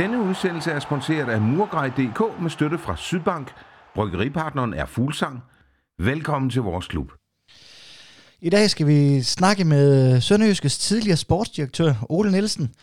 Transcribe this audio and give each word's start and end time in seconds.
Denne 0.00 0.22
udsendelse 0.22 0.70
er 0.70 0.80
sponsoreret 0.80 1.28
af 1.28 1.40
Murgrej.dk 1.40 2.42
med 2.42 2.50
støtte 2.50 2.78
fra 2.78 2.96
Sydbank. 2.96 3.52
Bryggeripartneren 3.94 4.74
er 4.74 4.86
Fuglsang. 4.86 5.42
Velkommen 5.98 6.50
til 6.50 6.62
vores 6.62 6.86
klub. 6.86 7.12
I 8.40 8.50
dag 8.50 8.70
skal 8.70 8.86
vi 8.86 9.22
snakke 9.22 9.64
med 9.64 10.20
Sønderjyskes 10.20 10.78
tidligere 10.78 11.16
sportsdirektør, 11.16 11.94
Ole 12.08 12.30
Nielsen, 12.30 12.74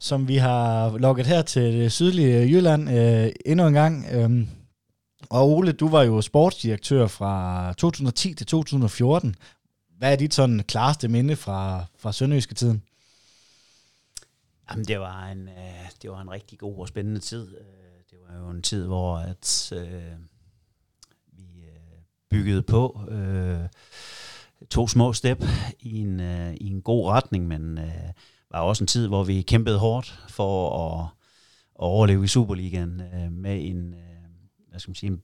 som 0.00 0.28
vi 0.28 0.36
har 0.36 0.98
lukket 0.98 1.26
her 1.26 1.42
til 1.42 1.62
det 1.62 1.92
sydlige 1.92 2.48
Jylland 2.48 2.90
øh, 2.90 3.32
endnu 3.46 3.66
en 3.66 3.74
gang. 3.74 4.06
Øhm, 4.12 4.48
og 5.30 5.50
Ole, 5.50 5.72
du 5.72 5.88
var 5.88 6.02
jo 6.02 6.20
sportsdirektør 6.20 7.06
fra 7.06 7.72
2010 7.72 8.34
til 8.34 8.46
2014. 8.46 9.34
Hvad 9.98 10.12
er 10.12 10.16
dit 10.16 10.34
sådan 10.34 10.60
klareste 10.68 11.08
minde 11.08 11.36
fra, 11.36 11.84
fra 11.98 12.12
Sønderjyske 12.12 12.54
tiden? 12.54 12.82
Jamen, 14.70 14.84
det 14.84 15.00
var, 15.00 15.26
en, 15.26 15.48
øh, 15.48 15.90
det 16.02 16.10
var 16.10 16.20
en 16.20 16.30
rigtig 16.30 16.58
god 16.58 16.78
og 16.78 16.88
spændende 16.88 17.20
tid. 17.20 17.56
Øh, 17.58 17.66
det 18.10 18.18
var 18.28 18.38
jo 18.38 18.50
en 18.50 18.62
tid, 18.62 18.86
hvor 18.86 19.16
at, 19.16 19.72
øh, 19.76 20.18
vi 21.32 21.60
øh, 21.62 22.02
byggede 22.30 22.62
på 22.62 23.00
øh, 23.08 23.68
to 24.70 24.88
små 24.88 25.12
step 25.12 25.44
i 25.80 25.98
en, 25.98 26.20
øh, 26.20 26.54
i 26.54 26.70
en 26.70 26.82
god 26.82 27.08
retning, 27.08 27.46
men 27.46 27.78
øh, 27.78 28.10
var 28.50 28.60
også 28.60 28.84
en 28.84 28.88
tid, 28.88 29.08
hvor 29.08 29.24
vi 29.24 29.42
kæmpede 29.42 29.78
hårdt 29.78 30.24
for 30.28 30.78
at, 30.78 31.04
at 31.04 31.10
overleve 31.74 32.24
i 32.24 32.26
Superligaen 32.26 33.00
øh, 33.00 33.32
med 33.32 33.70
en, 33.70 33.94
øh, 33.94 34.00
hvad 34.70 34.80
skal 34.80 34.90
man 34.90 34.94
sige, 34.94 35.10
en 35.10 35.22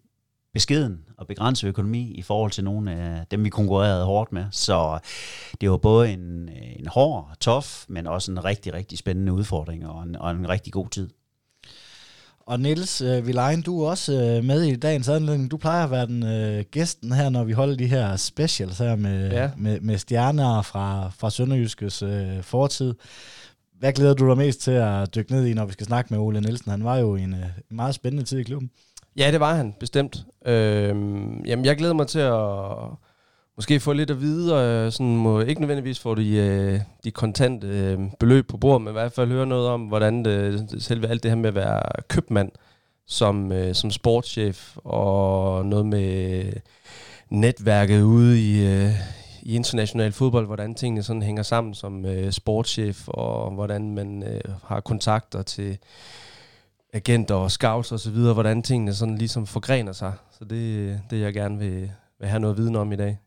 beskeden 0.53 1.05
og 1.19 1.27
begrænset 1.27 1.69
økonomi 1.69 2.15
i 2.15 2.23
forhold 2.23 2.51
til 2.51 2.65
nogle 2.65 2.93
af 2.93 3.27
dem, 3.31 3.45
vi 3.45 3.49
konkurrerede 3.49 4.05
hårdt 4.05 4.33
med. 4.33 4.45
Så 4.51 4.99
det 5.61 5.71
var 5.71 5.77
både 5.77 6.11
en, 6.13 6.49
en 6.79 6.87
hård, 6.87 7.31
tof, 7.41 7.85
men 7.89 8.07
også 8.07 8.33
en 8.33 8.45
rigtig, 8.45 8.75
rigtig 8.75 8.99
spændende 8.99 9.33
udfordring 9.33 9.87
og 9.87 10.03
en, 10.03 10.17
og 10.17 10.31
en 10.31 10.49
rigtig 10.49 10.73
god 10.73 10.89
tid. 10.89 11.09
Og 12.51 12.61
Niels 12.61 13.01
øh, 13.01 13.27
Vilein, 13.27 13.63
du 13.63 13.83
er 13.83 13.91
også 13.91 14.13
øh, 14.13 14.45
med 14.45 14.63
i 14.63 14.77
dagens 14.77 15.09
anledning. 15.09 15.51
Du 15.51 15.57
plejer 15.57 15.85
at 15.85 15.91
være 15.91 16.07
den 16.07 16.23
øh, 16.23 16.65
gæsten 16.71 17.13
her, 17.13 17.29
når 17.29 17.45
vi 17.45 17.53
holder 17.53 17.77
de 17.77 17.87
her 17.87 18.17
specials 18.17 18.79
her 18.79 18.97
med, 18.97 19.31
ja. 19.31 19.51
med, 19.57 19.81
med 19.81 19.99
stjerner 19.99 20.63
fra, 20.63 21.11
fra 21.19 21.31
Sønderjyskes 21.31 22.03
øh, 22.03 22.43
fortid. 22.43 22.95
Hvad 23.79 23.93
glæder 23.93 24.15
du 24.15 24.29
dig 24.29 24.37
mest 24.37 24.61
til 24.61 24.71
at 24.71 25.15
dykke 25.15 25.33
ned 25.33 25.47
i, 25.47 25.55
når 25.55 25.65
vi 25.65 25.73
skal 25.73 25.87
snakke 25.87 26.15
med 26.15 26.21
Ole 26.21 26.41
Nielsen? 26.41 26.71
Han 26.71 26.85
var 26.85 26.97
jo 26.97 27.17
i 27.17 27.23
en 27.23 27.35
øh, 27.35 27.47
meget 27.71 27.95
spændende 27.95 28.25
tid 28.25 28.39
i 28.39 28.43
klubben. 28.43 28.71
Ja, 29.17 29.31
det 29.33 29.41
var 29.41 29.55
han, 29.55 29.75
bestemt. 29.81 30.25
Øhm, 30.47 31.45
jamen, 31.45 31.65
jeg 31.65 31.77
glæder 31.77 31.95
mig 31.95 32.07
til 32.07 32.19
at 32.19 32.37
måske 33.57 33.81
få 33.81 33.93
lidt 33.93 34.11
at 34.11 34.21
vide, 34.21 34.55
og 34.55 34.63
øh, 34.63 34.93
sådan 34.93 35.17
må 35.17 35.41
ikke 35.41 35.61
nødvendigvis 35.61 35.99
få 35.99 36.15
de, 36.15 36.37
øh, 36.37 36.81
de 37.05 37.11
kontante 37.11 37.67
øh, 37.67 37.99
beløb 38.19 38.49
på 38.49 38.57
bordet, 38.57 38.83
men 38.83 38.91
i 38.91 38.93
hvert 38.93 39.13
fald 39.13 39.31
høre 39.31 39.47
noget 39.47 39.69
om, 39.69 39.83
hvordan 39.83 40.25
det, 40.25 40.83
selve 40.83 41.09
alt 41.09 41.23
det 41.23 41.31
her 41.31 41.37
med 41.37 41.49
at 41.49 41.55
være 41.55 41.83
købmand 42.09 42.53
som, 43.07 43.53
øh, 43.53 43.75
som 43.75 43.91
sportschef, 43.91 44.77
og 44.77 45.67
noget 45.67 45.87
med 45.87 46.45
netværket 47.31 48.03
ude 48.03 48.41
i, 48.41 48.67
øh, 48.67 48.91
i 49.43 49.55
international 49.55 50.13
fodbold, 50.13 50.47
hvordan 50.47 50.75
tingene 50.75 51.03
sådan 51.03 51.23
hænger 51.23 51.43
sammen 51.43 51.75
som 51.75 52.07
øh, 52.07 52.33
sportschef, 52.33 53.09
og 53.09 53.51
hvordan 53.51 53.95
man 53.95 54.23
øh, 54.23 54.41
har 54.65 54.81
kontakter 54.81 55.43
til 55.43 55.79
agenter 56.93 57.35
og 57.35 57.51
scouts 57.51 57.93
og 57.93 58.01
så 58.01 58.11
videre, 58.11 58.35
hvordan 58.35 58.63
tingene 58.63 58.95
sådan 58.95 59.19
ligesom 59.19 59.47
forgrener 59.47 59.93
sig. 59.93 60.13
Så 60.39 60.45
det 60.45 61.01
det, 61.11 61.21
jeg 61.21 61.35
gerne 61.35 61.59
vil, 61.59 61.91
vil 62.19 62.29
have 62.29 62.41
noget 62.41 62.57
viden 62.57 62.77
om 62.77 62.93
i 62.93 62.97
dag. 62.97 63.19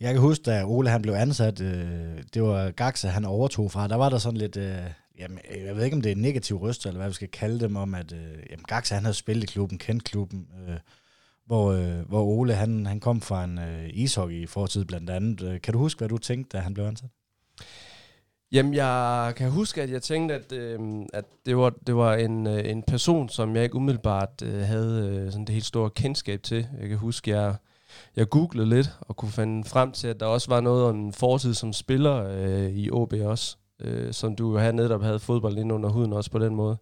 Jeg 0.00 0.12
kan 0.12 0.20
huske, 0.20 0.42
da 0.42 0.64
Ole 0.64 0.90
han 0.90 1.02
blev 1.02 1.14
ansat, 1.14 1.60
øh, 1.60 2.22
det 2.34 2.42
var 2.42 2.70
Gaxa, 2.70 3.08
han 3.08 3.24
overtog 3.24 3.72
fra, 3.72 3.88
der 3.88 3.96
var 3.96 4.08
der 4.08 4.18
sådan 4.18 4.36
lidt, 4.36 4.56
øh, 4.56 4.78
jamen, 5.18 5.38
jeg 5.66 5.76
ved 5.76 5.84
ikke, 5.84 5.96
om 5.96 6.02
det 6.02 6.12
er 6.12 6.16
en 6.16 6.22
negativ 6.22 6.56
ryst, 6.56 6.86
eller 6.86 6.98
hvad 6.98 7.08
vi 7.08 7.14
skal 7.14 7.28
kalde 7.28 7.60
dem, 7.60 7.76
om 7.76 7.94
at 7.94 8.12
øh, 8.12 8.38
jamen, 8.50 8.64
Gaxa 8.68 8.94
han 8.94 9.04
havde 9.04 9.14
spillet 9.14 9.42
i 9.42 9.46
klubben, 9.46 9.78
kendt 9.78 10.04
klubben, 10.04 10.48
øh, 10.68 10.76
hvor, 11.46 11.72
øh, 11.72 12.08
hvor 12.08 12.22
Ole, 12.22 12.54
han, 12.54 12.86
han 12.86 13.00
kom 13.00 13.20
fra 13.20 13.44
en 13.44 13.58
øh, 13.58 13.90
ishockey 13.92 14.42
i 14.42 14.46
fortid 14.46 14.84
blandt 14.84 15.10
andet. 15.10 15.42
Øh, 15.42 15.60
kan 15.60 15.72
du 15.72 15.78
huske, 15.78 15.98
hvad 15.98 16.08
du 16.08 16.18
tænkte, 16.18 16.56
da 16.56 16.62
han 16.62 16.74
blev 16.74 16.84
ansat? 16.84 17.10
Jamen, 18.52 18.74
jeg 18.74 19.32
kan 19.36 19.50
huske, 19.50 19.82
at 19.82 19.90
jeg 19.90 20.02
tænkte, 20.02 20.34
at, 20.34 20.52
øh, 20.52 20.80
at 21.12 21.24
det 21.46 21.56
var, 21.56 21.70
det 21.86 21.96
var 21.96 22.14
en, 22.14 22.46
øh, 22.46 22.70
en 22.70 22.82
person, 22.82 23.28
som 23.28 23.56
jeg 23.56 23.64
ikke 23.64 23.76
umiddelbart 23.76 24.42
øh, 24.42 24.60
havde 24.60 25.08
øh, 25.08 25.32
sådan 25.32 25.44
det 25.44 25.52
helt 25.52 25.64
store 25.64 25.90
kendskab 25.90 26.42
til. 26.42 26.66
Jeg 26.80 26.88
kan 26.88 26.98
huske, 26.98 27.30
jeg 27.30 27.54
jeg 28.16 28.28
googlede 28.28 28.68
lidt 28.68 28.90
og 29.00 29.16
kunne 29.16 29.30
finde 29.30 29.68
frem 29.68 29.92
til, 29.92 30.08
at 30.08 30.20
der 30.20 30.26
også 30.26 30.48
var 30.50 30.60
noget 30.60 30.84
om 30.84 30.96
en 30.96 31.12
fortid 31.12 31.54
som 31.54 31.72
spiller 31.72 32.24
øh, 32.28 32.70
i 32.70 32.90
OB 32.90 33.12
også, 33.12 33.56
øh, 33.80 34.12
som 34.12 34.36
du 34.36 34.56
havde 34.56 34.72
netop 34.72 35.02
havde 35.02 35.18
fodbold 35.18 35.58
ind 35.58 35.72
under 35.72 35.88
huden 35.88 36.12
også 36.12 36.30
på 36.30 36.38
den 36.38 36.54
måde. 36.54 36.76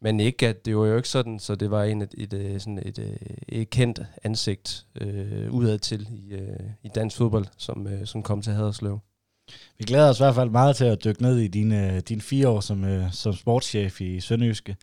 Men 0.00 0.20
ikke, 0.20 0.48
at 0.48 0.64
det 0.64 0.76
var 0.76 0.86
jo 0.86 0.96
ikke 0.96 1.08
sådan, 1.08 1.38
så 1.38 1.54
det 1.54 1.70
var 1.70 1.84
en, 1.84 2.02
et, 2.02 2.14
et, 2.18 2.32
øh, 2.32 2.60
sådan 2.60 2.78
et, 2.78 2.98
et, 2.98 3.18
et 3.48 3.70
kendt 3.70 4.00
ansigt 4.22 4.86
øh, 5.00 5.52
udad 5.52 5.78
til 5.78 6.06
i, 6.10 6.34
øh, 6.34 6.60
i 6.82 6.88
dansk 6.88 7.16
fodbold, 7.16 7.46
som, 7.56 7.86
øh, 7.86 8.06
som 8.06 8.22
kom 8.22 8.42
til 8.42 8.52
Haderslev. 8.52 8.98
Vi 9.78 9.84
glæder 9.84 10.08
os 10.08 10.18
i 10.18 10.22
hvert 10.22 10.34
fald 10.34 10.50
meget 10.50 10.76
til 10.76 10.84
at 10.84 11.04
dykke 11.04 11.22
ned 11.22 11.38
i 11.38 11.48
dine, 11.48 12.00
dine 12.00 12.20
fire 12.20 12.48
år 12.48 12.60
som, 12.60 12.84
øh, 12.84 13.12
som 13.12 13.32
sportschef 13.32 14.00
i 14.00 14.20
Sønderjyske. 14.20 14.76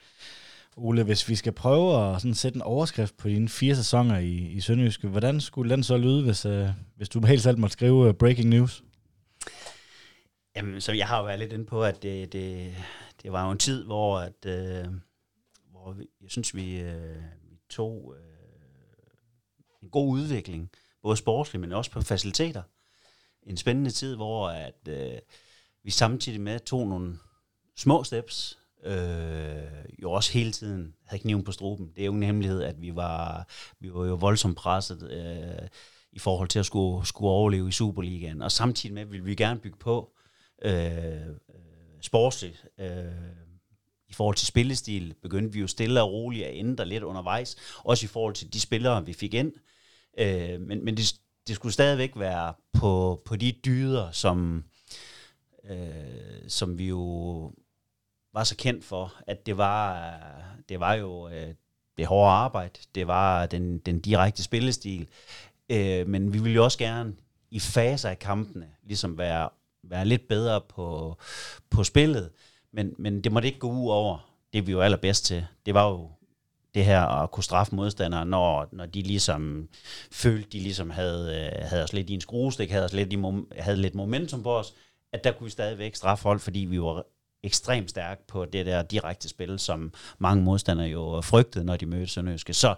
Ole, 0.78 1.04
hvis 1.04 1.30
vi 1.30 1.36
skal 1.36 1.52
prøve 1.52 2.16
at 2.16 2.22
sådan 2.22 2.36
sætte 2.36 2.56
en 2.56 2.62
overskrift 2.62 3.18
på 3.18 3.28
dine 3.28 3.50
fire 3.50 3.76
sæsoner 3.76 4.18
i, 4.18 4.36
i 4.36 4.62
Sønderjyske, 4.62 5.08
hvordan 5.08 5.42
skulle 5.42 5.76
den 5.76 5.84
så 5.84 5.98
lyde, 5.98 6.24
hvis, 6.24 6.46
øh, 6.46 6.68
hvis 6.96 7.10
du 7.10 7.20
helt 7.26 7.42
selv 7.42 7.58
måtte 7.58 7.74
skrive 7.74 8.08
øh, 8.08 8.14
breaking 8.14 8.50
news? 8.50 8.84
Jamen, 10.56 10.82
så 10.82 10.92
jeg 10.92 11.08
har 11.08 11.18
jo 11.18 11.26
været 11.26 11.40
lidt 11.40 11.54
inde 11.54 11.66
på, 11.66 11.84
at 11.84 12.04
det, 12.04 12.34
det, 12.34 12.76
det 13.24 13.32
var 13.32 13.46
jo 13.46 13.52
en 13.52 13.58
tid, 13.58 13.86
hvor, 13.86 14.20
at, 14.20 14.46
øh, 14.46 14.86
hvor 15.72 15.92
vi, 15.92 16.06
jeg 16.22 16.30
synes, 16.32 16.56
vi, 16.56 16.80
øh, 16.80 17.16
vi 17.50 17.58
tog 17.70 18.16
øh, 18.18 18.24
en 19.84 19.90
god 19.90 20.10
udvikling, 20.10 20.70
både 21.02 21.18
sportsligt, 21.18 21.62
men 21.62 21.72
også 21.72 21.92
på 21.92 22.02
faciliteter. 22.02 22.62
En 23.50 23.58
spændende 23.58 23.92
tid, 23.92 24.16
hvor 24.16 24.50
at, 24.50 24.88
øh, 24.88 25.18
vi 25.84 25.92
samtidig 25.92 26.42
med 26.42 26.60
tog 26.60 26.88
nogle 26.88 27.18
små 27.78 28.04
steps, 28.04 28.60
øh, 28.84 29.64
jo 30.02 30.12
også 30.12 30.34
hele 30.34 30.52
tiden 30.52 30.96
havde 31.06 31.22
kniven 31.22 31.44
på 31.44 31.52
struben. 31.52 31.92
Det 31.96 32.02
er 32.02 32.06
jo 32.06 32.14
en 32.14 32.24
hemmelighed, 32.24 32.64
at 32.64 32.82
vi 32.82 32.96
var, 32.96 33.48
vi 33.80 33.94
var 33.94 34.06
jo 34.06 34.16
voldsomt 34.16 34.58
presset 34.58 35.12
øh, 35.12 35.68
i 36.12 36.20
forhold 36.20 36.50
til 36.50 36.60
at 36.60 36.66
skulle, 36.66 37.08
skulle 37.08 37.30
overleve 37.30 37.68
i 37.68 37.72
Superligaen. 37.72 38.42
Og 38.42 38.52
samtidig 38.52 38.94
med 38.94 39.06
vil 39.06 39.26
vi 39.26 39.36
gerne 39.36 39.60
bygge 39.60 39.78
på 39.78 40.12
øh, 40.62 41.16
øh, 41.16 41.36
sportsligt. 42.02 42.66
Øh, 42.80 43.06
I 44.08 44.14
forhold 44.14 44.36
til 44.36 44.48
spillestil 44.48 45.16
begyndte 45.22 45.54
vi 45.54 45.60
jo 45.60 45.68
stille 45.68 46.02
og 46.02 46.12
roligt 46.12 46.46
at 46.46 46.56
ændre 46.56 46.86
lidt 46.86 47.04
undervejs. 47.04 47.56
Også 47.84 48.06
i 48.06 48.08
forhold 48.08 48.34
til 48.34 48.54
de 48.54 48.60
spillere, 48.60 49.06
vi 49.06 49.14
fik 49.14 49.34
ind. 49.34 49.54
Øh, 50.20 50.62
men 50.62 50.86
men 50.86 50.98
det, 50.98 51.20
det 51.50 51.56
skulle 51.56 51.74
stadigvæk 51.74 52.12
være 52.16 52.54
på, 52.74 53.22
på 53.26 53.36
de 53.36 53.52
dyder, 53.52 54.12
som, 54.12 54.64
øh, 55.70 56.48
som 56.48 56.78
vi 56.78 56.88
jo 56.88 57.04
var 58.34 58.44
så 58.44 58.56
kendt 58.56 58.86
for, 58.86 59.14
at 59.28 59.46
det 59.46 59.58
var, 59.58 60.12
det 60.70 60.80
var 60.80 60.94
jo 60.94 61.30
øh, 61.30 61.54
det 61.98 62.08
hårde 62.08 62.32
arbejde, 62.32 62.80
det 62.96 63.08
var 63.08 63.46
den, 63.46 63.78
den 63.78 64.00
direkte 64.00 64.44
spillestil, 64.44 65.08
øh, 65.70 66.08
men 66.08 66.34
vi 66.34 66.40
ville 66.40 66.56
jo 66.56 66.64
også 66.64 66.78
gerne 66.78 67.14
i 67.52 67.60
faser 67.60 68.10
af 68.10 68.20
kampene 68.20 68.68
ligesom 68.84 69.18
være, 69.18 69.50
være 69.84 70.06
lidt 70.06 70.28
bedre 70.28 70.62
på, 70.62 71.18
på 71.70 71.84
spillet, 71.84 72.32
men, 72.72 72.96
men 72.98 73.22
det 73.24 73.32
måtte 73.32 73.48
ikke 73.48 73.60
gå 73.60 73.72
ud 73.72 73.90
over 73.90 74.32
det, 74.54 74.68
vi 74.68 74.76
var 74.76 74.84
allerbedst 74.84 75.26
til. 75.26 75.46
Det 75.66 75.74
var 75.74 75.90
jo 75.90 76.10
det 76.74 76.86
her 76.86 77.02
at 77.02 77.32
kunne 77.32 77.44
straffe 77.44 77.76
modstandere, 77.76 78.26
når, 78.26 78.70
når 78.72 78.86
de 78.86 79.02
ligesom 79.02 79.70
følte, 80.12 80.50
de 80.50 80.60
ligesom 80.60 80.90
havde, 80.90 81.52
øh, 81.56 81.68
havde 81.70 81.84
os 81.84 81.94
lidt 81.94 82.10
i 82.10 82.14
en 82.14 82.22
skruestik, 82.22 82.72
havde, 82.72 82.86
os 82.86 82.94
lidt 82.94 83.14
i, 83.14 83.18
havde 83.58 83.78
lidt 83.78 83.96
momentum 83.96 84.44
på 84.44 84.58
os, 84.58 84.74
at 85.14 85.24
der 85.24 85.32
kunne 85.32 85.46
vi 85.46 85.52
stadigvæk 85.52 85.96
straffe 85.96 86.24
hold, 86.24 86.40
fordi 86.40 86.60
vi 86.60 86.82
var 86.82 87.06
ekstremt 87.44 87.90
stærke 87.90 88.28
på 88.28 88.46
det 88.46 88.66
der 88.66 88.82
direkte 88.82 89.30
spil, 89.30 89.60
som 89.60 89.94
mange 90.18 90.44
modstandere 90.44 90.88
jo 90.88 91.22
frygtede, 91.22 91.66
når 91.66 91.78
de 91.78 91.86
mødte 91.86 92.08
Sønderjyske. 92.08 92.54
Så 92.54 92.76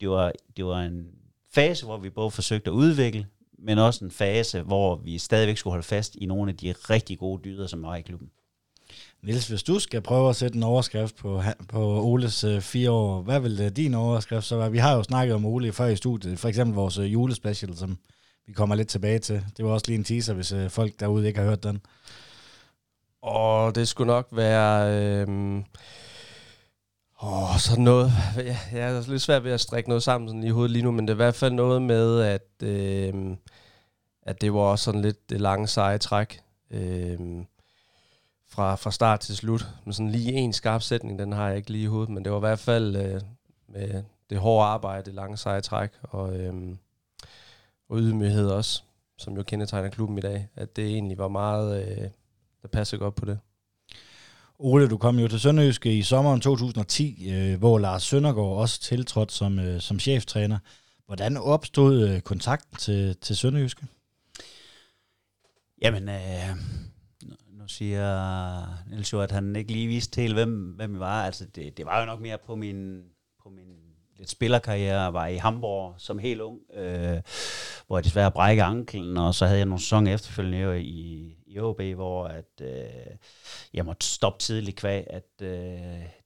det 0.00 0.10
var, 0.10 0.32
det 0.56 0.64
var 0.64 0.82
en 0.82 1.06
fase, 1.54 1.84
hvor 1.84 1.96
vi 1.96 2.10
både 2.10 2.30
forsøgte 2.30 2.70
at 2.70 2.74
udvikle, 2.74 3.26
men 3.58 3.78
også 3.78 4.04
en 4.04 4.10
fase, 4.10 4.62
hvor 4.62 4.96
vi 4.96 5.18
stadigvæk 5.18 5.56
skulle 5.56 5.72
holde 5.72 5.86
fast 5.86 6.14
i 6.14 6.26
nogle 6.26 6.50
af 6.50 6.56
de 6.56 6.72
rigtig 6.72 7.18
gode 7.18 7.42
dyder, 7.44 7.66
som 7.66 7.82
var 7.82 7.96
i 7.96 8.00
klubben. 8.00 8.30
Niels, 9.24 9.48
hvis 9.48 9.62
du 9.62 9.78
skal 9.78 10.00
prøve 10.00 10.28
at 10.28 10.36
sætte 10.36 10.56
en 10.56 10.62
overskrift 10.62 11.16
på, 11.16 11.42
på 11.68 12.02
Oles 12.02 12.44
øh, 12.44 12.60
fire 12.60 12.90
år, 12.90 13.22
hvad 13.22 13.40
vil 13.40 13.60
øh, 13.60 13.70
din 13.70 13.94
overskrift 13.94 14.46
så 14.46 14.56
være? 14.56 14.72
Vi 14.72 14.78
har 14.78 14.96
jo 14.96 15.02
snakket 15.02 15.34
om 15.34 15.44
Ole 15.44 15.72
før 15.72 15.86
i 15.86 15.96
studiet, 15.96 16.38
for 16.38 16.48
eksempel 16.48 16.74
vores 16.74 16.98
øh, 16.98 17.12
julespecial, 17.12 17.76
som 17.76 17.98
vi 18.46 18.52
kommer 18.52 18.74
lidt 18.74 18.88
tilbage 18.88 19.18
til. 19.18 19.44
Det 19.56 19.64
var 19.64 19.70
også 19.70 19.84
lige 19.88 19.98
en 19.98 20.04
teaser, 20.04 20.34
hvis 20.34 20.52
øh, 20.52 20.70
folk 20.70 21.00
derude 21.00 21.26
ikke 21.26 21.40
har 21.40 21.46
hørt 21.46 21.62
den. 21.62 21.80
Og 23.22 23.74
det 23.74 23.88
skulle 23.88 24.12
nok 24.12 24.28
være... 24.32 24.94
Øh, 24.94 25.62
Åh, 27.22 27.58
sådan 27.58 27.84
noget... 27.84 28.12
Ja, 28.36 28.58
jeg 28.72 28.80
er 28.80 29.10
lidt 29.10 29.22
svært 29.22 29.44
ved 29.44 29.52
at 29.52 29.60
strikke 29.60 29.88
noget 29.88 30.02
sammen 30.02 30.28
sådan 30.28 30.44
i 30.44 30.50
hovedet 30.50 30.70
lige 30.70 30.82
nu, 30.82 30.90
men 30.90 31.08
det 31.08 31.12
er 31.12 31.14
i 31.14 31.24
hvert 31.24 31.34
fald 31.34 31.52
noget 31.52 31.82
med, 31.82 32.20
at, 32.20 32.62
øh, 32.62 33.14
at 34.22 34.40
det 34.40 34.54
var 34.54 34.60
også 34.60 34.84
sådan 34.84 35.02
lidt 35.02 35.30
det 35.30 35.40
lange 35.40 35.66
seje 35.66 35.98
træk. 35.98 36.40
Øh, 36.70 37.18
fra, 38.52 38.74
fra 38.74 38.90
start 38.90 39.20
til 39.20 39.36
slut. 39.36 39.66
Men 39.84 39.92
sådan 39.92 40.10
lige 40.10 40.32
en 40.32 40.52
skarp 40.52 40.82
sætning, 40.82 41.18
den 41.18 41.32
har 41.32 41.48
jeg 41.48 41.56
ikke 41.56 41.70
lige 41.70 41.84
i 41.84 41.86
hovedet, 41.86 42.10
men 42.10 42.24
det 42.24 42.32
var 42.32 42.38
i 42.38 42.40
hvert 42.40 42.58
fald 42.58 42.96
øh, 42.96 43.20
med 43.68 44.02
det 44.30 44.38
hårde 44.38 44.66
arbejde, 44.66 45.04
det 45.04 45.14
lange 45.14 45.36
seje 45.36 45.60
træk, 45.60 45.90
og, 46.02 46.36
øh, 46.40 46.54
og 47.88 47.98
ydmyghed 47.98 48.50
også, 48.50 48.82
som 49.18 49.36
jo 49.36 49.42
kendetegner 49.42 49.88
klubben 49.88 50.18
i 50.18 50.20
dag, 50.20 50.48
at 50.56 50.76
det 50.76 50.86
egentlig 50.86 51.18
var 51.18 51.28
meget, 51.28 51.82
øh, 51.82 52.08
der 52.62 52.68
passer 52.68 52.96
godt 52.96 53.14
på 53.14 53.24
det. 53.24 53.38
Ole, 54.58 54.88
du 54.88 54.96
kom 54.96 55.18
jo 55.18 55.28
til 55.28 55.40
Sønderjyske 55.40 55.98
i 55.98 56.02
sommeren 56.02 56.40
2010, 56.40 57.30
øh, 57.30 57.58
hvor 57.58 57.78
Lars 57.78 58.02
Søndergaard 58.02 58.56
også 58.58 58.80
tiltrådte 58.80 59.34
som, 59.34 59.58
øh, 59.58 59.80
som 59.80 59.98
cheftræner. 59.98 60.58
Hvordan 61.06 61.36
opstod 61.36 62.08
øh, 62.08 62.20
kontakten 62.20 62.76
til, 62.76 63.16
til 63.16 63.36
Sønderjyske? 63.36 63.86
Jamen, 65.82 66.08
øh, 66.08 66.56
siger 67.72 68.88
Niels 68.90 69.12
jo, 69.12 69.20
at 69.20 69.30
han 69.30 69.56
ikke 69.56 69.72
lige 69.72 69.86
vidste 69.86 70.20
helt, 70.20 70.34
hvem, 70.34 70.72
hvem 70.76 70.94
vi 70.94 70.98
var. 70.98 71.24
Altså, 71.24 71.44
det, 71.44 71.76
det 71.76 71.86
var 71.86 72.00
jo 72.00 72.06
nok 72.06 72.20
mere 72.20 72.38
på 72.46 72.56
min, 72.56 73.02
på 73.42 73.48
min 73.48 73.82
lidt 74.22 74.30
spillerkarriere. 74.30 75.00
Jeg 75.00 75.14
var 75.14 75.26
i 75.26 75.36
Hamburg 75.36 75.94
som 75.98 76.18
helt 76.18 76.40
ung, 76.40 76.58
øh, 76.74 77.20
hvor 77.86 77.98
jeg 77.98 78.04
desværre 78.04 78.30
brækkede 78.30 78.66
anklen, 78.66 79.16
og 79.16 79.34
så 79.34 79.46
havde 79.46 79.58
jeg 79.58 79.66
nogle 79.66 79.80
sæsoner 79.80 80.14
efterfølgende 80.14 80.82
i, 80.82 81.32
i 81.46 81.58
OB, 81.60 81.82
hvor 81.82 82.26
at, 82.26 82.60
øh, 82.60 83.16
jeg 83.74 83.84
måtte 83.84 84.06
stoppe 84.06 84.38
tidligt 84.38 84.76
kvæg, 84.76 85.04
at 85.10 85.30
øh, 85.42 85.48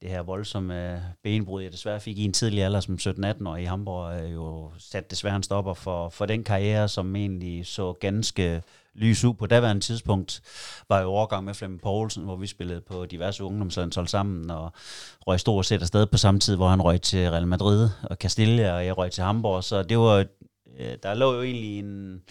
det 0.01 0.09
her 0.09 0.21
voldsomme 0.21 0.93
øh, 0.93 0.99
benbrud, 1.23 1.61
jeg 1.63 1.71
desværre 1.71 1.99
fik 1.99 2.17
i 2.17 2.25
en 2.25 2.33
tidlig 2.33 2.63
alder 2.63 2.79
som 2.79 2.95
17-18 3.01 3.49
år 3.49 3.55
i 3.55 3.63
Hamburg, 3.63 4.21
øh, 4.21 4.33
jo 4.33 4.71
satte 4.77 5.09
desværre 5.09 5.35
en 5.35 5.43
stopper 5.43 5.73
for, 5.73 6.09
for 6.09 6.25
den 6.25 6.43
karriere, 6.43 6.87
som 6.87 7.15
egentlig 7.15 7.65
så 7.65 7.93
ganske 7.93 8.61
lys 8.97 9.23
ud 9.23 9.33
på 9.33 9.45
daværende 9.45 9.81
tidspunkt, 9.81 10.41
var 10.89 11.01
i 11.01 11.05
overgang 11.05 11.45
med 11.45 11.53
Flemming 11.53 11.81
Poulsen, 11.81 12.23
hvor 12.23 12.35
vi 12.35 12.47
spillede 12.47 12.81
på 12.81 13.05
diverse 13.05 13.43
ungdomslandshold 13.43 14.07
sammen, 14.07 14.51
og 14.51 14.71
røg 15.27 15.39
stort 15.39 15.65
set 15.65 15.81
afsted 15.81 16.05
på 16.05 16.17
samme 16.17 16.39
tid, 16.39 16.55
hvor 16.55 16.69
han 16.69 16.81
røg 16.81 17.01
til 17.01 17.29
Real 17.31 17.47
Madrid 17.47 17.89
og 18.03 18.15
Castilla, 18.15 18.73
og 18.73 18.85
jeg 18.85 18.97
røg 18.97 19.11
til 19.11 19.23
Hamburg, 19.23 19.63
så 19.63 19.83
det 19.83 19.97
var, 19.97 20.25
øh, 20.79 20.97
der 21.03 21.13
lå 21.13 21.33
jo 21.33 21.41
egentlig 21.41 21.79
en, 21.79 22.21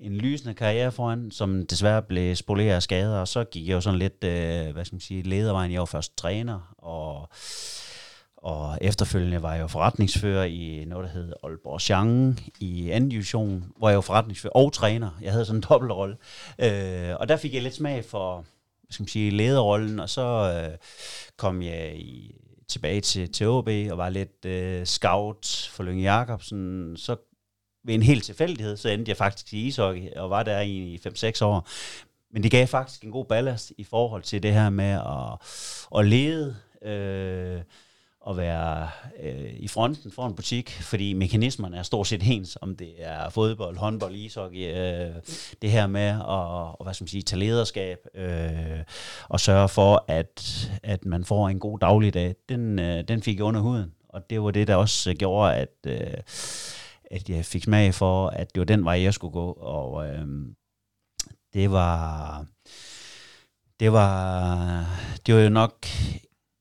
en 0.00 0.16
lysende 0.16 0.54
karriere 0.54 0.92
foran, 0.92 1.30
som 1.30 1.66
desværre 1.66 2.02
blev 2.02 2.36
spoleret 2.36 2.74
af 2.74 2.82
skader, 2.82 3.18
og 3.18 3.28
så 3.28 3.44
gik 3.44 3.68
jeg 3.68 3.74
jo 3.74 3.80
sådan 3.80 3.98
lidt, 3.98 4.24
øh, 4.24 4.72
hvad 4.72 4.84
skal 4.84 4.94
man 4.94 5.00
sige, 5.00 5.22
ledervejen. 5.22 5.72
Jeg 5.72 5.80
var 5.80 5.86
først 5.86 6.18
træner, 6.18 6.74
og 6.78 7.28
og 8.42 8.78
efterfølgende 8.80 9.42
var 9.42 9.54
jeg 9.54 9.62
jo 9.62 9.66
forretningsfører 9.66 10.44
i 10.44 10.84
noget, 10.86 11.04
der 11.04 11.12
hed 11.12 11.32
Aalborg 11.42 11.80
Chang 11.80 12.40
i 12.60 12.90
anden 12.90 13.10
division, 13.10 13.64
hvor 13.76 13.88
jeg 13.88 13.96
var 13.96 14.02
forretningsfører 14.02 14.52
og 14.52 14.72
træner. 14.72 15.10
Jeg 15.22 15.32
havde 15.32 15.44
sådan 15.44 15.58
en 15.58 15.64
dobbeltrolle. 15.68 16.16
Øh, 16.58 17.16
og 17.20 17.28
der 17.28 17.36
fik 17.36 17.54
jeg 17.54 17.62
lidt 17.62 17.74
smag 17.74 18.04
for, 18.04 18.36
hvad 18.82 18.92
skal 18.92 19.02
man 19.02 19.08
sige, 19.08 19.30
lederrollen, 19.30 20.00
og 20.00 20.08
så 20.08 20.52
øh, 20.70 20.78
kom 21.36 21.62
jeg 21.62 21.96
i, 21.96 22.34
tilbage 22.68 23.00
til, 23.00 23.32
til 23.32 23.48
OB 23.48 23.68
og 23.90 23.98
var 23.98 24.08
lidt 24.08 24.44
øh, 24.44 24.86
scout 24.86 25.70
for 25.72 25.82
Lønge 25.82 26.02
Jacobsen. 26.02 26.96
Så 26.96 27.16
ved 27.84 27.94
en 27.94 28.02
helt 28.02 28.24
tilfældighed, 28.24 28.76
så 28.76 28.88
endte 28.88 29.08
jeg 29.08 29.16
faktisk 29.16 29.52
i 29.52 29.66
ishockey 29.66 30.12
og 30.16 30.30
var 30.30 30.42
der 30.42 30.60
i 30.60 31.00
5-6 31.06 31.44
år. 31.44 31.68
Men 32.32 32.42
det 32.42 32.50
gav 32.50 32.66
faktisk 32.66 33.02
en 33.04 33.10
god 33.10 33.24
ballast 33.24 33.72
i 33.78 33.84
forhold 33.84 34.22
til 34.22 34.42
det 34.42 34.52
her 34.52 34.70
med 34.70 34.84
at, 34.90 35.38
at 35.98 36.06
lede, 36.06 36.56
øh, 36.82 37.60
at 38.28 38.36
være 38.36 38.88
øh, 39.22 39.52
i 39.56 39.68
fronten 39.68 40.10
for 40.10 40.26
en 40.26 40.34
butik, 40.34 40.70
fordi 40.70 41.12
mekanismerne 41.12 41.76
er 41.76 41.82
stort 41.82 42.06
set 42.06 42.22
ens, 42.24 42.58
om 42.60 42.76
det 42.76 42.92
er 42.98 43.30
fodbold, 43.30 43.76
håndbold, 43.76 44.14
ishockey, 44.14 44.68
øh, 44.68 45.14
det 45.62 45.70
her 45.70 45.86
med 45.86 46.08
at 46.08 46.22
og, 46.72 46.84
hvad 46.84 46.94
skal 46.94 47.02
man 47.02 47.08
sige, 47.08 47.22
tage 47.22 47.40
lederskab 47.40 47.98
øh, 48.14 48.84
og 49.28 49.40
sørge 49.40 49.68
for, 49.68 50.04
at, 50.08 50.70
at 50.82 51.04
man 51.04 51.24
får 51.24 51.48
en 51.48 51.58
god 51.58 51.78
dagligdag, 51.78 52.34
den, 52.48 52.78
øh, 52.78 53.04
den 53.08 53.22
fik 53.22 53.36
jeg 53.36 53.44
under 53.44 53.60
huden. 53.60 53.92
Og 54.08 54.30
det 54.30 54.42
var 54.42 54.50
det, 54.50 54.66
der 54.68 54.76
også 54.76 55.10
øh, 55.10 55.16
gjorde, 55.16 55.54
at, 55.54 55.74
øh, 55.86 56.14
at 57.10 57.28
jeg 57.28 57.44
fik 57.44 57.64
smag 57.64 57.94
for, 57.94 58.28
at 58.28 58.54
det 58.54 58.60
var 58.60 58.64
den 58.64 58.84
vej, 58.84 59.02
jeg 59.02 59.14
skulle 59.14 59.32
gå. 59.32 59.52
Og 59.52 60.06
øh, 60.06 60.26
det 61.54 61.70
var... 61.70 62.46
Det 63.80 63.92
var, 63.92 64.86
det 65.26 65.34
var 65.34 65.40
jo 65.40 65.48
nok 65.48 65.86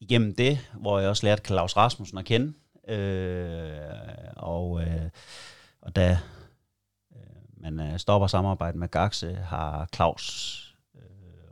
igennem 0.01 0.35
det, 0.35 0.59
hvor 0.73 0.99
jeg 0.99 1.09
også 1.09 1.25
lærte 1.25 1.45
Claus 1.45 1.77
Rasmussen 1.77 2.17
at 2.17 2.25
kende. 2.25 2.53
Øh, 2.87 3.79
og, 4.35 4.81
øh, 4.81 5.09
og 5.81 5.95
da 5.95 6.19
øh, 7.15 7.61
man 7.61 7.79
øh, 7.79 7.99
stopper 7.99 8.27
samarbejdet 8.27 8.79
med 8.79 8.87
Gaxe, 8.87 9.27
øh, 9.27 9.37
har 9.37 9.89
Claus 9.95 10.57
øh, 10.95 11.01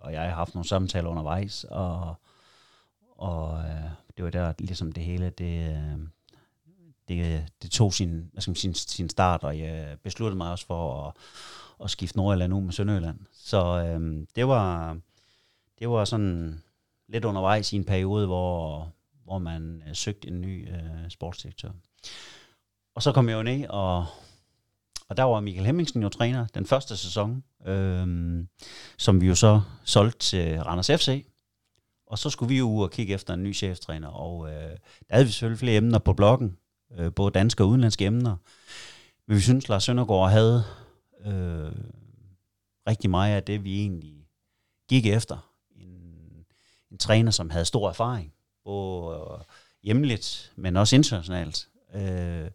og 0.01 0.13
jeg 0.13 0.21
har 0.21 0.29
haft 0.29 0.55
nogle 0.55 0.67
samtaler 0.67 1.09
undervejs, 1.09 1.63
og, 1.63 2.15
og 3.17 3.59
øh, 3.59 3.89
det 4.17 4.25
var 4.25 4.31
der 4.31 4.53
ligesom 4.59 4.91
det 4.91 5.03
hele, 5.03 5.29
det, 5.29 5.69
øh, 5.69 5.99
det, 7.07 7.45
det 7.61 7.71
tog 7.71 7.93
sin, 7.93 8.29
hvad 8.33 8.41
skal 8.41 8.51
man 8.51 8.55
sige, 8.55 8.73
sin 8.73 9.09
start, 9.09 9.43
og 9.43 9.59
jeg 9.59 9.97
besluttede 10.03 10.37
mig 10.37 10.51
også 10.51 10.65
for 10.65 11.07
at, 11.07 11.13
at 11.83 11.89
skifte 11.89 12.17
Nordjylland 12.17 12.53
ud 12.53 12.61
med 12.61 12.73
Sønderjylland. 12.73 13.19
Så 13.33 13.83
øh, 13.83 14.27
det 14.35 14.47
var 14.47 14.97
det 15.79 15.89
var 15.89 16.05
sådan 16.05 16.63
lidt 17.09 17.25
undervejs 17.25 17.73
i 17.73 17.75
en 17.75 17.83
periode, 17.83 18.25
hvor, 18.25 18.87
hvor 19.23 19.37
man 19.37 19.83
øh, 19.87 19.95
søgte 19.95 20.27
en 20.27 20.41
ny 20.41 20.69
øh, 20.69 21.09
sportsdirektør. 21.09 21.69
Og 22.95 23.03
så 23.03 23.11
kom 23.11 23.29
jeg 23.29 23.35
jo 23.35 23.43
ned, 23.43 23.67
og, 23.67 24.05
og 25.09 25.17
der 25.17 25.23
var 25.23 25.39
Michael 25.39 25.65
Hemmingsen 25.65 26.01
jo 26.01 26.09
træner 26.09 26.47
den 26.47 26.65
første 26.65 26.97
sæson, 26.97 27.43
øh, 27.65 28.07
som 28.97 29.21
vi 29.21 29.27
jo 29.27 29.35
så 29.35 29.61
solgte 29.83 30.19
til 30.19 30.61
Randers 30.61 30.87
FC. 30.87 31.25
Og 32.07 32.19
så 32.19 32.29
skulle 32.29 32.49
vi 32.49 32.57
jo 32.57 32.69
ud 32.69 32.83
og 32.83 32.91
kigge 32.91 33.13
efter 33.13 33.33
en 33.33 33.43
ny 33.43 33.55
cheftræner, 33.55 34.07
og 34.07 34.49
øh, 34.49 34.69
der 35.07 35.13
havde 35.13 35.25
vi 35.25 35.31
selvfølgelig 35.31 35.59
flere 35.59 35.77
emner 35.77 35.99
på 35.99 36.13
bloggen, 36.13 36.57
øh, 36.97 37.13
både 37.13 37.31
danske 37.31 37.63
og 37.63 37.69
udenlandske 37.69 38.05
emner. 38.05 38.35
Men 39.27 39.35
vi 39.35 39.41
synes, 39.41 39.69
Lars 39.69 39.83
Søndergaard 39.83 40.29
havde 40.29 40.63
øh, 41.25 41.71
rigtig 42.87 43.09
meget 43.09 43.35
af 43.35 43.43
det, 43.43 43.63
vi 43.63 43.79
egentlig 43.79 44.27
gik 44.89 45.05
efter 45.05 45.48
en 46.91 46.97
træner, 46.97 47.31
som 47.31 47.49
havde 47.49 47.65
stor 47.65 47.89
erfaring, 47.89 48.33
både 48.63 49.17
øh, 49.17 49.45
hjemligt, 49.83 50.51
men 50.55 50.77
også 50.77 50.95
internationalt. 50.95 51.67
Øh, 51.95 52.51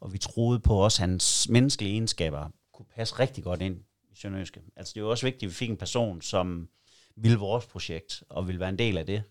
og 0.00 0.12
vi 0.12 0.18
troede 0.18 0.60
på 0.60 0.74
også, 0.74 1.02
at 1.02 1.08
hans 1.08 1.48
menneskelige 1.48 1.92
egenskaber 1.92 2.48
kunne 2.72 2.86
passe 2.96 3.18
rigtig 3.18 3.44
godt 3.44 3.62
ind 3.62 3.80
i 4.12 4.16
Sønderjyske. 4.16 4.60
Altså 4.76 4.92
det 4.94 5.00
er 5.00 5.04
jo 5.04 5.10
også 5.10 5.26
vigtigt, 5.26 5.42
at 5.42 5.50
vi 5.50 5.54
fik 5.54 5.70
en 5.70 5.76
person, 5.76 6.22
som 6.22 6.68
ville 7.16 7.38
vores 7.38 7.66
projekt, 7.66 8.22
og 8.28 8.46
ville 8.46 8.60
være 8.60 8.68
en 8.68 8.78
del 8.78 8.98
af 8.98 9.06
det. 9.06 9.22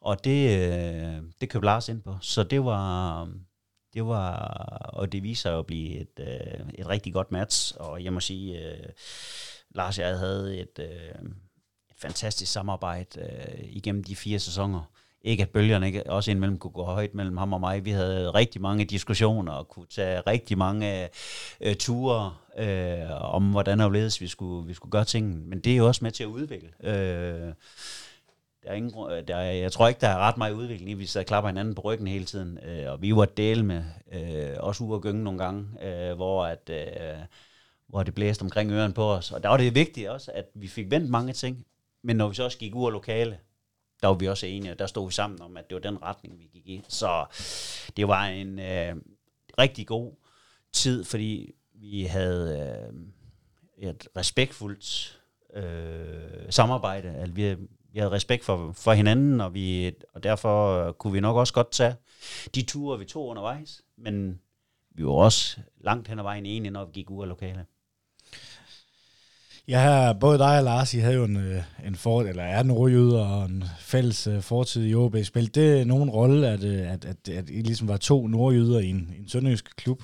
Og 0.00 0.24
det, 0.24 0.58
øh, 0.58 1.22
det 1.40 1.50
købte 1.50 1.66
Lars 1.66 1.88
ind 1.88 2.02
på. 2.02 2.16
Så 2.20 2.42
det 2.42 2.64
var, 2.64 3.28
det 3.94 4.06
var, 4.06 4.36
og 4.92 5.12
det 5.12 5.22
viser 5.22 5.42
sig 5.42 5.58
at 5.58 5.66
blive 5.66 5.98
et, 5.98 6.20
øh, 6.20 6.68
et 6.74 6.88
rigtig 6.88 7.12
godt 7.12 7.32
match. 7.32 7.74
Og 7.78 8.04
jeg 8.04 8.12
må 8.12 8.20
sige, 8.20 8.58
øh, 8.58 8.88
Lars 9.70 9.98
og 9.98 10.04
jeg 10.04 10.18
havde 10.18 10.58
et, 10.58 10.78
øh, 10.78 11.30
fantastisk 11.98 12.52
samarbejde 12.52 13.20
øh, 13.20 13.64
igennem 13.64 14.04
de 14.04 14.16
fire 14.16 14.38
sæsoner. 14.38 14.90
Ikke 15.22 15.42
at 15.42 15.50
bølgerne 15.50 15.86
ikke 15.86 16.10
også 16.10 16.30
indimellem 16.30 16.58
kunne 16.58 16.70
gå 16.70 16.84
højt 16.84 17.14
mellem 17.14 17.36
ham 17.36 17.52
og 17.52 17.60
mig. 17.60 17.84
Vi 17.84 17.90
havde 17.90 18.30
rigtig 18.30 18.60
mange 18.60 18.84
diskussioner 18.84 19.52
og 19.52 19.68
kunne 19.68 19.86
tage 19.86 20.20
rigtig 20.20 20.58
mange 20.58 21.08
øh, 21.60 21.74
ture 21.74 22.34
øh, 22.58 23.34
om, 23.34 23.50
hvordan 23.50 23.80
og 23.80 23.92
vi 23.92 24.28
skulle, 24.28 24.66
vi 24.66 24.74
skulle 24.74 24.90
gøre 24.90 25.04
tingene. 25.04 25.36
Men 25.46 25.60
det 25.60 25.72
er 25.72 25.76
jo 25.76 25.86
også 25.86 26.04
med 26.04 26.10
til 26.10 26.22
at 26.22 26.28
udvikle. 26.28 26.68
Øh, 26.82 27.52
der 28.62 28.70
er 28.70 28.74
ingen, 28.74 28.92
der 29.28 29.36
er, 29.36 29.52
jeg 29.52 29.72
tror 29.72 29.88
ikke, 29.88 30.00
der 30.00 30.08
er 30.08 30.18
ret 30.18 30.36
meget 30.36 30.52
udvikling 30.52 30.90
i, 30.90 30.94
vi 30.94 31.06
sidder 31.06 31.24
og 31.24 31.26
klapper 31.26 31.48
hinanden 31.48 31.74
på 31.74 31.80
ryggen 31.80 32.06
hele 32.06 32.24
tiden. 32.24 32.58
Øh, 32.58 32.92
og 32.92 33.02
vi 33.02 33.16
var 33.16 33.24
del 33.24 33.64
med, 33.64 33.82
øh, 34.12 34.56
også 34.58 34.84
ude 34.84 34.94
og 34.94 35.02
gynge 35.02 35.24
nogle 35.24 35.38
gange, 35.38 35.66
øh, 35.82 36.16
hvor, 36.16 36.44
at, 36.44 36.70
øh, 36.70 37.18
hvor 37.86 38.02
det 38.02 38.14
blæste 38.14 38.42
omkring 38.42 38.70
øren 38.70 38.92
på 38.92 39.04
os. 39.04 39.32
Og 39.32 39.42
der 39.42 39.48
var 39.48 39.56
det 39.56 39.74
vigtigt 39.74 40.08
også, 40.08 40.30
at 40.34 40.44
vi 40.54 40.68
fik 40.68 40.90
vendt 40.90 41.10
mange 41.10 41.32
ting. 41.32 41.66
Men 42.02 42.16
når 42.16 42.28
vi 42.28 42.34
så 42.34 42.44
også 42.44 42.58
gik 42.58 42.74
ud 42.74 42.86
af 42.86 42.92
lokale, 42.92 43.38
der 44.02 44.08
var 44.08 44.14
vi 44.14 44.28
også 44.28 44.46
enige, 44.46 44.72
og 44.72 44.78
der 44.78 44.86
stod 44.86 45.08
vi 45.08 45.12
sammen 45.12 45.42
om, 45.42 45.56
at 45.56 45.70
det 45.70 45.74
var 45.74 45.90
den 45.90 46.02
retning, 46.02 46.38
vi 46.38 46.50
gik 46.52 46.66
i. 46.66 46.82
Så 46.88 47.26
det 47.96 48.08
var 48.08 48.26
en 48.26 48.58
øh, 48.58 48.96
rigtig 49.58 49.86
god 49.86 50.12
tid, 50.72 51.04
fordi 51.04 51.54
vi 51.74 52.04
havde 52.04 52.58
øh, 53.78 53.88
et 53.88 54.08
respektfuldt 54.16 55.20
øh, 55.54 56.50
samarbejde. 56.50 57.08
Altså, 57.08 57.34
vi, 57.34 57.54
vi 57.92 57.98
havde 57.98 58.10
respekt 58.10 58.44
for, 58.44 58.72
for 58.72 58.92
hinanden, 58.92 59.40
og, 59.40 59.54
vi, 59.54 59.92
og 60.14 60.22
derfor 60.22 60.86
øh, 60.86 60.92
kunne 60.92 61.12
vi 61.12 61.20
nok 61.20 61.36
også 61.36 61.54
godt 61.54 61.70
tage 61.70 61.94
de 62.54 62.62
ture, 62.62 62.98
vi 62.98 63.04
tog 63.04 63.26
undervejs. 63.26 63.82
Men 63.96 64.40
vi 64.90 65.04
var 65.04 65.12
også 65.12 65.60
langt 65.80 66.08
hen 66.08 66.18
ad 66.18 66.22
vejen 66.22 66.46
enige, 66.46 66.70
når 66.70 66.84
vi 66.84 66.92
gik 66.92 67.10
ud 67.10 67.22
af 67.22 67.28
Ja, 69.68 70.12
både 70.20 70.38
dig 70.38 70.58
og 70.58 70.64
Lars, 70.64 70.94
I 70.94 70.98
havde 70.98 71.14
jo 71.14 71.24
en, 71.24 71.36
øh, 71.36 71.62
en 71.86 71.94
for, 71.94 72.22
eller 72.22 72.42
er 72.42 72.62
nordjyder 72.62 73.26
og 73.26 73.44
en 73.44 73.64
fælles 73.78 74.26
uh, 74.26 74.40
fortid 74.40 74.86
i 74.86 74.94
OB. 74.94 75.16
Spillede 75.24 75.60
det 75.60 75.86
nogen 75.86 76.10
rolle, 76.10 76.48
at, 76.48 76.64
at, 76.64 77.04
at, 77.04 77.04
at, 77.04 77.28
at 77.28 77.50
I 77.50 77.62
ligesom 77.62 77.88
var 77.88 77.96
to 77.96 78.26
nordjyder 78.26 78.78
i 78.78 78.86
en, 78.86 79.14
en 79.18 79.28
sønderjysk 79.28 79.76
klub? 79.76 80.02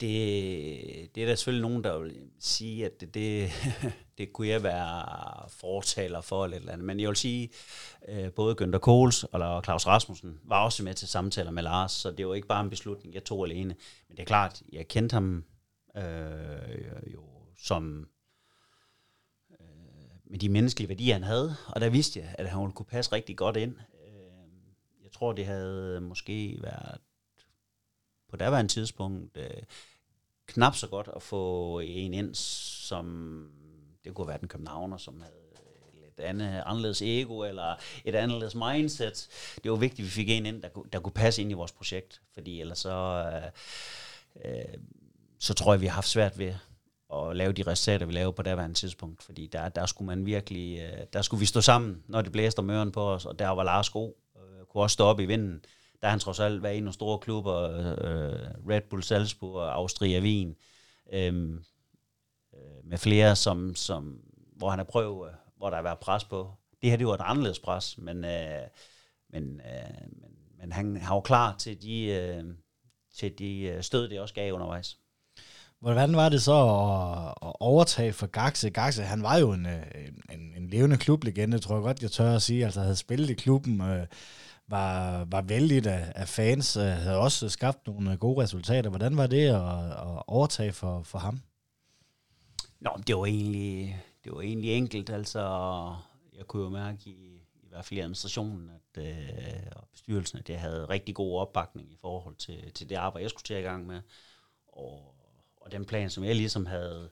det, 0.00 1.14
det 1.14 1.22
er 1.22 1.26
der 1.26 1.34
selvfølgelig 1.34 1.68
nogen, 1.68 1.84
der 1.84 1.98
vil 1.98 2.14
sige, 2.40 2.86
at 2.86 3.00
det, 3.00 3.14
det, 3.14 3.50
det 4.18 4.32
kunne 4.32 4.48
jeg 4.48 4.62
være 4.62 5.48
fortaler 5.48 6.20
for 6.20 6.44
eller, 6.44 6.58
eller 6.58 6.72
andet. 6.72 6.86
Men 6.86 7.00
jeg 7.00 7.08
vil 7.08 7.16
sige, 7.16 7.50
både 8.36 8.56
Günther 8.60 8.78
Kohls 8.78 9.24
og 9.24 9.64
Claus 9.64 9.86
Rasmussen 9.86 10.38
var 10.44 10.64
også 10.64 10.84
med 10.84 10.94
til 10.94 11.08
samtaler 11.08 11.50
med 11.50 11.62
Lars, 11.62 11.92
så 11.92 12.10
det 12.10 12.28
var 12.28 12.34
ikke 12.34 12.48
bare 12.48 12.64
en 12.64 12.70
beslutning, 12.70 13.14
jeg 13.14 13.24
tog 13.24 13.46
alene. 13.46 13.74
Men 14.08 14.16
det 14.16 14.20
er 14.20 14.26
klart, 14.26 14.62
jeg 14.72 14.88
kendte 14.88 15.14
ham 15.14 15.44
øh, 15.96 16.02
jo 17.14 17.20
som 17.58 18.08
øh, 19.50 19.66
med 20.24 20.38
de 20.38 20.48
menneskelige 20.48 20.88
værdier, 20.88 21.14
han 21.14 21.22
havde, 21.22 21.56
og 21.68 21.80
der 21.80 21.88
vidste 21.88 22.20
jeg, 22.20 22.34
at 22.38 22.48
han 22.48 22.60
ville 22.60 22.72
kunne 22.72 22.86
passe 22.86 23.12
rigtig 23.12 23.36
godt 23.36 23.56
ind. 23.56 23.76
Øh, 23.76 25.02
jeg 25.02 25.12
tror, 25.12 25.32
det 25.32 25.46
havde 25.46 26.00
måske 26.00 26.58
været 26.60 27.00
på 28.28 28.36
daværende 28.36 28.72
tidspunkt 28.72 29.36
øh, 29.36 29.62
knap 30.46 30.74
så 30.74 30.86
godt 30.86 31.08
at 31.16 31.22
få 31.22 31.78
en 31.80 32.14
ind, 32.14 32.34
som 32.34 33.50
det 34.04 34.14
kunne 34.14 34.28
være 34.28 34.38
den 34.38 34.48
københavner, 34.48 34.96
som 34.96 35.20
havde 35.20 35.46
et 36.18 36.24
andet, 36.24 36.62
anderledes 36.66 37.02
ego 37.02 37.42
eller 37.42 37.74
et 38.04 38.14
anderledes 38.14 38.54
mindset. 38.54 39.28
Det 39.64 39.70
var 39.70 39.76
vigtigt, 39.76 40.00
at 40.00 40.04
vi 40.04 40.10
fik 40.10 40.30
en 40.30 40.46
ind, 40.46 40.62
der, 40.62 40.68
der 40.92 41.00
kunne 41.00 41.12
passe 41.12 41.42
ind 41.42 41.50
i 41.50 41.54
vores 41.54 41.72
projekt, 41.72 42.20
fordi 42.34 42.60
ellers 42.60 42.78
så, 42.78 43.24
øh, 43.32 43.50
øh, 44.44 44.78
så 45.38 45.54
tror 45.54 45.72
jeg, 45.72 45.80
vi 45.80 45.86
har 45.86 45.94
haft 45.94 46.08
svært 46.08 46.38
ved 46.38 46.54
at 47.14 47.36
lave 47.36 47.52
de 47.52 47.62
resultater, 47.62 48.06
vi 48.06 48.12
lavede 48.12 48.32
på 48.32 48.42
daværende 48.42 48.74
tidspunkt, 48.76 49.22
fordi 49.22 49.46
der, 49.46 49.68
der 49.68 49.86
skulle 49.86 50.06
man 50.06 50.26
virkelig, 50.26 50.78
øh, 50.78 51.06
der 51.12 51.22
skulle 51.22 51.40
vi 51.40 51.46
stå 51.46 51.60
sammen, 51.60 52.02
når 52.06 52.22
det 52.22 52.32
blæste 52.32 52.58
om 52.58 52.70
øren 52.70 52.92
på 52.92 53.00
os, 53.00 53.26
og 53.26 53.38
der 53.38 53.48
var 53.48 53.64
Lars 53.64 53.90
god, 53.90 54.12
øh, 54.36 54.66
kunne 54.66 54.82
også 54.82 54.94
stå 54.94 55.04
op 55.04 55.20
i 55.20 55.24
vinden, 55.24 55.64
der 56.02 56.08
han 56.08 56.18
trods 56.18 56.40
alt 56.40 56.62
var 56.62 56.68
i 56.68 56.80
nogle 56.80 56.92
store 56.92 57.18
klubber, 57.18 57.54
øh, 57.54 58.68
Red 58.68 58.80
Bull 58.90 59.02
Salzburg 59.02 59.54
og 59.54 59.74
Austria 59.74 60.20
Wien, 60.20 60.56
øhm, 61.12 61.64
øh, 62.54 62.84
med 62.84 62.98
flere, 62.98 63.36
som, 63.36 63.74
som, 63.74 64.20
hvor 64.56 64.70
han 64.70 64.78
har 64.78 64.84
prøvet, 64.84 65.28
øh, 65.28 65.34
hvor 65.56 65.70
der 65.70 65.76
har 65.76 65.82
været 65.82 65.98
pres 65.98 66.24
på. 66.24 66.50
Det 66.82 66.90
her 66.90 66.96
det 66.96 67.06
var 67.06 67.14
et 67.14 67.20
anderledes 67.24 67.58
pres, 67.58 67.98
men, 67.98 68.24
øh, 68.24 68.62
men, 69.28 69.60
øh, 69.60 70.08
men, 70.20 70.30
men 70.58 70.72
han 70.72 70.96
har 70.96 71.14
jo 71.14 71.20
klar 71.20 71.56
til 71.56 71.82
de, 71.82 72.04
øh, 72.04 72.44
til 73.14 73.38
de 73.38 73.60
øh, 73.60 73.82
stød, 73.82 74.08
det 74.08 74.20
også 74.20 74.34
gav 74.34 74.52
undervejs. 74.52 74.98
Hvordan 75.80 76.16
var 76.16 76.28
det 76.28 76.42
så 76.42 76.52
at, 76.52 77.48
at 77.48 77.52
overtage 77.60 78.12
for 78.12 78.26
Gaxe? 78.26 78.70
Gaxe, 78.70 79.02
han 79.02 79.22
var 79.22 79.36
jo 79.36 79.52
øh, 79.52 79.58
en, 79.58 80.22
en, 80.30 80.54
en 80.56 80.68
levende 80.68 80.96
klublegende, 80.96 81.58
tror 81.58 81.74
jeg 81.74 81.82
godt, 81.82 82.02
jeg 82.02 82.10
tør 82.10 82.34
at 82.34 82.42
sige. 82.42 82.64
Altså 82.64 82.80
havde 82.80 82.96
spillet 82.96 83.30
i 83.30 83.34
klubben, 83.34 83.80
øh, 83.80 84.06
var, 84.68 85.24
var 85.24 85.42
vældig 85.42 85.86
af, 85.86 86.12
af 86.14 86.28
fans, 86.28 86.76
øh, 86.76 86.84
havde 86.84 87.18
også 87.18 87.48
skabt 87.48 87.86
nogle 87.86 88.12
øh, 88.12 88.18
gode 88.18 88.42
resultater. 88.42 88.90
Hvordan 88.90 89.16
var 89.16 89.26
det 89.26 89.46
at, 89.46 89.90
at 89.90 90.22
overtage 90.26 90.72
for, 90.72 91.02
for 91.02 91.18
ham? 91.18 91.40
Nå, 92.80 92.90
det 93.06 93.16
var 93.16 93.26
egentlig, 93.26 94.02
det 94.24 94.32
var 94.32 94.40
egentlig 94.40 94.70
enkelt. 94.70 95.10
Altså, 95.10 95.40
jeg 96.36 96.46
kunne 96.46 96.62
jo 96.62 96.68
mærke 96.68 97.00
i, 97.06 97.42
i 97.62 97.68
hvert 97.68 97.84
fald 97.84 97.98
i 97.98 98.00
administrationen 98.00 98.70
at, 98.70 99.02
øh, 99.02 99.66
og 99.76 99.88
bestyrelsen, 99.92 100.38
at 100.38 100.50
jeg 100.50 100.60
havde 100.60 100.84
rigtig 100.88 101.14
god 101.14 101.40
opbakning 101.40 101.92
i 101.92 101.96
forhold 102.00 102.36
til, 102.36 102.72
til 102.72 102.88
det 102.88 102.96
arbejde, 102.96 103.22
jeg 103.22 103.30
skulle 103.30 103.44
til 103.44 103.56
i 103.56 103.60
gang 103.60 103.86
med. 103.86 104.00
Og, 104.68 105.15
og 105.66 105.72
den 105.72 105.84
plan, 105.84 106.10
som 106.10 106.24
jeg 106.24 106.34
ligesom 106.34 106.66
havde 106.66 107.08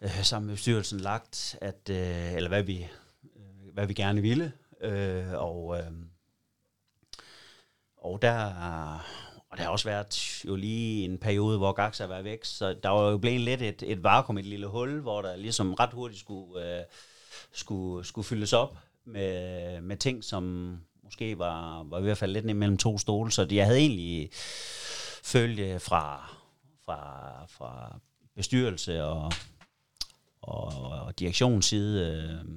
øh, 0.00 0.22
sammen 0.22 0.46
med 0.46 0.54
bestyrelsen 0.54 1.00
lagt, 1.00 1.58
at, 1.60 1.90
øh, 1.90 2.34
eller 2.34 2.48
hvad 2.48 2.62
vi, 2.62 2.86
øh, 3.36 3.72
hvad 3.74 3.86
vi 3.86 3.94
gerne 3.94 4.22
ville. 4.22 4.52
Øh, 4.80 5.32
og, 5.32 5.78
øh, 5.78 5.90
og 7.96 8.22
der, 8.22 8.44
og 9.50 9.58
der 9.58 9.62
har 9.62 9.70
også 9.70 9.88
været 9.88 10.44
jo 10.44 10.56
lige 10.56 11.04
en 11.04 11.18
periode, 11.18 11.58
hvor 11.58 11.72
Gaxa 11.72 12.02
har 12.02 12.08
været 12.08 12.24
væk, 12.24 12.44
så 12.44 12.76
der 12.82 12.88
var 12.88 13.10
jo 13.10 13.18
blevet 13.18 13.40
lidt 13.40 13.62
et, 13.62 13.82
et 13.86 14.02
vakuum, 14.02 14.38
et 14.38 14.44
lille 14.44 14.66
hul, 14.66 15.00
hvor 15.00 15.22
der 15.22 15.36
ligesom 15.36 15.74
ret 15.74 15.92
hurtigt 15.92 16.20
skulle, 16.20 16.78
øh, 16.78 16.84
skulle, 17.52 18.06
skulle 18.06 18.26
fyldes 18.26 18.52
op 18.52 18.78
med, 19.04 19.80
med 19.80 19.96
ting, 19.96 20.24
som 20.24 20.76
måske 21.02 21.38
var, 21.38 21.82
var 21.82 21.98
i 21.98 22.02
hvert 22.02 22.18
fald 22.18 22.32
lidt 22.32 22.44
ned 22.44 22.54
mellem 22.54 22.78
to 22.78 22.98
stole, 22.98 23.32
så 23.32 23.46
jeg 23.50 23.66
havde 23.66 23.78
egentlig 23.78 24.30
følge 25.22 25.74
øh, 25.74 25.80
fra, 25.80 26.35
fra, 26.86 27.46
fra 27.46 27.98
bestyrelse 28.36 29.04
og, 29.04 29.32
og, 30.42 30.88
og 30.88 31.18
direktionsside 31.18 32.04
øh, 32.04 32.52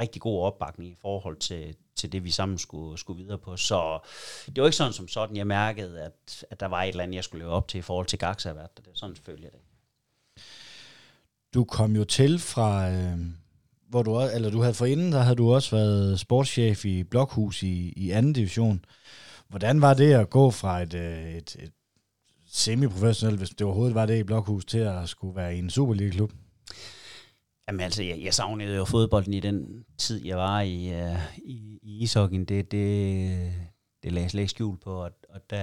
rigtig 0.00 0.22
god 0.22 0.42
opbakning 0.42 0.90
i 0.90 0.96
forhold 1.00 1.36
til, 1.36 1.76
til 1.96 2.12
det, 2.12 2.24
vi 2.24 2.30
sammen 2.30 2.58
skulle, 2.58 2.98
skulle 2.98 3.22
videre 3.22 3.38
på. 3.38 3.56
Så 3.56 3.98
det 4.46 4.60
var 4.60 4.66
ikke 4.66 4.76
sådan 4.76 4.92
som 4.92 5.08
sådan, 5.08 5.36
jeg 5.36 5.46
mærkede, 5.46 6.02
at, 6.02 6.44
at 6.50 6.60
der 6.60 6.66
var 6.66 6.82
et 6.82 6.88
eller 6.88 7.02
andet, 7.02 7.16
jeg 7.16 7.24
skulle 7.24 7.44
leve 7.44 7.52
op 7.52 7.68
til 7.68 7.78
i 7.78 7.82
forhold 7.82 8.06
til 8.06 8.18
Gaxa-vært. 8.18 8.76
Det 8.76 8.86
er 8.86 8.90
sådan 8.94 9.16
selvfølgelig 9.16 9.50
det. 9.52 9.60
Du 11.54 11.64
kom 11.64 11.96
jo 11.96 12.04
til 12.04 12.38
fra, 12.38 12.90
øh, 12.90 13.18
hvor 13.88 14.02
du, 14.02 14.20
eller 14.20 14.50
du 14.50 14.60
havde 14.60 14.74
forinden, 14.74 15.12
der 15.12 15.20
havde 15.20 15.36
du 15.36 15.54
også 15.54 15.76
været 15.76 16.20
sportschef 16.20 16.84
i 16.84 17.02
Blokhus 17.02 17.62
i, 17.62 17.92
i 17.96 18.10
anden 18.10 18.32
division. 18.32 18.84
Hvordan 19.48 19.80
var 19.80 19.94
det 19.94 20.12
at 20.14 20.30
gå 20.30 20.50
fra 20.50 20.82
et, 20.82 20.94
øh, 20.94 21.34
et, 21.34 21.56
et 21.60 21.72
semiprofessionel, 22.52 23.38
hvis 23.38 23.50
det 23.50 23.62
overhovedet 23.62 23.94
var 23.94 24.06
det 24.06 24.18
i 24.18 24.22
Blokhus, 24.22 24.64
til 24.64 24.78
at 24.78 25.08
skulle 25.08 25.36
være 25.36 25.56
i 25.56 25.58
en 25.58 25.70
Superliga-klub? 25.70 26.32
Jamen 27.68 27.80
altså, 27.80 28.02
jeg, 28.02 28.22
jeg 28.22 28.34
savnede 28.34 28.76
jo 28.76 28.84
fodbolden 28.84 29.34
i 29.34 29.40
den 29.40 29.84
tid, 29.98 30.24
jeg 30.24 30.38
var 30.38 30.60
i, 30.60 31.02
uh, 31.02 31.38
i, 31.38 31.78
i 31.82 32.02
ishockeyen. 32.02 32.44
Det, 32.44 32.72
det, 32.72 33.52
det 34.02 34.12
lagde 34.12 34.24
jeg 34.24 34.30
slet 34.30 34.40
ikke 34.40 34.50
skjul 34.50 34.78
på, 34.78 35.04
og, 35.04 35.10
og 35.28 35.50
da 35.50 35.60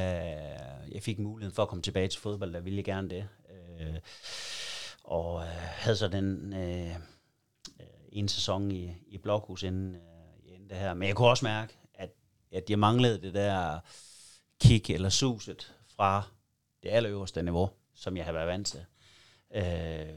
jeg 0.91 1.03
fik 1.03 1.19
muligheden 1.19 1.55
for 1.55 1.63
at 1.63 1.69
komme 1.69 1.81
tilbage 1.81 2.07
til 2.07 2.21
fodbold, 2.21 2.53
der 2.53 2.59
ville 2.59 2.77
jeg 2.77 2.85
gerne 2.85 3.09
det. 3.09 3.27
Uh, 3.49 3.95
og 5.03 5.35
uh, 5.35 5.41
havde 5.53 5.97
så 5.97 6.07
den 6.07 6.53
uh, 6.53 6.95
en 8.11 8.27
sæson 8.27 8.71
i, 8.71 8.91
i 9.07 9.17
Blokhus 9.17 9.63
inden, 9.63 9.95
uh, 9.95 10.53
inden 10.53 10.69
det 10.69 10.77
her. 10.77 10.93
Men 10.93 11.07
jeg 11.07 11.15
kunne 11.15 11.27
også 11.27 11.45
mærke, 11.45 11.73
at, 11.93 12.09
at 12.51 12.69
jeg 12.69 12.79
manglede 12.79 13.21
det 13.21 13.33
der 13.33 13.79
kick 14.61 14.89
eller 14.89 15.09
suset 15.09 15.73
fra 15.95 16.23
det 16.83 16.89
allerøverste 16.89 17.43
niveau, 17.43 17.69
som 17.93 18.17
jeg 18.17 18.25
havde 18.25 18.35
været 18.35 18.47
vant 18.47 18.67
til. 18.67 18.85
Øh, 19.55 20.15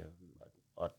og 0.76 0.90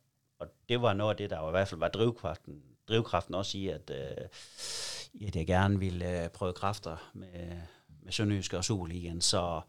og 0.43 0.49
det 0.69 0.81
var 0.81 0.93
noget 0.93 1.11
af 1.11 1.17
det, 1.17 1.29
der 1.29 1.39
var 1.39 1.47
i 1.47 1.51
hvert 1.51 1.67
fald 1.67 1.79
var 1.79 1.87
drivkraften, 1.87 2.61
drivkraften 2.87 3.35
også 3.35 3.57
i, 3.57 3.67
at, 3.67 3.91
øh, 3.93 5.27
at 5.27 5.35
jeg 5.35 5.47
gerne 5.47 5.79
ville 5.79 6.23
øh, 6.23 6.29
prøve 6.29 6.53
kræfter 6.53 7.11
med, 7.13 7.57
med 8.03 8.11
Sønderjysk 8.11 8.53
og 8.53 8.63
Superligaen. 8.63 9.21
Så, 9.21 9.61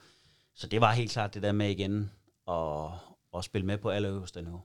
så 0.55 0.67
det 0.67 0.81
var 0.81 0.93
helt 0.93 1.11
klart 1.11 1.35
det 1.35 1.43
der 1.43 1.53
med 1.53 1.71
igen 1.71 2.11
at, 2.49 2.91
at 3.37 3.45
spille 3.45 3.67
med 3.67 3.79
på 3.79 3.91
allerøverste 3.91 4.43
niveau. 4.43 4.63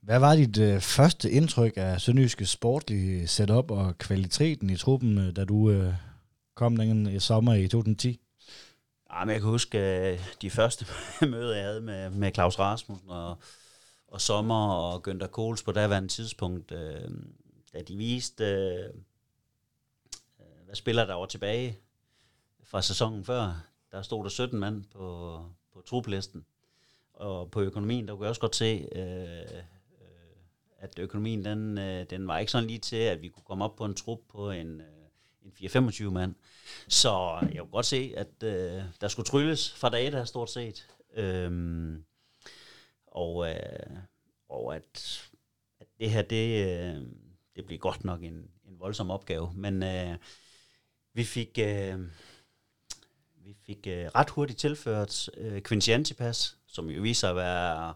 Hvad 0.00 0.18
var 0.18 0.36
dit 0.36 0.58
øh, 0.58 0.80
første 0.80 1.30
indtryk 1.30 1.72
af 1.76 2.00
Sønderjyske 2.00 2.46
sportlige 2.46 3.26
setup 3.26 3.70
og 3.70 3.98
kvaliteten 3.98 4.70
i 4.70 4.76
truppen, 4.76 5.18
øh, 5.18 5.36
da 5.36 5.44
du 5.44 5.70
øh, 5.70 5.94
kom 6.54 6.76
den 6.76 7.06
i 7.06 7.20
sommer 7.20 7.54
i 7.54 7.68
2010? 7.68 8.20
Ja, 9.14 9.24
men 9.24 9.32
jeg 9.32 9.40
kan 9.40 9.50
huske 9.50 9.78
øh, 10.12 10.20
de 10.42 10.50
første 10.50 10.86
møder, 11.32 11.56
jeg 11.56 11.64
havde 11.64 11.80
med, 11.80 12.10
med 12.10 12.32
Claus 12.34 12.58
Rasmussen 12.58 13.10
og 13.10 13.36
og 14.14 14.20
Sommer 14.20 14.68
og 14.68 15.08
Günther 15.08 15.26
Kohls 15.26 15.62
på 15.62 15.72
daværende 15.72 16.08
tidspunkt, 16.08 16.72
øh, 16.72 17.10
da 17.72 17.82
de 17.82 17.96
viste, 17.96 18.44
øh, 18.44 18.84
øh 20.40 20.64
hvad 20.64 20.74
spiller 20.74 21.06
der 21.06 21.14
var 21.14 21.26
tilbage 21.26 21.78
fra 22.64 22.82
sæsonen 22.82 23.24
før. 23.24 23.64
Der 23.92 24.02
stod 24.02 24.24
der 24.24 24.30
17 24.30 24.60
mand 24.60 24.84
på, 24.84 25.40
på 25.72 25.80
truplisten. 25.80 26.46
Og 27.14 27.50
på 27.50 27.60
økonomien, 27.60 28.08
der 28.08 28.14
kunne 28.14 28.24
jeg 28.24 28.28
også 28.28 28.40
godt 28.40 28.56
se, 28.56 28.88
øh, 28.92 29.40
øh, 29.40 29.62
at 30.78 30.98
økonomien, 30.98 31.44
den, 31.44 31.78
øh, 31.78 32.06
den 32.10 32.28
var 32.28 32.38
ikke 32.38 32.52
sådan 32.52 32.66
lige 32.66 32.78
til, 32.78 32.96
at 32.96 33.22
vi 33.22 33.28
kunne 33.28 33.44
komme 33.44 33.64
op 33.64 33.76
på 33.76 33.84
en 33.84 33.94
trup 33.94 34.20
på 34.28 34.50
en, 34.50 34.80
øh, 34.80 34.86
en 35.44 35.52
4-25 35.60 36.10
mand. 36.10 36.34
Så 36.88 37.38
jeg 37.52 37.58
kunne 37.58 37.70
godt 37.70 37.86
se, 37.86 38.14
at 38.16 38.42
øh, 38.42 38.82
der 39.00 39.08
skulle 39.08 39.26
trylles 39.26 39.72
fra 39.72 39.88
dag 39.88 40.12
der 40.12 40.24
stort 40.24 40.50
set. 40.50 40.88
Øhm, 41.16 42.04
og, 43.06 43.48
øh, 43.50 43.96
og 44.48 44.76
at, 44.76 45.22
at 45.80 45.86
det 45.98 46.10
her, 46.10 46.22
det, 46.22 46.66
øh, 46.66 47.02
det 47.56 47.66
bliver 47.66 47.78
godt 47.78 48.04
nok 48.04 48.22
en, 48.22 48.50
en 48.64 48.78
voldsom 48.78 49.10
opgave. 49.10 49.52
Men 49.54 49.82
øh, 49.82 50.16
vi 51.12 51.24
fik, 51.24 51.58
øh, 51.58 52.00
vi 53.36 53.56
fik 53.66 53.86
øh, 53.86 54.06
ret 54.14 54.30
hurtigt 54.30 54.58
tilført 54.58 55.28
øh, 55.36 55.62
Quincy 55.62 55.90
Antipas, 55.90 56.56
som 56.66 56.90
jo 56.90 57.02
viser 57.02 57.30
at 57.30 57.36
være 57.36 57.94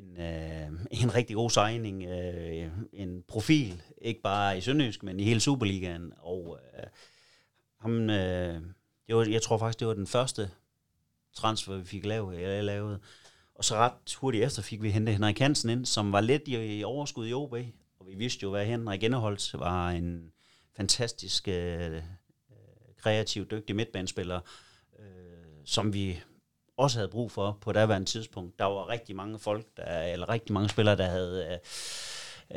en, 0.00 0.20
øh, 0.20 0.70
en 1.02 1.14
rigtig 1.14 1.36
god 1.36 1.50
signing, 1.50 2.04
øh, 2.04 2.70
en 2.92 3.22
profil, 3.28 3.82
ikke 4.02 4.22
bare 4.22 4.58
i 4.58 4.60
Sønderjysk, 4.60 5.02
men 5.02 5.20
i 5.20 5.24
hele 5.24 5.40
Superligaen. 5.40 6.12
Og 6.18 6.58
øh, 6.78 6.86
ham, 7.78 8.10
øh, 8.10 8.60
det 9.06 9.16
var, 9.16 9.24
jeg 9.24 9.42
tror 9.42 9.58
faktisk, 9.58 9.80
det 9.80 9.88
var 9.88 9.94
den 9.94 10.06
første 10.06 10.50
transfer, 11.34 11.76
vi 11.76 11.84
fik 11.84 12.06
lavet, 12.06 12.40
jeg 12.40 12.64
lavede. 12.64 13.00
Og 13.54 13.64
så 13.64 13.74
ret 13.74 14.14
hurtigt 14.14 14.44
efter 14.44 14.62
fik 14.62 14.82
vi 14.82 14.90
hentet 14.90 15.14
Henrik 15.14 15.38
Hansen 15.38 15.70
ind, 15.70 15.86
som 15.86 16.12
var 16.12 16.20
lidt 16.20 16.42
i, 16.46 16.84
overskud 16.84 17.28
i 17.28 17.32
OB. 17.32 17.54
Og 18.00 18.06
vi 18.06 18.14
vidste 18.14 18.42
jo, 18.42 18.50
hvad 18.50 18.66
Henrik 18.66 19.02
Indeholdt 19.02 19.58
var 19.58 19.90
en 19.90 20.32
fantastisk 20.76 21.48
øh, 21.48 21.92
øh, 21.92 22.00
kreativ, 22.96 23.46
dygtig 23.50 23.76
midtbanespiller, 23.76 24.40
øh, 24.98 25.04
som 25.64 25.94
vi 25.94 26.20
også 26.80 26.98
havde 26.98 27.08
brug 27.08 27.30
for 27.30 27.58
på 27.60 27.72
daværende 27.72 28.06
tidspunkt. 28.06 28.58
Der 28.58 28.64
var 28.64 28.88
rigtig 28.88 29.16
mange 29.16 29.38
folk, 29.38 29.66
der, 29.76 30.02
eller 30.02 30.28
rigtig 30.28 30.52
mange 30.52 30.68
spillere, 30.68 30.96
der 30.96 31.06
havde 31.06 31.46
øh, 31.50 31.58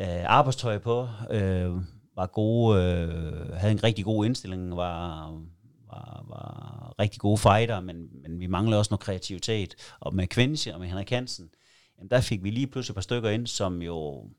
øh, 0.02 0.24
arbejdstøj 0.26 0.78
på, 0.78 1.08
øh, 1.32 1.72
var 2.16 2.28
gode, 2.28 2.84
øh, 2.84 3.54
havde 3.54 3.72
en 3.72 3.84
rigtig 3.84 4.06
god 4.06 4.26
indstilling, 4.26 4.76
var, 4.76 5.32
var, 5.88 6.26
var 6.28 6.94
rigtig 7.00 7.20
gode 7.22 7.38
fighter, 7.38 7.80
men, 7.80 8.10
men 8.22 8.40
vi 8.40 8.48
manglede 8.48 8.80
også 8.80 8.92
noget 8.92 9.04
kreativitet. 9.04 9.76
Og 10.00 10.16
med 10.16 10.28
Quincy 10.28 10.70
og 10.70 10.80
med 10.80 10.88
Henrik 10.88 11.10
Hansen, 11.10 11.50
jamen 11.98 12.10
der 12.10 12.22
fik 12.22 12.44
vi 12.44 12.50
lige 12.50 12.68
pludselig 12.68 12.94
et 12.94 12.96
par 12.96 13.02
stykker 13.02 13.30
ind, 13.30 13.48
som 13.48 13.82
jo 13.82 14.30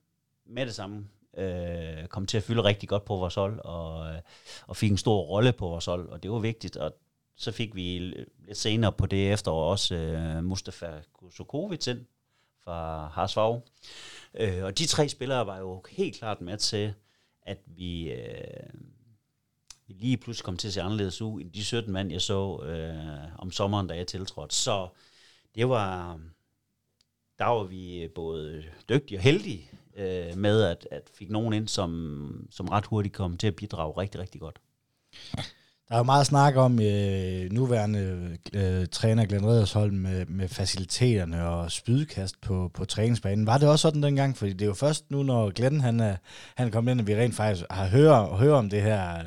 med 0.46 0.66
det 0.66 0.74
samme 0.74 1.04
øh, 1.38 2.06
kom 2.08 2.26
til 2.26 2.36
at 2.36 2.42
fylde 2.42 2.64
rigtig 2.64 2.88
godt 2.88 3.04
på 3.04 3.16
vores 3.16 3.34
hold, 3.34 3.60
og, 3.60 4.06
øh, 4.06 4.18
og 4.66 4.76
fik 4.76 4.90
en 4.90 4.98
stor 4.98 5.20
rolle 5.20 5.52
på 5.52 5.68
vores 5.68 5.84
hold, 5.84 6.08
og 6.08 6.22
det 6.22 6.30
var 6.30 6.38
vigtigt, 6.38 6.76
og 6.76 6.92
så 7.36 7.52
fik 7.52 7.74
vi 7.74 7.98
lidt 7.98 8.56
senere 8.58 8.92
på 8.92 9.06
det 9.06 9.32
efterår 9.32 9.70
også 9.70 9.94
øh, 9.94 10.44
Mustafa 10.44 11.00
Kusukovic 11.12 11.86
ind 11.86 12.06
fra 12.64 13.06
Harsvag. 13.06 13.62
Øh, 14.34 14.64
og 14.64 14.78
de 14.78 14.86
tre 14.86 15.08
spillere 15.08 15.46
var 15.46 15.58
jo 15.58 15.82
helt 15.90 16.16
klart 16.16 16.40
med 16.40 16.58
til, 16.58 16.94
at 17.42 17.58
vi, 17.66 18.12
øh, 18.12 18.70
vi 19.86 19.94
lige 19.94 20.16
pludselig 20.16 20.44
kom 20.44 20.56
til 20.56 20.68
at 20.68 20.74
se 20.74 20.82
anderledes 20.82 21.22
ud 21.22 21.40
end 21.40 21.52
de 21.52 21.64
17 21.64 21.92
mand, 21.92 22.12
jeg 22.12 22.22
så 22.22 22.62
øh, 22.62 23.38
om 23.38 23.50
sommeren, 23.50 23.86
da 23.86 23.96
jeg 23.96 24.06
tiltrådte. 24.06 24.54
Så 24.54 24.88
det 25.54 25.68
var, 25.68 26.20
der 27.38 27.44
var 27.44 27.64
vi 27.64 28.08
både 28.14 28.64
dygtige 28.88 29.18
og 29.18 29.22
heldige 29.22 29.70
øh, 29.96 30.36
med, 30.36 30.62
at, 30.62 30.88
at 30.90 31.10
fik 31.14 31.30
nogen 31.30 31.52
ind, 31.52 31.68
som, 31.68 32.48
som 32.50 32.68
ret 32.68 32.86
hurtigt 32.86 33.14
kom 33.14 33.36
til 33.36 33.46
at 33.46 33.56
bidrage 33.56 34.00
rigtig, 34.00 34.20
rigtig 34.20 34.40
godt. 34.40 34.60
Der 35.88 35.94
er 35.94 35.98
jo 35.98 36.04
meget 36.04 36.26
snak 36.26 36.56
om 36.56 36.80
øh, 36.80 37.52
nuværende 37.52 38.38
øh, 38.52 38.86
træner 38.86 39.26
Glenn 39.26 39.46
Redersholm 39.46 39.94
med, 39.94 40.26
med 40.26 40.48
faciliteterne 40.48 41.46
og 41.48 41.72
spydkast 41.72 42.40
på, 42.40 42.70
på 42.74 42.84
træningsbanen. 42.84 43.46
Var 43.46 43.58
det 43.58 43.68
også 43.68 43.82
sådan 43.82 44.02
dengang? 44.02 44.36
Fordi 44.36 44.52
det 44.52 44.62
er 44.62 44.66
jo 44.66 44.74
først 44.74 45.10
nu, 45.10 45.22
når 45.22 45.50
Glenn 45.50 45.80
han 45.80 46.00
er, 46.00 46.16
han 46.54 46.66
er 46.66 46.70
kommet 46.70 46.92
ind, 46.92 47.00
at 47.00 47.06
vi 47.06 47.16
rent 47.16 47.34
faktisk 47.34 47.64
har 47.70 47.86
høre, 47.86 48.26
høre 48.26 48.54
om 48.54 48.70
det 48.70 48.82
her. 48.82 49.24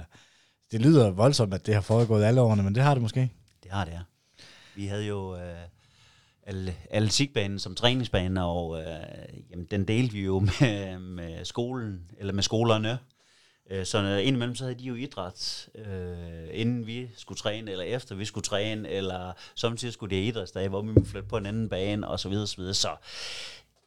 Det 0.72 0.82
lyder 0.82 1.10
voldsomt, 1.12 1.54
at 1.54 1.66
det 1.66 1.74
har 1.74 1.82
foregået 1.82 2.24
alle 2.24 2.42
årene, 2.42 2.64
men 2.64 2.76
det 2.76 2.84
har 2.84 2.94
det 2.94 3.02
måske. 3.02 3.30
Det 3.64 3.72
har 3.72 3.86
det, 3.86 3.92
ja. 3.92 4.00
Vi 4.76 4.88
havde 4.88 5.06
jo 5.06 5.36
øh, 5.36 6.74
atletikbanen 6.90 7.60
som 7.60 7.76
træningsbane, 7.76 8.46
og 8.46 8.80
øh, 8.80 8.86
jamen, 9.52 9.68
den 9.72 9.88
delte 9.88 10.14
vi 10.14 10.22
jo 10.22 10.40
med, 10.40 11.00
med 11.00 11.46
skolen, 11.46 12.12
eller 12.18 12.34
med 12.34 12.44
skolerne. 12.44 12.98
Øh, 13.70 13.86
så 13.86 13.98
indimellem 13.98 14.56
så 14.56 14.64
havde 14.64 14.80
de 14.80 14.84
jo 14.84 14.96
idræt, 14.96 15.70
øh, 15.76 16.48
inden 16.52 16.88
vi 16.88 17.10
skulle 17.18 17.38
træne, 17.38 17.72
eller 17.72 17.84
efter 17.84 18.16
vi 18.16 18.26
skulle 18.26 18.44
træne, 18.44 18.90
eller 18.90 19.34
samtidig 19.56 19.94
skulle 19.94 20.16
det 20.16 20.24
idrætsdage, 20.24 20.70
hvor 20.70 20.82
vi 20.82 20.88
måtte 20.88 21.10
flytte 21.10 21.28
på 21.28 21.38
en 21.38 21.46
anden 21.46 21.70
bane, 21.70 22.08
og 22.08 22.20
så 22.20 22.30
videre, 22.30 22.48
så 22.48 22.58
videre. 22.58 22.74
Så 22.74 22.96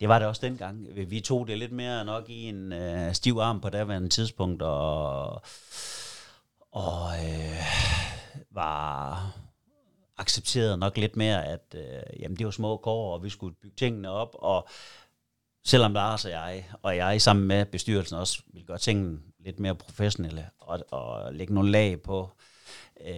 det 0.01 0.09
var 0.09 0.19
det 0.19 0.29
også 0.29 0.47
dengang. 0.47 0.87
Vi 1.11 1.21
tog 1.21 1.47
det 1.49 1.59
lidt 1.59 1.73
mere 1.73 2.05
nok 2.05 2.31
i 2.31 2.43
en 2.43 2.73
øh, 2.73 3.15
stiv 3.15 3.37
arm 3.37 3.61
på 3.61 3.69
daværende 3.69 4.09
tidspunkt, 4.09 4.63
og, 4.63 5.43
og 6.73 7.11
øh, 7.25 7.63
var 8.51 9.33
accepteret 10.17 10.79
nok 10.79 10.97
lidt 10.97 11.17
mere, 11.17 11.47
at 11.47 11.75
øh, 11.75 12.21
jamen, 12.21 12.37
det 12.37 12.47
var 12.47 12.51
små 12.51 12.77
kår, 12.77 13.15
og 13.15 13.25
vi 13.25 13.31
skulle 13.31 13.55
bygge 13.63 13.77
tingene 13.77 14.11
op, 14.11 14.31
og 14.33 14.69
selvom 15.65 15.93
Lars 15.93 16.25
og 16.25 16.31
jeg, 16.31 16.71
og 16.83 16.97
jeg 16.97 17.23
sammen 17.23 17.47
med 17.47 17.67
bestyrelsen 17.67 18.17
også 18.17 18.43
ville 18.53 18.67
gøre 18.67 18.79
tingene 18.79 19.19
lidt 19.45 19.61
mere 19.61 19.75
professionelle 19.75 20.47
og, 20.59 20.81
og 20.91 21.35
lægge 21.35 21.55
nogle 21.55 21.71
lag 21.71 22.03
på, 22.03 22.31
øh, 23.07 23.15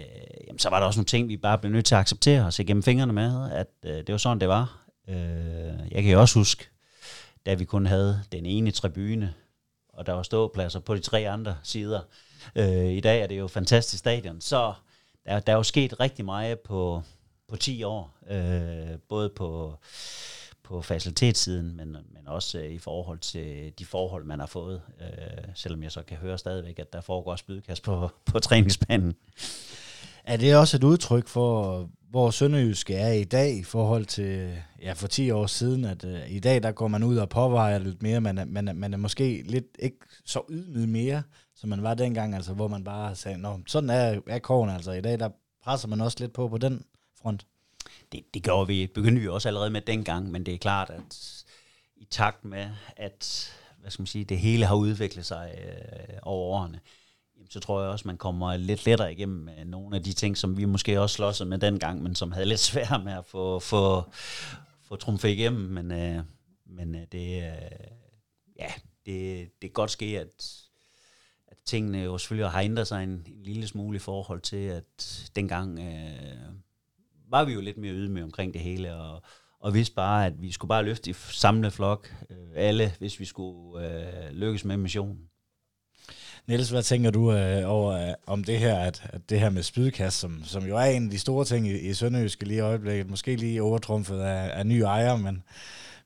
jamen, 0.46 0.58
så 0.58 0.70
var 0.70 0.78
der 0.80 0.86
også 0.86 0.98
nogle 0.98 1.06
ting, 1.06 1.28
vi 1.28 1.36
bare 1.36 1.58
blev 1.58 1.72
nødt 1.72 1.86
til 1.86 1.94
at 1.94 2.00
acceptere 2.00 2.46
og 2.46 2.52
se 2.52 2.64
gennem 2.64 2.82
fingrene 2.82 3.12
med, 3.12 3.52
at 3.52 3.68
øh, 3.84 3.96
det 3.96 4.12
var 4.12 4.16
sådan, 4.16 4.40
det 4.40 4.48
var. 4.48 4.86
Øh, 5.08 5.90
jeg 5.90 6.02
kan 6.02 6.12
jo 6.12 6.20
også 6.20 6.38
huske, 6.38 6.68
da 7.46 7.54
vi 7.54 7.64
kun 7.64 7.86
havde 7.86 8.22
den 8.32 8.46
ene 8.46 8.70
tribune, 8.70 9.34
og 9.88 10.06
der 10.06 10.12
var 10.12 10.22
ståpladser 10.22 10.80
på 10.80 10.94
de 10.94 11.00
tre 11.00 11.28
andre 11.30 11.56
sider. 11.62 12.00
Øh, 12.56 12.92
I 12.92 13.00
dag 13.00 13.20
er 13.20 13.26
det 13.26 13.38
jo 13.38 13.48
fantastisk 13.48 13.98
stadion, 13.98 14.40
så 14.40 14.74
der, 15.26 15.40
der 15.40 15.52
er 15.52 15.56
jo 15.56 15.62
sket 15.62 16.00
rigtig 16.00 16.24
meget 16.24 16.60
på, 16.60 17.02
på 17.48 17.56
10 17.56 17.82
år, 17.82 18.18
øh, 18.30 18.98
både 19.08 19.28
på 19.28 19.76
på 20.72 20.82
facilitetssiden, 20.82 21.76
men, 21.76 21.92
men 21.92 22.26
også 22.26 22.58
øh, 22.58 22.70
i 22.70 22.78
forhold 22.78 23.18
til 23.18 23.72
de 23.78 23.84
forhold, 23.84 24.24
man 24.24 24.40
har 24.40 24.46
fået. 24.46 24.80
Øh, 25.00 25.44
selvom 25.54 25.82
jeg 25.82 25.92
så 25.92 26.02
kan 26.02 26.16
høre 26.16 26.38
stadigvæk, 26.38 26.78
at 26.78 26.92
der 26.92 27.00
foregår 27.00 27.36
spydkast 27.36 27.82
på, 27.82 28.10
på 28.24 28.38
træningsbanen. 28.38 29.14
Er 30.24 30.36
det 30.36 30.56
også 30.56 30.76
et 30.76 30.84
udtryk 30.84 31.28
for, 31.28 31.88
hvor 32.10 32.30
Sønderjyske 32.30 32.94
er 32.94 33.12
i 33.12 33.24
dag 33.24 33.56
i 33.58 33.62
forhold 33.62 34.04
til 34.04 34.58
ja, 34.82 34.92
for 34.92 35.08
10 35.08 35.30
år 35.30 35.46
siden, 35.46 35.84
at 35.84 36.04
øh, 36.04 36.30
i 36.30 36.40
dag 36.40 36.62
der 36.62 36.72
går 36.72 36.88
man 36.88 37.02
ud 37.02 37.16
og 37.16 37.28
påvejer 37.28 37.78
lidt 37.78 38.02
mere, 38.02 38.20
man 38.20 38.38
er, 38.38 38.44
man, 38.44 38.68
er, 38.68 38.72
man 38.72 38.92
er 38.92 38.98
måske 38.98 39.42
lidt 39.46 39.76
ikke 39.78 39.98
så 40.24 40.42
ydmyg 40.50 40.88
mere, 40.88 41.22
som 41.54 41.68
man 41.68 41.82
var 41.82 41.94
dengang, 41.94 42.34
altså 42.34 42.52
hvor 42.52 42.68
man 42.68 42.84
bare 42.84 43.14
sagde, 43.14 43.38
Nå, 43.38 43.58
sådan 43.66 43.90
er, 43.90 44.20
er 44.26 44.38
kogen 44.38 44.70
altså. 44.70 44.92
I 44.92 45.00
dag 45.00 45.18
der 45.18 45.28
presser 45.64 45.88
man 45.88 46.00
også 46.00 46.16
lidt 46.20 46.32
på 46.32 46.48
på 46.48 46.58
den 46.58 46.84
front 47.22 47.46
det, 48.12 48.34
det 48.34 48.42
gjorde 48.42 48.66
vi, 48.66 48.86
begyndte 48.86 49.20
vi 49.20 49.28
også 49.28 49.48
allerede 49.48 49.70
med 49.70 49.80
dengang, 49.80 50.30
men 50.30 50.46
det 50.46 50.54
er 50.54 50.58
klart, 50.58 50.90
at 50.90 51.44
i 51.96 52.04
takt 52.04 52.44
med, 52.44 52.70
at 52.96 53.52
hvad 53.80 53.90
skal 53.90 54.02
man 54.02 54.06
sige, 54.06 54.24
det 54.24 54.38
hele 54.38 54.66
har 54.66 54.74
udviklet 54.74 55.26
sig 55.26 55.54
øh, 55.58 56.18
over 56.22 56.58
årene, 56.58 56.80
jamen, 57.36 57.50
så 57.50 57.60
tror 57.60 57.80
jeg 57.82 57.90
også, 57.90 58.08
man 58.08 58.16
kommer 58.16 58.56
lidt 58.56 58.86
lettere 58.86 59.12
igennem 59.12 59.44
med 59.44 59.64
nogle 59.64 59.96
af 59.96 60.02
de 60.02 60.12
ting, 60.12 60.36
som 60.36 60.56
vi 60.56 60.64
måske 60.64 61.00
også 61.00 61.14
slåsede 61.14 61.48
med 61.48 61.58
dengang, 61.58 62.02
men 62.02 62.14
som 62.14 62.32
havde 62.32 62.46
lidt 62.46 62.60
svært 62.60 63.04
med 63.04 63.12
at 63.12 63.26
få, 63.26 63.58
få, 63.58 64.02
få 64.82 64.96
trumfet 64.96 65.28
igennem. 65.28 65.62
Men, 65.62 65.92
øh, 65.92 66.22
men 66.66 66.94
øh, 66.94 67.02
det, 67.12 67.36
øh, 67.36 67.86
ja, 68.58 68.72
det, 69.06 69.50
det 69.52 69.60
kan 69.60 69.70
godt 69.70 69.90
ske, 69.90 70.20
at, 70.20 70.52
at 71.48 71.56
tingene 71.64 71.98
jo 71.98 72.18
selvfølgelig 72.18 72.50
har 72.50 72.60
ændret 72.60 72.88
sig 72.88 73.02
en, 73.04 73.10
en 73.10 73.42
lille 73.44 73.66
smule 73.66 73.96
i 73.96 73.98
forhold 73.98 74.40
til, 74.40 74.56
at 74.56 75.30
dengang... 75.36 75.78
Øh, 75.78 76.52
var 77.32 77.44
vi 77.44 77.52
jo 77.52 77.60
lidt 77.60 77.78
mere 77.78 77.92
ydmyge 77.92 78.24
omkring 78.24 78.54
det 78.54 78.60
hele, 78.60 78.94
og, 78.94 79.22
og 79.60 79.74
vidste 79.74 79.94
bare, 79.94 80.26
at 80.26 80.42
vi 80.42 80.52
skulle 80.52 80.68
bare 80.68 80.84
løfte 80.84 81.10
i 81.10 81.12
samle 81.12 81.70
flok, 81.70 82.14
øh, 82.30 82.36
alle, 82.54 82.92
hvis 82.98 83.20
vi 83.20 83.24
skulle 83.24 83.86
øh, 83.86 84.30
lykkes 84.32 84.64
med 84.64 84.76
missionen. 84.76 85.18
Niels, 86.46 86.70
hvad 86.70 86.82
tænker 86.82 87.10
du 87.10 87.32
øh, 87.32 87.62
over 87.70 88.08
øh, 88.08 88.14
om 88.26 88.44
det 88.44 88.58
her, 88.58 88.78
at, 88.78 89.10
at 89.12 89.30
det 89.30 89.40
her 89.40 89.50
med 89.50 89.62
spydkast, 89.62 90.18
som, 90.18 90.44
som 90.44 90.64
jo 90.64 90.76
er 90.76 90.84
en 90.84 91.04
af 91.04 91.10
de 91.10 91.18
store 91.18 91.44
ting 91.44 91.68
i, 91.68 91.78
i 91.78 91.94
Sønderjyske 91.94 92.44
lige 92.44 92.58
i 92.58 92.60
øjeblikket, 92.60 93.10
måske 93.10 93.36
lige 93.36 93.62
overtrumfet 93.62 94.20
af, 94.20 94.58
af 94.58 94.66
nye 94.66 94.82
ejere, 94.82 95.18
men, 95.18 95.42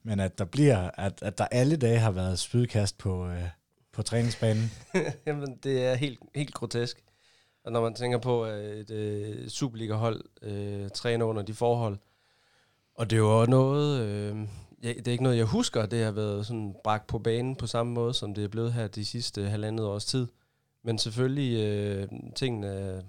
men 0.02 0.20
at 0.20 0.38
der 0.38 0.44
bliver, 0.44 0.90
at, 0.94 1.22
at 1.22 1.38
der 1.38 1.44
alle 1.50 1.76
dage 1.76 1.98
har 1.98 2.10
været 2.10 2.38
spydkast 2.38 2.98
på, 2.98 3.28
øh, 3.28 3.42
på 3.92 4.02
træningsbanen? 4.02 4.72
Jamen, 5.26 5.58
det 5.62 5.84
er 5.84 5.94
helt, 5.94 6.18
helt 6.34 6.54
grotesk. 6.54 7.05
Og 7.66 7.72
når 7.72 7.82
man 7.82 7.94
tænker 7.94 8.18
på, 8.18 8.44
at 8.44 8.64
et 8.64 8.90
øh, 8.90 9.48
Superliga-hold 9.48 10.24
øh, 10.42 10.90
træner 10.90 11.24
under 11.24 11.42
de 11.42 11.54
forhold, 11.54 11.98
og 12.94 13.10
det 13.10 13.16
er 13.16 13.20
jo 13.20 13.46
noget, 13.46 14.00
øh, 14.00 14.48
jeg, 14.82 14.96
det 14.96 15.08
er 15.08 15.12
ikke 15.12 15.24
noget, 15.24 15.36
jeg 15.36 15.44
husker, 15.44 15.86
det 15.86 16.04
har 16.04 16.12
været 16.12 16.46
sådan 16.46 16.76
bragt 16.84 17.06
på 17.06 17.18
banen 17.18 17.56
på 17.56 17.66
samme 17.66 17.92
måde, 17.92 18.14
som 18.14 18.34
det 18.34 18.44
er 18.44 18.48
blevet 18.48 18.72
her 18.72 18.86
de 18.88 19.04
sidste 19.04 19.42
halvandet 19.42 19.86
års 19.86 20.04
tid. 20.04 20.26
Men 20.82 20.98
selvfølgelig, 20.98 21.64
øh, 21.66 22.08
tingene 22.36 23.02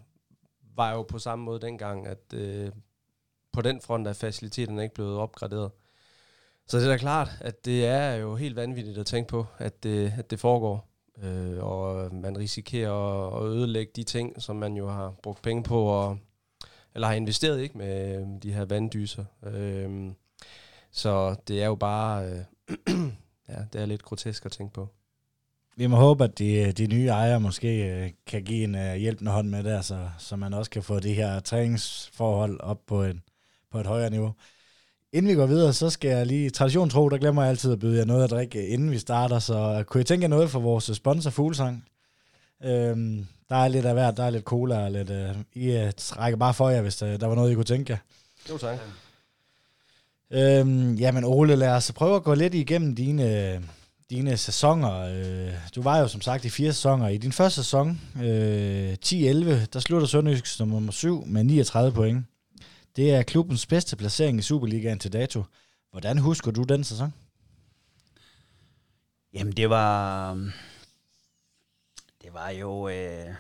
var 0.75 0.91
jo 0.91 1.03
på 1.03 1.19
samme 1.19 1.45
måde 1.45 1.61
dengang, 1.61 2.07
at 2.07 2.33
øh, 2.33 2.71
på 3.53 3.61
den 3.61 3.81
front 3.81 4.07
er 4.07 4.13
faciliteterne 4.13 4.83
ikke 4.83 4.95
blevet 4.95 5.17
opgraderet. 5.17 5.71
Så 6.67 6.77
det 6.77 6.85
er 6.85 6.89
da 6.89 6.97
klart, 6.97 7.29
at 7.41 7.65
det 7.65 7.85
er 7.85 8.15
jo 8.15 8.35
helt 8.35 8.55
vanvittigt 8.55 8.97
at 8.97 9.05
tænke 9.05 9.29
på, 9.29 9.45
at 9.57 9.83
det, 9.83 10.13
at 10.17 10.31
det 10.31 10.39
foregår 10.39 10.86
øh, 11.23 11.63
og 11.63 12.15
man 12.15 12.37
risikerer 12.37 13.37
at 13.37 13.43
ødelægge 13.43 13.91
de 13.95 14.03
ting, 14.03 14.41
som 14.41 14.55
man 14.55 14.73
jo 14.73 14.89
har 14.89 15.13
brugt 15.23 15.41
penge 15.41 15.63
på, 15.63 15.83
og, 15.83 16.17
eller 16.95 17.07
har 17.07 17.15
investeret 17.15 17.61
ikke 17.61 17.77
med 17.77 18.25
de 18.41 18.53
her 18.53 18.65
vanddyser. 18.65 19.25
Øh, 19.43 20.11
så 20.91 21.35
det 21.47 21.61
er 21.61 21.65
jo 21.65 21.75
bare, 21.75 22.25
øh, 22.25 22.39
ja, 23.49 23.57
det 23.73 23.81
er 23.81 23.85
lidt 23.85 24.03
grotesk 24.03 24.45
at 24.45 24.51
tænke 24.51 24.73
på. 24.73 24.89
Vi 25.75 25.87
må 25.87 25.95
håbe, 25.95 26.23
at 26.23 26.39
de, 26.39 26.71
de 26.71 26.87
nye 26.87 27.07
ejere 27.07 27.39
måske 27.39 27.89
øh, 27.89 28.11
kan 28.25 28.43
give 28.43 28.63
en 28.63 28.75
uh, 28.75 28.93
hjælpende 28.93 29.31
hånd 29.31 29.49
med 29.49 29.63
der, 29.63 29.81
så, 29.81 30.09
så 30.17 30.35
man 30.35 30.53
også 30.53 30.71
kan 30.71 30.83
få 30.83 30.99
de 30.99 31.13
her 31.13 31.39
træningsforhold 31.39 32.59
op 32.59 32.85
på, 32.87 33.03
en, 33.03 33.23
på 33.71 33.79
et 33.79 33.85
højere 33.85 34.09
niveau. 34.09 34.33
Inden 35.13 35.29
vi 35.29 35.35
går 35.35 35.45
videre, 35.45 35.73
så 35.73 35.89
skal 35.89 36.09
jeg 36.09 36.25
lige, 36.25 36.49
tradition 36.49 36.89
tro, 36.89 37.09
der 37.09 37.17
glemmer 37.17 37.41
jeg 37.41 37.49
altid 37.49 37.71
at 37.71 37.79
byde 37.79 37.97
jer 37.97 38.05
noget 38.05 38.23
at 38.23 38.29
drikke, 38.29 38.67
inden 38.67 38.91
vi 38.91 38.99
starter, 38.99 39.39
så 39.39 39.83
kunne 39.87 40.01
I 40.01 40.03
tænke 40.03 40.23
jer 40.23 40.27
noget 40.27 40.49
for 40.49 40.59
vores 40.59 40.83
sponsor 40.93 41.29
Fuglsang? 41.29 41.85
Øhm, 42.63 43.27
der 43.49 43.55
er 43.55 43.67
lidt 43.67 43.85
af 43.85 43.93
hvert, 43.93 44.17
der 44.17 44.23
er 44.23 44.29
lidt 44.29 44.43
cola 44.43 44.83
og 44.83 44.91
lidt, 44.91 45.09
uh, 45.09 45.63
I 45.63 45.83
uh, 45.83 45.89
trækker 45.97 46.37
bare 46.37 46.53
for 46.53 46.69
jer, 46.69 46.81
hvis 46.81 46.95
der, 46.95 47.17
der 47.17 47.27
var 47.27 47.35
noget, 47.35 47.51
I 47.51 47.55
kunne 47.55 47.63
tænke 47.63 47.91
jer. 47.91 47.97
Jo, 48.49 48.57
tak. 48.57 48.77
Øhm, 50.31 50.95
jamen 50.95 51.23
Ole, 51.23 51.55
lad 51.55 51.69
os 51.69 51.91
prøve 51.91 52.15
at 52.15 52.23
gå 52.23 52.33
lidt 52.33 52.53
igennem 52.53 52.95
dine, 52.95 53.61
dine 54.09 54.37
sæsoner. 54.37 54.99
Øh, 54.99 55.53
du 55.75 55.81
var 55.81 55.99
jo 55.99 56.07
som 56.07 56.21
sagt 56.21 56.45
i 56.45 56.49
fire 56.49 56.73
sæsoner. 56.73 57.07
I 57.07 57.17
din 57.17 57.31
første 57.31 57.63
sæson, 57.63 58.01
øh, 58.23 58.93
10-11, 59.05 59.65
der 59.73 59.79
slutter 59.79 60.07
Sønderjysk 60.07 60.45
som 60.45 60.67
nummer 60.67 60.91
7 60.91 61.23
med 61.25 61.43
39 61.43 61.91
point 61.91 62.25
det 62.97 63.13
er 63.13 63.23
klubbens 63.23 63.65
bedste 63.65 63.95
placering 63.95 64.39
i 64.39 64.41
Superligaen 64.41 64.99
til 64.99 65.13
dato. 65.13 65.43
Hvordan 65.91 66.17
husker 66.17 66.51
du 66.51 66.63
den 66.63 66.83
sæson? 66.83 67.13
Jamen, 69.33 69.53
det 69.53 69.69
var... 69.69 70.31
Øhm, 70.31 70.51
det 72.21 72.33
var 72.33 72.49
jo... 72.49 72.87
Øh, 72.87 73.35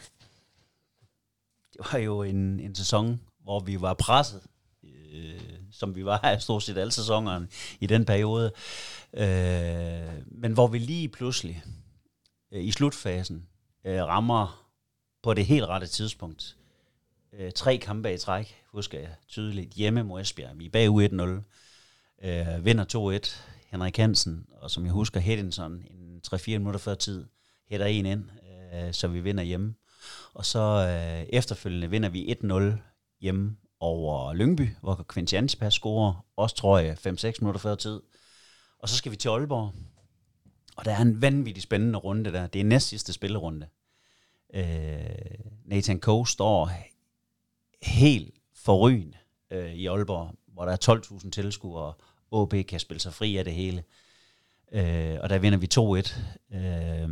det 1.73 1.93
var 1.93 1.99
jo 1.99 2.23
en, 2.23 2.59
en 2.59 2.75
sæson, 2.75 3.21
hvor 3.43 3.59
vi 3.59 3.81
var 3.81 3.93
presset, 3.93 4.41
øh, 4.83 5.41
som 5.71 5.95
vi 5.95 6.05
var 6.05 6.37
stort 6.39 6.63
set 6.63 6.77
alle 6.77 6.91
sæsonerne 6.91 7.47
i 7.79 7.87
den 7.87 8.05
periode. 8.05 8.51
Øh, 9.13 10.23
men 10.27 10.53
hvor 10.53 10.67
vi 10.67 10.79
lige 10.79 11.09
pludselig 11.09 11.63
øh, 12.51 12.63
i 12.63 12.71
slutfasen 12.71 13.47
øh, 13.85 14.03
rammer 14.03 14.67
på 15.23 15.33
det 15.33 15.45
helt 15.45 15.65
rette 15.65 15.87
tidspunkt. 15.87 16.57
Øh, 17.33 17.51
tre 17.51 17.77
kampe 17.77 18.13
i 18.13 18.17
træk, 18.17 18.55
husker 18.71 18.99
jeg 18.99 19.09
tydeligt, 19.27 19.73
hjemme 19.73 20.03
mod 20.03 20.21
Esbjerg. 20.21 20.59
Vi 20.59 20.65
er 20.65 20.69
bagud 20.69 21.03
1-0, 21.03 22.27
øh, 22.27 22.65
vinder 22.65 22.85
2-1. 22.85 23.39
Henrik 23.71 23.97
Hansen, 23.97 24.45
og 24.51 24.71
som 24.71 24.85
jeg 24.85 24.93
husker, 24.93 25.19
Hedinson, 25.19 25.73
en 25.73 26.21
3-4 26.27 26.49
minutter 26.49 26.79
før 26.79 26.95
tid, 26.95 27.25
hætter 27.69 27.85
en 27.85 28.05
ind, 28.05 28.23
øh, 28.73 28.93
så 28.93 29.07
vi 29.07 29.19
vinder 29.19 29.43
hjemme. 29.43 29.75
Og 30.33 30.45
så 30.45 30.59
øh, 30.59 31.25
efterfølgende 31.29 31.89
vinder 31.89 32.09
vi 32.09 32.37
1-0 32.43 32.77
hjemme 33.21 33.57
over 33.79 34.33
Lyngby, 34.33 34.69
hvor 34.81 35.05
Quincy 35.13 35.35
Antipas 35.35 35.73
scorer, 35.73 36.25
også 36.35 36.55
tror 36.55 36.79
jeg 36.79 36.97
5-6 37.07 37.33
minutter 37.39 37.59
før 37.59 37.75
tid. 37.75 38.01
Og 38.79 38.89
så 38.89 38.95
skal 38.95 39.11
vi 39.11 39.17
til 39.17 39.29
Aalborg, 39.29 39.73
og 40.77 40.85
der 40.85 40.91
er 40.91 41.01
en 41.01 41.21
vanvittig 41.21 41.63
spændende 41.63 41.99
runde 41.99 42.31
der. 42.31 42.47
Det 42.47 42.61
er 42.61 42.65
næst 42.65 42.87
sidste 42.87 43.13
spillerunde. 43.13 43.67
Øh, 44.53 44.65
Nathan 45.65 45.99
Coe 45.99 46.27
står 46.27 46.71
helt 47.81 48.35
forrygende 48.55 49.17
øh, 49.51 49.73
i 49.73 49.85
Aalborg, 49.85 50.35
hvor 50.47 50.65
der 50.65 50.71
er 50.71 51.21
12.000 51.23 51.29
tilskuere. 51.29 51.83
og 51.83 51.95
OB 52.31 52.53
kan 52.67 52.79
spille 52.79 53.01
sig 53.01 53.13
fri 53.13 53.37
af 53.37 53.43
det 53.43 53.53
hele. 53.53 53.83
Øh, 54.71 55.17
og 55.21 55.29
der 55.29 55.37
vinder 55.37 55.57
vi 55.59 55.67
2-1. 55.73 56.57
Øh, 56.57 57.09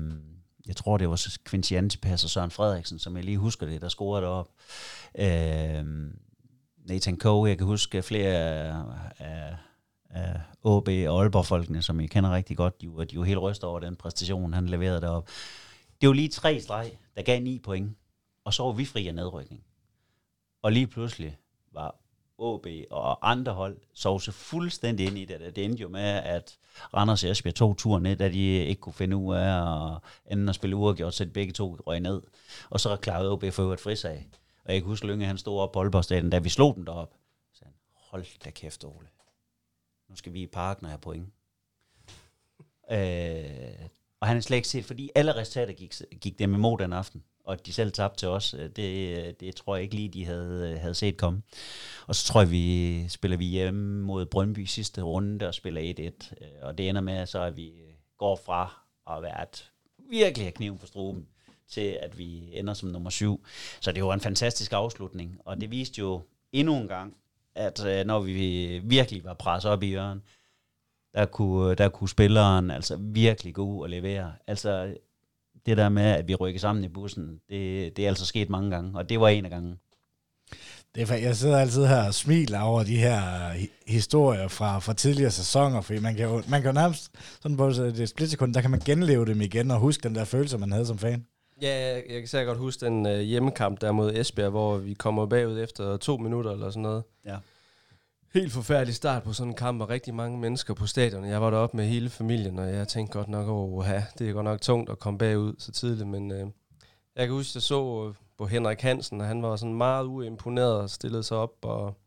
jeg 0.68 0.76
tror, 0.76 0.98
det 0.98 1.10
var 1.10 1.38
Quincy 1.46 1.74
Antipas 1.74 2.24
og 2.24 2.30
Søren 2.30 2.52
Frederiksen, 2.52 3.00
som 3.00 3.16
jeg 3.16 3.26
lige 3.26 3.38
husker 3.38 3.66
det, 3.66 3.82
der 3.82 3.90
scorede 3.90 4.26
derop. 4.26 4.50
Øh, 5.20 5.86
Nathan 6.86 7.18
Coe, 7.18 7.50
jeg 7.50 7.58
kan 7.58 7.68
huske 7.68 8.04
flere 8.04 8.34
af, 8.34 9.56
af 10.10 10.42
OB 10.64 10.88
og 10.88 11.22
Aalborg-folkene, 11.22 11.82
som 11.82 12.02
jeg 12.02 12.10
kender 12.10 12.32
rigtig 12.32 12.58
godt, 12.58 12.82
de 12.82 12.90
var, 12.90 13.04
de 13.04 13.18
var 13.18 13.24
helt 13.24 13.40
rystet 13.40 13.64
over 13.64 13.80
den 13.80 13.96
præstation, 13.96 14.54
han 14.54 14.70
leverede 14.70 15.02
derop. 15.02 15.28
Det 16.02 16.10
var 16.10 16.16
lige 16.16 16.30
tre 16.30 16.62
streg, 16.62 16.92
der 17.16 17.22
gav 17.22 17.42
ni 17.42 17.60
point, 17.60 17.98
og 18.46 18.54
så 18.54 18.64
var 18.64 18.72
vi 18.72 18.86
fri 18.86 19.08
af 19.08 19.16
nedrykning. 19.16 19.64
Og 20.66 20.72
lige 20.72 20.88
pludselig 20.88 21.38
var 21.72 21.96
OB 22.38 22.68
og 22.92 23.32
andre 23.32 23.54
hold 23.54 23.78
sov 23.94 24.20
sig 24.20 24.34
fuldstændig 24.34 25.06
ind 25.08 25.18
i 25.18 25.26
det. 25.26 25.56
Det 25.56 25.66
endte 25.66 25.82
jo 25.82 25.90
med, 25.90 26.02
at 26.02 26.58
Randers 26.94 27.24
og 27.24 27.30
Esbjerg 27.30 27.56
tog 27.56 27.78
turen 27.78 28.04
ned, 28.04 28.16
da 28.16 28.30
de 28.30 28.40
ikke 28.40 28.82
kunne 28.82 28.94
finde 28.94 29.18
ud 29.18 29.36
af 29.36 29.94
at 29.94 30.00
enden 30.32 30.50
at 30.50 30.56
spille 30.56 30.76
uafgjort, 30.76 31.14
så 31.14 31.26
de 31.26 31.30
begge 31.30 31.54
to 31.54 31.76
røg 31.88 32.00
ned. 32.00 32.22
Og 32.70 32.80
så 32.80 32.96
klarede 32.96 33.32
OB 33.32 33.44
for 33.52 33.64
øvrigt 33.64 33.82
frisag. 33.82 34.28
Og 34.66 34.74
jeg 34.74 34.82
kan 34.82 34.88
huske, 34.88 35.08
Lønge 35.08 35.26
han 35.26 35.38
stod 35.38 35.60
op 35.60 35.72
på 35.72 35.80
Aalborgstaden, 35.80 36.30
da 36.30 36.40
vi 36.40 36.50
slog 36.50 36.76
dem 36.76 36.86
derop. 36.86 37.14
Så 37.54 37.66
han, 37.66 37.74
hold 37.94 38.40
da 38.46 38.50
kæft, 38.50 38.84
Ole. 38.84 39.08
Nu 40.10 40.16
skal 40.16 40.34
vi 40.34 40.42
i 40.42 40.48
parken 40.48 40.86
og 40.86 40.92
have 40.92 41.00
point. 41.00 41.28
øh, 42.92 43.88
og 44.20 44.28
han 44.28 44.38
er 44.38 44.42
slet 44.42 44.58
ikke 44.58 44.68
set, 44.68 44.86
fordi 44.86 45.10
alle 45.16 45.36
resultater 45.36 45.74
gik, 45.74 45.94
gik 46.22 46.40
dem 46.40 46.54
imod 46.54 46.78
den 46.78 46.94
aften 46.94 47.24
og 47.46 47.54
at 47.54 47.66
de 47.66 47.74
selv 47.74 47.92
tabte 47.92 48.20
til 48.20 48.28
os, 48.28 48.54
øh, 48.54 48.70
det, 48.70 49.18
øh, 49.18 49.34
det 49.40 49.56
tror 49.56 49.76
jeg 49.76 49.84
ikke 49.84 49.96
lige, 49.96 50.10
de 50.10 50.26
havde, 50.26 50.72
øh, 50.72 50.82
havde 50.82 50.94
set 50.94 51.18
komme. 51.18 51.42
Og 52.08 52.16
så 52.16 52.26
tror 52.26 52.42
jeg, 52.42 52.52
vi 52.52 53.06
spiller 53.10 53.38
vi 53.38 53.46
hjemme 53.46 54.04
mod 54.04 54.26
Brøndby 54.26 54.66
sidste 54.66 55.02
runde 55.02 55.48
og 55.48 55.54
spiller 55.54 55.82
1-1. 55.82 56.34
Og 56.62 56.78
det 56.78 56.90
ender 56.90 57.02
med, 57.02 57.26
så 57.26 57.42
at 57.42 57.58
vi 57.58 57.72
går 58.18 58.40
fra 58.46 58.82
at 59.18 59.24
være 59.24 59.44
et 59.44 59.72
virkelig 60.10 60.54
kniven 60.54 60.78
på 60.78 60.86
struben, 60.86 61.28
til 61.68 61.98
at 62.02 62.18
vi 62.18 62.50
ender 62.54 62.74
som 62.74 62.90
nummer 62.90 63.10
syv. 63.10 63.46
Så 63.82 63.92
det 63.92 64.04
var 64.04 64.14
en 64.14 64.22
fantastisk 64.22 64.74
afslutning, 64.74 65.40
og 65.46 65.62
det 65.62 65.72
viste 65.72 66.00
jo 66.00 66.22
endnu 66.52 66.78
en 66.78 66.88
gang, 66.88 67.18
at 67.56 68.06
når 68.06 68.20
vi 68.20 68.80
virkelig 68.84 69.24
var 69.24 69.34
presset 69.34 69.72
op 69.72 69.84
i 69.84 69.88
hjørnet, 69.88 70.22
der 71.14 71.26
kunne, 71.26 71.76
der 71.76 71.90
kunne 71.90 72.10
spilleren 72.10 72.72
altså 72.72 72.98
virkelig 73.00 73.54
gå 73.54 73.66
ud 73.66 73.82
og 73.82 73.90
levere. 73.90 74.34
Altså, 74.48 74.96
det 75.66 75.78
der 75.78 75.90
med, 75.90 76.04
at 76.04 76.28
vi 76.28 76.36
rykker 76.36 76.60
sammen 76.60 76.84
i 76.84 76.88
bussen, 76.88 77.40
det, 77.50 77.98
det 77.98 78.04
er 78.04 78.10
altså 78.10 78.26
sket 78.26 78.50
mange 78.50 78.72
gange, 78.72 78.92
og 78.98 79.10
det 79.10 79.20
var 79.20 79.30
en 79.30 79.46
af 79.46 79.52
gangen. 79.52 79.80
Det 80.96 81.12
er, 81.12 81.16
jeg 81.16 81.36
sidder 81.36 81.58
altid 81.58 81.86
her 81.86 82.08
og 82.08 82.14
smiler 82.14 82.60
over 82.60 82.84
de 82.84 82.98
her 82.98 83.22
historier 83.88 84.48
fra, 84.48 84.80
fra 84.80 84.94
tidligere 84.94 85.32
sæsoner, 85.32 85.82
fordi 85.82 86.00
man 86.00 86.16
kan 86.16 86.26
jo, 86.26 86.44
man 86.50 86.62
kan 86.62 86.70
jo 86.70 86.74
nærmest, 86.74 87.12
sådan 87.42 87.58
på 87.58 87.70
det 87.70 88.10
splitsekund, 88.10 88.54
der 88.54 88.62
kan 88.62 88.72
man 88.72 88.80
genleve 88.86 89.26
dem 89.26 89.42
igen 89.42 89.72
og 89.72 89.80
huske 89.80 90.04
den 90.04 90.16
der 90.16 90.26
følelse, 90.26 90.58
man 90.58 90.72
havde 90.72 90.86
som 90.86 90.98
fan. 90.98 91.26
Ja, 91.62 91.94
jeg, 91.94 92.04
jeg 92.10 92.20
kan 92.20 92.28
sikkert 92.28 92.48
godt 92.48 92.58
huske 92.58 92.86
den 92.86 93.06
uh, 93.06 93.20
hjemmekamp 93.20 93.82
der 93.82 93.92
mod 93.92 94.14
Esbjerg, 94.16 94.50
hvor 94.50 94.78
vi 94.78 94.94
kommer 94.94 95.26
bagud 95.26 95.60
efter 95.60 95.98
to 95.98 96.18
minutter 96.18 96.52
eller 96.52 96.70
sådan 96.70 96.82
noget. 96.82 97.04
Ja 97.26 97.36
helt 98.36 98.52
forfærdelig 98.52 98.96
start 98.96 99.24
på 99.24 99.34
sådan 99.34 99.52
en 99.52 99.56
kamp, 99.56 99.82
og 99.82 99.90
rigtig 99.90 100.14
mange 100.14 100.38
mennesker 100.38 100.74
på 100.74 100.86
stadion. 100.86 101.26
Jeg 101.26 101.42
var 101.42 101.50
deroppe 101.50 101.78
med 101.78 101.86
hele 101.86 102.10
familien, 102.10 102.60
og 102.60 102.70
jeg 102.70 102.88
tænkte 102.88 103.18
godt 103.18 103.28
nok, 103.28 103.48
oh, 103.48 103.86
ja, 103.88 104.06
det 104.20 104.30
er 104.30 104.34
godt 104.34 104.44
nok 104.44 104.62
tungt 104.62 104.90
at 104.90 105.00
komme 105.00 105.18
bagud 105.18 105.56
så 105.58 105.72
tidligt, 105.72 106.08
men 106.08 106.32
øh, 106.32 106.48
jeg 107.16 107.28
kan 107.28 107.36
huske, 107.36 107.52
at 107.52 107.56
jeg 107.56 107.62
så 107.62 108.08
øh, 108.08 108.16
på 108.38 108.46
Henrik 108.46 108.82
Hansen, 108.82 109.22
og 109.22 109.28
han 109.28 109.42
var 109.42 109.56
sådan 109.56 109.74
meget 109.74 110.06
uimponeret 110.06 110.82
og 110.82 110.90
stillede 110.90 111.24
sig 111.24 111.38
op 111.38 111.52
og 111.62 111.98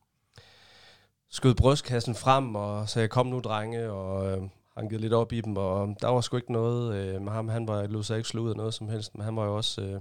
skød 1.31 1.55
brystkassen 1.55 2.15
frem, 2.15 2.55
og 2.55 2.89
sagde, 2.89 3.09
kom 3.09 3.27
nu 3.27 3.41
drenge, 3.41 3.91
og 3.91 4.31
øh, 4.31 4.43
han 4.77 4.89
lidt 4.91 5.13
op 5.13 5.33
i 5.33 5.41
dem, 5.41 5.57
og 5.57 5.97
der 6.01 6.09
var 6.09 6.21
sgu 6.21 6.37
ikke 6.37 6.53
noget 6.53 6.95
øh, 6.95 7.23
med 7.23 7.33
ham. 7.33 7.49
Han 7.49 7.69
var, 7.69 7.87
lå 7.87 8.03
sig 8.03 8.17
ikke 8.17 8.29
slå 8.29 8.43
ud 8.43 8.51
af 8.51 8.57
noget 8.57 8.75
som 8.75 8.89
helst, 8.89 9.15
men 9.15 9.25
han 9.25 9.37
var 9.37 9.45
jo 9.45 9.57
også 9.57 9.83
øh, 9.83 10.01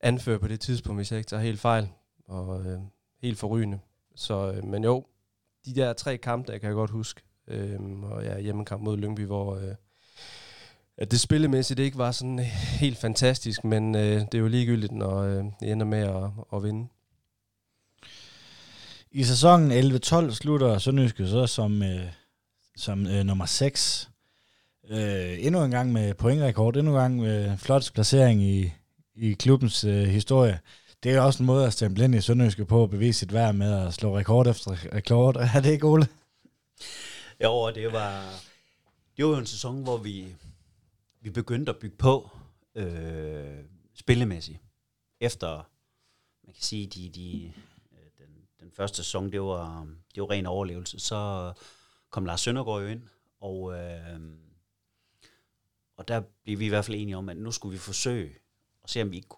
anfører 0.00 0.38
på 0.38 0.48
det 0.48 0.60
tidspunkt, 0.60 0.98
hvis 0.98 1.10
jeg 1.12 1.18
ikke 1.18 1.28
tager 1.28 1.42
helt 1.42 1.60
fejl, 1.60 1.88
og 2.28 2.64
øh, 2.66 2.78
helt 3.22 3.38
forrygende. 3.38 3.78
Så, 4.14 4.52
øh, 4.52 4.64
men 4.64 4.84
jo, 4.84 5.06
de 5.64 5.74
der 5.74 5.92
tre 5.92 6.16
kampe, 6.16 6.52
der 6.52 6.58
kan 6.58 6.66
jeg 6.66 6.74
godt 6.74 6.90
huske. 6.90 7.22
Øh, 7.48 7.80
og 8.02 8.24
ja, 8.24 8.40
hjemmekamp 8.40 8.82
mod 8.82 8.96
Lyngby, 8.96 9.26
hvor 9.26 9.56
øh, 9.56 9.74
at 11.00 11.10
det 11.10 11.20
spillemæssigt 11.20 11.80
ikke 11.80 11.98
var 11.98 12.12
sådan 12.12 12.38
helt 12.80 12.98
fantastisk, 12.98 13.64
men 13.64 13.94
øh, 13.94 14.20
det 14.20 14.34
er 14.34 14.38
jo 14.38 14.48
ligegyldigt, 14.48 14.92
når 14.92 15.18
øh, 15.18 15.44
det 15.60 15.72
ender 15.72 15.86
med 15.86 15.98
at, 15.98 16.30
at 16.52 16.62
vinde. 16.62 16.88
I 19.12 19.24
sæsonen 19.24 19.72
11-12 19.72 20.30
slutter 20.30 20.78
Sønderjyske 20.78 21.28
så 21.28 21.46
som, 21.46 21.82
øh, 21.82 22.06
som 22.76 23.06
øh, 23.06 23.24
nummer 23.24 23.46
6. 23.46 24.10
Øh, 24.90 25.36
endnu 25.38 25.64
en 25.64 25.70
gang 25.70 25.92
med 25.92 26.14
pointrekord, 26.14 26.76
endnu 26.76 26.92
en 26.92 26.98
gang 26.98 27.16
med 27.16 27.56
flot 27.56 27.90
placering 27.94 28.42
i, 28.42 28.72
i 29.14 29.32
klubbens 29.32 29.84
øh, 29.84 30.04
historie 30.04 30.60
det 31.02 31.12
er 31.12 31.20
også 31.20 31.42
en 31.42 31.46
måde 31.46 31.66
at 31.66 31.72
stemple 31.72 32.04
ind 32.04 32.14
i 32.14 32.20
Sønderjyske 32.20 32.64
på 32.64 32.82
at 32.82 32.90
bevise 32.90 33.18
sit 33.18 33.32
værd 33.32 33.54
med 33.54 33.86
at 33.86 33.94
slå 33.94 34.18
rekord 34.18 34.46
efter 34.46 34.94
rekord. 34.94 35.36
Er 35.54 35.60
det 35.60 35.70
ikke, 35.70 35.86
Ole? 35.86 36.08
Jo, 37.44 37.70
det 37.74 37.92
var, 37.92 38.34
det 39.16 39.24
var 39.24 39.30
jo 39.30 39.36
en 39.38 39.46
sæson, 39.46 39.82
hvor 39.82 39.96
vi, 39.96 40.36
vi 41.20 41.30
begyndte 41.30 41.70
at 41.70 41.78
bygge 41.78 41.96
på 41.96 42.30
øh, 42.74 43.64
spillemæssigt. 43.94 44.58
Efter, 45.20 45.70
man 46.46 46.54
kan 46.54 46.62
sige, 46.62 46.86
de, 46.86 47.08
de, 47.08 47.52
øh, 47.92 47.98
den, 48.18 48.28
den 48.60 48.70
første 48.76 48.96
sæson, 48.96 49.32
det 49.32 49.42
var, 49.42 49.86
det 50.14 50.20
var 50.20 50.30
ren 50.30 50.46
overlevelse. 50.46 50.98
Så 50.98 51.52
kom 52.10 52.24
Lars 52.24 52.40
Søndergaard 52.40 52.82
jo 52.82 52.88
ind, 52.88 53.02
og, 53.40 53.74
øh, 53.74 54.20
og 55.96 56.08
der 56.08 56.22
blev 56.44 56.58
vi 56.58 56.66
i 56.66 56.68
hvert 56.68 56.84
fald 56.84 56.96
enige 56.96 57.16
om, 57.16 57.28
at 57.28 57.36
nu 57.36 57.50
skulle 57.50 57.72
vi 57.72 57.78
forsøge 57.78 58.34
at 58.84 58.90
se, 58.90 59.02
om 59.02 59.10
vi 59.10 59.16
ikke 59.16 59.28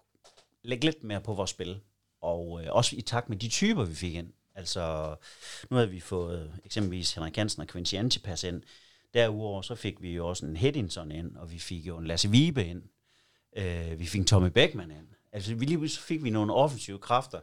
lægge 0.63 0.85
lidt 0.85 1.03
mere 1.03 1.21
på 1.21 1.33
vores 1.33 1.49
spil. 1.49 1.81
Og 2.21 2.63
øh, 2.63 2.67
også 2.71 2.95
i 2.95 3.01
takt 3.01 3.29
med 3.29 3.37
de 3.37 3.49
typer, 3.49 3.83
vi 3.83 3.95
fik 3.95 4.15
ind. 4.15 4.33
Altså, 4.55 5.15
nu 5.69 5.75
havde 5.75 5.89
vi 5.89 5.99
fået 5.99 6.59
eksempelvis 6.65 7.13
Henrik 7.13 7.37
Hansen 7.37 7.61
og 7.61 7.67
Quincy 7.67 7.95
Antipas 7.95 8.43
ind. 8.43 8.63
Derudover 9.13 9.61
så 9.61 9.75
fik 9.75 10.01
vi 10.01 10.15
jo 10.15 10.27
også 10.27 10.45
en 10.45 10.57
Hedinson 10.57 11.11
ind, 11.11 11.37
og 11.37 11.51
vi 11.51 11.59
fik 11.59 11.87
jo 11.87 11.97
en 11.97 12.07
Lasse 12.07 12.29
Vibe 12.29 12.65
ind. 12.65 12.83
Øh, 13.57 13.99
vi 13.99 14.05
fik 14.05 14.27
Tommy 14.27 14.49
Beckman 14.49 14.91
ind. 14.91 15.07
Altså, 15.31 15.55
vi 15.55 15.65
lige 15.65 15.89
så 15.89 16.01
fik 16.01 16.23
vi 16.23 16.29
nogle 16.29 16.53
offensive 16.53 16.99
kræfter, 16.99 17.39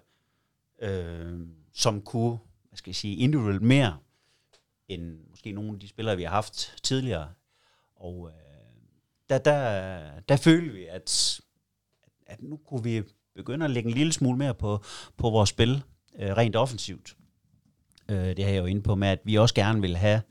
øh, 0.83 1.41
som 1.75 2.03
kunne, 2.03 2.39
hvad 2.69 2.77
skal 2.77 2.91
jeg 2.91 2.97
sige, 2.97 3.17
individuelt 3.17 3.63
mere, 3.63 3.99
end 4.89 5.21
måske 5.31 5.53
nogle 5.53 5.73
af 5.73 5.81
de 5.81 5.89
spillere, 5.89 6.17
vi 6.17 6.23
har 6.23 6.31
haft 6.31 6.75
tidligere. 6.83 7.33
Og 7.97 8.29
øh, 8.29 8.35
der, 9.29 9.39
der, 9.39 10.21
der 10.21 10.37
følte 10.37 10.73
vi, 10.73 10.85
at 10.87 11.41
at 12.31 12.43
nu 12.43 12.57
kunne 12.57 12.83
vi 12.83 13.03
begynde 13.35 13.65
at 13.65 13.71
lægge 13.71 13.89
en 13.89 13.97
lille 13.97 14.13
smule 14.13 14.39
mere 14.39 14.55
på, 14.55 14.85
på 15.17 15.31
vores 15.31 15.51
spil, 15.51 15.83
øh, 16.19 16.37
rent 16.37 16.57
offensivt. 16.57 17.17
Øh, 18.09 18.37
det 18.37 18.45
har 18.45 18.53
jeg 18.53 18.61
jo 18.61 18.67
inde 18.67 18.83
på 18.83 18.95
med, 18.95 19.09
at 19.09 19.21
vi 19.25 19.35
også 19.35 19.55
gerne 19.55 19.81
vil 19.81 19.97
have, 19.97 20.23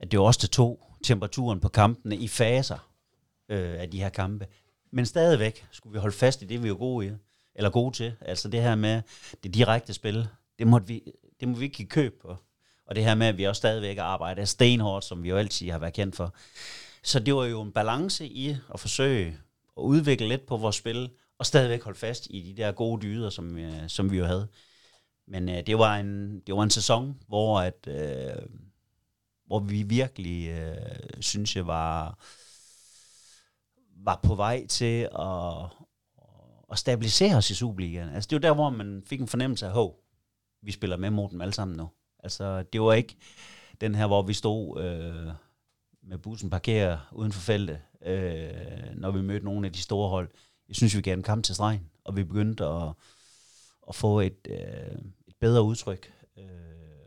at 0.00 0.10
det 0.10 0.18
er 0.18 0.22
os, 0.22 0.36
der 0.36 0.48
tog 0.48 0.80
temperaturen 1.04 1.60
på 1.60 1.68
kampene 1.68 2.16
i 2.16 2.28
faser 2.28 2.90
øh, 3.48 3.80
af 3.80 3.90
de 3.90 3.98
her 3.98 4.08
kampe. 4.08 4.46
Men 4.92 5.06
stadigvæk 5.06 5.66
skulle 5.70 5.92
vi 5.92 5.98
holde 5.98 6.16
fast 6.16 6.42
i 6.42 6.44
det, 6.44 6.62
vi 6.62 6.68
er 6.68 6.74
gode 6.74 7.06
i, 7.06 7.10
eller 7.54 7.70
gode 7.70 7.96
til. 7.96 8.14
Altså 8.20 8.48
det 8.48 8.62
her 8.62 8.74
med 8.74 9.02
det 9.42 9.54
direkte 9.54 9.92
spil, 9.92 10.28
det 10.58 10.66
måtte 10.66 10.86
vi, 10.86 11.02
det 11.40 11.48
må 11.48 11.56
vi 11.56 11.64
ikke 11.64 11.76
give 11.76 11.88
køb 11.88 12.20
på. 12.22 12.36
Og 12.86 12.96
det 12.96 13.04
her 13.04 13.14
med, 13.14 13.26
at 13.26 13.38
vi 13.38 13.44
også 13.44 13.60
stadigvæk 13.60 13.98
arbejder 13.98 14.44
stenhårdt, 14.44 15.04
som 15.04 15.22
vi 15.22 15.28
jo 15.28 15.36
altid 15.36 15.70
har 15.70 15.78
været 15.78 15.92
kendt 15.92 16.16
for. 16.16 16.34
Så 17.02 17.20
det 17.20 17.34
var 17.34 17.44
jo 17.44 17.62
en 17.62 17.72
balance 17.72 18.26
i 18.26 18.56
at 18.74 18.80
forsøge 18.80 19.26
at 19.76 19.82
udvikle 19.82 20.28
lidt 20.28 20.46
på 20.46 20.56
vores 20.56 20.76
spil, 20.76 21.10
og 21.38 21.46
stadigvæk 21.46 21.82
holde 21.82 21.98
fast 21.98 22.26
i 22.30 22.40
de 22.42 22.62
der 22.62 22.72
gode 22.72 23.02
dyder, 23.02 23.30
som, 23.30 23.58
øh, 23.58 23.88
som 23.88 24.10
vi 24.10 24.18
jo 24.18 24.24
havde. 24.24 24.48
Men 25.26 25.48
øh, 25.48 25.66
det, 25.66 25.78
var 25.78 25.96
en, 25.96 26.40
det 26.40 26.54
var 26.54 26.62
en 26.62 26.70
sæson, 26.70 27.22
hvor, 27.28 27.60
at, 27.60 27.86
øh, 27.88 28.42
hvor 29.46 29.58
vi 29.58 29.82
virkelig, 29.82 30.48
øh, 30.48 30.76
synes 31.20 31.56
jeg, 31.56 31.66
var, 31.66 32.18
var 34.04 34.20
på 34.22 34.34
vej 34.34 34.66
til 34.66 35.08
at, 35.18 35.54
at 36.72 36.78
stabilisere 36.78 37.36
os 37.36 37.50
i 37.50 37.54
Superligaen. 37.54 38.08
Altså, 38.08 38.28
det 38.28 38.36
var 38.36 38.48
der, 38.48 38.54
hvor 38.54 38.70
man 38.70 39.02
fik 39.06 39.20
en 39.20 39.28
fornemmelse 39.28 39.66
af, 39.66 39.72
hov, 39.72 40.00
vi 40.62 40.72
spiller 40.72 40.96
med 40.96 41.10
mod 41.10 41.30
dem 41.30 41.40
alle 41.40 41.54
sammen 41.54 41.76
nu. 41.76 41.88
Altså, 42.18 42.62
det 42.62 42.80
var 42.80 42.92
ikke 42.92 43.16
den 43.80 43.94
her, 43.94 44.06
hvor 44.06 44.22
vi 44.22 44.32
stod 44.32 44.82
øh, 44.82 45.32
med 46.02 46.18
bussen 46.18 46.50
parkeret 46.50 47.00
uden 47.12 47.32
for 47.32 47.40
feltet, 47.40 47.80
øh, 48.02 48.96
når 48.96 49.10
vi 49.10 49.20
mødte 49.20 49.44
nogle 49.44 49.66
af 49.66 49.72
de 49.72 49.82
store 49.82 50.08
hold. 50.08 50.30
Jeg 50.68 50.76
synes, 50.76 50.96
vi 50.96 51.02
gav 51.02 51.14
dem 51.14 51.22
kamp 51.22 51.44
til 51.44 51.54
stregen, 51.54 51.90
og 52.04 52.16
vi 52.16 52.24
begyndte 52.24 52.64
at, 52.64 52.92
at 53.88 53.94
få 53.94 54.20
et, 54.20 54.46
øh, 54.50 54.98
et 55.28 55.36
bedre 55.40 55.62
udtryk. 55.62 56.12
Øh, 56.36 56.44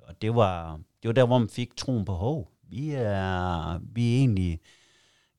og 0.03 0.21
det 0.21 0.35
var, 0.35 0.79
det 1.01 1.07
var 1.07 1.13
der, 1.13 1.25
hvor 1.25 1.37
man 1.37 1.49
fik 1.49 1.75
troen 1.75 2.05
på, 2.05 2.13
hov, 2.13 2.51
vi 2.63 2.91
er, 2.91 3.79
vi 3.93 4.13
er 4.13 4.19
egentlig 4.19 4.61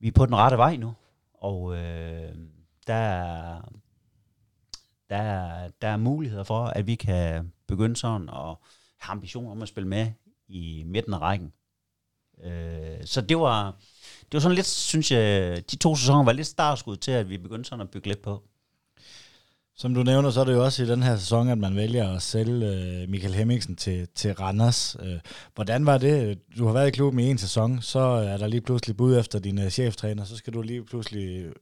vi 0.02 0.08
er 0.08 0.12
på 0.12 0.26
den 0.26 0.36
rette 0.36 0.56
vej 0.56 0.76
nu. 0.76 0.94
Og 1.34 1.76
øh, 1.76 2.34
der, 2.86 3.60
der, 5.10 5.68
der 5.82 5.88
er 5.88 5.96
muligheder 5.96 6.44
for, 6.44 6.64
at 6.64 6.86
vi 6.86 6.94
kan 6.94 7.52
begynde 7.66 7.96
sådan 7.96 8.28
og 8.28 8.60
have 8.98 9.12
ambitioner 9.12 9.50
om 9.50 9.62
at 9.62 9.68
spille 9.68 9.88
med 9.88 10.12
i 10.48 10.82
midten 10.86 11.14
af 11.14 11.18
rækken. 11.18 11.52
Øh, 12.44 13.04
så 13.04 13.20
det 13.20 13.38
var, 13.38 13.80
det 14.32 14.36
var 14.36 14.40
sådan 14.40 14.54
lidt, 14.54 14.66
synes 14.66 15.12
jeg, 15.12 15.62
de 15.70 15.76
to 15.76 15.96
sæsoner 15.96 16.24
var 16.24 16.32
lidt 16.32 16.46
startskud 16.46 16.96
til, 16.96 17.10
at 17.10 17.28
vi 17.28 17.38
begyndte 17.38 17.68
sådan 17.68 17.80
at 17.80 17.90
bygge 17.90 18.08
lidt 18.08 18.22
på. 18.22 18.42
Som 19.76 19.94
du 19.94 20.02
nævner, 20.02 20.30
så 20.30 20.40
er 20.40 20.44
det 20.44 20.52
jo 20.52 20.64
også 20.64 20.82
i 20.82 20.86
den 20.86 21.02
her 21.02 21.16
sæson, 21.16 21.48
at 21.48 21.58
man 21.58 21.76
vælger 21.76 22.16
at 22.16 22.22
sælge 22.22 22.66
øh, 22.66 23.08
Michael 23.08 23.34
Hemmingsen 23.34 23.76
til, 23.76 24.08
til 24.14 24.32
Randers. 24.34 24.96
Øh, 25.02 25.18
hvordan 25.54 25.86
var 25.86 25.98
det? 25.98 26.38
Du 26.58 26.66
har 26.66 26.72
været 26.72 26.88
i 26.88 26.90
klubben 26.90 27.20
i 27.20 27.30
en 27.30 27.38
sæson, 27.38 27.82
så 27.82 27.98
er 27.98 28.36
der 28.36 28.46
lige 28.46 28.60
pludselig 28.60 28.96
bud 28.96 29.18
efter 29.18 29.38
din 29.38 29.58
øh, 29.58 29.70
cheftræner, 29.70 30.24
så 30.24 30.36
skal 30.36 30.52
du 30.52 30.62
lige 30.62 30.84
pludselig 30.84 31.52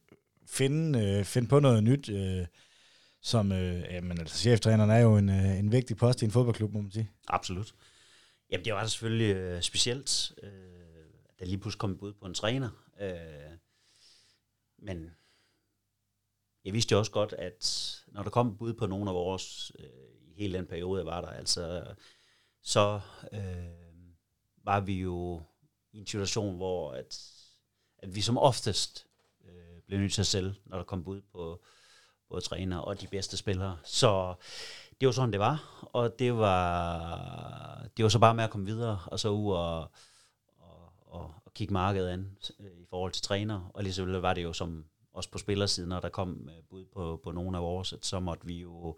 finde, 0.47 0.99
øh, 0.99 1.23
finde 1.23 1.47
på 1.47 1.59
noget 1.59 1.83
nyt. 1.83 2.09
Øh, 2.09 2.45
som, 3.21 3.51
øh, 3.51 3.83
jamen, 3.91 4.19
altså, 4.19 4.37
cheftræneren 4.37 4.89
er 4.89 4.99
jo 4.99 5.17
en, 5.17 5.29
øh, 5.29 5.59
en 5.59 5.71
vigtig 5.71 5.97
post 5.97 6.21
i 6.21 6.25
en 6.25 6.31
fodboldklub, 6.31 6.73
må 6.73 6.81
man 6.81 6.91
sige. 6.91 7.09
Absolut. 7.27 7.73
Jamen, 8.51 8.65
det 8.65 8.73
var 8.73 8.85
selvfølgelig 8.85 9.35
øh, 9.35 9.61
specielt, 9.61 10.31
øh, 10.43 10.49
der 11.41 11.47
lige 11.47 11.57
pludselig 11.57 11.79
kom 11.79 11.97
bud 11.97 12.13
på 12.13 12.25
en 12.25 12.33
træner. 12.33 12.69
Øh, 12.99 13.57
men 14.77 15.11
jeg 16.65 16.73
vidste 16.73 16.93
jo 16.93 16.99
også 16.99 17.11
godt, 17.11 17.33
at 17.33 17.95
når 18.07 18.23
der 18.23 18.29
kom 18.29 18.57
bud 18.57 18.73
på 18.73 18.87
nogle 18.87 19.09
af 19.09 19.15
vores, 19.15 19.71
øh, 19.79 19.85
i 20.21 20.33
hele 20.33 20.57
den 20.57 20.67
periode, 20.67 20.99
jeg 20.99 21.05
var 21.05 21.21
der, 21.21 21.27
altså, 21.27 21.93
så 22.61 23.01
øh, 23.33 24.11
var 24.63 24.79
vi 24.79 25.01
jo 25.01 25.41
i 25.91 25.99
en 25.99 26.07
situation, 26.07 26.55
hvor 26.55 26.91
at, 26.91 27.33
at 27.97 28.15
vi 28.15 28.21
som 28.21 28.37
oftest 28.37 29.07
øh, 29.45 29.81
blev 29.87 29.99
nødt 29.99 30.13
til 30.13 30.21
at 30.21 30.27
sælge, 30.27 30.55
når 30.65 30.77
der 30.77 30.83
kom 30.83 31.03
bud 31.03 31.21
på 31.21 31.63
både 32.29 32.41
træner 32.41 32.77
og 32.77 33.01
de 33.01 33.07
bedste 33.07 33.37
spillere. 33.37 33.77
Så 33.83 34.35
det 34.99 35.05
var 35.05 35.11
sådan, 35.11 35.31
det 35.31 35.39
var, 35.39 35.87
og 35.93 36.19
det 36.19 36.37
var, 36.37 37.87
det 37.97 38.03
var 38.03 38.09
så 38.09 38.19
bare 38.19 38.35
med 38.35 38.43
at 38.43 38.49
komme 38.49 38.65
videre, 38.65 38.99
og 39.05 39.19
så 39.19 39.29
ud 39.29 39.53
og, 39.53 39.91
og, 41.11 41.33
og, 41.45 41.53
kigge 41.53 41.73
markedet 41.73 42.09
an 42.09 42.37
øh, 42.59 42.77
i 42.77 42.85
forhold 42.89 43.11
til 43.11 43.23
træner, 43.23 43.71
og 43.73 43.83
lige 43.83 43.93
så 43.93 44.19
var 44.19 44.33
det 44.33 44.43
jo 44.43 44.53
som 44.53 44.85
også 45.13 45.31
på 45.31 45.37
spillersiden, 45.37 45.89
når 45.89 45.99
der 45.99 46.09
kom 46.09 46.49
øh, 46.49 46.63
bud 46.69 46.85
på, 46.93 47.19
på 47.23 47.31
nogle 47.31 47.57
af 47.57 47.63
vores, 47.63 47.93
så 48.01 48.19
måtte 48.19 48.45
vi 48.45 48.61
jo 48.61 48.97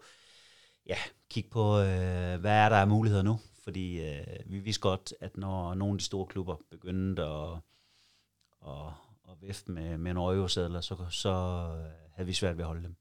ja, 0.86 0.96
kigge 1.30 1.50
på, 1.50 1.78
øh, 1.78 2.40
hvad 2.40 2.52
er 2.52 2.68
der 2.68 2.76
af 2.76 2.88
muligheder 2.88 3.22
nu, 3.22 3.40
fordi 3.64 4.00
øh, 4.00 4.26
vi 4.46 4.58
vidste 4.58 4.80
godt, 4.80 5.14
at 5.20 5.36
når 5.36 5.74
nogle 5.74 5.94
af 5.94 5.98
de 5.98 6.04
store 6.04 6.26
klubber 6.26 6.56
begyndte 6.70 7.22
at, 7.22 7.50
at, 8.66 8.86
at 9.28 9.36
vifte 9.40 9.72
med, 9.72 9.98
med 9.98 10.10
en 10.10 10.16
eurosedler, 10.16 10.80
så, 10.80 11.06
så 11.10 11.30
øh, 11.30 12.10
havde 12.12 12.26
vi 12.26 12.32
svært 12.32 12.56
ved 12.56 12.64
at 12.64 12.68
holde 12.68 12.82
dem. 12.82 12.96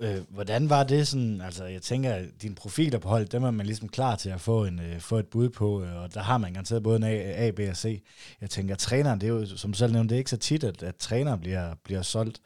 Øh, 0.00 0.16
hvordan 0.28 0.70
var 0.70 0.84
det 0.84 1.08
sådan, 1.08 1.40
altså 1.40 1.64
jeg 1.64 1.82
tænker, 1.82 2.14
at 2.14 2.24
dine 2.42 2.54
profiler 2.54 2.98
på 2.98 3.08
hold, 3.08 3.26
dem 3.26 3.42
er 3.42 3.50
man 3.50 3.66
ligesom 3.66 3.88
klar 3.88 4.16
til 4.16 4.30
at 4.30 4.40
få, 4.40 4.64
en, 4.64 4.80
øh, 4.80 5.00
få 5.00 5.18
et 5.18 5.26
bud 5.26 5.48
på, 5.48 5.82
øh, 5.82 5.96
og 5.96 6.14
der 6.14 6.20
har 6.20 6.38
man 6.38 6.52
garanteret 6.52 6.82
både 6.82 6.96
en 6.96 7.02
A, 7.02 7.46
A, 7.46 7.50
B 7.50 7.60
og 7.70 7.76
C. 7.76 8.02
Jeg 8.40 8.50
tænker, 8.50 8.74
at 8.74 8.78
træneren, 8.78 9.20
det 9.20 9.26
er 9.26 9.30
jo, 9.30 9.46
som 9.56 9.74
selv 9.74 9.92
nævnte, 9.92 10.08
det 10.08 10.16
er 10.16 10.18
ikke 10.18 10.30
så 10.30 10.36
tit, 10.36 10.64
at, 10.64 10.82
at 10.82 10.96
træneren 10.96 11.40
bliver, 11.40 11.74
bliver 11.84 12.02
solgt. 12.02 12.40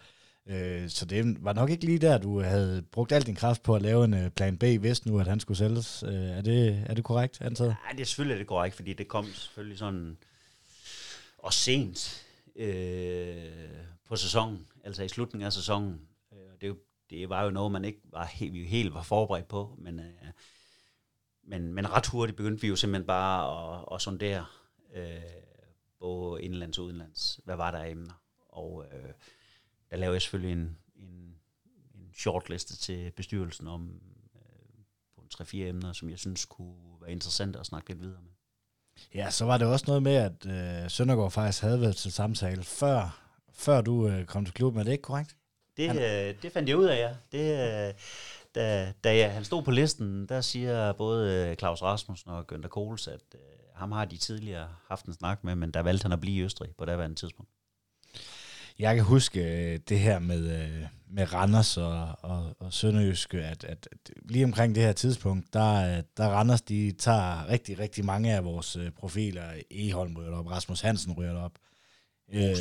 Øh, 0.47 0.89
så 0.89 1.05
det 1.05 1.45
var 1.45 1.53
nok 1.53 1.71
ikke 1.71 1.85
lige 1.85 1.99
der, 1.99 2.19
du 2.19 2.41
havde 2.43 2.83
brugt 2.93 3.13
al 3.13 3.23
din 3.23 3.35
kraft 3.35 3.63
på 3.63 3.77
at 3.77 3.83
lave 3.83 4.05
en 4.05 4.15
øh, 4.15 4.31
plan 4.31 4.59
B, 4.59 4.63
hvis 4.63 5.07
nu, 5.07 5.21
at 5.21 5.27
han 5.27 5.41
skulle 5.41 5.59
sælges. 5.59 6.03
Øh, 6.03 6.13
er, 6.13 6.41
det, 6.41 6.85
er 6.87 6.95
det 6.95 7.05
korrekt 7.05 7.41
antaget? 7.41 7.77
Nej, 7.85 7.93
det 7.93 8.01
er 8.01 8.05
selvfølgelig 8.05 8.39
det 8.39 8.47
korrekt, 8.47 8.77
fordi 8.77 8.93
det 8.93 9.09
kom 9.09 9.25
selvfølgelig 9.25 9.79
sådan 9.79 10.17
og 11.39 11.53
sent 11.53 12.27
øh, 12.57 13.35
på 14.09 14.17
sæsonen, 14.17 14.67
altså 14.85 15.03
i 15.03 15.09
slutningen 15.09 15.47
af 15.47 15.53
sæsonen. 15.53 16.01
Øh, 16.33 16.39
det 16.61 16.63
er 16.63 16.69
jo 16.69 16.77
det 17.11 17.29
var 17.29 17.45
jo 17.45 17.51
noget, 17.51 17.73
man 17.73 17.85
ikke 17.85 18.01
var 18.05 18.25
helt, 18.25 18.53
vi 18.53 18.65
helt 18.65 18.95
var 18.95 19.03
forberedt 19.03 19.49
på, 19.49 19.75
men, 19.79 20.01
øh, 20.01 20.33
men, 21.43 21.73
men 21.75 21.93
ret 21.93 22.07
hurtigt 22.07 22.37
begyndte 22.37 22.61
vi 22.61 22.69
jo 22.69 22.77
simpelthen 22.77 23.07
bare 23.07 23.79
at, 23.79 23.85
at 23.95 24.03
sondere 24.03 24.47
øh, 24.95 25.21
både 26.01 26.43
indlands 26.43 26.79
og 26.79 26.85
udenlands. 26.85 27.41
Hvad 27.45 27.57
var 27.57 27.71
der 27.71 27.79
af 27.79 27.91
emner? 27.91 28.23
Og 28.49 28.85
øh, 28.93 29.13
der 29.91 29.97
lavede 29.97 30.15
jeg 30.15 30.23
selvfølgelig 30.23 30.53
en, 30.53 30.79
en, 30.97 31.35
en 31.95 32.13
shortliste 32.15 32.77
til 32.77 33.11
bestyrelsen 33.11 33.67
om 33.69 34.01
øh, 34.35 34.85
på 35.17 35.27
tre-fire 35.31 35.69
emner, 35.69 35.93
som 35.93 36.11
jeg 36.11 36.19
synes 36.19 36.45
kunne 36.45 37.01
være 37.01 37.13
interessant 37.13 37.57
at 37.57 37.67
snakke 37.67 37.89
lidt 37.89 38.01
videre 38.01 38.23
med. 38.23 38.33
Ja, 39.15 39.31
så 39.31 39.45
var 39.45 39.59
det 39.59 39.67
også 39.67 39.85
noget 39.89 40.03
med, 40.03 40.15
at 40.15 40.47
øh, 40.47 40.91
Søndergaard 40.91 41.31
faktisk 41.31 41.63
havde 41.63 41.81
været 41.81 41.97
til 41.97 42.13
samtale 42.13 42.63
før, 42.63 43.25
før 43.53 43.81
du 43.81 44.09
øh, 44.09 44.27
kom 44.27 44.45
til 44.45 44.55
klubben. 44.55 44.81
Er 44.81 44.85
det 44.85 44.93
ikke 44.93 45.03
korrekt? 45.03 45.38
Det, 45.79 45.89
han... 45.89 45.99
øh, 45.99 46.35
det 46.43 46.53
fandt 46.53 46.69
jeg 46.69 46.77
ud 46.77 46.85
af, 46.85 46.97
ja. 46.97 47.39
Det, 47.39 47.89
øh, 47.89 47.95
da, 48.55 48.93
da 49.05 49.17
jeg, 49.17 49.33
han 49.33 49.45
stod 49.45 49.63
på 49.63 49.71
listen, 49.71 50.27
der 50.27 50.41
siger 50.41 50.93
både 50.93 51.49
øh, 51.51 51.57
Claus 51.57 51.83
Rasmussen 51.83 52.31
og 52.31 52.45
Günther 52.53 52.69
Kohls, 52.69 53.09
at 53.09 53.21
øh, 53.35 53.41
ham 53.75 53.93
har 53.93 54.05
de 54.05 54.17
tidligere 54.17 54.69
haft 54.89 55.05
en 55.05 55.15
snak 55.15 55.45
med, 55.45 55.55
men 55.55 55.71
der 55.71 55.81
valgte 55.81 56.03
han 56.03 56.13
at 56.13 56.21
blive 56.21 56.37
i 56.37 56.43
Østrig 56.43 56.71
på 56.79 56.85
det 56.85 57.17
tidspunkt. 57.17 57.51
Jeg 58.79 58.95
kan 58.95 59.05
huske 59.05 59.79
det 59.79 59.99
her 59.99 60.19
med, 60.19 60.71
med 61.11 61.35
Randers 61.35 61.77
og, 61.77 62.09
og, 62.23 62.57
og 62.59 62.73
Sønderjyske, 62.73 63.39
at, 63.39 63.65
at, 63.65 63.89
lige 64.25 64.45
omkring 64.45 64.75
det 64.75 64.83
her 64.83 64.93
tidspunkt, 64.93 65.53
der, 65.53 66.03
der 66.17 66.29
Randers, 66.29 66.63
de 66.63 66.93
tager 66.93 67.49
rigtig, 67.49 67.79
rigtig 67.79 68.05
mange 68.05 68.35
af 68.35 68.45
vores 68.45 68.79
profiler. 68.97 69.45
Eholm 69.71 70.17
ryger 70.17 70.39
op, 70.39 70.47
Rasmus 70.47 70.81
Hansen 70.81 71.13
ryger 71.13 71.37
op. 71.37 71.53
Øh, 72.33 72.57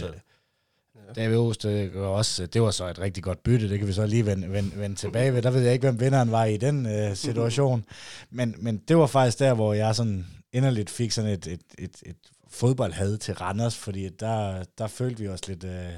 Ja. 1.07 1.13
David 1.13 1.37
Ost, 1.37 1.63
det 1.63 1.93
var, 1.93 2.07
også, 2.07 2.45
det 2.45 2.61
var 2.61 2.71
så 2.71 2.87
et 2.87 2.99
rigtig 2.99 3.23
godt 3.23 3.43
bytte, 3.43 3.69
det 3.69 3.79
kan 3.79 3.87
vi 3.87 3.93
så 3.93 4.05
lige 4.05 4.25
vende, 4.25 4.51
vende, 4.51 4.79
vende 4.79 4.95
tilbage 4.95 5.33
ved. 5.33 5.41
Der 5.41 5.51
ved 5.51 5.61
jeg 5.61 5.73
ikke, 5.73 5.87
hvem 5.87 5.99
vinderen 5.99 6.31
var 6.31 6.45
i 6.45 6.57
den 6.57 6.85
øh, 6.85 7.15
situation. 7.15 7.85
Men, 8.29 8.55
men 8.57 8.77
det 8.77 8.97
var 8.97 9.07
faktisk 9.07 9.39
der, 9.39 9.53
hvor 9.53 9.73
jeg 9.73 9.95
sådan 9.95 10.25
inderligt 10.53 10.89
fik 10.89 11.11
sådan 11.11 11.31
et, 11.31 11.47
et, 11.47 11.61
et, 11.77 12.03
et 12.05 12.17
fodboldhad 12.49 13.17
til 13.17 13.33
Randers, 13.33 13.77
fordi 13.77 14.09
der, 14.09 14.63
der 14.77 14.87
følte 14.87 15.21
vi 15.21 15.27
os 15.27 15.47
lidt, 15.47 15.63
øh, 15.63 15.91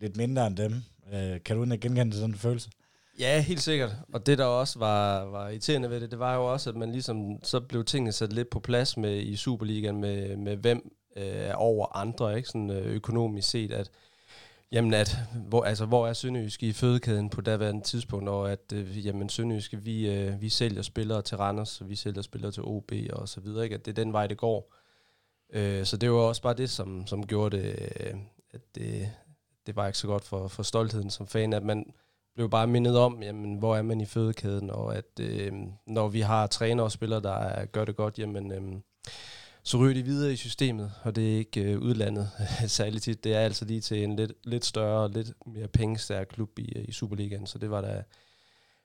lidt 0.00 0.16
mindre 0.16 0.46
end 0.46 0.56
dem. 0.56 0.82
Øh, 1.12 1.40
kan 1.44 1.56
du 1.56 1.76
genkende 1.80 2.12
sådan 2.12 2.30
en 2.30 2.38
følelse? 2.38 2.70
Ja, 3.18 3.40
helt 3.40 3.62
sikkert. 3.62 3.90
Og 4.12 4.26
det, 4.26 4.38
der 4.38 4.44
også 4.44 4.78
var, 4.78 5.24
var 5.24 5.48
irriterende 5.48 5.90
ved 5.90 6.00
det, 6.00 6.10
det 6.10 6.18
var 6.18 6.34
jo 6.34 6.52
også, 6.52 6.70
at 6.70 6.76
man 6.76 6.92
ligesom, 6.92 7.42
så 7.42 7.60
blev 7.60 7.84
tingene 7.84 8.12
sat 8.12 8.32
lidt 8.32 8.50
på 8.50 8.60
plads 8.60 8.96
med 8.96 9.16
i 9.16 9.36
Superligaen 9.36 10.00
med, 10.00 10.36
med 10.36 10.56
hvem 10.56 10.92
øh, 11.16 11.24
er 11.24 11.54
over 11.54 11.96
andre, 11.96 12.36
ikke? 12.36 12.48
Sådan 12.48 12.70
øh, 12.70 12.86
økonomisk 12.86 13.50
set, 13.50 13.72
at 13.72 13.90
Jamen, 14.72 14.94
at, 14.94 15.18
hvor, 15.48 15.64
altså, 15.64 15.86
hvor 15.86 16.06
er 16.06 16.12
Sønderjyske 16.12 16.66
i 16.66 16.72
fødekæden 16.72 17.30
på 17.30 17.40
daværende 17.40 17.82
tidspunkt, 17.82 18.28
og 18.28 18.52
at 18.52 18.72
øh, 18.74 19.06
jamen, 19.06 19.28
Sønderjyske, 19.28 19.76
vi, 19.76 20.10
øh, 20.10 20.40
vi 20.40 20.48
sælger 20.48 20.82
spillere 20.82 21.22
til 21.22 21.36
Randers, 21.36 21.80
og 21.80 21.88
vi 21.88 21.96
sælger 21.96 22.22
spillere 22.22 22.52
til 22.52 22.62
OB 22.62 22.92
og 23.12 23.28
så 23.28 23.40
videre, 23.40 23.64
ikke? 23.64 23.74
at 23.74 23.84
det 23.84 23.98
er 23.98 24.04
den 24.04 24.12
vej, 24.12 24.26
det 24.26 24.36
går. 24.36 24.74
Øh, 25.52 25.84
så 25.84 25.96
det 25.96 26.10
var 26.10 26.18
også 26.18 26.42
bare 26.42 26.54
det, 26.54 26.70
som, 26.70 27.06
som 27.06 27.26
gjorde 27.26 27.56
det, 27.56 27.88
øh, 28.00 28.14
at 28.50 28.60
det, 28.74 29.12
det 29.66 29.76
var 29.76 29.86
ikke 29.86 29.98
så 29.98 30.06
godt 30.06 30.24
for, 30.24 30.48
for 30.48 30.62
stoltheden 30.62 31.10
som 31.10 31.26
fan, 31.26 31.52
at 31.52 31.62
man 31.62 31.92
blev 32.34 32.50
bare 32.50 32.66
mindet 32.66 32.98
om, 32.98 33.22
jamen, 33.22 33.54
hvor 33.54 33.76
er 33.76 33.82
man 33.82 34.00
i 34.00 34.06
fødekæden, 34.06 34.70
og 34.70 34.96
at 34.96 35.20
øh, 35.20 35.52
når 35.86 36.08
vi 36.08 36.20
har 36.20 36.46
træner 36.46 36.82
og 36.82 36.92
spillere, 36.92 37.20
der 37.20 37.64
gør 37.64 37.84
det 37.84 37.96
godt, 37.96 38.18
jamen... 38.18 38.52
Øh, 38.52 38.80
så 39.62 39.78
ryger 39.78 39.94
de 39.94 40.02
videre 40.02 40.32
i 40.32 40.36
systemet, 40.36 40.92
og 41.02 41.16
det 41.16 41.32
er 41.32 41.38
ikke 41.38 41.62
øh, 41.62 41.78
udlandet 41.78 42.30
særligt 42.66 43.04
tit. 43.04 43.24
Det 43.24 43.34
er 43.34 43.40
altså 43.40 43.64
lige 43.64 43.80
til 43.80 44.04
en 44.04 44.16
lidt, 44.16 44.32
lidt 44.44 44.64
større, 44.64 45.10
lidt 45.10 45.32
mere 45.46 45.68
pengestærk 45.68 46.26
klub 46.26 46.58
i, 46.58 46.72
øh, 46.76 46.84
i 46.88 46.92
Superligaen, 46.92 47.46
så 47.46 47.58
det 47.58 47.70
var 47.70 47.80
da... 47.80 48.02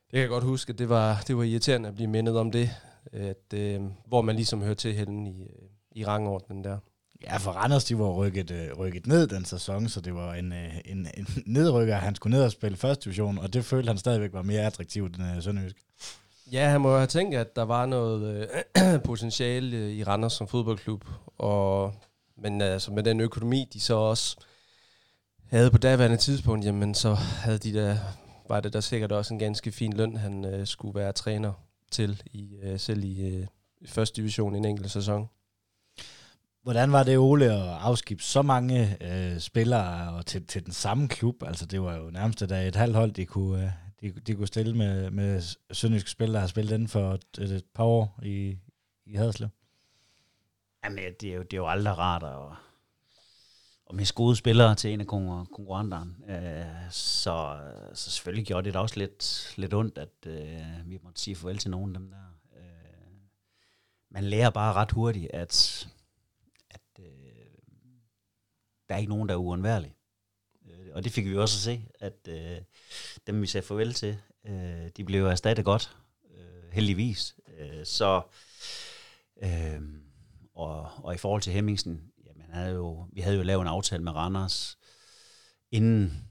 Det 0.05 0.11
kan 0.11 0.19
jeg 0.19 0.29
godt 0.29 0.43
huske, 0.43 0.73
at 0.73 0.79
det 0.79 0.89
var, 0.89 1.23
det 1.27 1.37
var 1.37 1.43
irriterende 1.43 1.89
at 1.89 1.95
blive 1.95 2.07
mindet 2.07 2.37
om 2.37 2.51
det. 2.51 2.69
at, 3.11 3.53
øh, 3.53 3.81
hvor 4.07 4.21
man 4.21 4.35
ligesom 4.35 4.61
hører 4.61 4.73
til 4.73 4.93
henne 4.93 5.29
i, 5.29 5.41
øh, 5.41 5.69
i 5.91 6.05
rangordnen 6.05 6.63
der. 6.63 6.77
Ja, 7.23 7.37
for 7.37 7.51
Randers, 7.51 7.85
de 7.85 7.99
var 7.99 8.11
rykket, 8.11 8.51
øh, 8.51 8.77
rykket 8.77 9.07
ned 9.07 9.27
den 9.27 9.45
sæson, 9.45 9.89
så 9.89 10.01
det 10.01 10.15
var 10.15 10.33
en, 10.33 10.53
øh, 10.53 10.77
en, 10.85 11.07
en 11.17 11.27
nedrykker. 11.53 11.95
Han 11.95 12.15
skulle 12.15 12.37
ned 12.37 12.45
og 12.45 12.51
spille 12.51 12.77
første 12.77 13.03
division, 13.03 13.37
og 13.37 13.53
det 13.53 13.65
følte 13.65 13.87
han 13.87 13.97
stadigvæk 13.97 14.33
var 14.33 14.41
mere 14.41 14.61
attraktivt 14.61 15.15
end 15.15 15.35
øh, 15.35 15.43
Sønderjysk. 15.43 15.75
Ja, 16.51 16.69
han 16.69 16.81
må 16.81 16.95
have 16.95 17.07
tænkt, 17.07 17.35
at 17.35 17.55
der 17.55 17.63
var 17.63 17.85
noget 17.85 18.49
øh, 18.77 19.01
potentiale 19.05 19.77
øh, 19.77 19.91
i 19.91 20.03
Randers 20.03 20.33
som 20.33 20.47
fodboldklub, 20.47 21.05
og, 21.37 21.93
men 22.37 22.61
øh, 22.61 22.73
altså, 22.73 22.91
med 22.91 23.03
den 23.03 23.19
økonomi, 23.19 23.69
de 23.73 23.79
så 23.79 23.95
også 23.95 24.37
havde 25.49 25.71
på 25.71 25.77
daværende 25.77 26.17
tidspunkt, 26.17 26.65
jamen 26.65 26.93
så 26.93 27.13
havde 27.13 27.57
de 27.57 27.73
der, 27.73 27.97
var 28.49 28.59
det 28.59 28.73
der 28.73 28.79
sikkert 28.79 29.11
også 29.11 29.33
en 29.33 29.39
ganske 29.39 29.71
fin 29.71 29.93
løn, 29.93 30.17
han 30.17 30.45
øh, 30.45 30.67
skulle 30.67 30.99
være 30.99 31.11
træner 31.11 31.53
til, 31.91 32.21
i, 32.31 32.55
øh, 32.63 32.79
selv 32.79 33.03
i, 33.03 33.21
øh, 33.21 33.47
første 33.85 34.15
division 34.15 34.55
i 34.55 34.57
en 34.57 34.65
enkelt 34.65 34.91
sæson. 34.91 35.29
Hvordan 36.63 36.91
var 36.91 37.03
det, 37.03 37.17
Ole, 37.17 37.45
at 37.45 37.77
afskibe 37.81 38.23
så 38.23 38.41
mange 38.41 38.97
øh, 39.01 39.39
spillere 39.39 40.13
og 40.13 40.25
til, 40.25 40.47
til 40.47 40.65
den 40.65 40.73
samme 40.73 41.07
klub? 41.07 41.43
Altså, 41.43 41.65
det 41.65 41.81
var 41.81 41.95
jo 41.95 42.09
nærmest 42.09 42.49
da 42.49 42.67
et 42.67 42.75
halvt 42.75 42.95
hold, 42.95 43.11
de 43.11 43.25
kunne, 43.25 43.63
øh, 43.63 43.69
de, 44.01 44.11
de 44.11 44.35
kunne 44.35 44.47
stille 44.47 44.77
med, 44.77 45.11
med 45.11 45.41
sønderjyske 45.71 46.09
spil, 46.09 46.33
der 46.33 46.39
har 46.39 46.47
spillet 46.47 46.73
inden 46.73 46.87
for 46.87 47.13
et, 47.13 47.39
et 47.39 47.65
par 47.73 47.83
år 47.83 48.19
i, 48.23 48.57
i 49.05 49.15
Haderslev. 49.15 49.49
Jamen, 50.83 51.13
det 51.21 51.29
er 51.29 51.35
jo, 51.35 51.43
det 51.43 51.53
er 51.53 51.57
jo 51.57 51.67
aldrig 51.67 51.97
rart 51.97 52.23
at, 52.23 52.57
at 53.89 53.95
miste 53.95 54.15
gode 54.15 54.35
spillere 54.35 54.75
til 54.75 54.93
en 54.93 55.01
af 55.01 55.07
konkurrenterne. 55.07 56.15
Øh, 56.27 56.91
så, 56.91 57.59
så 57.93 58.11
selvfølgelig 58.11 58.45
gjorde 58.47 58.65
det 58.65 58.73
da 58.73 58.79
også 58.79 58.99
lidt, 58.99 59.53
lidt 59.57 59.73
ondt, 59.73 59.97
at 59.97 60.27
øh, 60.27 60.89
vi 60.89 60.99
måtte 61.03 61.21
sige 61.21 61.35
farvel 61.35 61.57
til 61.57 61.71
nogen 61.71 61.95
af 61.95 62.01
dem 62.01 62.09
der. 62.09 62.37
Øh, 62.57 63.17
man 64.09 64.23
lærer 64.23 64.49
bare 64.49 64.73
ret 64.73 64.91
hurtigt, 64.91 65.31
at 65.33 65.87
at 66.69 66.81
øh, 66.99 67.05
der 68.89 68.95
er 68.95 68.99
ikke 68.99 69.09
nogen, 69.09 69.29
der 69.29 69.35
er 69.35 69.39
uundværlig. 69.39 69.95
Og 70.95 71.03
det 71.03 71.11
fik 71.11 71.25
vi 71.25 71.37
også 71.37 71.57
at 71.57 71.61
se, 71.61 71.87
at 71.99 72.27
øh, 72.27 72.57
dem, 73.27 73.41
vi 73.41 73.47
sagde 73.47 73.67
farvel 73.67 73.93
til, 73.93 74.17
øh, 74.47 74.89
de 74.97 75.03
blev 75.03 75.25
erstattet 75.25 75.65
godt, 75.65 75.97
øh, 76.37 76.71
heldigvis. 76.71 77.35
Øh, 77.57 77.85
så, 77.85 78.21
øh, 79.43 79.81
og, 80.53 80.89
og 81.03 81.13
i 81.13 81.17
forhold 81.17 81.41
til 81.41 81.53
Hemmingsen, 81.53 82.11
jamen, 82.25 82.45
havde 82.51 82.73
jo, 82.73 83.07
vi 83.13 83.21
havde 83.21 83.37
jo 83.37 83.43
lavet 83.43 83.61
en 83.61 83.67
aftale 83.67 84.03
med 84.03 84.11
Randers, 84.11 84.77
inden 85.71 86.27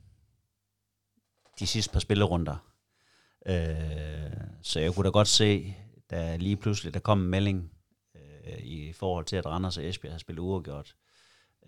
de 1.58 1.66
sidste 1.66 1.92
par 1.92 2.00
spillerunder. 2.00 2.56
Øh, 3.46 4.32
så 4.62 4.80
jeg 4.80 4.94
kunne 4.94 5.04
da 5.04 5.10
godt 5.10 5.28
se, 5.28 5.76
da 6.10 6.36
lige 6.36 6.56
pludselig 6.56 6.94
der 6.94 7.00
kom 7.00 7.20
en 7.20 7.30
melding 7.30 7.72
øh, 8.14 8.58
i 8.58 8.92
forhold 8.92 9.24
til, 9.24 9.36
at 9.36 9.46
Randers 9.46 9.78
og 9.78 9.84
Esbjerg 9.84 10.12
har 10.12 10.18
spillet 10.18 10.42
uafgjort, 10.42 10.96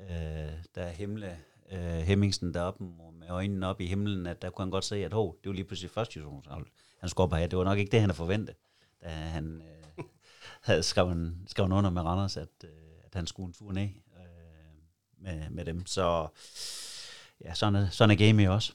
øh, 0.01 0.53
der 0.75 0.89
Himle, 0.89 1.39
øh, 1.73 1.79
Hemmingsen 1.81 2.55
deroppe 2.55 2.85
med 3.13 3.29
øjnene 3.29 3.67
op 3.67 3.81
i 3.81 3.87
himlen, 3.87 4.27
at 4.27 4.43
der 4.43 4.51
kunne 4.51 4.63
han 4.63 4.71
godt 4.71 4.85
se, 4.85 5.05
at 5.05 5.15
oh, 5.15 5.35
det 5.43 5.49
var 5.49 5.55
lige 5.55 5.65
pludselig 5.65 5.91
første 5.91 6.15
divisionshold. 6.15 6.67
Han 7.01 7.09
skulle 7.09 7.25
op 7.25 7.33
have. 7.33 7.49
Det 7.49 7.59
var 7.59 7.65
nok 7.65 7.79
ikke 7.79 7.91
det, 7.91 8.01
han 8.01 8.11
havde 8.11 8.17
forventet, 8.17 8.57
da 9.03 9.09
han 9.09 9.63
øh, 9.99 10.05
havde 10.69 10.83
skrevet, 10.83 11.37
skrevet 11.47 11.73
under 11.73 11.91
med 11.91 12.03
Randers, 12.03 12.37
at, 12.37 12.49
øh, 12.65 12.71
at 13.05 13.15
han 13.15 13.27
skulle 13.27 13.47
en 13.47 13.53
tur 13.53 13.73
ned 13.73 13.89
øh, 14.17 14.23
med, 15.19 15.51
med 15.51 15.65
dem. 15.65 15.87
Så 15.87 16.29
ja, 17.45 17.55
sådan 17.55 17.75
er, 17.75 17.91
sådan 17.91 18.11
er 18.11 18.27
game 18.27 18.51
også. 18.51 18.73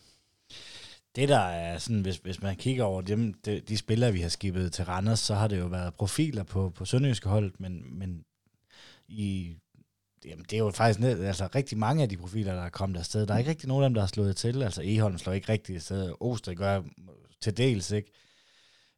Det 1.15 1.29
der 1.29 1.39
er 1.39 1.77
sådan, 1.77 2.01
hvis, 2.01 2.17
hvis 2.17 2.41
man 2.41 2.55
kigger 2.55 2.83
over 2.83 3.01
dem, 3.01 3.33
de, 3.33 3.59
de 3.59 3.77
spillere, 3.77 4.13
vi 4.13 4.21
har 4.21 4.29
skibet 4.29 4.73
til 4.73 4.85
Randers, 4.85 5.19
så 5.19 5.35
har 5.35 5.47
det 5.47 5.59
jo 5.59 5.65
været 5.65 5.93
profiler 5.93 6.43
på, 6.43 6.69
på 6.69 6.85
Sønderjyske 6.85 7.29
hold, 7.29 7.53
men, 7.57 7.99
men 7.99 8.25
i 9.07 9.57
Jamen, 10.25 10.45
det 10.49 10.53
er 10.53 10.57
jo 10.57 10.71
faktisk 10.71 10.99
ned, 10.99 11.23
altså, 11.23 11.49
rigtig 11.55 11.77
mange 11.77 12.03
af 12.03 12.09
de 12.09 12.17
profiler, 12.17 12.53
der 12.53 12.61
er 12.61 12.69
kommet 12.69 12.99
afsted. 12.99 13.27
Der 13.27 13.33
er 13.33 13.37
ikke 13.37 13.49
rigtig 13.49 13.67
nogen 13.67 13.83
af 13.83 13.89
dem, 13.89 13.93
der 13.93 14.01
har 14.01 14.07
slået 14.07 14.35
til. 14.35 14.63
Altså, 14.63 14.81
Eholm 14.85 15.17
slår 15.17 15.33
ikke 15.33 15.51
rigtig 15.51 15.75
afsted. 15.75 16.13
Ostrid 16.19 16.55
gør 16.55 16.81
til 17.41 17.57
dels, 17.57 17.91
ikke? 17.91 18.11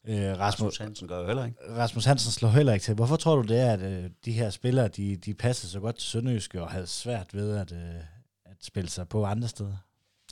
Øh, 0.08 0.16
Rasmus, 0.16 0.40
Rasmus 0.40 0.78
Hansen 0.78 1.08
gør 1.08 1.20
jo 1.20 1.26
heller 1.28 1.46
ikke. 1.46 1.58
Rasmus 1.70 2.06
Hansen 2.06 2.32
slår 2.32 2.50
heller 2.50 2.74
ikke 2.74 2.84
til. 2.84 2.96
Hvorfor 2.96 3.16
tror 3.16 3.36
du 3.36 3.42
det 3.42 3.60
er, 3.60 3.74
at 3.74 3.82
øh, 3.82 4.10
de 4.26 4.32
her 4.32 4.50
spillere, 4.50 4.88
de, 4.88 5.16
de 5.16 5.34
passer 5.34 5.68
så 5.68 5.80
godt 5.80 5.96
til 5.96 6.10
Sønderjyske 6.10 6.62
og 6.62 6.72
havde 6.72 6.88
svært 6.88 7.34
ved 7.34 7.58
at, 7.58 7.72
øh, 7.72 8.04
at 8.46 8.58
spille 8.62 8.90
sig 8.90 9.10
på 9.10 9.26
andre 9.26 9.48
steder? 9.48 9.78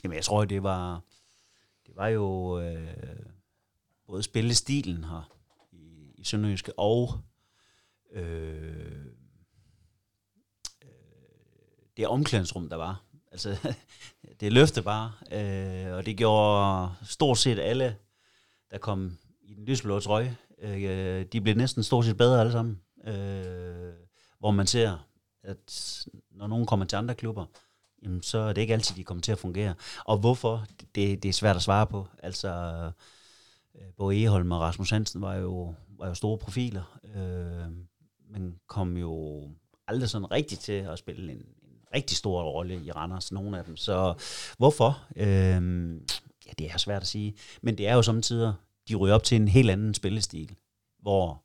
Jamen, 0.04 0.16
jeg 0.16 0.24
tror, 0.24 0.44
det 0.44 0.62
var, 0.62 1.00
det 1.86 1.96
var 1.96 2.08
jo 2.08 2.60
øh, 2.60 3.26
både 4.06 4.22
spillestilen 4.22 5.04
her 5.04 5.36
i, 5.72 6.14
i 6.18 6.24
Sønderjyske 6.24 6.78
og 6.78 7.18
øh, 8.12 9.06
det 11.96 12.06
omklædningsrum, 12.08 12.68
der 12.68 12.76
var. 12.76 13.02
Altså, 13.32 13.74
det 14.40 14.52
løfte 14.52 14.82
bare, 14.82 15.12
øh, 15.32 15.94
og 15.94 16.06
det 16.06 16.16
gjorde 16.16 16.90
stort 17.04 17.38
set 17.38 17.58
alle, 17.58 17.96
der 18.70 18.78
kom 18.78 19.18
i 19.42 19.54
den 19.54 19.64
lysblå 19.64 20.00
trøje, 20.00 20.36
øh, 20.62 21.26
de 21.32 21.40
blev 21.40 21.56
næsten 21.56 21.82
stort 21.82 22.04
set 22.04 22.16
bedre 22.16 22.40
alle 22.40 22.52
sammen. 22.52 22.80
Øh, 23.04 23.92
hvor 24.38 24.50
man 24.50 24.66
ser, 24.66 25.06
at 25.42 26.06
når 26.30 26.46
nogen 26.46 26.66
kommer 26.66 26.86
til 26.86 26.96
andre 26.96 27.14
klubber, 27.14 27.46
jamen, 28.02 28.22
så 28.22 28.38
er 28.38 28.52
det 28.52 28.60
ikke 28.60 28.74
altid, 28.74 28.96
de 28.96 29.04
kommer 29.04 29.22
til 29.22 29.32
at 29.32 29.38
fungere. 29.38 29.74
Og 30.04 30.18
hvorfor, 30.18 30.66
det, 30.94 31.22
det 31.22 31.28
er 31.28 31.32
svært 31.32 31.56
at 31.56 31.62
svare 31.62 31.86
på. 31.86 32.08
Altså, 32.22 32.50
øh, 33.74 33.92
både 33.96 34.22
Eholm 34.22 34.52
og 34.52 34.60
Rasmus 34.60 34.90
Hansen 34.90 35.20
var 35.22 35.34
jo, 35.34 35.74
var 35.98 36.08
jo 36.08 36.14
store 36.14 36.38
profiler, 36.38 36.98
øh, 37.14 37.72
men 38.30 38.58
kom 38.66 38.96
jo 38.96 39.42
aldrig 39.86 40.10
sådan 40.10 40.30
rigtigt 40.30 40.60
til 40.60 40.72
at 40.72 40.98
spille 40.98 41.32
en, 41.32 41.42
rigtig 41.94 42.16
stor 42.16 42.42
rolle 42.42 42.84
i 42.84 42.90
Randers, 42.90 43.32
nogle 43.32 43.58
af 43.58 43.64
dem. 43.64 43.76
Så 43.76 44.14
hvorfor? 44.58 45.02
Øhm, 45.16 46.06
ja, 46.46 46.50
det 46.58 46.70
er 46.70 46.76
svært 46.76 47.02
at 47.02 47.08
sige. 47.08 47.34
Men 47.62 47.78
det 47.78 47.88
er 47.88 47.94
jo 47.94 48.02
samtidig, 48.02 48.54
de 48.88 48.94
ryger 48.94 49.14
op 49.14 49.24
til 49.24 49.36
en 49.36 49.48
helt 49.48 49.70
anden 49.70 49.94
spillestil, 49.94 50.56
hvor 50.98 51.42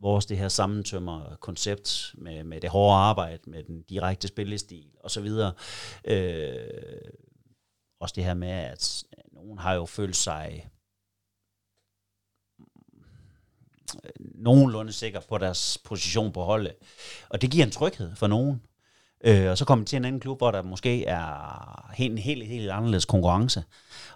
vores 0.00 0.26
det 0.26 0.38
her 0.38 0.48
sammentømmer 0.48 1.36
koncept 1.40 2.14
med, 2.18 2.44
med 2.44 2.60
det 2.60 2.70
hårde 2.70 2.96
arbejde, 2.96 3.50
med 3.50 3.64
den 3.64 3.82
direkte 3.82 4.28
spillestil 4.28 4.86
og 5.00 5.10
så 5.10 5.20
videre. 5.20 5.52
Øh, 6.04 7.10
også 8.00 8.12
det 8.16 8.24
her 8.24 8.34
med, 8.34 8.48
at 8.48 9.04
nogen 9.32 9.58
har 9.58 9.74
jo 9.74 9.86
følt 9.86 10.16
sig 10.16 10.70
øh, 14.04 14.10
nogenlunde 14.18 14.92
sikker 14.92 15.20
på 15.20 15.38
deres 15.38 15.78
position 15.84 16.32
på 16.32 16.42
holdet. 16.42 16.74
Og 17.28 17.42
det 17.42 17.50
giver 17.50 17.64
en 17.64 17.72
tryghed 17.72 18.16
for 18.16 18.26
nogen. 18.26 18.62
Øh, 19.24 19.50
og 19.50 19.58
så 19.58 19.64
kommer 19.64 19.84
til 19.84 19.96
en 19.96 20.04
anden 20.04 20.20
klub, 20.20 20.38
hvor 20.38 20.50
der 20.50 20.62
måske 20.62 21.04
er 21.04 21.92
en 21.98 22.18
helt, 22.18 22.20
helt, 22.20 22.46
helt 22.46 22.70
anderledes 22.70 23.04
konkurrence. 23.04 23.64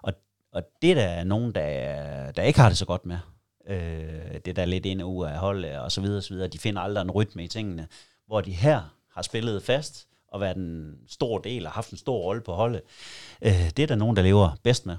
Og, 0.02 0.12
og 0.52 0.62
det 0.82 0.96
der 0.96 1.02
er 1.02 1.24
nogen, 1.24 1.54
der, 1.54 2.32
der 2.32 2.42
ikke 2.42 2.60
har 2.60 2.68
det 2.68 2.78
så 2.78 2.84
godt 2.84 3.06
med. 3.06 3.18
Øh, 3.68 4.40
det 4.44 4.56
der 4.56 4.62
er 4.62 4.66
lidt 4.66 4.86
ind 4.86 5.02
og 5.02 5.16
ud 5.16 5.26
af 5.26 5.38
holdet 5.38 5.78
og 5.78 5.92
så 5.92 6.00
videre, 6.00 6.16
og 6.16 6.22
så 6.22 6.34
videre. 6.34 6.48
De 6.48 6.58
finder 6.58 6.80
aldrig 6.80 7.02
en 7.02 7.10
rytme 7.10 7.44
i 7.44 7.48
tingene. 7.48 7.88
Hvor 8.26 8.40
de 8.40 8.52
her 8.52 8.94
har 9.14 9.22
spillet 9.22 9.62
fast 9.62 10.06
og 10.28 10.40
været 10.40 10.56
en 10.56 10.94
stor 11.08 11.38
del 11.38 11.66
og 11.66 11.72
haft 11.72 11.90
en 11.90 11.98
stor 11.98 12.18
rolle 12.18 12.42
på 12.42 12.52
holdet. 12.52 12.80
Øh, 13.42 13.70
det 13.76 13.82
er 13.82 13.86
der 13.86 13.94
nogen, 13.94 14.16
der 14.16 14.22
lever 14.22 14.50
bedst 14.62 14.86
med. 14.86 14.96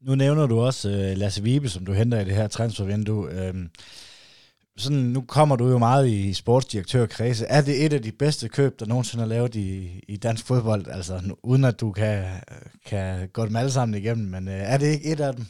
Nu 0.00 0.14
nævner 0.14 0.46
du 0.46 0.60
også 0.60 0.90
øh, 0.90 1.16
Lasse 1.16 1.42
Vibe, 1.42 1.68
som 1.68 1.86
du 1.86 1.92
henter 1.92 2.20
i 2.20 2.24
det 2.24 2.34
her 2.34 2.48
transfervindue. 2.48 3.30
Øh, 3.30 3.54
sådan, 4.76 4.98
nu 4.98 5.24
kommer 5.28 5.56
du 5.56 5.68
jo 5.68 5.78
meget 5.78 6.08
i 6.08 6.34
sportsdirektørkredse. 6.34 7.46
Er 7.46 7.60
det 7.60 7.84
et 7.84 7.92
af 7.92 8.02
de 8.02 8.12
bedste 8.12 8.48
køb, 8.48 8.80
der 8.80 8.86
nogensinde 8.86 9.24
er 9.24 9.28
lavet 9.28 9.54
i, 9.54 10.00
i 10.08 10.16
dansk 10.16 10.46
fodbold? 10.46 10.86
Altså, 10.86 11.36
uden 11.42 11.64
at 11.64 11.80
du 11.80 11.92
kan, 11.92 12.40
kan 12.86 13.28
gå 13.28 13.46
dem 13.46 13.56
alle 13.56 13.72
sammen 13.72 13.98
igennem, 13.98 14.26
men 14.26 14.48
øh, 14.48 14.54
er 14.54 14.78
det 14.78 14.86
ikke 14.86 15.12
et 15.12 15.20
af 15.20 15.34
dem? 15.34 15.46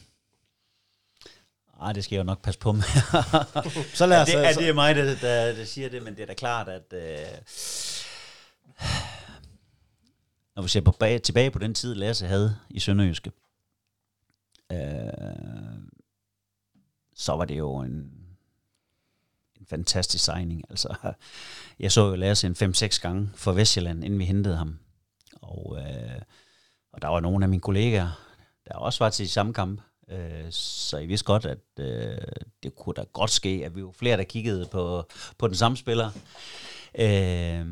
Nej, 1.78 1.92
det 1.92 2.04
skal 2.04 2.16
jeg 2.16 2.22
jo 2.22 2.26
nok 2.26 2.42
passe 2.42 2.60
på 2.60 2.72
med. 2.72 2.82
så 3.94 4.06
lad 4.06 4.22
os... 4.22 4.32
Ja, 4.32 4.38
det, 4.38 4.48
er, 4.48 4.52
det 4.52 4.68
er 4.68 4.74
mig, 4.74 4.94
der, 4.94 5.04
der, 5.04 5.54
der 5.54 5.64
siger 5.64 5.88
det, 5.88 6.02
men 6.02 6.14
det 6.14 6.22
er 6.22 6.26
da 6.26 6.34
klart, 6.34 6.68
at... 6.68 6.92
Øh, 6.92 7.26
når 10.56 10.62
vi 10.62 10.68
ser 10.68 10.80
på 10.80 10.90
bag, 10.90 11.22
tilbage 11.22 11.50
på 11.50 11.58
den 11.58 11.74
tid, 11.74 11.94
Lasse 11.94 12.26
havde 12.26 12.56
i 12.70 12.80
Sønderjyske, 12.80 13.32
øh, 14.72 14.78
så 17.14 17.32
var 17.32 17.44
det 17.44 17.58
jo 17.58 17.76
en 17.76 18.23
fantastisk 19.68 20.24
signing. 20.24 20.62
Altså, 20.70 20.94
jeg 21.80 21.92
så 21.92 22.08
jo 22.08 22.14
Lasse 22.14 22.46
en 22.46 22.72
5-6 22.74 23.00
gange 23.00 23.30
for 23.34 23.52
Vestjylland, 23.52 24.04
inden 24.04 24.18
vi 24.18 24.24
hentede 24.24 24.56
ham. 24.56 24.78
Og, 25.42 25.76
øh, 25.78 26.20
og 26.92 27.02
der 27.02 27.08
var 27.08 27.20
nogle 27.20 27.44
af 27.44 27.48
mine 27.48 27.60
kollegaer, 27.60 28.10
der 28.68 28.74
også 28.74 29.04
var 29.04 29.10
til 29.10 29.24
de 29.24 29.30
samme 29.30 29.54
kamp. 29.54 29.80
Øh, 30.10 30.50
så 30.50 30.98
I 30.98 31.06
vidste 31.06 31.26
godt, 31.26 31.46
at 31.46 31.58
øh, 31.78 32.18
det 32.62 32.74
kunne 32.74 32.94
da 32.94 33.04
godt 33.12 33.30
ske, 33.30 33.62
at 33.64 33.76
vi 33.76 33.84
var 33.84 33.92
flere, 33.92 34.16
der 34.16 34.24
kiggede 34.24 34.68
på, 34.70 35.08
på 35.38 35.48
den 35.48 35.56
samme 35.56 35.76
spiller. 35.76 36.10
Øh, 36.98 37.66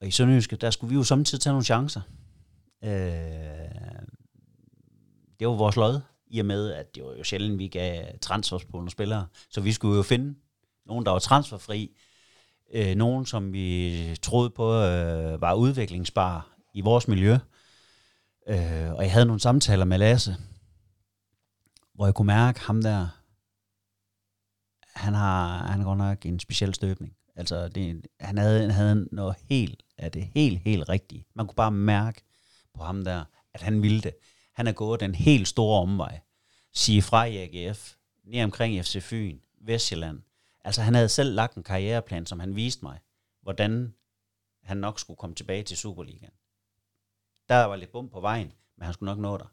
og 0.00 0.06
i 0.06 0.10
Sønderjyske, 0.10 0.56
der 0.56 0.70
skulle 0.70 0.88
vi 0.88 0.94
jo 0.94 1.04
samtidig 1.04 1.42
tage 1.42 1.52
nogle 1.52 1.64
chancer. 1.64 2.00
Øh, 2.84 2.90
det 5.40 5.48
var 5.48 5.54
vores 5.54 5.76
lod 5.76 6.00
i 6.26 6.38
og 6.38 6.46
med, 6.46 6.72
at 6.72 6.94
det 6.94 7.04
var 7.04 7.14
jo 7.18 7.24
sjældent, 7.24 7.58
vi 7.58 7.68
gav 7.68 8.18
transfers 8.20 8.64
på 8.64 8.76
nogle 8.76 8.90
spillere. 8.90 9.26
Så 9.50 9.60
vi 9.60 9.72
skulle 9.72 9.96
jo 9.96 10.02
finde 10.02 10.34
nogen, 10.86 11.06
der 11.06 11.12
var 11.12 11.18
transferfri, 11.18 11.96
øh, 12.72 12.94
nogen, 12.94 13.26
som 13.26 13.52
vi 13.52 14.18
troede 14.22 14.50
på 14.50 14.72
øh, 14.72 15.40
var 15.40 15.54
udviklingsbare 15.54 16.42
i 16.74 16.80
vores 16.80 17.08
miljø. 17.08 17.38
Øh, 18.48 18.92
og 18.92 19.02
jeg 19.02 19.12
havde 19.12 19.26
nogle 19.26 19.40
samtaler 19.40 19.84
med 19.84 19.98
Lasse, 19.98 20.36
hvor 21.94 22.06
jeg 22.06 22.14
kunne 22.14 22.26
mærke 22.26 22.60
ham 22.60 22.82
der, 22.82 23.08
han 24.94 25.14
har, 25.14 25.66
han 25.66 25.80
har 25.80 25.84
godt 25.84 25.98
nok 25.98 26.26
en 26.26 26.40
speciel 26.40 26.74
støbning. 26.74 27.16
Altså, 27.36 27.68
det, 27.68 28.06
han, 28.20 28.38
havde, 28.38 28.60
han 28.60 28.70
havde 28.70 29.08
noget 29.12 29.36
helt, 29.48 29.82
af 29.98 30.12
det 30.12 30.24
helt, 30.24 30.58
helt 30.58 30.88
rigtige. 30.88 31.24
Man 31.34 31.46
kunne 31.46 31.56
bare 31.56 31.70
mærke 31.70 32.22
på 32.74 32.84
ham 32.84 33.04
der, 33.04 33.24
at 33.54 33.62
han 33.62 33.82
ville 33.82 34.00
det. 34.00 34.14
Han 34.54 34.66
er 34.66 34.72
gået 34.72 35.00
den 35.00 35.14
helt 35.14 35.48
store 35.48 35.80
omvej. 35.80 36.20
Sige 36.72 37.02
fra 37.02 37.24
i 37.24 37.36
AGF, 37.36 37.94
ned 38.24 38.44
omkring 38.44 38.84
FC 38.84 39.02
Fyn, 39.02 39.38
Vestjylland. 39.60 40.20
Altså, 40.64 40.82
han 40.82 40.94
havde 40.94 41.08
selv 41.08 41.34
lagt 41.34 41.54
en 41.54 41.62
karriereplan, 41.62 42.26
som 42.26 42.40
han 42.40 42.56
viste 42.56 42.84
mig, 42.84 42.98
hvordan 43.42 43.94
han 44.62 44.76
nok 44.76 45.00
skulle 45.00 45.16
komme 45.16 45.36
tilbage 45.36 45.62
til 45.62 45.76
Superligaen. 45.76 46.32
Der 47.48 47.64
var 47.64 47.76
lidt 47.76 47.92
bum 47.92 48.08
på 48.08 48.20
vejen, 48.20 48.52
men 48.76 48.84
han 48.84 48.94
skulle 48.94 49.10
nok 49.10 49.18
nå 49.18 49.36
der. 49.36 49.52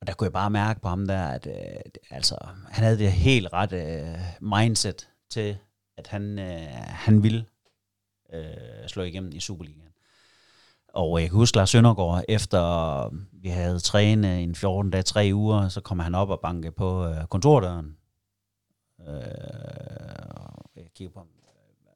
Og 0.00 0.06
der 0.06 0.12
kunne 0.14 0.26
jeg 0.26 0.32
bare 0.32 0.50
mærke 0.50 0.80
på 0.80 0.88
ham 0.88 1.06
der, 1.06 1.26
at 1.26 1.46
øh, 1.46 1.80
altså, 2.10 2.36
han 2.68 2.84
havde 2.84 2.98
det 2.98 3.12
helt 3.12 3.52
ret 3.52 3.72
øh, 3.72 4.18
mindset 4.40 5.08
til, 5.30 5.58
at 5.96 6.06
han, 6.06 6.38
øh, 6.38 6.68
han 6.78 7.22
ville 7.22 7.46
øh, 8.32 8.88
slå 8.88 9.02
igennem 9.02 9.32
i 9.32 9.40
Superligaen. 9.40 9.92
Og 10.88 11.20
jeg 11.20 11.28
kan 11.28 11.38
huske 11.38 11.56
Lars 11.56 11.70
Søndergaard, 11.70 12.24
efter 12.28 13.08
vi 13.32 13.48
havde 13.48 13.80
trænet 13.80 14.42
en 14.42 14.54
14 14.54 14.90
dage, 14.90 15.02
tre 15.02 15.30
uger, 15.34 15.68
så 15.68 15.80
kom 15.80 15.98
han 15.98 16.14
op 16.14 16.30
og 16.30 16.40
banke 16.40 16.72
på 16.72 17.06
øh, 17.06 17.26
kontordøren. 17.26 17.96
Øh, 19.06 19.12
jeg 20.76 20.92
kigger 20.94 21.12
på 21.12 21.20
ham. 21.20 21.28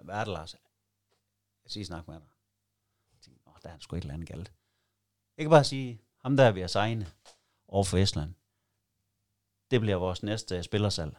Hvad 0.02 0.14
er 0.14 0.24
det, 0.24 0.32
Lars? 0.32 0.54
Jeg 1.64 1.70
siger 1.70 1.84
snak 1.84 2.08
med 2.08 2.14
dig. 2.14 2.26
Jeg 3.12 3.20
tænker, 3.20 3.40
Åh, 3.46 3.54
der 3.62 3.68
er 3.68 3.72
han 3.72 3.80
sgu 3.80 3.96
et 3.96 4.00
eller 4.00 4.14
andet 4.14 4.28
galt. 4.28 4.52
Jeg 5.36 5.44
kan 5.44 5.50
bare 5.50 5.64
sige, 5.64 6.00
ham 6.22 6.36
der 6.36 6.50
vi 6.50 6.60
har 6.60 6.66
signet 6.66 7.14
over 7.68 7.84
for 7.84 7.98
Estland, 7.98 8.34
det 9.70 9.80
bliver 9.80 9.96
vores 9.96 10.22
næste 10.22 10.62
spillersalg. 10.62 11.16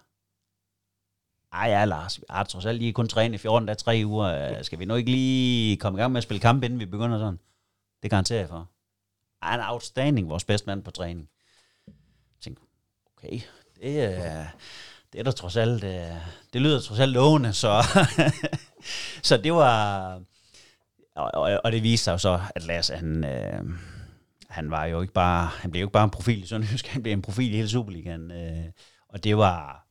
Ej 1.54 1.68
ja, 1.70 1.86
Lars, 1.86 2.20
vi 2.20 2.26
har 2.30 2.44
trods 2.44 2.66
alt 2.66 2.80
lige 2.80 2.94
kun 2.94 3.08
trænet 3.08 3.36
i 3.36 3.38
14 3.38 3.68
der 3.68 3.74
tre 3.74 4.02
uger. 4.06 4.58
Øh, 4.58 4.64
skal 4.64 4.80
vi 4.80 4.86
nu 4.86 4.96
ikke 4.96 5.12
lige 5.12 5.78
komme 5.78 6.00
i 6.00 6.02
gang 6.02 6.12
med 6.12 6.18
at 6.18 6.24
spille 6.24 6.42
kamp, 6.42 6.64
inden 6.64 6.80
vi 6.80 6.86
begynder 6.86 7.20
sådan? 7.20 7.39
Det 8.04 8.10
garanterer 8.10 8.39
jeg 8.39 8.50
for. 8.50 8.70
Ej, 9.42 9.56
en 9.56 9.62
outstanding, 9.62 10.30
vores 10.30 10.44
bedste 10.44 10.68
mand 10.68 10.84
på 10.84 10.92
træning. 10.92 11.30
Jeg 11.88 11.94
tænker, 12.42 12.64
okay, 13.18 13.39
det 13.76 14.04
er, 14.04 14.48
det 15.14 15.20
er 15.20 15.24
der 15.24 15.32
trods 15.32 15.57
alt, 15.57 15.84
øh, 15.84 16.16
det 16.53 16.62
lyder 16.62 16.80
trods 16.80 16.99
alt 16.99 17.12
lovende, 17.12 17.53
så, 17.53 17.84
så 19.30 19.38
det 19.38 19.53
var, 19.53 20.14
og, 21.16 21.32
og, 21.34 21.62
og 21.64 21.72
det 21.72 21.84
viste 21.84 22.03
sig 22.03 22.12
jo 22.12 22.18
så, 22.18 22.41
at 22.55 22.64
Lasse, 22.64 22.95
han, 22.95 23.24
øh, 23.24 23.64
han 24.49 24.72
var 24.72 24.86
jo 24.86 25.01
ikke 25.01 25.14
bare, 25.14 25.45
han 25.45 25.72
blev 25.72 25.82
jo 25.82 25.86
ikke 25.88 25.93
bare 25.93 26.03
en 26.03 26.09
profil 26.09 26.43
i 26.43 26.47
Sønderjysk, 26.47 26.88
han 26.88 27.03
blev 27.03 27.14
en 27.14 27.22
profil 27.22 27.53
i 27.53 27.55
hele 27.55 27.70
Superligaen, 27.70 28.32
øh, 28.32 28.66
og 29.09 29.24
det 29.24 29.38
var, 29.38 29.88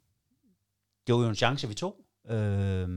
det 1.07 1.15
var 1.15 1.21
jo 1.21 1.29
en 1.29 1.35
chance, 1.35 1.69
vi 1.69 1.75
tog, 1.75 1.97
øh, 2.31 2.89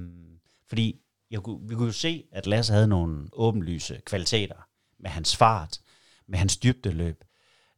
fordi 0.68 1.00
jeg, 1.32 1.40
vi 1.40 1.76
kunne 1.76 1.86
jo 1.86 1.92
se, 1.92 2.24
at 2.32 2.48
Lasse 2.48 2.74
havde 2.74 2.88
nogle 2.88 3.28
åbenlyse 3.34 4.02
kvaliteter, 4.06 4.68
med 5.00 5.10
hans 5.10 5.36
fart, 5.36 5.80
med 6.28 6.40
hans 6.40 6.58
dybdeløb, 6.58 7.24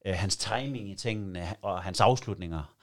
øh, 0.06 0.14
hans 0.16 0.38
timing 0.38 0.92
i 0.92 0.96
tingene 0.96 1.56
og 1.62 1.84
hans 1.84 2.02
afslutninger. 2.02 2.75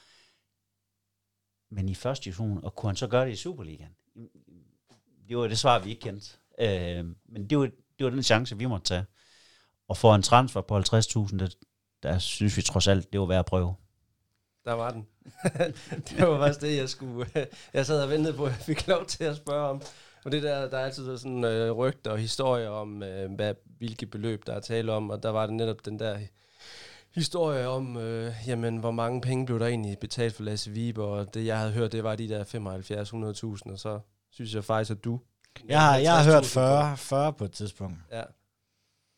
Men 1.73 1.89
i 1.89 1.95
første 1.95 2.25
division, 2.25 2.64
og 2.64 2.75
kunne 2.75 2.89
han 2.91 2.97
så 2.97 3.07
gøre 3.07 3.27
det 3.27 3.33
i 3.33 3.37
Superligaen? 3.37 3.91
Det 5.29 5.37
var 5.37 5.47
det 5.47 5.59
svar, 5.59 5.79
vi 5.79 5.91
ikke 5.91 6.01
kendte. 6.01 6.27
Øh, 6.59 7.05
men 7.29 7.51
det 7.51 7.59
var, 7.59 7.64
det 7.99 8.05
var 8.05 8.11
den 8.11 8.23
chance, 8.23 8.59
vi 8.59 8.66
måtte 8.66 8.87
tage. 8.87 9.05
Og 9.89 9.97
for 9.97 10.14
en 10.14 10.23
transfer 10.23 10.61
på 10.61 10.79
50.000, 10.79 11.39
der, 11.39 11.49
der 12.03 12.18
synes 12.18 12.57
vi 12.57 12.62
trods 12.62 12.89
alt, 12.89 13.12
det 13.12 13.20
var 13.20 13.27
værd 13.27 13.39
at 13.39 13.47
prøve. 13.47 13.75
Der 14.64 14.73
var 14.73 14.91
den. 14.91 15.07
det 16.09 16.27
var 16.29 16.39
faktisk 16.39 16.61
det, 16.61 16.77
jeg 16.77 16.89
skulle... 16.89 17.27
Øh, 17.37 17.47
jeg 17.75 17.87
sad 17.87 18.03
og 18.03 18.11
ventede 18.11 18.37
på, 18.37 18.45
at 18.45 18.51
jeg 18.51 18.59
fik 18.59 18.87
lov 18.89 19.07
til 19.07 19.25
at 19.25 19.37
spørge 19.37 19.68
om. 19.68 19.83
Og 20.25 20.33
det 20.33 20.43
der, 20.43 20.68
der 20.68 20.79
er 20.79 20.85
altid 20.85 21.18
sådan 21.18 21.45
øh, 21.45 21.73
rygter 21.73 22.11
og 22.11 22.18
historier 22.18 22.68
om, 22.68 23.03
øh, 23.03 23.35
hvad, 23.35 23.55
hvilke 23.79 24.07
beløb 24.07 24.47
der 24.47 24.53
er 24.53 24.61
tale 24.61 24.93
om, 24.93 25.11
og 25.11 25.23
der 25.23 25.31
var 25.31 25.47
det 25.47 25.55
netop 25.55 25.85
den 25.85 25.99
der 25.99 26.18
historie 27.14 27.68
om, 27.68 27.96
øh, 27.96 28.34
jamen, 28.46 28.76
hvor 28.76 28.90
mange 28.90 29.20
penge 29.20 29.46
blev 29.46 29.58
der 29.58 29.66
egentlig 29.66 29.98
betalt 29.98 30.34
for 30.34 30.42
Lasse 30.42 30.70
Vibe, 30.70 31.04
og 31.04 31.34
det 31.34 31.46
jeg 31.46 31.58
havde 31.58 31.72
hørt, 31.72 31.92
det 31.92 32.04
var 32.04 32.16
de 32.16 32.28
der 32.28 32.44
75-100.000, 33.64 33.72
og 33.72 33.78
så 33.78 34.00
synes 34.30 34.54
jeg 34.54 34.64
faktisk, 34.64 34.90
at 34.90 35.04
du... 35.04 35.20
Jeg 35.68 35.80
har, 35.80 35.96
jeg 35.96 36.16
har 36.16 36.32
hørt 36.32 36.44
40, 36.44 36.96
40 36.96 37.32
på 37.32 37.44
et 37.44 37.52
tidspunkt. 37.52 37.98
Ja. 38.12 38.22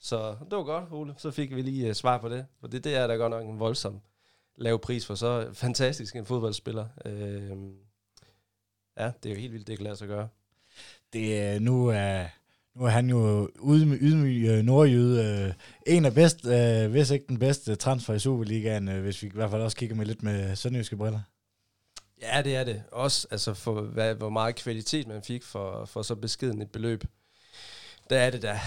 Så 0.01 0.37
det 0.51 0.59
var 0.59 0.63
godt, 0.63 0.85
Ole. 0.91 1.15
Så 1.19 1.31
fik 1.31 1.57
vi 1.57 1.63
lige 1.63 1.89
uh, 1.89 1.95
svar 1.95 2.19
på 2.19 2.29
det. 2.29 2.47
For 2.61 2.67
det, 2.67 2.85
det 2.85 2.97
er 2.97 3.07
da 3.07 3.15
godt 3.15 3.31
nok 3.31 3.45
en 3.45 3.59
voldsom 3.59 4.01
lav 4.57 4.79
pris 4.79 5.07
for 5.07 5.15
så 5.15 5.49
fantastisk 5.53 6.17
en 6.17 6.27
fodboldspiller. 6.27 6.87
Øh, 7.05 7.51
ja, 8.99 9.13
det 9.23 9.31
er 9.31 9.35
jo 9.35 9.41
helt 9.41 9.53
vildt, 9.53 9.67
det 9.67 9.77
kan 9.77 9.85
lade 9.85 9.97
sig 9.97 10.09
gøre 10.09 10.29
det, 11.15 11.63
nu, 11.63 11.87
er, 11.87 12.27
nu 12.77 12.85
er 12.85 12.91
han 12.91 13.11
jo 13.11 13.51
ydmyg 14.01 14.47
øh, 14.49 14.65
nordjyde. 14.65 15.25
Øh, 15.25 15.53
en 15.87 16.05
af 16.05 16.15
bedst, 16.15 16.47
øh, 16.47 16.91
hvis 16.91 17.11
ikke 17.11 17.27
den 17.29 17.39
bedste 17.39 17.75
transfer 17.75 18.15
i 18.15 18.19
Superligaen, 18.19 18.89
hvis 18.89 19.23
vi 19.23 19.27
i 19.27 19.31
hvert 19.35 19.51
fald 19.51 19.63
også 19.63 19.77
kigger 19.77 19.97
med 19.97 20.07
lidt 20.07 20.23
med 20.23 20.57
sønderjyske 20.57 20.97
briller. 20.97 21.21
Ja, 22.23 22.43
det 22.43 22.57
er 22.57 22.65
det. 22.65 22.83
Også 22.93 23.27
altså 23.31 23.55
for, 23.55 23.81
hvad, 23.81 24.15
hvor 24.15 24.31
meget 24.31 24.57
kvalitet 24.57 25.07
man 25.07 25.23
fik 25.23 25.43
for, 25.43 25.85
for 25.85 26.03
så 26.03 26.15
beskeden 26.15 26.63
et 26.63 26.71
beløb. 26.71 27.05
Der 28.11 28.19
er 28.19 28.31
det 28.31 28.43
da. 28.43 28.61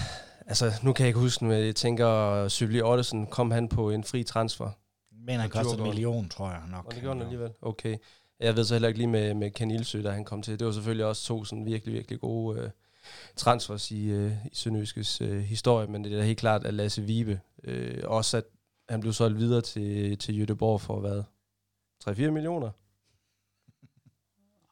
Altså, 0.46 0.72
nu 0.82 0.92
kan 0.92 1.04
jeg 1.04 1.08
ikke 1.08 1.20
huske, 1.20 1.44
men 1.44 1.64
jeg 1.64 1.76
tænker, 1.76 2.48
Sybli 2.48 2.80
Ottesen, 2.80 3.26
kom 3.26 3.50
han 3.50 3.68
på 3.68 3.90
en 3.90 4.04
fri 4.04 4.22
transfer? 4.22 4.70
Men 5.26 5.40
han 5.40 5.50
kostede 5.50 5.82
en 5.82 5.88
million, 5.88 6.28
tror 6.28 6.50
jeg 6.50 6.62
nok. 6.70 6.84
Og 6.86 6.92
det 6.92 7.00
gjorde 7.00 7.16
han 7.16 7.26
alligevel? 7.26 7.50
Okay. 7.62 7.96
Jeg 8.40 8.56
ved 8.56 8.64
så 8.64 8.74
heller 8.74 8.88
ikke 8.88 8.98
lige 8.98 9.08
med, 9.08 9.34
med 9.34 9.50
Ken 9.50 9.70
Ilsø, 9.70 10.02
da 10.02 10.10
han 10.10 10.24
kom 10.24 10.42
til. 10.42 10.58
Det 10.58 10.66
var 10.66 10.72
selvfølgelig 10.72 11.06
også 11.06 11.24
to 11.24 11.44
sådan 11.44 11.66
virkelig, 11.66 11.94
virkelig 11.94 12.20
gode 12.20 12.60
øh, 12.60 12.70
transfers 13.36 13.90
i, 13.90 14.10
øh, 14.10 14.32
i 14.52 14.54
Sønderjyskes 14.54 15.20
øh, 15.20 15.40
historie, 15.40 15.86
men 15.86 16.04
det 16.04 16.12
er 16.12 16.16
da 16.16 16.24
helt 16.24 16.38
klart, 16.38 16.66
at 16.66 16.74
Lasse 16.74 17.02
Vibe, 17.02 17.40
øh, 17.64 18.02
også 18.04 18.36
at 18.36 18.44
han 18.88 19.00
blev 19.00 19.12
solgt 19.12 19.38
videre 19.38 19.60
til, 19.60 20.18
til 20.18 20.38
Jødeborg 20.38 20.80
for 20.80 21.00
hvad? 21.00 21.22
3-4 22.04 22.30
millioner? 22.30 22.70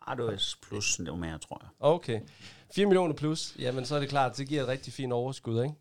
Ah, 0.06 0.16
det 0.16 0.24
var 0.24 0.42
plus, 0.62 0.96
det 0.96 1.10
var 1.10 1.16
mere, 1.16 1.38
tror 1.38 1.60
jeg. 1.62 1.68
Okay. 1.80 2.20
4 2.74 2.86
millioner 2.86 3.14
plus, 3.14 3.56
jamen 3.58 3.84
så 3.84 3.94
er 3.96 4.00
det 4.00 4.08
klart, 4.08 4.36
det 4.36 4.48
giver 4.48 4.62
et 4.62 4.68
rigtig 4.68 4.92
fint 4.92 5.12
overskud, 5.12 5.62
ikke? 5.62 5.74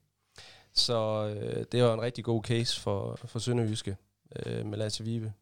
Så 0.74 1.28
øh, 1.28 1.66
det 1.72 1.84
var 1.84 1.93
en 1.93 2.01
rigtig 2.01 2.24
god 2.24 2.43
case 2.43 2.82
for, 2.82 3.16
for 3.16 3.39
Sønderjyske 3.39 3.97
øh, 4.45 4.66
med 4.66 4.78
Lasse 4.78 5.03
Vibe. 5.03 5.34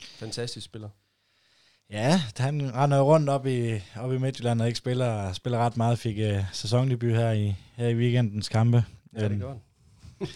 Fantastisk 0.00 0.66
spiller. 0.66 0.88
Ja, 1.90 2.20
han 2.36 2.74
render 2.74 3.00
rundt 3.00 3.28
op 3.28 3.46
i, 3.46 3.80
op 3.96 4.12
i 4.12 4.18
Midtjylland 4.18 4.60
og 4.60 4.66
ikke 4.66 4.78
spiller, 4.78 5.32
spiller 5.32 5.58
ret 5.58 5.76
meget. 5.76 5.98
Fik 5.98 6.16
uh, 6.18 6.44
sæsondebut 6.52 7.12
her 7.12 7.30
i, 7.30 7.54
her 7.76 7.88
i 7.88 7.94
weekendens 7.94 8.48
kampe. 8.48 8.84
Ja, 9.16 9.24
det 9.24 9.30
øhm, 9.30 9.40
gør 9.40 9.54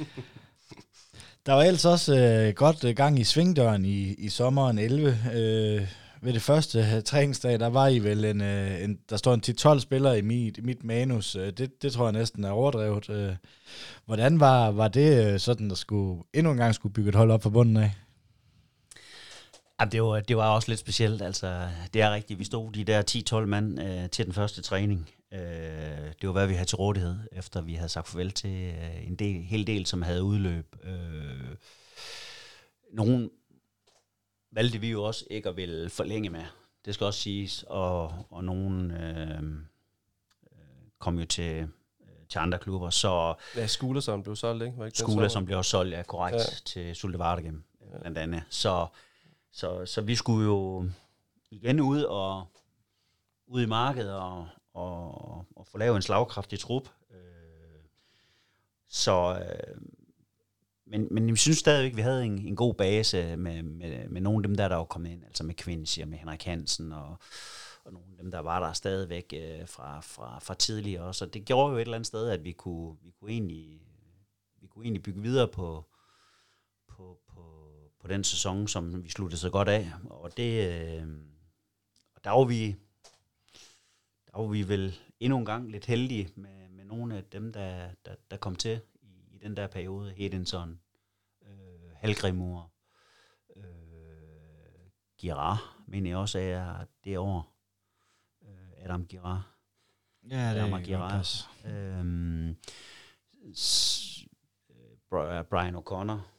Der 1.47 1.53
var 1.53 1.63
ellers 1.63 1.85
også 1.85 2.13
uh, 2.49 2.55
godt 2.55 2.85
uh, 2.85 2.91
gang 2.91 3.19
i 3.19 3.25
svingdøren 3.25 3.85
i, 3.85 4.15
i 4.15 4.29
sommeren 4.29 4.79
11. 4.79 5.09
Uh, 5.09 5.87
ved 6.23 6.33
det 6.33 6.43
første 6.43 7.01
træningsdag, 7.01 7.61
der 7.61 7.67
var 7.67 7.89
I 7.89 7.99
vel 7.99 8.25
en, 8.25 8.41
en 8.41 8.99
der 9.11 9.17
står 9.17 9.35
en 9.35 9.75
10-12 9.77 9.79
spillere 9.79 10.19
i 10.19 10.23
mit, 10.23 10.65
mit 10.65 10.85
manus. 10.85 11.33
Det, 11.33 11.83
det 11.83 11.93
tror 11.93 12.05
jeg 12.05 12.13
næsten 12.13 12.45
er 12.45 12.51
overdrevet. 12.51 13.39
Hvordan 14.07 14.41
var, 14.41 14.71
var 14.71 14.89
det 14.89 15.41
sådan, 15.41 15.69
der 15.69 15.75
skulle 15.75 16.23
endnu 16.35 16.53
en 16.53 16.59
gang 16.59 16.75
skulle 16.75 16.93
bygge 16.93 17.09
et 17.09 17.15
hold 17.15 17.31
op 17.31 17.43
fra 17.43 17.51
bunden 17.51 17.77
af? 17.77 17.91
Jamen, 19.81 19.93
det, 19.93 20.03
var, 20.03 20.20
det 20.20 20.37
var 20.37 20.55
også 20.55 20.68
lidt 20.70 20.81
specielt. 20.81 21.22
Altså, 21.22 21.68
det 21.95 22.03
er 22.03 22.14
rigtigt. 22.14 22.39
Vi 22.39 22.45
stod 22.45 22.72
de 22.72 22.85
der 22.85 23.43
10-12 23.43 23.47
mand 23.47 23.81
øh, 23.81 24.11
til 24.11 24.24
den 24.24 24.35
første 24.35 24.62
træning. 24.62 25.11
Øh, 25.33 25.41
det 26.20 26.26
var, 26.26 26.33
hvad 26.33 26.47
vi 26.47 26.55
havde 26.55 26.68
til 26.68 26.76
rådighed, 26.76 27.18
efter 27.33 27.61
vi 27.61 27.74
havde 27.74 27.89
sagt 27.89 28.09
farvel 28.09 28.31
til 28.31 28.51
øh, 28.51 29.07
en 29.07 29.16
del, 29.16 29.43
hel 29.43 29.66
del, 29.66 29.87
som 29.87 30.03
havde 30.03 30.22
udløb. 30.22 30.76
Øh, 30.85 31.57
nogen 32.93 33.31
valgte 34.53 34.81
vi 34.81 34.91
jo 34.91 35.03
også 35.03 35.24
ikke 35.31 35.49
at 35.49 35.57
ville 35.57 35.91
forlænge 35.91 36.31
med. 36.31 36.45
Det 36.85 36.95
skal 36.95 37.05
også 37.05 37.20
siges. 37.20 37.64
Og, 37.66 38.26
og 38.31 38.45
nogen 38.45 38.91
øh, 38.91 39.43
kom 40.99 41.18
jo 41.18 41.24
til, 41.24 41.55
øh, 42.01 42.09
til 42.29 42.39
andre 42.39 42.59
klubber. 42.59 42.91
Så, 42.91 43.35
ja, 43.57 43.66
Skule, 43.66 44.03
som 44.03 44.22
blev 44.22 44.37
solgt, 44.37 44.64
ikke? 44.64 44.79
Var 44.79 44.87
ikke 44.87 45.47
blev 45.47 45.62
solgt, 45.62 45.95
ja, 45.95 46.03
korrekt, 46.03 46.37
ja. 46.37 46.43
til 46.64 46.97
Sulte 46.97 47.18
Vardegem, 47.18 47.64
blandt 48.01 48.18
andet. 48.18 48.43
Så 48.51 48.87
så, 49.53 49.87
så 49.87 50.01
vi 50.01 50.15
skulle 50.15 50.45
jo 50.45 50.89
igen 51.51 51.81
ud 51.81 52.03
og 52.03 52.47
ud 53.47 53.63
i 53.63 53.67
markedet 53.67 54.15
og, 54.15 54.49
og, 54.75 55.45
og 55.57 55.67
få 55.67 55.79
lavet 55.79 55.97
en 55.97 56.03
slagkraftig 56.03 56.59
trup. 56.59 56.89
Øh, 57.11 57.19
så, 58.89 59.43
øh, 59.43 59.81
men, 60.87 61.09
men 61.11 61.29
jeg 61.29 61.39
synes 61.39 61.59
stadigvæk, 61.59 61.91
at 61.91 61.97
vi 61.97 62.03
havde 62.03 62.25
en, 62.25 62.39
en 62.47 62.57
god 62.57 62.75
base 62.75 63.37
med, 63.37 63.63
med, 63.63 64.09
med 64.09 64.21
nogle 64.21 64.39
af 64.39 64.43
dem 64.43 64.57
der, 64.57 64.69
der 64.69 64.77
var 64.77 64.85
kommet 64.85 65.11
ind, 65.11 65.25
altså 65.25 65.45
med 65.45 65.55
Quincy 65.55 66.01
og 66.01 66.09
med 66.09 66.19
Henrik 66.19 66.45
Hansen 66.45 66.93
og, 66.93 67.17
og 67.85 67.93
nogle 67.93 68.09
af 68.11 68.23
dem, 68.23 68.31
der 68.31 68.39
var 68.39 68.61
der 68.61 68.73
stadigvæk 68.73 69.35
øh, 69.37 69.69
fra, 69.69 70.01
fra, 70.01 70.39
fra 70.39 70.55
tidligere 70.55 71.05
også. 71.05 71.25
Og 71.25 71.35
det 71.35 71.45
gjorde 71.45 71.71
jo 71.71 71.77
et 71.77 71.81
eller 71.81 71.95
andet 71.95 72.07
sted, 72.07 72.31
at 72.31 72.45
vi 72.45 72.53
kunne, 72.53 72.97
vi 73.03 73.11
kunne, 73.11 73.31
egentlig, 73.31 73.81
vi 74.61 74.67
kunne 74.67 74.85
egentlig 74.85 75.03
bygge 75.03 75.23
videre 75.23 75.49
på, 75.49 75.85
på, 75.91 75.98
på 78.01 78.09
den 78.09 78.25
sæson, 78.25 78.69
som 78.69 79.05
vi 79.05 79.09
sluttede 79.09 79.41
så 79.41 79.51
godt 79.51 79.69
af. 79.69 79.93
Og 80.11 80.37
det, 80.37 80.69
øh, 80.69 81.09
og 82.15 82.25
der 82.25 82.31
var 82.31 82.45
vi, 82.45 82.77
der 84.27 84.39
var 84.39 84.47
vi 84.47 84.69
vel 84.69 84.99
endnu 85.21 85.39
en 85.39 85.45
gang 85.45 85.71
lidt 85.71 85.87
heldige 85.87 86.31
med, 86.37 86.69
med 86.69 86.85
nogle 86.85 87.17
af 87.17 87.25
dem, 87.25 87.53
der, 87.53 87.91
der, 88.05 88.15
der 88.31 88.37
kom 88.37 88.57
til 88.57 88.81
i, 89.03 89.35
i 89.35 89.39
den 89.39 89.57
der 89.57 89.67
periode. 89.67 90.13
Hedinson, 90.13 90.81
øh, 91.43 91.91
Halgrimur, 91.95 92.73
øh, 93.57 93.65
Girard, 95.19 95.59
mener 95.87 96.11
jeg 96.11 96.19
også 96.19 96.39
er 96.39 96.85
det 97.05 97.19
år. 97.19 97.55
Øh, 98.43 98.85
Adam 98.85 99.07
Girard. 99.07 99.43
Ja, 100.31 100.51
det 100.51 100.61
Adam 100.61 100.73
er 100.73 100.81
Girard. 100.81 101.27
Øhm, 101.65 102.49
øh, 104.71 105.45
Brian 105.45 105.77
O'Connor 105.77 106.38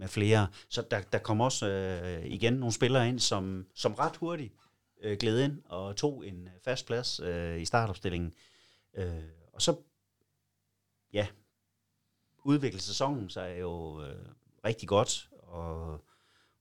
med 0.00 0.08
flere. 0.08 0.48
Så 0.68 0.82
der, 0.90 1.00
der 1.00 1.18
kom 1.18 1.40
også 1.40 1.68
øh, 1.68 2.26
igen 2.26 2.52
nogle 2.52 2.72
spillere 2.72 3.08
ind, 3.08 3.18
som, 3.18 3.66
som 3.74 3.94
ret 3.94 4.16
hurtigt 4.16 4.54
øh, 5.02 5.18
gled 5.18 5.44
ind 5.44 5.62
og 5.64 5.96
tog 5.96 6.26
en 6.26 6.46
øh, 6.46 6.52
fast 6.64 6.86
plads 6.86 7.20
øh, 7.20 7.60
i 7.60 7.64
startopstillingen. 7.64 8.34
Øh, 8.94 9.24
og 9.52 9.62
så, 9.62 9.76
ja, 11.12 11.26
udviklede 12.44 12.82
sæsonen 12.82 13.30
sig 13.30 13.56
jo 13.60 14.02
øh, 14.04 14.26
rigtig 14.64 14.88
godt, 14.88 15.28
og, 15.32 15.92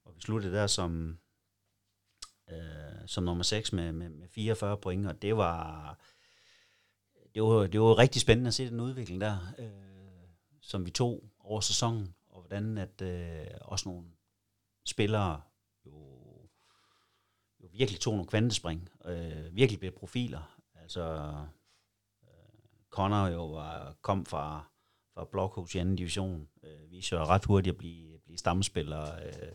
og 0.06 0.16
vi 0.16 0.22
sluttede 0.22 0.54
der 0.54 0.68
som, 0.68 1.20
øh, 2.52 2.58
som 3.08 3.24
nummer 3.24 3.44
6 3.44 3.74
med, 3.74 3.92
med, 3.92 4.10
med 4.10 4.28
44 4.28 4.78
point, 4.78 5.08
og 5.08 5.22
det 5.22 5.38
var, 5.38 5.98
det 7.36 7.44
var, 7.44 7.68
det 7.68 7.82
var 7.82 7.98
rigtig 7.98 8.22
spændende 8.22 8.48
at 8.48 8.54
se 8.54 8.70
den 8.70 8.80
udvikling 8.80 9.22
der, 9.22 9.38
øh, 9.58 9.70
som 10.62 10.86
vi 10.86 10.92
tog 10.92 11.24
over 11.40 11.62
sæsonen, 11.62 12.16
hvordan 12.50 12.78
at 12.78 13.02
øh, 13.02 13.47
også 13.62 13.89
nogle 13.89 14.08
spillere 14.86 15.41
jo, 15.86 15.93
jo 17.64 17.68
virkelig 17.72 18.00
tog 18.00 18.14
nogle 18.14 18.28
kvantespring, 18.28 18.89
øh, 19.06 19.56
virkelig 19.56 19.80
blev 19.80 19.91
profiler. 19.91 20.60
Altså, 20.82 21.34
øh, 22.24 22.30
Connor 22.89 23.28
jo 23.28 23.52
var, 23.52 23.95
kom 24.02 24.26
fra, 24.26 24.64
fra 25.14 25.26
Blokhus 25.32 25.76
i 25.76 25.78
anden 25.78 25.95
division, 25.95 26.47
øh, 26.64 26.91
viste 26.91 27.16
jo 27.16 27.24
ret 27.24 27.45
hurtigt 27.45 27.74
at 27.74 27.78
blive, 27.78 28.20
blive 28.26 28.38
stammespiller. 28.38 29.16
Øh, 29.16 29.54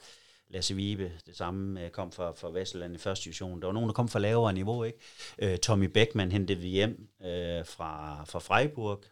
Lasse 0.49 0.74
Vibe, 0.74 1.12
det 1.26 1.36
samme, 1.36 1.84
øh, 1.84 1.90
kom 1.90 2.12
fra, 2.12 2.32
fra 2.32 2.51
Vestland 2.51 2.95
i 2.95 2.99
første 2.99 3.24
division. 3.24 3.61
Der 3.61 3.66
var 3.66 3.72
nogen, 3.72 3.88
der 3.88 3.95
kom 3.95 4.09
fra 4.09 4.18
lavere 4.18 4.53
niveau, 4.53 4.84
ikke? 4.84 4.99
Øh, 5.38 5.59
Tommy 5.59 5.84
Beckmann 5.86 6.32
hentede 6.32 6.59
vi 6.59 6.68
hjem 6.68 7.09
øh, 7.20 7.66
fra, 7.66 8.24
fra 8.24 8.38
Freiburg. 8.38 9.05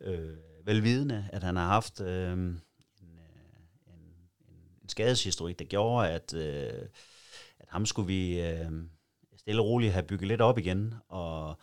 Øh, 0.00 0.36
velvidende, 0.64 1.28
at 1.32 1.42
han 1.42 1.56
har 1.56 1.66
haft 1.66 2.00
øh, 2.00 2.56
en, 4.86 4.90
skadeshistorik, 4.90 5.58
der 5.58 5.64
gjorde, 5.64 6.08
at, 6.08 6.34
øh, 6.34 6.82
at 7.58 7.68
ham 7.68 7.86
skulle 7.86 8.06
vi 8.06 8.40
øh, 8.40 8.70
stille 9.36 9.62
og 9.62 9.66
roligt 9.66 9.92
have 9.92 10.02
bygget 10.02 10.28
lidt 10.28 10.40
op 10.40 10.58
igen. 10.58 10.94
Og 11.08 11.58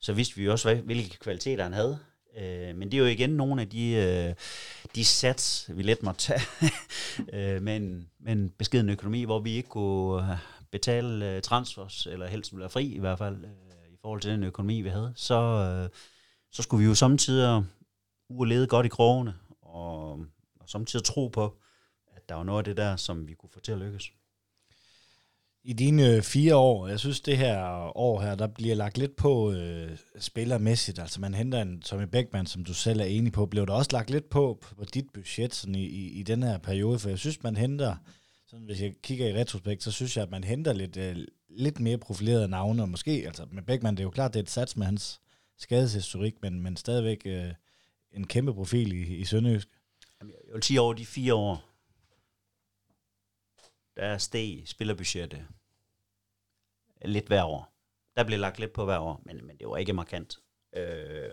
så 0.00 0.12
vidste 0.12 0.36
vi 0.36 0.44
jo 0.44 0.52
også, 0.52 0.68
hvad, 0.68 0.82
hvilke 0.82 1.18
kvaliteter 1.18 1.62
han 1.62 1.72
havde. 1.72 1.98
Øh, 2.36 2.76
men 2.76 2.90
det 2.90 2.94
er 2.94 2.98
jo 2.98 3.06
igen 3.06 3.30
nogle 3.30 3.60
af 3.60 3.68
de, 3.68 3.92
øh, 3.92 4.34
de 4.94 5.04
sats, 5.04 5.70
vi 5.74 5.82
let 5.82 6.02
måtte 6.02 6.20
tage 6.20 6.40
øh, 7.56 7.62
med, 7.62 7.76
en, 7.76 8.10
med 8.20 8.32
en 8.32 8.50
beskeden 8.50 8.88
økonomi, 8.88 9.24
hvor 9.24 9.38
vi 9.38 9.52
ikke 9.52 9.68
kunne 9.68 10.32
øh, 10.32 10.38
betale 10.70 11.34
øh, 11.34 11.42
transfers, 11.42 12.06
eller 12.06 12.26
helst 12.26 12.52
ville 12.52 12.60
være 12.60 12.70
fri 12.70 12.86
i 12.86 12.98
hvert 12.98 13.18
fald, 13.18 13.44
øh, 13.44 13.92
i 13.92 13.96
forhold 14.00 14.20
til 14.20 14.30
den 14.30 14.42
økonomi, 14.42 14.80
vi 14.80 14.88
havde. 14.88 15.12
Så, 15.16 15.40
øh, 15.40 15.88
så 16.52 16.62
skulle 16.62 16.82
vi 16.82 16.88
jo 16.88 16.94
samtidig 16.94 17.64
uge 18.28 18.48
lede 18.48 18.66
godt 18.66 18.86
i 18.86 18.88
krogene, 18.88 19.34
og, 19.62 20.12
og 20.60 20.68
samtidig 20.68 21.04
tro 21.04 21.28
på, 21.28 21.56
at 22.26 22.28
der 22.28 22.34
var 22.34 22.44
noget 22.44 22.58
af 22.58 22.64
det 22.64 22.76
der, 22.76 22.96
som 22.96 23.28
vi 23.28 23.34
kunne 23.34 23.50
få 23.50 23.60
til 23.60 23.72
at 23.72 23.78
lykkes. 23.78 24.10
I 25.64 25.72
dine 25.72 26.06
øh, 26.06 26.22
fire 26.22 26.56
år, 26.56 26.88
jeg 26.88 27.00
synes 27.00 27.20
det 27.20 27.38
her 27.38 27.58
år 27.96 28.20
her, 28.20 28.34
der 28.34 28.46
bliver 28.46 28.74
lagt 28.74 28.98
lidt 28.98 29.16
på 29.16 29.52
øh, 29.52 29.98
spillermæssigt. 30.18 30.98
Altså 30.98 31.20
man 31.20 31.34
henter 31.34 31.62
en 31.62 31.80
Tommy 31.80 32.04
Beckmann, 32.04 32.46
som 32.46 32.64
du 32.64 32.74
selv 32.74 33.00
er 33.00 33.04
enig 33.04 33.32
på. 33.32 33.46
Blev 33.46 33.66
der 33.66 33.72
også 33.72 33.90
lagt 33.92 34.10
lidt 34.10 34.28
på 34.28 34.58
på 34.60 34.84
dit 34.94 35.04
budget 35.14 35.54
sådan 35.54 35.74
i, 35.74 35.84
i, 35.84 36.08
i 36.08 36.22
den 36.22 36.42
her 36.42 36.58
periode? 36.58 36.98
For 36.98 37.08
jeg 37.08 37.18
synes, 37.18 37.42
man 37.42 37.56
henter, 37.56 37.96
sådan 38.46 38.64
hvis 38.64 38.82
jeg 38.82 38.94
kigger 39.02 39.28
i 39.28 39.34
retrospekt, 39.40 39.82
så 39.82 39.90
synes 39.92 40.16
jeg, 40.16 40.22
at 40.22 40.30
man 40.30 40.44
henter 40.44 40.72
lidt, 40.72 40.96
øh, 40.96 41.16
lidt 41.48 41.80
mere 41.80 41.98
profilerede 41.98 42.48
navne. 42.48 42.82
Og 42.82 42.88
måske, 42.88 43.22
altså 43.26 43.46
med 43.52 43.62
Beckmann, 43.62 43.96
det 43.96 44.02
er 44.02 44.06
jo 44.06 44.10
klart, 44.10 44.34
det 44.34 44.38
er 44.38 44.42
et 44.42 44.50
sats 44.50 44.76
med 44.76 44.86
hans 44.86 45.20
skadeshistorik, 45.58 46.34
men, 46.42 46.62
men 46.62 46.76
stadigvæk 46.76 47.22
øh, 47.24 47.52
en 48.12 48.26
kæmpe 48.26 48.54
profil 48.54 48.92
i, 48.92 49.16
i 49.16 49.24
Sønderjysk. 49.24 49.68
Jeg 50.20 50.54
vil 50.54 50.62
sige 50.62 50.80
over 50.80 50.92
de 50.92 51.06
fire 51.06 51.34
år, 51.34 51.75
der 53.96 54.18
steg 54.18 54.68
spillerbudgettet 54.68 55.46
lidt 57.04 57.26
hver 57.26 57.44
år. 57.44 57.72
Der 58.16 58.24
blev 58.24 58.38
lagt 58.38 58.58
lidt 58.58 58.72
på 58.72 58.84
hver 58.84 58.98
år, 58.98 59.22
men, 59.24 59.46
men 59.46 59.58
det 59.58 59.68
var 59.68 59.76
ikke 59.76 59.92
markant. 59.92 60.38
Øh, 60.72 61.30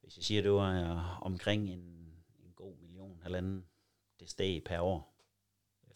hvis 0.00 0.16
jeg 0.16 0.24
siger, 0.24 0.42
det 0.42 0.52
var 0.52 0.72
øh, 0.72 1.22
omkring 1.22 1.70
en, 1.70 2.14
en 2.38 2.52
god 2.54 2.76
million, 2.76 3.22
halvanden, 3.22 3.66
det 4.20 4.30
steg 4.30 4.64
per 4.64 4.80
år, 4.80 5.16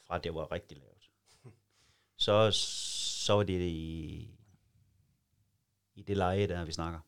fra 0.06 0.18
det 0.18 0.34
var 0.34 0.52
rigtig 0.52 0.78
lavt. 0.78 1.10
Så, 2.16 2.50
så 3.26 3.32
var 3.32 3.42
det 3.42 3.60
i, 3.60 4.30
i 5.94 6.02
det 6.02 6.16
leje, 6.16 6.46
der 6.46 6.64
vi 6.64 6.72
snakker. 6.72 7.00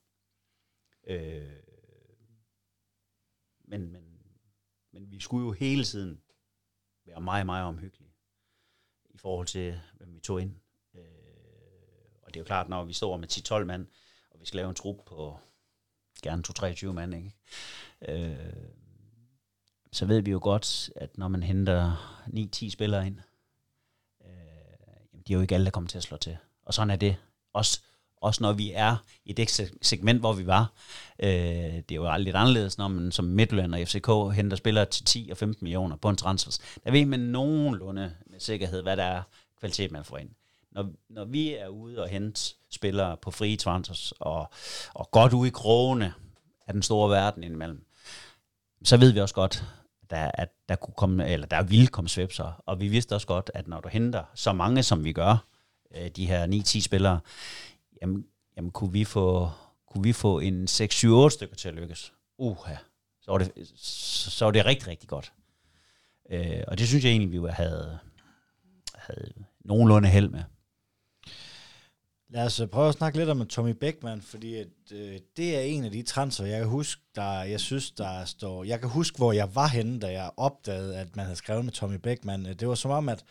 Øh, 1.05 1.63
men, 3.65 3.93
men, 3.93 4.23
men 4.91 5.11
vi 5.11 5.21
skulle 5.21 5.47
jo 5.47 5.53
hele 5.53 5.85
tiden 5.85 6.23
være 7.05 7.21
meget, 7.21 7.47
meget 7.47 7.67
omhyggelige 7.67 8.02
forhold 9.23 9.47
til, 9.47 9.81
hvem 9.95 10.15
vi 10.15 10.21
tog 10.21 10.41
ind. 10.41 10.55
Øh, 10.95 11.03
og 12.23 12.35
det 12.35 12.37
er 12.37 12.41
jo 12.41 12.45
klart, 12.45 12.69
når 12.69 12.85
vi 12.85 12.93
står 12.93 13.17
med 13.17 13.61
10-12 13.61 13.65
mand, 13.65 13.87
og 14.31 14.41
vi 14.41 14.47
skal 14.47 14.57
lave 14.57 14.69
en 14.69 14.75
trup 14.75 14.97
på 15.07 15.39
gerne 16.23 16.43
2-23 16.49 16.93
mand, 16.93 17.15
ikke? 17.15 17.33
Øh, 18.09 18.53
så 19.93 20.07
ved 20.07 20.21
vi 20.21 20.31
jo 20.31 20.41
godt, 20.43 20.91
at 20.97 21.19
når 21.19 21.29
man 21.29 21.43
henter 21.43 21.97
9-10 22.27 22.71
spillere 22.71 23.07
ind, 23.07 23.19
øh, 24.25 24.31
jamen, 25.13 25.25
de 25.27 25.33
er 25.33 25.37
jo 25.37 25.41
ikke 25.41 25.55
alle, 25.55 25.65
der 25.65 25.71
kommer 25.71 25.89
til 25.89 25.99
at 25.99 26.05
slå 26.05 26.17
til. 26.17 26.37
Og 26.63 26.75
sådan 26.75 26.91
er 26.91 26.97
det. 26.97 27.17
Også, 27.53 27.83
også 28.23 28.43
når 28.43 28.53
vi 28.53 28.73
er 28.75 28.97
i 29.25 29.33
det 29.33 29.71
segment, 29.83 30.21
hvor 30.21 30.33
vi 30.33 30.47
var. 30.47 30.73
Øh, 31.23 31.29
det 31.29 31.91
er 31.91 31.95
jo 31.95 32.17
lidt 32.19 32.37
anderledes, 32.37 32.79
når 32.79 32.89
man 32.89 33.13
som 33.13 33.25
Midtjylland 33.25 33.75
og 33.75 33.81
FCK 33.89 34.35
henter 34.35 34.57
spillere 34.57 34.85
til 34.85 35.05
10 35.05 35.29
og 35.31 35.37
15 35.37 35.65
millioner 35.65 35.97
på 35.97 36.09
en 36.09 36.17
transfers. 36.17 36.59
Der 36.85 36.91
ved 36.91 37.07
man 37.07 37.21
nogenlunde 37.21 38.15
med 38.27 38.41
sikkerhed, 38.41 38.83
hvad 38.83 38.97
der 38.97 39.05
er 39.05 39.23
kvalitet, 39.61 39.93
man 39.93 40.05
får 40.05 40.19
ind. 40.19 40.31
Når, 40.73 40.87
når 41.09 41.25
vi 41.25 41.55
er 41.55 41.69
ude 41.69 42.03
og 42.03 42.09
hente 42.09 42.55
spillere 42.71 43.17
på 43.17 43.31
frie 43.31 43.57
transfers, 43.57 44.13
og, 44.21 44.51
og 44.95 45.11
godt 45.11 45.33
ude 45.33 45.49
i 45.49 45.51
krogene 45.51 46.15
af 46.67 46.73
den 46.73 46.83
store 46.83 47.11
verden 47.11 47.45
indimellem, 47.45 47.85
så 48.85 48.97
ved 48.97 49.13
vi 49.13 49.21
også 49.21 49.35
godt, 49.35 49.65
der, 50.11 50.31
at 50.35 50.49
der 50.69 50.77
kunne 50.77 50.95
komme, 50.97 51.29
eller 51.29 51.47
der 51.47 51.63
ville 51.63 51.87
komme 51.87 52.09
svipser. 52.09 52.63
Og 52.67 52.81
vi 52.81 52.89
vidste 52.89 53.15
også 53.15 53.27
godt, 53.27 53.51
at 53.55 53.69
når 53.69 53.81
du 53.81 53.89
henter 53.89 54.25
så 54.35 54.53
mange, 54.53 54.83
som 54.83 55.05
vi 55.05 55.13
gør, 55.13 55.47
øh, 55.97 56.11
de 56.17 56.27
her 56.27 56.47
9-10 56.47 56.81
spillere, 56.81 57.21
jamen, 58.03 58.27
jamen 58.57 58.71
kunne, 58.71 58.93
vi 58.93 59.05
få, 59.05 59.51
kunne 59.87 60.03
vi 60.03 60.13
få 60.13 60.39
en 60.39 60.65
6-7-8 60.65 61.29
stykker 61.29 61.57
til 61.57 61.69
at 61.69 61.75
lykkes. 61.75 62.13
Uha, 62.39 62.75
så 63.21 63.31
var 63.31 63.39
det, 63.39 63.53
så, 63.77 64.31
så 64.31 64.45
var 64.45 64.53
det 64.53 64.67
rigtig, 64.67 64.89
rigtig 64.89 65.09
godt. 65.09 65.33
Øh, 66.31 66.63
og 66.69 66.79
det 66.79 66.89
synes 66.89 67.05
jeg 67.05 67.11
egentlig, 67.11 67.43
vi 67.43 67.49
havde, 67.51 67.99
havde 68.95 69.33
nogenlunde 69.65 70.09
held 70.09 70.29
med. 70.29 70.43
Lad 72.29 72.47
os 72.47 72.61
øh, 72.61 72.69
prøve 72.69 72.89
at 72.89 72.95
snakke 72.95 73.19
lidt 73.19 73.29
om 73.29 73.47
Tommy 73.47 73.71
Beckman, 73.71 74.23
fordi 74.23 74.55
at, 74.55 74.69
øh, 74.93 75.19
det 75.37 75.57
er 75.57 75.61
en 75.61 75.85
af 75.85 75.91
de 75.91 76.03
transfer, 76.03 76.45
jeg 76.45 76.59
kan 76.59 76.69
huske, 76.69 77.03
der, 77.15 77.43
jeg 77.43 77.61
synes, 77.61 77.91
der 77.91 78.25
står... 78.25 78.65
Jeg 78.65 78.81
kan 78.81 78.89
huske, 78.89 79.17
hvor 79.17 79.33
jeg 79.33 79.55
var 79.55 79.67
henne, 79.67 80.01
da 80.01 80.13
jeg 80.13 80.31
opdagede, 80.37 80.97
at 80.97 81.17
man 81.17 81.25
havde 81.25 81.37
skrevet 81.37 81.65
med 81.65 81.73
Tommy 81.73 81.97
Beckman. 81.97 82.47
Øh, 82.47 82.53
det 82.55 82.69
var 82.69 82.75
som 82.75 82.91
om, 82.91 83.09
at 83.09 83.25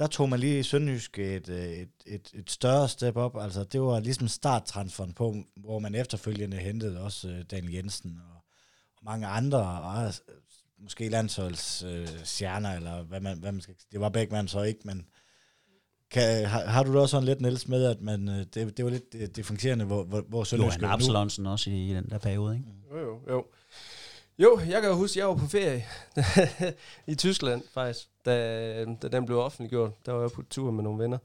der 0.00 0.06
tog 0.06 0.28
man 0.28 0.40
lige 0.40 0.58
i 0.58 0.62
Sønderjysk 0.62 1.18
et, 1.18 1.48
øh, 1.48 1.64
et, 1.64 1.88
et, 2.06 2.30
et 2.34 2.50
større 2.50 2.88
step 2.88 3.16
op. 3.16 3.36
Altså, 3.40 3.64
det 3.64 3.80
var 3.80 4.00
ligesom 4.00 4.28
starttransferen 4.28 5.12
på, 5.12 5.36
hvor 5.56 5.78
man 5.78 5.94
efterfølgende 5.94 6.56
hentede 6.56 7.00
også 7.00 7.28
øh, 7.28 7.44
Daniel 7.50 7.72
Jensen 7.72 8.20
og, 8.30 8.36
og 8.96 9.04
mange 9.04 9.26
andre, 9.26 9.80
og, 9.80 10.04
øh, 10.04 10.12
måske 10.82 11.08
landsholds 11.08 11.82
øh, 11.82 12.08
stjerner, 12.24 12.76
eller 12.76 13.02
hvad 13.02 13.20
man, 13.20 13.38
hvad 13.38 13.52
man 13.52 13.60
skal... 13.60 13.74
Det 13.92 14.00
var 14.00 14.08
Beckmann 14.08 14.48
så 14.48 14.62
ikke, 14.62 14.80
men... 14.84 15.06
Kan, 16.10 16.46
har, 16.46 16.64
har 16.64 16.82
du 16.82 16.94
da 16.94 16.98
også 16.98 17.10
sådan 17.10 17.24
lidt, 17.24 17.40
Niels, 17.40 17.68
med, 17.68 17.84
at 17.84 18.00
man, 18.00 18.28
det, 18.28 18.54
det 18.54 18.84
var 18.84 18.90
lidt 18.90 19.36
differentierende, 19.36 19.84
hvor, 19.84 20.04
hvor, 20.04 20.20
hvor 20.28 20.44
Sønderjysk 20.44 20.82
Johan 20.82 20.94
Absalonsen 20.94 21.46
også 21.46 21.70
i, 21.70 21.90
i 21.90 21.94
den 21.94 22.10
der 22.10 22.18
periode, 22.18 22.54
ikke? 22.54 22.66
Jo, 22.90 22.98
jo, 22.98 23.20
jo. 23.28 23.44
Jo, 24.38 24.60
jeg 24.68 24.82
kan 24.82 24.90
jo 24.90 24.96
huske, 24.96 25.12
at 25.12 25.16
jeg 25.16 25.28
var 25.28 25.34
på 25.34 25.46
ferie 25.46 25.84
i 27.12 27.14
Tyskland 27.14 27.62
faktisk, 27.74 28.08
da, 28.24 28.84
da 28.84 29.08
den 29.08 29.26
blev 29.26 29.38
offentliggjort. 29.38 30.06
Der 30.06 30.12
var 30.12 30.20
jeg 30.20 30.30
på 30.30 30.42
tur 30.42 30.70
med 30.70 30.84
nogle 30.84 31.02
venner. 31.02 31.18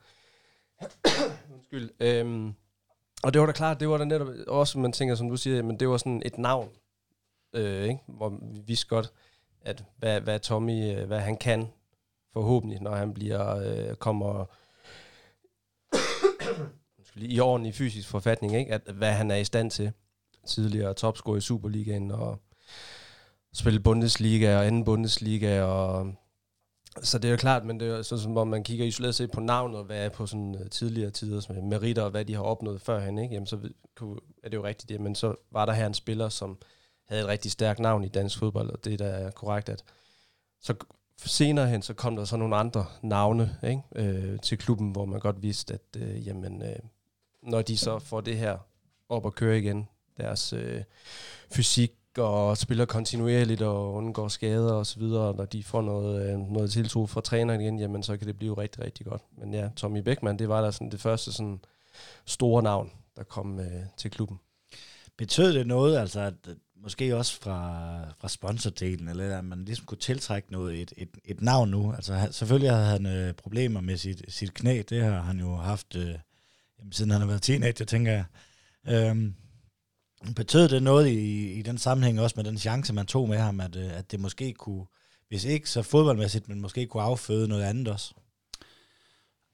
Undskyld. 1.53 1.89
Øhm, 1.99 2.53
og 3.23 3.33
det 3.33 3.41
var 3.41 3.45
da 3.45 3.51
klart, 3.51 3.79
det 3.79 3.89
var 3.89 3.97
da 3.97 4.05
netop 4.05 4.27
også, 4.47 4.79
man 4.79 4.91
tænker, 4.91 5.15
som 5.15 5.29
du 5.29 5.37
siger, 5.37 5.63
men 5.63 5.79
det 5.79 5.89
var 5.89 5.97
sådan 5.97 6.21
et 6.25 6.37
navn, 6.37 6.69
øh, 7.53 7.83
ikke? 7.83 7.99
hvor 8.07 8.29
vi 8.29 8.59
vidste 8.67 8.87
godt, 8.87 9.11
at 9.61 9.83
hvad, 9.97 10.21
hvad 10.21 10.39
Tommy, 10.39 10.95
øh, 10.95 11.07
hvad 11.07 11.19
han 11.19 11.37
kan, 11.37 11.67
forhåbentlig, 12.33 12.81
når 12.81 12.95
han 12.95 13.13
bliver, 13.13 13.55
øh, 13.55 13.95
kommer 13.95 14.45
i 17.15 17.39
ordentlig 17.39 17.73
fysisk 17.73 18.09
forfatning, 18.09 18.55
ikke? 18.55 18.73
At, 18.73 18.81
hvad 18.81 19.11
han 19.11 19.31
er 19.31 19.35
i 19.35 19.43
stand 19.43 19.71
til. 19.71 19.91
Tidligere 20.47 20.93
topscorer 20.93 21.37
i 21.37 21.41
Superligaen, 21.41 22.11
og 22.11 22.39
spille 23.55 23.79
Bundesliga 23.79 24.57
og 24.57 24.67
anden 24.67 24.85
Bundesliga, 24.85 25.61
og 25.61 26.13
så 27.03 27.17
det 27.17 27.27
er 27.27 27.31
jo 27.31 27.37
klart, 27.37 27.65
men 27.65 27.79
det 27.79 27.87
er 27.87 28.01
sådan, 28.01 28.21
som 28.23 28.37
om 28.37 28.47
man 28.47 28.63
kigger 28.63 28.85
isoleret 28.85 29.15
set 29.15 29.31
på 29.31 29.39
navnet, 29.39 29.85
hvad 29.85 30.05
er 30.05 30.09
på 30.09 30.25
sådan 30.25 30.55
øh, 30.55 30.69
tidligere 30.69 31.11
tider, 31.11 31.53
med 31.53 31.61
meritter 31.61 32.03
og 32.03 32.11
hvad 32.11 32.25
de 32.25 32.33
har 32.33 32.41
opnået 32.41 32.81
førhen, 32.81 33.17
ikke? 33.17 33.33
Jamen, 33.33 33.47
så 33.47 33.55
er 34.43 34.49
det 34.49 34.57
jo 34.57 34.63
rigtigt 34.63 34.89
det, 34.89 35.01
men 35.01 35.15
så 35.15 35.35
var 35.51 35.65
der 35.65 35.73
her 35.73 35.87
en 35.87 35.93
spiller, 35.93 36.29
som 36.29 36.57
havde 37.07 37.21
et 37.21 37.27
rigtig 37.27 37.51
stærkt 37.51 37.79
navn 37.79 38.03
i 38.03 38.07
dansk 38.07 38.39
fodbold, 38.39 38.69
og 38.69 38.85
det 38.85 38.99
der 38.99 39.07
er 39.07 39.31
korrekt, 39.31 39.69
at 39.69 39.83
så 40.61 40.73
senere 41.17 41.67
hen, 41.67 41.81
så 41.81 41.93
kom 41.93 42.15
der 42.15 42.25
så 42.25 42.37
nogle 42.37 42.55
andre 42.55 42.85
navne 43.01 43.57
ikke? 43.63 43.81
Øh, 43.95 44.39
til 44.39 44.57
klubben, 44.57 44.91
hvor 44.91 45.05
man 45.05 45.19
godt 45.19 45.41
vidste, 45.41 45.73
at 45.73 46.01
øh, 46.01 46.27
jamen, 46.27 46.61
øh, 46.61 46.79
når 47.43 47.61
de 47.61 47.77
så 47.77 47.99
får 47.99 48.21
det 48.21 48.37
her 48.37 48.57
op 49.09 49.25
at 49.25 49.35
køre 49.35 49.57
igen, 49.57 49.87
deres 50.17 50.53
øh, 50.53 50.83
fysik 51.51 51.91
og 52.17 52.57
spiller 52.57 52.85
kontinuerligt 52.85 53.61
og 53.61 53.93
undgår 53.93 54.27
skader 54.27 54.73
og 54.73 54.85
så 54.85 54.99
videre, 54.99 55.35
når 55.35 55.45
de 55.45 55.63
får 55.63 55.81
noget, 55.81 56.33
øh, 56.33 56.39
noget 56.39 56.71
tiltro 56.71 57.05
fra 57.05 57.21
træneren 57.21 57.61
igen, 57.61 57.79
jamen 57.79 58.03
så 58.03 58.17
kan 58.17 58.27
det 58.27 58.37
blive 58.37 58.57
rigtig, 58.57 58.83
rigtig 58.83 59.05
godt. 59.05 59.21
Men 59.37 59.53
ja, 59.53 59.69
Tommy 59.75 59.99
Beckmann, 59.99 60.39
det 60.39 60.49
var 60.49 60.61
da 60.61 60.71
sådan 60.71 60.91
det 60.91 61.01
første 61.01 61.31
sådan 61.31 61.59
store 62.25 62.63
navn, 62.63 62.91
der 63.17 63.23
kom 63.23 63.59
øh, 63.59 63.83
til 63.97 64.11
klubben. 64.11 64.39
Betød 65.17 65.53
det 65.53 65.67
noget, 65.67 65.97
altså 65.97 66.19
at 66.19 66.33
måske 66.83 67.17
også 67.17 67.41
fra, 67.41 67.99
fra 68.19 68.29
sponsordelen, 68.29 69.07
eller 69.07 69.37
at 69.37 69.45
man 69.45 69.65
ligesom 69.65 69.85
kunne 69.85 69.97
tiltrække 69.97 70.51
noget, 70.51 70.81
et, 70.81 70.93
et, 70.97 71.09
et 71.25 71.41
navn 71.41 71.69
nu? 71.69 71.93
Altså 71.93 72.27
selvfølgelig 72.31 72.71
havde 72.71 72.85
han 72.85 73.05
øh, 73.05 73.33
problemer 73.33 73.81
med 73.81 73.97
sit, 73.97 74.21
sit 74.27 74.53
knæ, 74.53 74.81
det 74.89 75.03
har 75.03 75.21
han 75.21 75.39
jo 75.39 75.55
haft, 75.55 75.95
øh, 75.95 76.15
jamen, 76.79 76.91
siden 76.91 77.11
han 77.11 77.21
har 77.21 77.27
været 77.27 77.41
teenager, 77.41 77.85
tænker 77.85 78.11
jeg. 78.11 78.25
Øhm, 78.87 79.35
Betød 80.35 80.69
det 80.69 80.83
noget 80.83 81.07
i, 81.07 81.51
i 81.53 81.61
den 81.61 81.77
sammenhæng 81.77 82.19
også 82.19 82.33
med 82.35 82.43
den 82.43 82.57
chance, 82.57 82.93
man 82.93 83.05
tog 83.05 83.29
med 83.29 83.37
ham, 83.37 83.59
at, 83.59 83.75
øh, 83.75 83.97
at 83.97 84.11
det 84.11 84.19
måske 84.19 84.53
kunne, 84.53 84.85
hvis 85.27 85.43
ikke 85.43 85.69
så 85.69 85.81
fodboldmæssigt, 85.81 86.49
men 86.49 86.61
måske 86.61 86.85
kunne 86.85 87.03
afføde 87.03 87.47
noget 87.47 87.63
andet 87.63 87.87
også? 87.87 88.13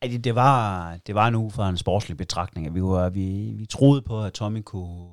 Det, 0.02 0.24
det, 0.24 0.36
var, 0.36 0.98
det 1.08 1.16
var 1.16 1.30
nu 1.30 1.50
fra 1.50 1.70
en 1.70 1.78
sportslig 1.78 2.18
betragtning. 2.18 2.76
Vi, 2.76 2.84
var, 2.84 3.10
vi, 3.10 3.54
vi 3.56 3.66
troede 3.66 4.02
på, 4.02 4.24
at 4.24 4.34
Tommy 4.34 4.62
kunne, 4.66 5.10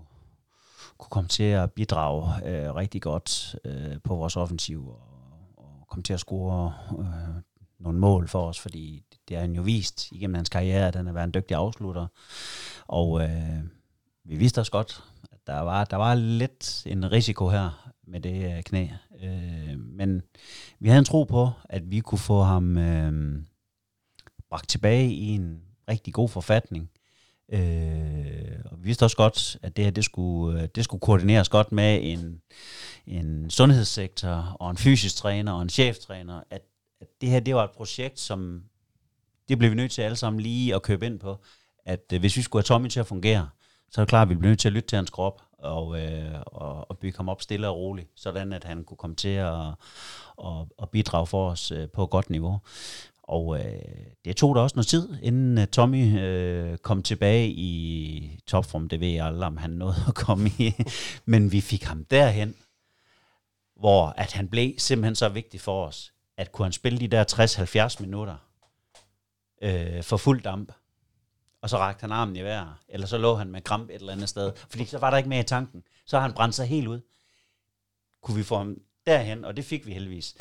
kunne 0.99 1.11
komme 1.11 1.29
til 1.29 1.43
at 1.43 1.73
bidrage 1.73 2.49
øh, 2.49 2.75
rigtig 2.75 3.03
godt 3.03 3.57
øh, 3.65 3.97
på 4.05 4.15
vores 4.15 4.37
offensiv 4.37 4.89
og, 4.89 5.01
og 5.57 5.87
komme 5.89 6.03
til 6.03 6.13
at 6.13 6.21
score 6.21 6.75
øh, 6.99 7.43
nogle 7.79 7.99
mål 7.99 8.29
for 8.29 8.49
os, 8.49 8.61
fordi 8.61 9.05
det 9.29 9.37
har 9.37 9.41
han 9.41 9.55
jo 9.55 9.63
vist 9.63 10.13
igennem 10.13 10.35
hans 10.35 10.49
karriere, 10.49 10.89
at 10.89 10.97
han 10.97 11.07
har 11.07 11.13
været 11.13 11.27
en 11.27 11.35
dygtig 11.35 11.57
afslutter. 11.57 12.07
Og 12.87 13.23
øh, 13.23 13.59
vi 14.25 14.37
vidste 14.37 14.61
også 14.61 14.73
godt, 14.73 15.05
der 15.49 15.61
var, 15.61 15.85
der 15.85 15.97
var 15.97 16.15
lidt 16.15 16.83
en 16.87 17.13
risiko 17.13 17.49
her 17.49 17.93
med 18.07 18.21
det 18.21 18.57
øh, 18.57 18.63
knæ. 18.63 18.89
Øh, 19.23 19.79
men 19.79 20.23
vi 20.81 20.89
havde 20.89 20.99
en 20.99 21.05
tro 21.05 21.25
på, 21.25 21.51
at 21.65 21.91
vi 21.91 22.01
kunne 22.01 22.19
få 22.19 22.43
ham 22.43 22.79
øh, 22.79 23.43
bragt 24.51 24.69
tilbage 24.69 25.13
i 25.13 25.29
en 25.29 25.63
rigtig 25.89 26.15
god 26.15 26.29
forfatning. 26.29 26.91
Øh, 27.53 28.59
og 28.65 28.79
vi 28.79 28.85
vidste 28.85 29.05
også 29.05 29.17
godt, 29.17 29.57
at 29.63 29.77
det 29.77 29.85
her 29.85 29.91
det 29.91 30.05
skulle, 30.05 30.63
øh, 30.63 30.69
det 30.75 30.85
skulle 30.85 31.01
koordineres 31.01 31.49
godt 31.49 31.73
med 31.73 32.01
en, 32.03 32.41
en 33.07 33.51
sundhedssektor 33.51 34.57
og 34.61 34.71
en 34.71 34.77
fysisk 34.77 35.17
træner 35.17 35.53
og 35.53 35.63
en 35.63 35.69
cheftræner. 35.69 36.43
At, 36.51 36.63
at 37.01 37.09
det 37.21 37.29
her 37.29 37.41
det 37.41 37.55
var 37.55 37.65
et 37.65 37.71
projekt, 37.71 38.21
som 38.21 38.63
det 39.49 39.59
blev 39.59 39.71
vi 39.71 39.77
nødt 39.77 39.93
til 39.93 40.03
alle 40.03 40.17
sammen 40.17 40.41
lige 40.41 40.75
at 40.75 40.83
købe 40.83 41.07
ind 41.07 41.19
på. 41.19 41.37
At 41.85 42.13
øh, 42.13 42.21
hvis 42.21 42.37
vi 42.37 42.43
skulle 42.43 42.61
have 42.61 42.67
Tommy 42.67 42.89
til 42.89 43.01
at 43.01 43.07
fungere, 43.07 43.49
så 43.91 44.01
er 44.01 44.05
det 44.05 44.09
klart, 44.09 44.27
at 44.27 44.29
vi 44.29 44.35
bliver 44.35 44.51
nødt 44.51 44.61
til 44.61 44.69
at 44.69 44.73
lytte 44.73 44.89
til 44.89 44.97
hans 44.97 45.11
krop 45.11 45.43
og, 45.59 46.01
øh, 46.01 46.43
og, 46.47 46.91
og 46.91 46.99
bygge 46.99 47.17
ham 47.17 47.29
op 47.29 47.43
stille 47.43 47.69
og 47.69 47.77
roligt, 47.77 48.09
sådan 48.15 48.53
at 48.53 48.65
han 48.65 48.85
kunne 48.85 48.97
komme 48.97 49.17
til 49.17 49.29
at, 49.29 49.67
at, 50.45 50.67
at 50.83 50.91
bidrage 50.91 51.27
for 51.27 51.51
os 51.51 51.71
øh, 51.71 51.89
på 51.89 52.05
et 52.05 52.11
godt 52.11 52.31
niveau. 52.31 52.61
Og 53.23 53.59
øh, 53.59 53.83
det 54.25 54.37
tog 54.37 54.55
da 54.55 54.61
også 54.61 54.77
noget 54.77 54.87
tid, 54.87 55.09
inden 55.23 55.59
uh, 55.59 55.65
Tommy 55.65 56.21
øh, 56.21 56.79
kom 56.79 57.03
tilbage 57.03 57.49
i 57.49 58.41
topform. 58.47 58.89
Det 58.89 59.01
ved 59.01 59.09
jeg 59.09 59.27
aldrig, 59.27 59.47
om 59.47 59.57
han 59.57 59.71
nåede 59.71 59.97
at 60.09 60.15
komme 60.15 60.51
i. 60.59 60.75
Men 61.25 61.53
vi 61.53 61.61
fik 61.61 61.83
ham 61.85 62.05
derhen, 62.05 62.55
hvor 63.77 64.07
at 64.17 64.33
han 64.33 64.49
blev 64.49 64.73
simpelthen 64.79 65.15
så 65.15 65.29
vigtig 65.29 65.61
for 65.61 65.87
os, 65.87 66.13
at 66.37 66.53
kunne 66.53 66.65
han 66.65 66.73
spille 66.73 66.99
de 66.99 67.09
der 67.09 67.95
60-70 67.99 68.03
minutter 68.03 68.37
øh, 69.63 70.03
for 70.03 70.17
fuld 70.17 70.43
damp, 70.43 70.73
og 71.63 71.71
så 71.71 71.79
rakte 71.79 72.01
han 72.01 72.13
armen 72.13 72.37
i 72.37 72.43
vejret, 72.43 72.75
eller 72.89 73.07
så 73.07 73.19
lå 73.19 73.35
han 73.35 73.51
med 73.51 73.61
kramp 73.61 73.91
et 73.91 73.95
eller 73.95 74.13
andet 74.13 74.29
sted, 74.29 74.53
fordi 74.71 74.85
så 74.85 74.99
var 74.99 75.11
der 75.11 75.17
ikke 75.17 75.29
mere 75.29 75.41
i 75.41 75.45
tanken. 75.45 75.83
Så 76.07 76.17
har 76.17 76.23
han 76.23 76.33
brændt 76.33 76.55
sig 76.55 76.67
helt 76.67 76.89
ud. 76.89 77.01
Kunne 78.23 78.37
vi 78.37 78.43
få 78.43 78.57
ham 78.57 78.77
derhen, 79.07 79.45
og 79.45 79.57
det 79.57 79.65
fik 79.65 79.87
vi 79.87 79.93
heldigvis, 79.93 80.37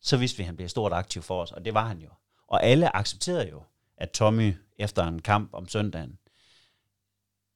så 0.00 0.16
vidste 0.16 0.36
vi, 0.36 0.42
at 0.42 0.46
han 0.46 0.56
blev 0.56 0.68
stort 0.68 0.92
aktiv 0.92 1.22
for 1.22 1.42
os, 1.42 1.52
og 1.52 1.64
det 1.64 1.74
var 1.74 1.86
han 1.86 1.98
jo. 1.98 2.08
Og 2.48 2.62
alle 2.64 2.96
accepterede 2.96 3.48
jo, 3.48 3.62
at 3.96 4.10
Tommy 4.10 4.56
efter 4.78 5.06
en 5.06 5.22
kamp 5.22 5.54
om 5.54 5.68
søndagen, 5.68 6.18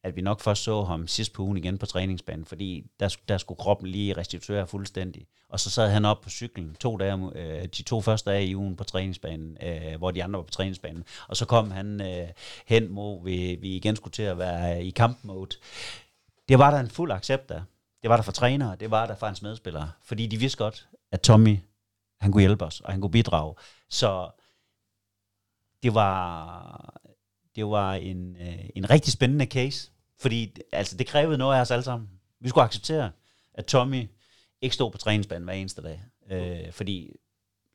at 0.02 0.16
vi 0.16 0.20
nok 0.20 0.40
først 0.40 0.62
så 0.62 0.82
ham 0.82 1.06
sidst 1.06 1.32
på 1.32 1.42
ugen 1.42 1.56
igen 1.56 1.78
på 1.78 1.86
træningsbanen, 1.86 2.44
fordi 2.44 2.90
der, 3.00 3.16
der 3.28 3.38
skulle 3.38 3.58
kroppen 3.58 3.88
lige 3.88 4.16
restituere 4.16 4.66
fuldstændig. 4.66 5.26
Og 5.48 5.60
så 5.60 5.70
sad 5.70 5.90
han 5.90 6.04
op 6.04 6.20
på 6.20 6.30
cyklen 6.30 6.74
to 6.74 6.96
dage, 6.96 7.30
øh, 7.34 7.62
de 7.62 7.82
to 7.82 8.00
første 8.00 8.30
dage 8.30 8.46
i 8.46 8.56
ugen 8.56 8.76
på 8.76 8.84
træningsbanen, 8.84 9.56
øh, 9.62 9.98
hvor 9.98 10.10
de 10.10 10.24
andre 10.24 10.36
var 10.36 10.44
på 10.44 10.50
træningsbanen. 10.50 11.04
Og 11.28 11.36
så 11.36 11.46
kom 11.46 11.70
han 11.70 12.00
øh, 12.00 12.28
hen, 12.66 12.86
hvor 12.86 13.22
vi, 13.22 13.58
vi 13.60 13.76
igen 13.76 13.96
skulle 13.96 14.12
til 14.12 14.22
at 14.22 14.38
være 14.38 14.84
i 14.84 14.90
kampmode. 14.90 15.56
Det 16.48 16.58
var 16.58 16.70
der 16.70 16.80
en 16.80 16.90
fuld 16.90 17.12
accept 17.12 17.50
af. 17.50 17.62
Det 18.02 18.10
var 18.10 18.16
der 18.16 18.22
for 18.22 18.32
trænere, 18.32 18.76
det 18.76 18.90
var 18.90 19.06
der 19.06 19.14
for 19.14 19.26
hans 19.26 19.42
medspillere. 19.42 19.90
Fordi 20.02 20.26
de 20.26 20.36
vidste 20.36 20.58
godt, 20.58 20.88
at 21.12 21.20
Tommy, 21.20 21.58
han 22.20 22.32
kunne 22.32 22.40
hjælpe 22.40 22.64
os, 22.64 22.80
og 22.80 22.92
han 22.92 23.00
kunne 23.00 23.10
bidrage. 23.10 23.54
Så 23.90 24.30
det 25.82 25.94
var, 25.94 27.00
det 27.58 27.66
var 27.66 27.94
en, 27.94 28.36
øh, 28.36 28.58
en 28.74 28.90
rigtig 28.90 29.12
spændende 29.12 29.44
case, 29.44 29.90
fordi 30.20 30.56
altså, 30.72 30.96
det 30.96 31.06
krævede 31.06 31.38
noget 31.38 31.56
af 31.56 31.60
os 31.60 31.70
alle 31.70 31.82
sammen. 31.82 32.08
Vi 32.40 32.48
skulle 32.48 32.64
acceptere, 32.64 33.10
at 33.54 33.66
Tommy 33.66 34.08
ikke 34.60 34.74
stod 34.74 34.90
på 34.90 34.98
træningsbanen 34.98 35.44
hver 35.44 35.52
eneste 35.52 35.82
dag, 35.82 36.02
øh, 36.30 36.72
fordi 36.72 37.12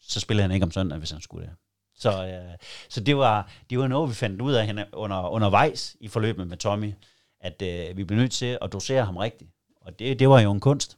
så 0.01 0.19
spillede 0.19 0.41
han 0.41 0.51
ikke 0.51 0.63
om 0.63 0.71
søndag, 0.71 0.97
hvis 0.97 1.11
han 1.11 1.21
skulle 1.21 1.47
det. 1.47 1.55
Så, 1.95 2.25
øh, 2.27 2.57
så 2.89 2.99
det, 2.99 3.17
var, 3.17 3.51
det 3.69 3.79
var 3.79 3.87
noget, 3.87 4.09
vi 4.09 4.15
fandt 4.15 4.41
ud 4.41 4.53
af 4.53 4.85
under, 4.93 5.29
undervejs 5.29 5.95
i 5.99 6.07
forløbet 6.07 6.47
med 6.47 6.57
Tommy, 6.57 6.93
at 7.39 7.61
øh, 7.61 7.97
vi 7.97 8.03
blev 8.03 8.19
nødt 8.19 8.31
til 8.31 8.57
at 8.61 8.73
dosere 8.73 9.05
ham 9.05 9.17
rigtigt. 9.17 9.51
Og 9.81 9.99
det, 9.99 10.19
det 10.19 10.29
var 10.29 10.39
jo 10.39 10.51
en 10.51 10.59
kunst. 10.59 10.97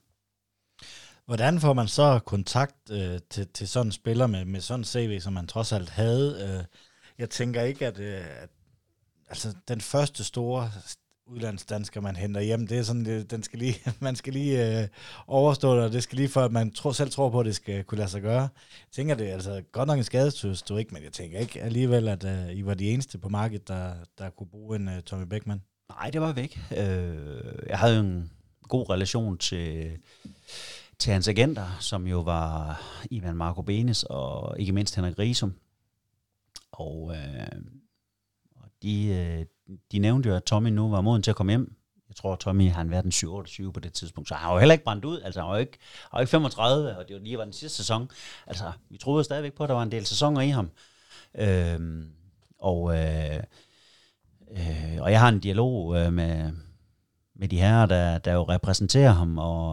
Hvordan 1.26 1.60
får 1.60 1.74
man 1.74 1.88
så 1.88 2.20
kontakt 2.26 2.92
øh, 2.92 3.20
til, 3.30 3.48
til 3.48 3.68
sådan 3.68 3.88
en 3.88 3.92
spiller 3.92 4.28
med, 4.28 4.46
med 4.46 4.62
sådan 4.62 4.80
en 4.80 4.86
CV, 4.86 5.20
som 5.20 5.34
man 5.34 5.48
trods 5.48 5.72
alt 5.72 5.90
havde? 5.90 6.58
Øh, 6.60 6.66
jeg 7.18 7.30
tænker 7.30 7.62
ikke, 7.62 7.88
at, 7.88 8.00
øh, 8.00 8.26
at 8.42 8.50
altså, 9.30 9.54
den 9.68 9.82
første 9.82 10.24
store 10.24 10.72
udlandsdansker, 11.28 12.02
man 12.02 12.16
henter 12.16 12.42
hjem, 12.42 12.68
det 12.68 12.78
er 12.78 12.84
sådan, 12.84 13.06
det, 13.06 13.32
den 13.32 13.44
skal 13.44 13.60
lige, 13.60 13.76
man 14.00 14.16
skal 14.16 14.34
lige 14.34 14.82
øh, 14.82 14.88
overstå 15.28 15.76
det, 15.76 15.84
og 15.84 15.92
det 15.92 16.04
skal 16.04 16.16
lige 16.16 16.30
for, 16.30 16.42
at 16.42 16.52
man 16.52 16.72
tro, 16.72 16.94
selv 16.94 17.12
tror 17.12 17.30
på, 17.30 17.40
at 17.40 17.46
det 17.46 17.56
skal 17.56 17.84
kunne 17.84 17.98
lade 17.98 18.10
sig 18.10 18.22
gøre. 18.22 18.42
Jeg 18.42 18.92
tænker, 18.92 19.16
det 19.16 19.30
er 19.30 19.34
altså 19.34 19.64
godt 19.72 19.88
nok 19.88 19.98
en 19.98 20.78
ikke, 20.78 20.94
men 20.94 21.04
jeg 21.04 21.12
tænker 21.12 21.40
ikke 21.40 21.62
alligevel, 21.62 22.08
at 22.08 22.24
øh, 22.24 22.58
I 22.58 22.66
var 22.66 22.74
de 22.74 22.90
eneste 22.90 23.18
på 23.18 23.30
markedet, 23.30 23.68
der, 23.68 23.94
der 24.18 24.30
kunne 24.30 24.48
bruge 24.48 24.76
en 24.76 24.88
øh, 24.88 25.02
Tommy 25.02 25.26
Beckman. 25.26 25.62
Nej, 25.90 26.10
det 26.10 26.22
var 26.22 26.34
væk. 26.34 26.60
Øh, 26.72 27.16
jeg 27.70 27.80
havde 27.80 27.96
jo 27.96 28.02
en 28.02 28.32
god 28.62 28.90
relation 28.90 29.38
til, 29.38 29.92
til 31.00 31.14
hans 31.14 31.28
agenter, 31.28 31.78
som 31.80 32.08
jo 32.08 32.20
var 32.20 32.82
Ivan 33.12 33.36
Marco 33.36 33.62
Benes 33.62 34.04
og 34.04 34.60
ikke 34.60 34.72
mindst 34.72 34.96
Henrik 34.96 35.20
Risum, 35.20 35.54
og, 36.72 37.16
øh, 37.16 37.62
de, 38.84 39.08
øh, 39.08 39.46
de 39.92 40.00
nævnte 40.00 40.30
jo, 40.30 40.36
at 40.36 40.44
Tommy 40.44 40.70
nu 40.70 40.90
var 40.90 41.02
moden 41.02 41.24
til 41.24 41.32
at 41.32 41.38
komme 41.38 41.52
hjem. 41.52 41.76
Jeg 42.10 42.16
tror, 42.16 42.36
Tommy 42.36 42.72
han 42.72 42.92
været 42.92 43.04
den 43.04 43.12
27 43.12 43.74
på 43.74 43.80
det 43.80 43.94
tidspunkt, 43.94 44.30
så 44.30 44.36
han 44.36 44.48
var 44.48 44.54
jo 44.54 44.60
heller 44.60 44.74
ikke 44.74 44.86
brændt 44.86 45.06
ud. 45.06 45.22
Altså, 45.22 45.40
han 45.40 45.50
var 45.50 45.56
jo 45.56 45.60
ikke, 45.60 45.78
han 46.02 46.10
var 46.18 46.20
ikke 46.20 46.30
35, 46.30 46.98
og 46.98 47.08
det 47.08 47.16
var 47.16 47.22
lige 47.22 47.38
var 47.38 47.44
den 47.44 47.54
sidste 47.54 47.78
sæson. 47.78 48.10
Altså, 48.48 48.72
vi 48.90 48.98
troede 48.98 49.24
stadigvæk 49.24 49.54
på, 49.54 49.64
at 49.64 49.70
der 49.70 49.76
var 49.76 49.84
en 49.84 49.92
del 49.92 50.06
sæsoner 50.06 50.42
i 50.42 50.50
ham. 50.50 50.72
Øhm, 51.38 52.10
og, 52.60 52.98
øh, 52.98 53.40
øh, 54.52 54.98
og 55.00 55.12
jeg 55.12 55.20
har 55.20 55.30
en 55.30 55.40
dialog 55.40 55.96
øh, 55.96 56.14
med, 56.14 56.52
med 57.36 57.48
de 57.48 57.60
her, 57.60 57.86
der, 57.86 58.18
der 58.18 58.34
jo 58.34 58.44
repræsenterer 58.44 59.12
ham, 59.12 59.38
og, 59.38 59.72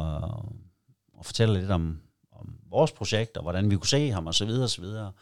og 1.14 1.24
fortæller 1.24 1.60
lidt 1.60 1.70
om, 1.70 2.00
om 2.32 2.54
vores 2.70 2.92
projekt, 2.92 3.36
og 3.36 3.42
hvordan 3.42 3.70
vi 3.70 3.76
kunne 3.76 3.86
se 3.86 4.10
ham, 4.10 4.26
og 4.26 4.34
så 4.34 4.44
videre, 4.44 4.64
og 4.64 4.70
så 4.70 4.80
videre. 4.80 5.12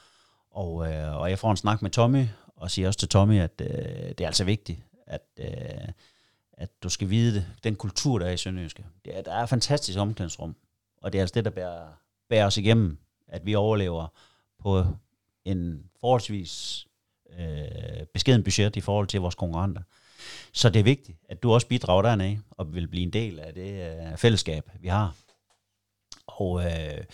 Og, 0.50 0.92
øh, 0.92 1.16
og 1.16 1.30
jeg 1.30 1.38
får 1.38 1.50
en 1.50 1.56
snak 1.56 1.82
med 1.82 1.90
Tommy, 1.90 2.26
og 2.60 2.70
siger 2.70 2.88
også 2.88 2.98
til 2.98 3.08
Tommy, 3.08 3.40
at 3.40 3.60
øh, 3.60 3.68
det 4.08 4.20
er 4.20 4.26
altså 4.26 4.44
vigtigt, 4.44 4.78
at, 5.06 5.22
øh, 5.38 5.88
at 6.52 6.70
du 6.82 6.88
skal 6.88 7.10
vide 7.10 7.34
det, 7.34 7.46
den 7.64 7.76
kultur, 7.76 8.18
der 8.18 8.26
er 8.26 8.30
i 8.30 8.36
Sønderjyske. 8.36 8.84
Det 9.04 9.18
er, 9.18 9.22
der 9.22 9.34
er 9.34 9.42
et 9.42 9.48
fantastisk 9.48 9.98
omklædningsrum, 9.98 10.56
og 11.02 11.12
det 11.12 11.18
er 11.18 11.22
altså 11.22 11.34
det, 11.34 11.44
der 11.44 11.50
bærer, 11.50 11.88
bærer 12.28 12.46
os 12.46 12.56
igennem, 12.56 12.98
at 13.28 13.46
vi 13.46 13.54
overlever 13.54 14.06
på 14.58 14.86
en 15.44 15.90
forholdsvis 16.00 16.86
øh, 17.38 18.06
beskeden 18.14 18.44
budget 18.44 18.76
i 18.76 18.80
forhold 18.80 19.06
til 19.06 19.20
vores 19.20 19.34
konkurrenter. 19.34 19.82
Så 20.52 20.70
det 20.70 20.80
er 20.80 20.84
vigtigt, 20.84 21.18
at 21.28 21.42
du 21.42 21.52
også 21.52 21.66
bidrager 21.66 22.02
dernede, 22.02 22.40
og 22.50 22.74
vil 22.74 22.88
blive 22.88 23.02
en 23.02 23.12
del 23.12 23.40
af 23.40 23.54
det 23.54 23.90
øh, 23.90 24.16
fællesskab, 24.16 24.70
vi 24.80 24.88
har. 24.88 25.14
Og, 26.26 26.64
øh, 26.64 27.04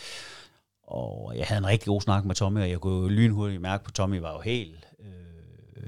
og 0.83 1.37
jeg 1.37 1.47
havde 1.47 1.59
en 1.59 1.67
rigtig 1.67 1.87
god 1.87 2.01
snak 2.01 2.25
med 2.25 2.35
Tommy, 2.35 2.61
og 2.61 2.71
jeg 2.71 2.81
kunne 2.81 3.03
jo 3.03 3.09
lynhurtigt 3.09 3.61
mærke 3.63 3.85
på, 3.85 3.89
at 3.89 3.95
Tommy 3.95 4.19
var 4.19 4.33
jo 4.33 4.41
helt 4.41 4.87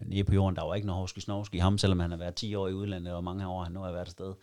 nede 0.08 0.24
på 0.24 0.34
jorden. 0.34 0.56
Der 0.56 0.64
var 0.64 0.74
ikke 0.74 0.86
noget 0.86 1.00
hovski 1.00 1.20
snovski 1.20 1.56
i 1.56 1.60
ham, 1.60 1.78
selvom 1.78 2.00
han 2.00 2.10
har 2.10 2.18
været 2.18 2.34
10 2.34 2.54
år 2.54 2.68
i 2.68 2.72
udlandet, 2.72 3.12
og 3.14 3.24
mange 3.24 3.48
år 3.48 3.62
han 3.62 3.72
nu 3.72 3.80
har 3.80 3.92
været 3.92 4.06
afsted. 4.06 4.34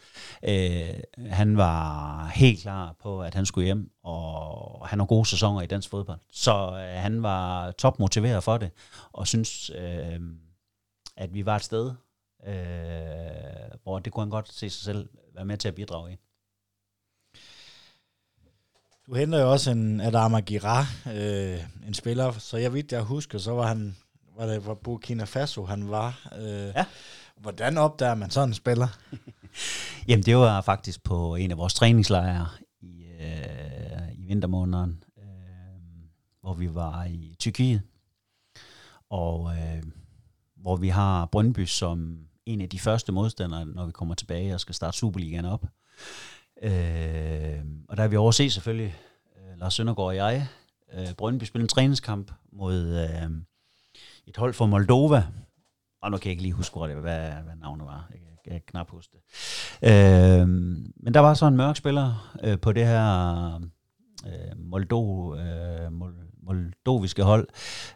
Øh, 0.43 1.29
han 1.31 1.57
var 1.57 2.27
helt 2.27 2.61
klar 2.61 2.95
på, 3.01 3.21
at 3.21 3.33
han 3.33 3.45
skulle 3.45 3.65
hjem, 3.65 3.91
og 4.03 4.87
han 4.87 4.99
har 4.99 5.05
gode 5.05 5.25
sæsoner 5.25 5.61
i 5.61 5.65
dansk 5.65 5.89
fodbold. 5.89 6.19
Så 6.31 6.53
øh, 6.53 7.01
han 7.01 7.23
var 7.23 7.71
topmotiveret 7.71 8.43
for 8.43 8.57
det, 8.57 8.71
og 9.11 9.27
synes, 9.27 9.69
øh, 9.69 10.19
at 11.17 11.33
vi 11.33 11.45
var 11.45 11.55
et 11.55 11.63
sted, 11.63 11.91
øh, 12.47 12.55
hvor 13.83 13.99
det 13.99 14.13
kunne 14.13 14.23
han 14.23 14.29
godt 14.29 14.53
se 14.53 14.69
sig 14.69 14.83
selv 14.83 15.09
være 15.35 15.45
med 15.45 15.57
til 15.57 15.67
at 15.67 15.75
bidrage 15.75 16.13
i. 16.13 16.15
Du 19.07 19.13
henter 19.13 19.39
jo 19.39 19.51
også 19.51 19.71
en 19.71 20.01
Adama 20.01 20.39
Girard, 20.39 20.85
øh, 21.07 21.59
en 21.87 21.93
spiller, 21.93 22.31
så 22.31 22.57
jeg 22.57 22.73
vidt 22.73 22.91
jeg 22.91 23.01
husker, 23.01 23.37
så 23.37 23.51
var 23.51 23.67
han, 23.67 23.95
var 24.37 24.45
det 24.45 24.65
var 24.65 24.73
Burkina 24.73 25.23
Faso, 25.23 25.65
han 25.65 25.89
var. 25.89 26.27
Øh, 26.39 26.47
Ja. 26.75 26.85
Hvordan 27.41 27.77
opdager 27.77 28.15
man 28.15 28.29
sådan 28.29 28.49
en 28.49 28.53
spiller? 28.53 28.87
Jamen, 30.07 30.23
det 30.23 30.37
var 30.37 30.61
faktisk 30.61 31.03
på 31.03 31.35
en 31.35 31.51
af 31.51 31.57
vores 31.57 31.73
træningslejre 31.73 32.47
i, 32.81 33.05
øh, 33.21 34.13
i 34.13 34.25
vintermåneden, 34.25 35.03
øh, 35.17 35.23
hvor 36.41 36.53
vi 36.53 36.75
var 36.75 37.03
i 37.03 37.35
Tyrkiet, 37.39 37.81
og 39.09 39.53
øh, 39.57 39.83
hvor 40.55 40.75
vi 40.75 40.89
har 40.89 41.25
Brøndby 41.25 41.65
som 41.65 42.17
en 42.45 42.61
af 42.61 42.69
de 42.69 42.79
første 42.79 43.11
modstandere, 43.11 43.65
når 43.65 43.85
vi 43.85 43.91
kommer 43.91 44.15
tilbage 44.15 44.53
og 44.53 44.59
skal 44.59 44.75
starte 44.75 44.97
Superligaen 44.97 45.45
op. 45.45 45.65
Øh, 46.63 47.59
og 47.89 47.97
der 47.97 48.03
er 48.03 48.07
vi 48.07 48.15
overset 48.15 48.53
selvfølgelig, 48.53 48.95
øh, 49.37 49.59
Lars 49.59 49.73
Søndergaard 49.73 50.07
og 50.07 50.15
jeg, 50.15 50.47
øh, 50.93 51.13
Brøndby 51.17 51.43
spillede 51.43 51.63
en 51.65 51.69
træningskamp 51.69 52.31
mod 52.53 52.75
øh, 52.85 53.31
et 54.27 54.37
hold 54.37 54.53
fra 54.53 54.65
Moldova, 54.65 55.23
og 56.01 56.11
nu 56.11 56.17
kan 56.17 56.25
jeg 56.25 56.31
ikke 56.31 56.43
lige 56.43 56.53
huske, 56.53 56.73
hvor 56.73 56.87
hvad, 56.87 57.31
hvad 57.31 57.55
navnet 57.61 57.85
var. 57.85 58.09
Jeg 58.11 58.19
kan, 58.43 58.53
jeg 58.53 58.65
knap 58.65 58.89
huske 58.89 59.13
det. 59.13 59.21
Øh, 59.89 60.47
men 60.97 61.13
der 61.13 61.19
var 61.19 61.33
så 61.33 61.47
en 61.47 61.57
mørk 61.57 61.75
spiller 61.75 62.35
øh, 62.43 62.59
på 62.59 62.71
det 62.71 62.87
her 62.87 63.55
øh, 64.25 64.57
Moldo, 64.57 65.35
øh, 65.35 65.91
moldoviske 66.43 67.23
hold, 67.23 67.47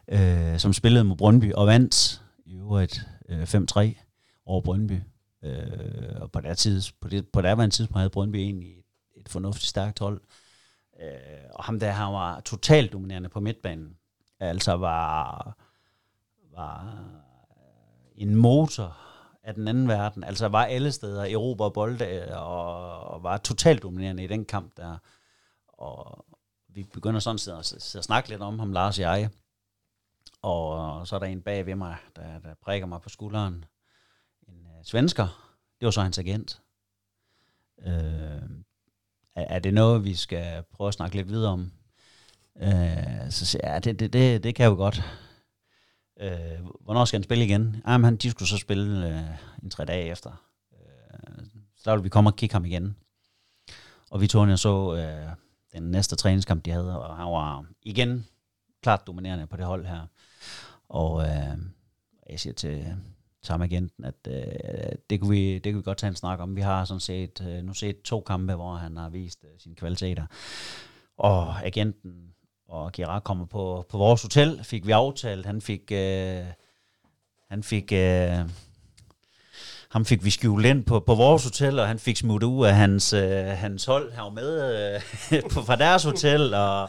øh, 0.07 0.59
som 0.59 0.73
spillede 0.73 1.03
mod 1.03 1.15
Brøndby 1.17 1.53
og 1.53 1.67
vandt 1.67 2.21
i 2.45 2.55
øvrigt 2.55 3.07
øh, 3.29 3.43
5-3 3.43 4.43
over 4.45 4.61
Brøndby. 4.61 5.01
Øh, 5.43 6.21
og 6.21 6.31
på 6.31 6.41
det, 6.41 6.57
tids, 6.57 6.91
på 6.91 7.07
det, 7.07 7.27
på 7.27 7.41
det 7.41 7.47
andet 7.47 7.73
tidspunkt 7.73 7.97
havde 7.97 8.09
Brøndby 8.09 8.35
egentlig 8.35 8.77
et, 8.77 8.85
et 9.17 9.29
fornuftigt 9.29 9.69
stærkt 9.69 9.99
hold. 9.99 10.21
Øh, 11.01 11.49
og 11.53 11.63
ham 11.63 11.79
der, 11.79 11.91
han 11.91 12.13
var 12.13 12.39
totalt 12.39 12.93
dominerende 12.93 13.29
på 13.29 13.39
midtbanen. 13.39 13.95
Altså 14.39 14.73
var, 14.77 15.57
var 16.55 16.83
øh, 16.85 18.21
en 18.21 18.35
motor 18.35 18.97
af 19.43 19.53
den 19.53 19.67
anden 19.67 19.87
verden. 19.87 20.23
Altså 20.23 20.47
var 20.47 20.65
alle 20.65 20.91
steder, 20.91 21.25
Europa 21.33 21.69
bolde, 21.69 22.05
øh, 22.05 22.41
og, 22.41 22.99
og 22.99 23.23
var 23.23 23.37
totalt 23.37 23.83
dominerende 23.83 24.23
i 24.23 24.27
den 24.27 24.45
kamp 24.45 24.77
der. 24.77 24.97
Og 25.67 26.25
vi 26.67 26.83
begynder 26.83 27.19
sådan 27.19 27.37
set 27.37 27.51
at, 27.51 27.95
at 27.95 28.03
snakke 28.03 28.29
lidt 28.29 28.41
om 28.41 28.59
ham, 28.59 28.71
Lars 28.71 28.99
og 28.99 29.01
jeg. 29.01 29.29
Og 30.41 31.07
så 31.07 31.15
er 31.15 31.19
der 31.19 31.25
en 31.25 31.41
bag 31.41 31.65
ved 31.65 31.75
mig, 31.75 31.97
der, 32.15 32.39
der 32.39 32.53
prikker 32.61 32.87
mig 32.87 33.01
på 33.01 33.09
skulderen. 33.09 33.65
En 34.47 34.65
uh, 34.65 34.83
svensker. 34.83 35.55
Det 35.79 35.85
var 35.85 35.91
så 35.91 36.01
hans 36.01 36.19
agent. 36.19 36.61
Øh, 37.81 38.49
er, 39.35 39.45
er 39.55 39.59
det 39.59 39.73
noget, 39.73 40.03
vi 40.03 40.15
skal 40.15 40.63
prøve 40.73 40.87
at 40.87 40.93
snakke 40.93 41.15
lidt 41.15 41.29
videre 41.29 41.51
om? 41.51 41.71
Øh, 42.61 43.31
så 43.31 43.45
siger 43.45 43.61
jeg, 43.63 43.73
ja, 43.73 43.79
det, 43.79 43.99
det, 43.99 44.13
det, 44.13 44.43
det 44.43 44.55
kan 44.55 44.63
jeg 44.63 44.69
jo 44.69 44.75
godt. 44.75 45.03
Øh, 46.19 46.65
hvornår 46.81 47.05
skal 47.05 47.17
han 47.17 47.23
spille 47.23 47.45
igen? 47.45 47.81
Jamen, 47.87 48.05
han, 48.05 48.15
de 48.15 48.31
skulle 48.31 48.49
så 48.49 48.57
spille 48.57 49.07
øh, 49.07 49.63
en 49.63 49.69
tre 49.69 49.85
dage 49.85 50.11
efter. 50.11 50.31
Øh, 50.73 51.45
så 51.75 51.89
der 51.89 51.91
ville 51.91 52.03
vi 52.03 52.09
komme 52.09 52.29
og 52.29 52.35
kigge 52.35 52.53
ham 52.53 52.65
igen. 52.65 52.95
Og 54.11 54.21
vi 54.21 54.27
tog 54.27 54.47
og 54.47 54.59
så 54.59 54.95
øh, 54.95 55.35
den 55.73 55.91
næste 55.91 56.15
træningskamp, 56.15 56.65
de 56.65 56.71
havde, 56.71 56.99
og 56.99 57.17
han 57.17 57.25
var 57.25 57.65
igen 57.83 58.25
klart 58.81 59.07
dominerende 59.07 59.47
på 59.47 59.57
det 59.57 59.65
hold 59.65 59.85
her. 59.85 60.07
Og 60.89 61.23
øh, 61.23 61.57
jeg 62.29 62.39
siger 62.39 62.53
til, 62.53 62.95
til 63.43 63.51
ham 63.51 63.61
agenten, 63.61 64.05
at 64.05 64.27
øh, 64.27 64.91
det, 65.09 65.19
kunne 65.19 65.29
vi, 65.29 65.59
det 65.59 65.73
kunne 65.73 65.81
vi 65.81 65.85
godt 65.85 65.97
tage 65.97 66.09
en 66.09 66.15
snak 66.15 66.39
om. 66.39 66.55
Vi 66.55 66.61
har 66.61 66.85
sådan 66.85 66.99
set 66.99 67.47
øh, 67.47 67.63
nu 67.63 67.73
set 67.73 68.01
to 68.01 68.21
kampe, 68.21 68.55
hvor 68.55 68.75
han 68.75 68.97
har 68.97 69.09
vist 69.09 69.43
øh, 69.43 69.59
sine 69.59 69.75
kvaliteter. 69.75 70.25
Og 71.17 71.65
agenten 71.65 72.28
og 72.69 72.91
Gerard 72.91 73.23
kommer 73.23 73.45
på, 73.45 73.85
på 73.89 73.97
vores 73.97 74.21
hotel, 74.21 74.63
fik 74.63 74.87
vi 74.87 74.91
aftalt. 74.91 75.45
Han 75.45 75.61
fik, 75.61 75.91
øh, 75.91 76.45
han 77.49 77.63
fik, 77.63 77.91
øh, 77.91 78.49
ham 79.89 80.05
fik 80.05 80.23
vi 80.25 80.29
skjult 80.29 80.65
ind 80.65 80.85
på, 80.85 80.99
på 80.99 81.15
vores 81.15 81.43
hotel, 81.43 81.79
og 81.79 81.87
han 81.87 81.99
fik 81.99 82.17
smuttet 82.17 82.47
ud 82.47 82.65
af 82.65 82.75
hans, 82.75 83.13
øh, 83.13 83.45
hans 83.45 83.85
hold. 83.85 84.11
Han 84.11 84.23
var 84.23 84.29
med 84.29 84.75
øh, 85.31 85.41
på, 85.53 85.61
fra 85.61 85.75
deres 85.75 86.03
hotel, 86.03 86.53
og, 86.53 86.81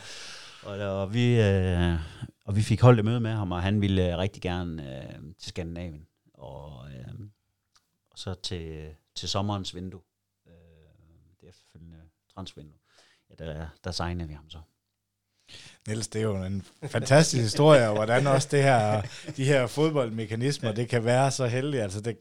og, 0.63 0.79
og, 0.79 1.15
vi, 1.15 1.41
øh, 1.41 1.95
og 2.45 2.57
vi 2.57 2.63
fik 2.63 2.81
holdt 2.81 2.99
et 2.99 3.05
møde 3.05 3.21
med 3.21 3.33
ham, 3.33 3.53
og 3.53 3.63
han 3.63 3.81
ville 3.81 4.13
øh, 4.13 4.19
rigtig 4.19 4.43
gerne 4.43 4.97
øh, 4.97 5.19
til 5.39 5.49
Skandinavien. 5.49 6.07
Og, 6.35 6.87
øh, 6.91 7.15
og 8.11 8.19
så 8.19 8.35
til, 8.35 8.95
til 9.15 9.29
sommerens 9.29 9.75
vindue, 9.75 10.01
øh, 10.47 10.53
det 11.41 11.49
efterfølgende 11.49 11.99
transvindue, 12.35 12.79
ja, 13.31 13.45
der, 13.45 13.67
der 13.85 13.91
signede 13.91 14.29
vi 14.29 14.35
ham 14.35 14.51
så. 14.51 14.59
Niels, 15.91 16.09
det 16.09 16.19
er 16.19 16.23
jo 16.23 16.37
en 16.37 16.63
fantastisk 16.87 17.43
historie, 17.43 17.89
og 17.89 17.95
hvordan 17.95 18.27
også 18.27 18.49
det 18.51 18.63
her, 18.63 19.03
de 19.37 19.45
her 19.45 19.67
fodboldmekanismer, 19.67 20.73
det 20.73 20.89
kan 20.89 21.05
være 21.05 21.31
så 21.31 21.47
heldigt. 21.47 21.83
Altså, 21.83 22.01
det, 22.01 22.17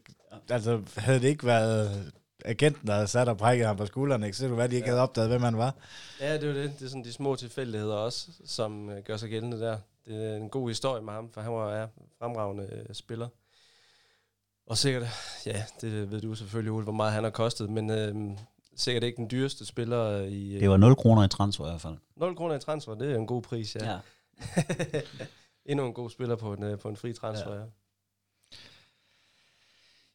altså 0.49 0.81
havde 0.97 1.19
det 1.19 1.27
ikke 1.27 1.45
været 1.45 2.11
agenten, 2.45 2.87
der 2.87 2.93
havde 2.93 3.07
sat 3.07 3.29
og 3.29 3.37
prikket 3.37 3.67
ham 3.67 3.77
på 3.77 3.85
skulderen, 3.85 4.23
ikke? 4.23 4.37
så 4.37 4.47
det 4.47 4.57
være, 4.57 4.67
de 4.67 4.75
ikke 4.75 4.87
havde 4.87 5.01
opdaget, 5.01 5.29
hvem 5.29 5.41
han 5.41 5.57
var. 5.57 5.75
Ja, 6.19 6.33
det 6.33 6.43
er 6.43 6.47
jo 6.47 6.53
det. 6.53 6.79
Det 6.79 6.85
er 6.85 6.89
sådan 6.89 7.03
de 7.03 7.13
små 7.13 7.35
tilfældigheder 7.35 7.95
også, 7.95 8.27
som 8.45 8.89
øh, 8.89 9.03
gør 9.03 9.17
sig 9.17 9.29
gældende 9.29 9.59
der. 9.59 9.77
Det 10.07 10.31
er 10.31 10.35
en 10.35 10.49
god 10.49 10.69
historie 10.69 11.01
med 11.01 11.13
ham, 11.13 11.29
for 11.33 11.41
han 11.41 11.51
var 11.51 11.75
ja, 11.79 11.85
fremragende 12.19 12.69
øh, 12.71 12.95
spiller. 12.95 13.27
Og 14.67 14.77
sikkert, 14.77 15.07
ja, 15.45 15.63
det 15.81 16.11
ved 16.11 16.21
du 16.21 16.35
selvfølgelig, 16.35 16.71
Ole, 16.71 16.83
hvor 16.83 16.93
meget 16.93 17.13
han 17.13 17.23
har 17.23 17.31
kostet, 17.31 17.69
men 17.69 17.89
øh, 17.89 18.15
sikkert 18.81 19.03
ikke 19.03 19.17
den 19.17 19.29
dyreste 19.31 19.65
spiller 19.65 20.17
i... 20.21 20.53
Øh, 20.55 20.59
Det 20.61 20.69
var 20.69 20.77
0 20.77 20.95
kroner 20.95 21.23
i 21.23 21.27
transfer 21.27 21.65
i 21.65 21.69
hvert 21.69 21.81
fald. 21.81 21.95
0 22.15 22.35
kroner 22.35 22.55
i 22.55 22.59
transfer, 22.59 22.95
det 22.95 23.11
er 23.11 23.15
en 23.15 23.27
god 23.27 23.41
pris, 23.41 23.75
ja. 23.75 23.91
Ja. 23.91 23.97
Endnu 25.65 25.85
en 25.85 25.93
god 25.93 26.09
spiller 26.09 26.35
på 26.35 26.53
en, 26.53 26.63
øh, 26.63 26.79
på 26.79 26.89
en 26.89 26.95
fri 26.95 27.13
transfer, 27.13 27.53
ja. 27.53 27.59
ja. 27.59 27.65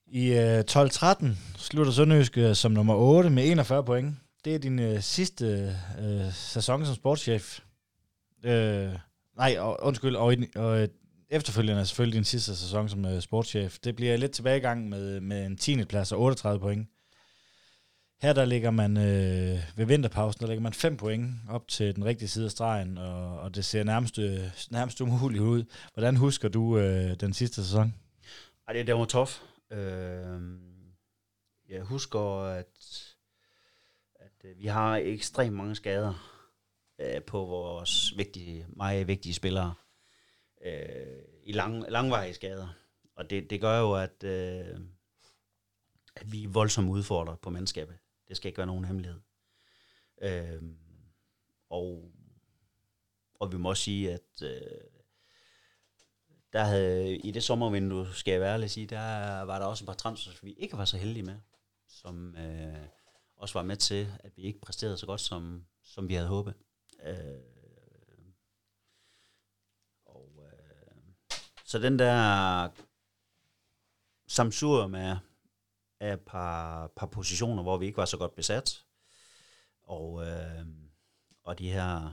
I 0.07 0.33
øh, 0.59 0.65
12-13 0.71 1.27
slutter 1.57 1.93
Sønderjyske 1.93 2.55
som 2.55 2.73
nummer 2.73 2.95
8 2.95 3.31
med 3.31 3.45
41 3.51 3.85
point. 3.85 4.17
Det 4.45 4.55
er 4.55 4.59
din 4.59 4.79
øh, 4.79 5.01
sidste 5.03 5.77
øh, 6.01 6.33
sæson 6.33 6.87
som 6.87 6.95
sportschef. 6.95 7.61
Øh, 8.45 8.93
nej, 9.37 9.57
og, 9.59 9.79
undskyld, 9.83 10.17
og, 10.17 10.33
i- 10.35 10.47
og 10.57 10.81
øh, 10.83 10.89
efterfølgende 11.31 11.81
er 11.81 11.85
selvfølgelig 11.85 12.17
din 12.17 12.25
sidste 12.25 12.57
sæson 12.57 12.89
som 12.89 13.05
øh, 13.05 13.21
sportschef. 13.21 13.79
Det 13.79 13.97
bliver 13.97 14.17
lidt 14.17 14.33
tilbagegang 14.33 14.89
med, 14.89 15.21
med 15.21 15.47
en 15.47 15.57
10. 15.57 15.85
plads 15.85 16.13
og 16.13 16.21
38 16.21 16.61
point. 16.61 16.89
Her 18.23 18.33
der 18.33 18.45
ligger 18.45 18.71
man 18.71 18.97
øh, 18.97 19.59
ved 19.77 19.87
vinterpausen, 19.87 20.41
der 20.41 20.47
ligger 20.47 20.63
man 20.63 20.73
5 20.73 20.97
point 20.97 21.31
op 21.49 21.69
til 21.69 21.97
den 21.97 22.05
rigtige 22.05 22.29
side 22.29 22.45
af 22.45 22.51
stregen, 22.51 22.99
og, 22.99 23.41
og 23.41 23.55
det 23.55 23.65
ser 23.65 23.85
nærmest, 23.85 24.19
øh, 24.19 24.41
nærmest 24.71 25.01
umuligt 25.01 25.43
ud. 25.43 25.65
Hvordan 25.93 26.17
husker 26.17 26.49
du 26.49 26.79
øh, 26.79 27.21
den 27.21 27.33
sidste 27.33 27.65
sæson? 27.65 27.95
Ej, 28.69 28.75
det, 28.75 28.87
det 28.87 28.95
var 28.95 29.05
tof. 29.05 29.41
Øh, 29.73 30.41
jeg 31.69 31.83
husker, 31.83 32.41
at, 32.41 33.05
at 34.15 34.45
øh, 34.45 34.59
vi 34.59 34.67
har 34.67 34.97
ekstremt 34.97 35.57
mange 35.57 35.75
skader 35.75 36.15
øh, 37.01 37.23
på 37.23 37.45
vores 37.45 38.17
vigtige, 38.17 38.67
meget 38.69 39.09
vigtige 39.09 39.35
spillere. 39.35 39.75
Øh, 40.65 41.23
I 41.45 41.53
lang, 41.53 41.85
langvarige 41.89 42.35
skader. 42.35 42.69
Og 43.17 43.31
det, 43.31 43.51
det 43.51 43.61
gør 43.61 43.81
jo, 43.81 43.95
at, 43.95 44.25
øh, 44.25 44.81
at 46.17 46.33
vi 46.33 46.45
er 46.45 46.49
voldsomt 46.49 46.89
udfordret 46.89 47.41
på 47.41 47.51
mandskabet. 47.51 47.99
Det 48.35 48.37
skal 48.37 48.49
ikke 48.49 48.59
være 48.59 48.67
nogen 48.67 48.85
hemmelighed. 48.85 49.21
Øh, 50.23 50.63
og, 51.71 52.13
og 53.35 53.53
vi 53.53 53.57
må 53.57 53.69
også 53.69 53.83
sige, 53.83 54.13
at 54.13 54.43
øh, 54.43 54.61
der 56.53 56.65
havde, 56.65 57.17
i 57.17 57.31
det 57.31 57.45
sommervindue, 57.45 58.15
skal 58.15 58.33
jeg 58.33 58.41
være 58.41 58.53
ærlig 58.53 58.71
sige, 58.71 58.87
der 58.87 59.43
var 59.43 59.59
der 59.59 59.67
også 59.67 59.85
et 59.85 59.87
par 59.87 59.95
transfers, 59.95 60.45
vi 60.45 60.53
ikke 60.53 60.77
var 60.77 60.85
så 60.85 60.97
heldige 60.97 61.23
med, 61.23 61.41
som 61.89 62.37
øh, 62.37 62.87
også 63.37 63.59
var 63.59 63.63
med 63.63 63.77
til, 63.77 64.13
at 64.19 64.37
vi 64.37 64.43
ikke 64.43 64.61
præsterede 64.61 64.99
så 64.99 65.07
godt, 65.07 65.21
som, 65.21 65.67
som 65.83 66.09
vi 66.09 66.15
havde 66.15 66.29
håbet. 66.29 66.55
Øh, 67.03 67.17
og, 70.07 70.31
øh, 70.45 70.97
så 71.65 71.79
den 71.79 71.99
der 71.99 72.69
samsur 74.27 74.87
med 74.87 75.17
af 76.05 76.13
et 76.13 76.21
par, 76.21 76.87
par 76.87 77.07
positioner, 77.07 77.63
hvor 77.63 77.77
vi 77.77 77.87
ikke 77.87 77.97
var 77.97 78.05
så 78.05 78.17
godt 78.17 78.35
besat, 78.35 78.85
og, 79.83 80.27
øh, 80.27 80.67
og 81.45 81.59
de 81.59 81.71
her 81.71 82.13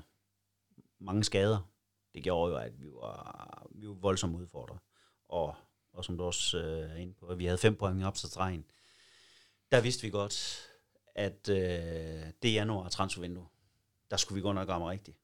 mange 1.00 1.24
skader, 1.24 1.72
det 2.14 2.24
gjorde 2.24 2.52
jo, 2.52 2.58
at 2.58 2.82
vi 2.82 2.88
var, 2.92 3.68
vi 3.72 3.88
var 3.88 3.94
voldsomt 3.94 4.36
udfordret. 4.36 4.80
Og, 5.26 5.56
og 5.94 6.06
som 6.06 6.18
du 6.18 6.24
også 6.24 6.58
øh, 6.58 6.92
er 6.92 6.96
inde 6.96 7.14
på, 7.14 7.28
at 7.28 7.40
vi 7.40 7.46
havde 7.46 7.58
fem 7.58 7.76
point 7.76 8.04
op 8.04 8.16
til 8.16 8.30
stregen. 8.30 8.66
Der 9.72 9.82
vidste 9.82 10.02
vi 10.02 10.10
godt, 10.10 10.68
at 11.16 11.50
øh, 11.50 12.26
det 12.42 12.54
januar 12.54 12.90
transfervindue, 12.90 13.48
der 14.12 14.18
skulle 14.18 14.36
vi 14.36 14.42
gå 14.42 14.52
nok 14.52 14.70
ramme 14.70 14.90
rigtigt. 14.90 15.18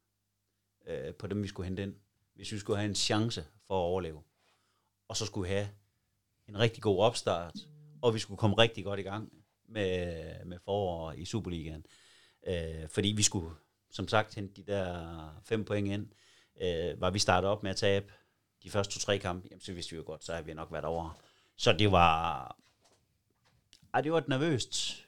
Øh, 0.86 1.13
på 1.13 1.28
dem, 1.28 1.43
vi 1.43 1.47
skulle 1.47 1.68
hente 1.68 1.84
ind. 1.84 1.95
Hvis 2.34 2.51
vi 2.51 2.59
skulle 2.59 2.78
have 2.78 2.89
en 2.89 2.95
chance 2.95 3.45
for 3.68 3.80
at 3.80 3.84
overleve. 3.84 4.24
Og 5.07 5.18
så 5.18 5.26
skulle 5.26 5.49
vi 5.49 5.55
have 5.55 5.70
en 6.47 6.59
rigtig 6.59 6.84
god 6.84 6.99
opstart, 6.99 7.55
og 8.01 8.13
vi 8.13 8.19
skulle 8.19 8.37
komme 8.37 8.57
rigtig 8.57 8.83
godt 8.83 8.99
i 8.99 9.03
gang 9.03 9.31
med, 9.67 10.45
med 10.45 10.59
forår 10.65 11.11
i 11.11 11.25
Superligaen. 11.25 11.85
Øh, 12.47 12.89
fordi 12.89 13.07
vi 13.07 13.23
skulle, 13.23 13.55
som 13.91 14.07
sagt, 14.07 14.35
hente 14.35 14.61
de 14.61 14.71
der 14.71 15.41
fem 15.43 15.65
point 15.65 15.87
ind. 15.87 16.07
Øh, 16.61 17.01
var 17.01 17.09
vi 17.09 17.19
startet 17.19 17.49
op 17.49 17.63
med 17.63 17.71
at 17.71 17.77
tabe 17.77 18.13
de 18.63 18.69
første 18.69 18.93
to-tre 18.93 19.17
kampe, 19.17 19.47
jamen, 19.51 19.61
så 19.61 19.73
vidste 19.73 19.91
vi 19.91 19.97
jo 19.97 20.03
godt, 20.05 20.23
så 20.23 20.31
havde 20.33 20.45
vi 20.45 20.53
nok 20.53 20.71
været 20.71 20.85
over. 20.85 21.21
Så 21.55 21.73
det 21.73 21.91
var... 21.91 22.57
Ej, 23.93 24.01
det 24.01 24.11
var 24.11 24.17
et 24.17 24.27
nervøst... 24.27 25.03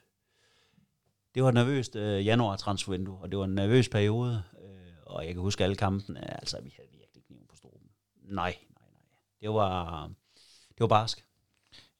Det 1.35 1.43
var 1.43 1.49
et 1.49 1.55
nervøst 1.55 1.95
øh, 1.95 2.25
januar 2.25 2.55
transfervindue, 2.55 3.17
og 3.17 3.31
det 3.31 3.39
var 3.39 3.45
en 3.45 3.55
nervøs 3.55 3.89
periode. 3.89 4.43
Øh, 4.63 4.93
og 5.05 5.25
jeg 5.25 5.33
kan 5.33 5.41
huske 5.41 5.63
alle 5.63 5.75
kampene, 5.75 6.39
altså 6.39 6.61
vi 6.61 6.73
havde 6.77 6.89
virkelig 6.91 7.23
kniven 7.23 7.47
på 7.47 7.55
struben. 7.55 7.87
Nej, 8.15 8.57
nej, 8.69 8.87
nej. 8.91 9.01
Det 9.41 9.49
var, 9.49 10.07
det 10.69 10.79
var 10.79 10.87
barsk. 10.87 11.28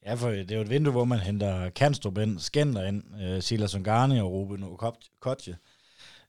Ja, 0.05 0.13
for 0.13 0.29
det 0.29 0.51
er 0.51 0.55
jo 0.55 0.61
et 0.61 0.69
vindue, 0.69 0.91
hvor 0.91 1.05
man 1.05 1.19
henter 1.19 1.69
Kanstrup 1.69 2.17
ind, 2.17 2.39
Skender 2.39 2.83
ind, 2.83 3.03
øh, 3.21 3.41
Silas 3.41 3.75
Ungarni 3.75 4.19
og 4.19 4.31
Ruben 4.31 4.63
Okotje. 4.63 5.57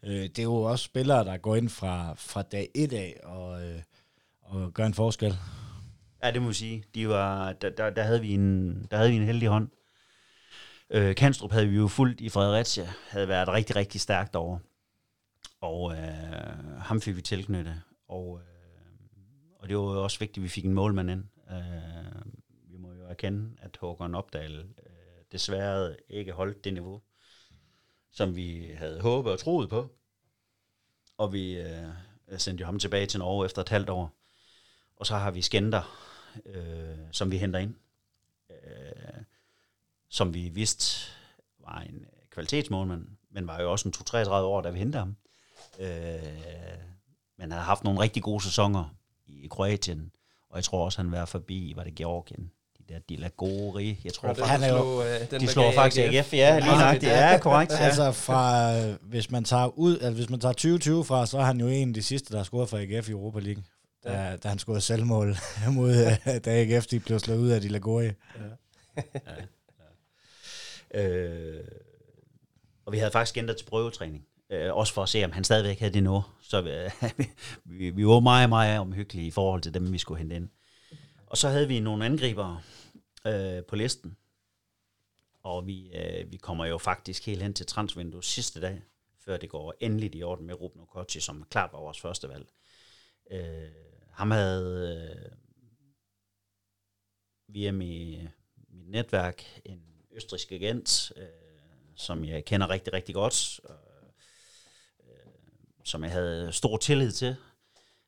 Øh, 0.02 0.22
det 0.22 0.38
er 0.38 0.42
jo 0.42 0.54
også 0.54 0.84
spillere, 0.84 1.24
der 1.24 1.36
går 1.36 1.56
ind 1.56 1.68
fra, 1.68 2.14
fra 2.14 2.42
dag 2.42 2.68
1 2.74 2.92
af 2.92 3.20
og, 3.22 3.68
øh, 3.68 3.82
og 4.42 4.74
gør 4.74 4.86
en 4.86 4.94
forskel. 4.94 5.36
Ja, 6.22 6.30
det 6.30 6.42
må 6.42 6.48
jeg 6.48 6.54
sige. 6.54 6.84
De 6.94 7.08
var, 7.08 7.52
der, 7.52 7.70
der, 7.70 7.90
der, 7.90 8.02
havde 8.02 8.20
vi 8.20 8.34
en, 8.34 8.82
der 8.90 8.96
havde 8.96 9.10
vi 9.10 9.16
en 9.16 9.26
heldig 9.26 9.48
hånd. 9.48 9.68
Øh, 10.90 11.14
Kanstrup 11.14 11.52
havde 11.52 11.68
vi 11.68 11.76
jo 11.76 11.88
fuldt 11.88 12.20
i 12.20 12.28
Fredericia, 12.28 12.88
havde 13.08 13.28
været 13.28 13.48
rigtig, 13.48 13.76
rigtig 13.76 14.00
stærkt 14.00 14.36
over. 14.36 14.58
Og 15.60 15.92
øh, 15.92 16.78
ham 16.78 17.00
fik 17.00 17.16
vi 17.16 17.22
tilknyttet. 17.22 17.82
Og, 18.08 18.40
øh, 18.40 19.60
og 19.60 19.68
det 19.68 19.76
var 19.76 19.82
jo 19.82 20.02
også 20.02 20.18
vigtigt, 20.18 20.38
at 20.38 20.42
vi 20.42 20.48
fik 20.48 20.64
en 20.64 20.74
målmand 20.74 21.10
ind. 21.10 21.24
Øh, 21.50 22.32
erkende, 23.10 23.56
at 23.58 23.76
Håkon 23.76 24.14
Opdal 24.14 24.58
øh, 24.58 24.64
desværre 25.32 25.96
ikke 26.08 26.32
holdt 26.32 26.64
det 26.64 26.72
niveau, 26.72 27.02
som 28.10 28.36
vi 28.36 28.70
havde 28.76 29.00
håbet 29.00 29.32
og 29.32 29.38
troet 29.38 29.68
på. 29.68 29.88
Og 31.18 31.32
vi 31.32 31.58
øh, 31.58 31.88
sendte 32.38 32.60
jo 32.60 32.66
ham 32.66 32.78
tilbage 32.78 33.06
til 33.06 33.18
Norge 33.18 33.44
efter 33.44 33.62
et 33.62 33.68
halvt 33.68 33.90
år. 33.90 34.12
Og 34.96 35.06
så 35.06 35.16
har 35.16 35.30
vi 35.30 35.42
Skender, 35.42 36.10
øh, 36.46 36.98
som 37.12 37.30
vi 37.30 37.38
henter 37.38 37.58
ind, 37.58 37.74
øh, 38.50 39.22
som 40.08 40.34
vi 40.34 40.48
vidste 40.48 41.12
var 41.58 41.80
en 41.80 42.06
kvalitetsmålmand, 42.30 43.06
men 43.30 43.46
var 43.46 43.60
jo 43.60 43.70
også 43.70 43.88
en 43.88 43.94
2-33 43.94 44.30
år, 44.30 44.60
da 44.60 44.70
vi 44.70 44.78
hentede 44.78 44.98
ham. 44.98 45.16
Øh, 45.78 46.80
men 47.36 47.50
havde 47.50 47.64
haft 47.64 47.84
nogle 47.84 48.00
rigtig 48.00 48.22
gode 48.22 48.44
sæsoner 48.44 48.94
i 49.26 49.46
Kroatien, 49.50 50.12
og 50.48 50.56
jeg 50.56 50.64
tror 50.64 50.84
også, 50.84 50.98
han 51.02 51.12
var 51.12 51.24
forbi, 51.24 51.72
var 51.76 51.84
det 51.84 51.94
Georgien, 51.94 52.52
der 52.90 52.98
De 53.08 53.16
La 53.16 53.28
Gori. 53.36 54.00
Jeg 54.04 54.12
tror 54.12 54.28
faktisk, 54.28 54.46
han 54.46 54.62
er 54.62 54.68
jo, 54.68 55.02
øh, 55.02 55.30
den 55.30 55.40
de 55.40 55.46
slår 55.46 55.72
faktisk 55.72 56.00
AGF. 56.00 56.32
Ja, 56.32 56.58
lige 56.58 56.78
nok. 56.78 57.00
Det 57.00 57.12
er 57.12 57.38
korrekt. 57.38 57.72
Ja. 57.72 57.78
Altså 57.78 58.12
fra, 58.12 58.76
øh, 58.78 58.96
hvis 59.02 59.30
man 59.30 59.44
tager 59.44 59.78
ud, 59.78 59.92
altså 59.92 60.10
hvis 60.10 60.30
man 60.30 60.40
tager 60.40 60.52
2020 60.52 61.04
fra, 61.04 61.26
så 61.26 61.38
er 61.38 61.42
han 61.42 61.60
jo 61.60 61.66
en 61.66 61.88
af 61.88 61.94
de 61.94 62.02
sidste, 62.02 62.30
der 62.32 62.36
har 62.36 62.44
scoret 62.44 62.68
for 62.68 62.78
AGF 62.78 63.08
i 63.08 63.12
Europa 63.12 63.38
League. 63.38 63.62
Da, 64.04 64.22
ja. 64.22 64.36
da 64.36 64.48
han 64.48 64.58
scorede 64.58 64.80
selvmål 64.80 65.36
mod, 65.76 65.90
øh, 65.90 66.40
da 66.44 66.60
AGF 66.60 66.86
de 66.86 67.00
blev 67.00 67.18
slået 67.18 67.38
ud 67.38 67.48
af 67.48 67.60
De 67.60 67.68
La 67.68 67.78
Gori. 67.78 68.04
Ja. 68.04 68.10
ja. 68.96 69.02
ja. 70.94 71.08
Øh, 71.08 71.64
og 72.86 72.92
vi 72.92 72.98
havde 72.98 73.12
faktisk 73.12 73.36
ændret 73.36 73.56
til 73.56 73.64
prøvetræning. 73.64 74.24
Øh, 74.52 74.74
også 74.74 74.92
for 74.92 75.02
at 75.02 75.08
se, 75.08 75.24
om 75.24 75.32
han 75.32 75.44
stadigvæk 75.44 75.78
havde 75.78 75.92
det 75.92 76.02
nu. 76.02 76.22
Så 76.42 76.62
øh, 76.62 76.90
vi, 77.78 77.90
vi 77.90 78.06
var 78.06 78.20
meget, 78.20 78.48
meget 78.48 78.78
omhyggelige 78.78 79.26
i 79.26 79.30
forhold 79.30 79.62
til 79.62 79.74
dem, 79.74 79.92
vi 79.92 79.98
skulle 79.98 80.18
hente 80.18 80.36
ind. 80.36 80.48
Og 81.26 81.36
så 81.36 81.48
havde 81.48 81.68
vi 81.68 81.80
nogle 81.80 82.04
angribere 82.04 82.60
øh, 83.26 83.64
på 83.64 83.76
listen. 83.76 84.16
Og 85.42 85.66
vi, 85.66 85.90
øh, 85.92 86.32
vi 86.32 86.36
kommer 86.36 86.64
jo 86.64 86.78
faktisk 86.78 87.26
helt 87.26 87.42
hen 87.42 87.54
til 87.54 87.66
transvinduet 87.66 88.24
sidste 88.24 88.60
dag, 88.60 88.82
før 89.18 89.36
det 89.36 89.50
går 89.50 89.74
endeligt 89.80 90.14
i 90.14 90.22
orden 90.22 90.46
med 90.46 90.60
Ruben 90.60 90.80
Okochi, 90.80 91.20
som 91.20 91.44
klart 91.50 91.72
var 91.72 91.80
vores 91.80 92.00
første 92.00 92.28
valg. 92.28 92.48
Øh, 93.30 93.70
ham 94.10 94.30
havde 94.30 94.98
øh, 95.10 95.32
via 97.48 97.72
mit, 97.72 98.28
mit 98.68 98.88
netværk 98.88 99.60
en 99.64 99.82
østrisk 100.10 100.52
agent, 100.52 101.12
øh, 101.16 101.28
som 101.96 102.24
jeg 102.24 102.44
kender 102.44 102.70
rigtig, 102.70 102.92
rigtig 102.92 103.14
godt, 103.14 103.60
og, 103.64 103.78
øh, 105.04 105.32
som 105.84 106.04
jeg 106.04 106.12
havde 106.12 106.52
stor 106.52 106.76
tillid 106.76 107.12
til. 107.12 107.36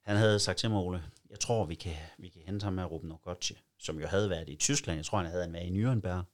Han 0.00 0.16
havde 0.16 0.38
sagt 0.38 0.58
til 0.58 0.70
mig, 0.70 0.78
Ole, 0.78 1.04
jeg 1.32 1.40
tror, 1.40 1.64
vi 1.64 1.74
kan, 1.74 1.96
vi 2.18 2.28
kan 2.28 2.42
hente 2.46 2.64
ham 2.64 2.72
med 2.72 2.84
Ruben 2.84 3.12
Ogotje, 3.12 3.56
som 3.78 4.00
jo 4.00 4.06
havde 4.06 4.30
været 4.30 4.48
i 4.48 4.56
Tyskland. 4.56 4.96
Jeg 4.96 5.04
tror, 5.04 5.18
han 5.18 5.26
havde 5.26 5.52
været 5.52 5.66
i 5.66 5.82
Nürnberg. 5.82 6.24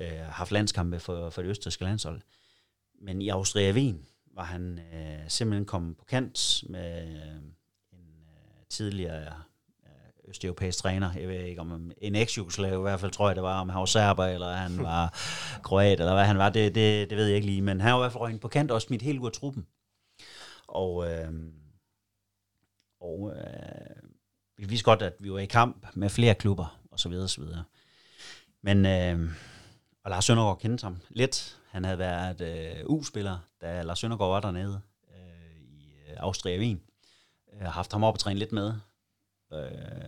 Øh, 0.00 0.18
haft 0.18 0.52
landskampe 0.52 1.00
for, 1.00 1.30
for 1.30 1.42
det 1.42 1.48
østrigske 1.48 1.84
landshold. 1.84 2.20
Men 3.00 3.22
i 3.22 3.28
Austria 3.28 3.72
Wien 3.72 4.06
var 4.34 4.44
han 4.44 4.78
øh, 4.78 5.28
simpelthen 5.28 5.66
kommet 5.66 5.96
på 5.96 6.04
kant 6.04 6.64
med 6.68 7.02
øh, 7.02 7.34
en 7.92 8.14
øh, 8.22 8.66
tidligere 8.70 9.42
øh, 9.86 10.28
østeuropæisk 10.28 10.78
træner. 10.78 11.12
Jeg 11.12 11.28
ved 11.28 11.40
ikke 11.40 11.60
om 11.60 11.92
en 11.98 12.14
eks-jugoslav, 12.14 12.78
i 12.78 12.82
hvert 12.82 13.00
fald 13.00 13.12
tror 13.12 13.28
jeg 13.28 13.36
det 13.36 13.42
var, 13.42 13.60
om 13.60 13.68
han 13.68 13.78
var 13.78 13.86
serber, 13.86 14.24
eller 14.24 14.52
han 14.52 14.82
var 14.90 15.14
kroat, 15.62 16.00
eller 16.00 16.14
hvad 16.14 16.24
han 16.24 16.38
var, 16.38 16.48
det, 16.48 16.74
det, 16.74 17.10
det 17.10 17.18
ved 17.18 17.26
jeg 17.26 17.36
ikke 17.36 17.46
lige. 17.46 17.62
Men 17.62 17.80
han 17.80 17.92
var 17.92 17.98
i 17.98 18.02
hvert 18.02 18.12
fald 18.12 18.40
på 18.40 18.48
kant 18.48 18.70
og 18.70 18.82
smidt 18.82 19.02
helt 19.02 19.18
ud 19.20 19.26
af 19.26 19.32
truppen. 19.32 19.66
Og, 20.66 21.10
øh, 21.10 21.32
og 23.00 23.32
øh, 23.36 24.03
vi 24.56 24.64
vidste 24.64 24.84
godt, 24.84 25.02
at 25.02 25.14
vi 25.18 25.32
var 25.32 25.38
i 25.38 25.46
kamp 25.46 25.86
med 25.94 26.08
flere 26.08 26.34
klubber, 26.34 26.80
og 26.90 27.00
så 27.00 27.08
videre, 27.08 27.24
og 27.24 27.30
så 27.30 27.40
videre. 27.40 27.64
Men, 28.62 28.86
øh, 28.86 29.30
og 30.04 30.10
Lars 30.10 30.24
Søndergaard 30.24 30.58
kendte 30.58 30.82
ham 30.82 31.00
lidt. 31.10 31.58
Han 31.70 31.84
havde 31.84 31.98
været 31.98 32.40
øh, 32.40 32.84
U-spiller, 32.86 33.38
da 33.60 33.82
Lars 33.82 33.98
Søndergaard 33.98 34.30
var 34.30 34.40
dernede 34.40 34.80
øh, 35.10 35.62
i 35.62 36.10
øh, 36.10 36.16
Austria 36.16 36.58
Wien. 36.58 36.80
Jeg 37.52 37.66
har 37.66 37.72
haft 37.72 37.92
ham 37.92 38.04
op 38.04 38.14
og 38.14 38.20
træne 38.20 38.38
lidt 38.38 38.52
med, 38.52 38.74
øh, 39.52 39.60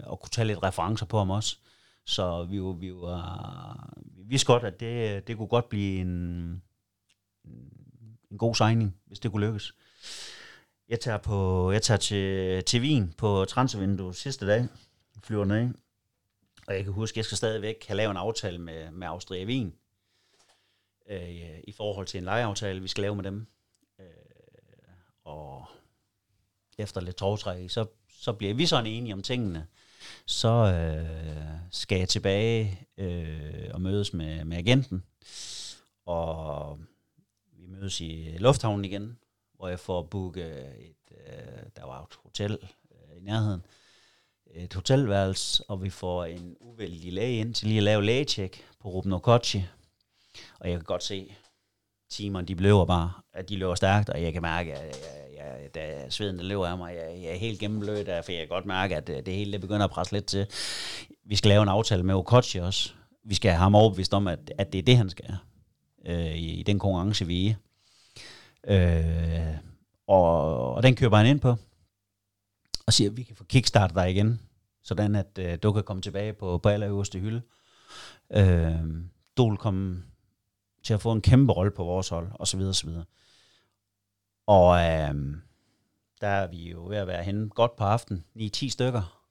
og 0.05 0.21
kunne 0.21 0.31
tage 0.31 0.47
lidt 0.47 0.63
referencer 0.63 1.07
på 1.07 1.19
ham 1.19 1.31
også. 1.31 1.57
Så 2.05 2.45
vi, 2.45 2.63
var, 2.63 2.73
vi, 2.73 2.95
var, 2.95 3.95
vi 3.97 4.23
vidste 4.27 4.47
godt, 4.47 4.65
at 4.65 4.81
det, 4.81 5.27
det 5.27 5.37
kunne 5.37 5.49
godt 5.49 5.69
blive 5.69 6.01
en, 6.01 6.63
en 8.31 8.39
god 8.39 8.55
signing, 8.55 8.97
hvis 9.07 9.19
det 9.19 9.31
kunne 9.31 9.47
lykkes. 9.47 9.75
Jeg 10.89 11.01
tager, 11.01 11.19
på, 11.19 11.71
jeg 11.73 11.83
tager 11.83 11.99
til, 11.99 12.65
til 12.65 12.81
Wien 12.81 13.15
på 13.19 13.45
transfervindue 13.45 14.15
sidste 14.15 14.47
dag, 14.47 14.67
flyver 15.23 15.45
ned. 15.45 15.75
Og 16.67 16.75
jeg 16.75 16.85
kan 16.85 16.93
huske, 16.93 17.15
at 17.15 17.17
jeg 17.17 17.25
skal 17.25 17.37
stadigvæk 17.37 17.85
have 17.87 17.97
lavet 17.97 18.11
en 18.11 18.17
aftale 18.17 18.59
med, 18.59 18.91
med 18.91 19.07
Austria 19.07 19.45
Wien 19.45 19.75
øh, 21.09 21.59
i 21.65 21.73
forhold 21.73 22.07
til 22.07 22.19
en 22.19 22.25
lejeaftale, 22.25 22.83
vi 22.83 22.89
skal 22.89 23.03
lave 23.03 23.17
med 23.17 23.25
dem. 23.25 23.47
Øh, 24.01 24.07
og 25.25 25.65
efter 26.79 27.01
lidt 27.01 27.17
tårtræk, 27.17 27.71
så, 27.71 27.87
så 28.11 28.33
bliver 28.33 28.55
vi 28.55 28.67
sådan 28.67 28.87
enige 28.87 29.15
om 29.15 29.23
tingene. 29.23 29.67
Så 30.27 30.49
øh, 30.49 31.59
skal 31.71 31.99
jeg 31.99 32.09
tilbage 32.09 32.81
øh, 32.99 33.71
og 33.73 33.81
mødes 33.81 34.13
med, 34.13 34.45
med 34.45 34.57
agenten. 34.57 35.05
Og 36.05 36.81
vi 37.53 37.67
mødes 37.67 38.01
i 38.01 38.37
lufthavnen 38.39 38.85
igen 38.85 39.19
hvor 39.59 39.69
jeg 39.69 39.81
får 39.81 40.03
booket 40.03 40.59
et, 40.79 41.17
øh, 41.27 41.63
der 41.77 41.87
var 41.87 42.03
et 42.03 42.19
hotel 42.23 42.59
øh, 42.91 43.17
i 43.17 43.21
nærheden, 43.21 43.63
et 44.55 44.75
hotelværelse, 44.75 45.65
og 45.69 45.83
vi 45.83 45.91
får 45.91 46.25
en 46.25 46.57
uvældig 46.61 47.13
læge 47.13 47.41
ind 47.41 47.55
til 47.55 47.69
lige 47.69 47.79
at 47.79 47.85
lave 47.85 48.05
lægetjek 48.05 48.65
på 48.81 48.89
Ruben 48.89 49.13
Okotchi. 49.13 49.65
Og 50.61 50.69
jeg 50.69 50.79
kan 50.79 50.85
godt 50.85 51.03
se, 51.03 51.35
timerne, 52.11 52.47
de 52.47 52.55
løber 52.55 52.85
bare, 52.85 53.13
at 53.33 53.49
de 53.49 53.57
løber 53.57 53.75
stærkt, 53.75 54.09
og 54.09 54.23
jeg 54.23 54.33
kan 54.33 54.43
mærke, 54.43 54.75
at 54.75 54.97
jeg, 55.37 55.37
jeg, 55.37 55.75
da 55.75 56.11
sveden 56.11 56.39
der 56.39 56.45
løber 56.45 56.67
af 56.67 56.79
mig, 56.79 56.95
jeg, 56.95 57.23
jeg 57.23 57.33
er 57.33 57.39
helt 57.39 57.61
gennemblødt, 57.61 58.25
for 58.25 58.33
jeg 58.33 58.41
kan 58.41 58.49
godt 58.49 58.67
mærke, 58.67 58.97
at 58.97 59.09
øh, 59.09 59.27
det 59.27 59.35
hele 59.35 59.53
det 59.53 59.61
begynder 59.61 59.85
at 59.85 59.91
presse 59.91 60.13
lidt 60.13 60.27
til. 60.27 60.47
Vi 61.25 61.37
skal 61.37 61.49
lave 61.49 61.63
en 61.63 61.69
aftale 61.69 62.03
med 62.03 62.15
Okochi 62.15 62.59
også. 62.59 62.93
Vi 63.25 63.35
skal 63.35 63.51
have 63.51 63.61
ham 63.61 63.75
overbevist 63.75 64.15
om, 64.15 64.27
at, 64.27 64.53
at 64.59 64.73
det 64.73 64.79
er 64.79 64.83
det, 64.83 64.97
han 64.97 65.11
skal 65.11 65.37
øh, 66.07 66.35
i, 66.37 66.61
i 66.61 66.63
den 66.63 66.79
konkurrence, 66.79 67.27
vi 67.27 67.47
er 67.47 67.51
i. 67.51 67.55
Øh, 68.67 69.57
og, 70.07 70.75
og 70.75 70.83
den 70.83 70.97
køber 70.97 71.17
han 71.17 71.27
ind 71.27 71.41
på, 71.41 71.57
og 72.87 72.93
siger, 72.93 73.11
at 73.11 73.17
vi 73.17 73.23
kan 73.23 73.37
få 73.37 73.45
kickstart 73.45 73.95
dig 73.95 74.11
igen, 74.11 74.41
sådan 74.83 75.15
at 75.15 75.39
øh, 75.39 75.59
du 75.63 75.73
kan 75.73 75.85
komme 75.85 76.03
tilbage 76.03 76.33
på, 76.33 76.59
på 76.59 76.69
allerøverste 76.69 77.19
hylde. 77.19 77.43
Øh, 78.33 78.85
du 79.37 79.49
vil 79.49 79.59
komme 79.59 80.03
til 80.83 80.95
at 80.95 81.01
få 81.01 81.13
en 81.13 81.21
kæmpe 81.21 81.53
rolle 81.53 81.71
på 81.71 81.85
vores 81.85 82.09
hold, 82.09 82.29
og 82.35 82.49
så 82.49 82.57
videre, 82.57 82.71
og 82.71 82.75
så 82.75 82.87
videre. 82.87 83.05
Og 84.47 84.79
øh, 84.79 85.37
der 86.21 86.29
er 86.29 86.47
vi 86.47 86.71
jo 86.71 86.87
ved 86.87 86.97
at 86.97 87.07
være 87.07 87.23
henne 87.23 87.49
godt 87.49 87.77
på 87.77 87.85
aften, 87.85 88.25
9-10 88.39 88.69
stykker, 88.69 89.23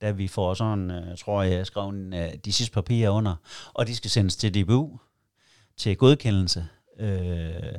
da 0.00 0.10
vi 0.10 0.28
får 0.28 0.54
sådan, 0.54 0.90
øh, 0.90 1.18
tror 1.18 1.42
jeg, 1.42 1.52
jeg 1.52 1.66
skrev 1.66 1.88
en, 1.88 2.12
øh, 2.12 2.34
de 2.44 2.52
sidste 2.52 2.74
papirer 2.74 3.10
under, 3.10 3.36
og 3.74 3.86
de 3.86 3.96
skal 3.96 4.10
sendes 4.10 4.36
til 4.36 4.54
DBU 4.54 4.98
til 5.76 5.96
godkendelse. 5.96 6.68
Øh, 6.98 7.78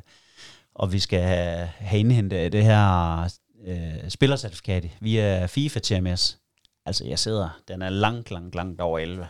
og 0.78 0.94
vi 0.94 1.00
skal 1.00 1.22
have, 1.22 1.66
have 1.66 2.00
indhentet 2.00 2.52
det 2.52 2.64
her 2.64 3.30
øh, 3.66 4.10
spillercertifikat 4.10 4.90
via 5.00 5.46
FIFA 5.46 5.80
TMS. 5.80 6.40
Altså 6.86 7.06
jeg 7.06 7.20
sidder, 7.20 7.60
den 7.68 7.82
er 7.82 7.90
langt, 7.90 8.32
langt, 8.32 8.56
langt 8.56 8.82
over 8.82 9.00
11, 9.00 9.28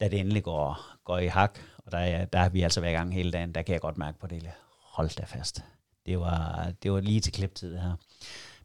da 0.00 0.08
det 0.08 0.20
endelig 0.20 0.42
går, 0.42 0.80
går 1.04 1.18
i 1.18 1.26
hak. 1.26 1.58
Og 1.78 1.92
der, 1.92 2.24
der 2.24 2.38
har 2.38 2.48
vi 2.48 2.62
altså 2.62 2.80
været 2.80 2.92
i 2.92 2.96
gang 2.96 3.14
hele 3.14 3.30
dagen, 3.30 3.54
der 3.54 3.62
kan 3.62 3.72
jeg 3.72 3.80
godt 3.80 3.98
mærke 3.98 4.18
på 4.18 4.26
det. 4.26 4.50
Hold 4.82 5.16
da 5.16 5.24
fast. 5.24 5.64
Det 6.06 6.18
var, 6.20 6.72
det 6.82 6.92
var 6.92 7.00
lige 7.00 7.20
til 7.20 7.32
kliptid 7.32 7.72
det 7.72 7.80
her. 7.80 7.96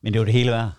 Men 0.02 0.14
det 0.14 0.20
var 0.20 0.26
det 0.26 0.34
hele 0.34 0.52
værd. 0.52 0.72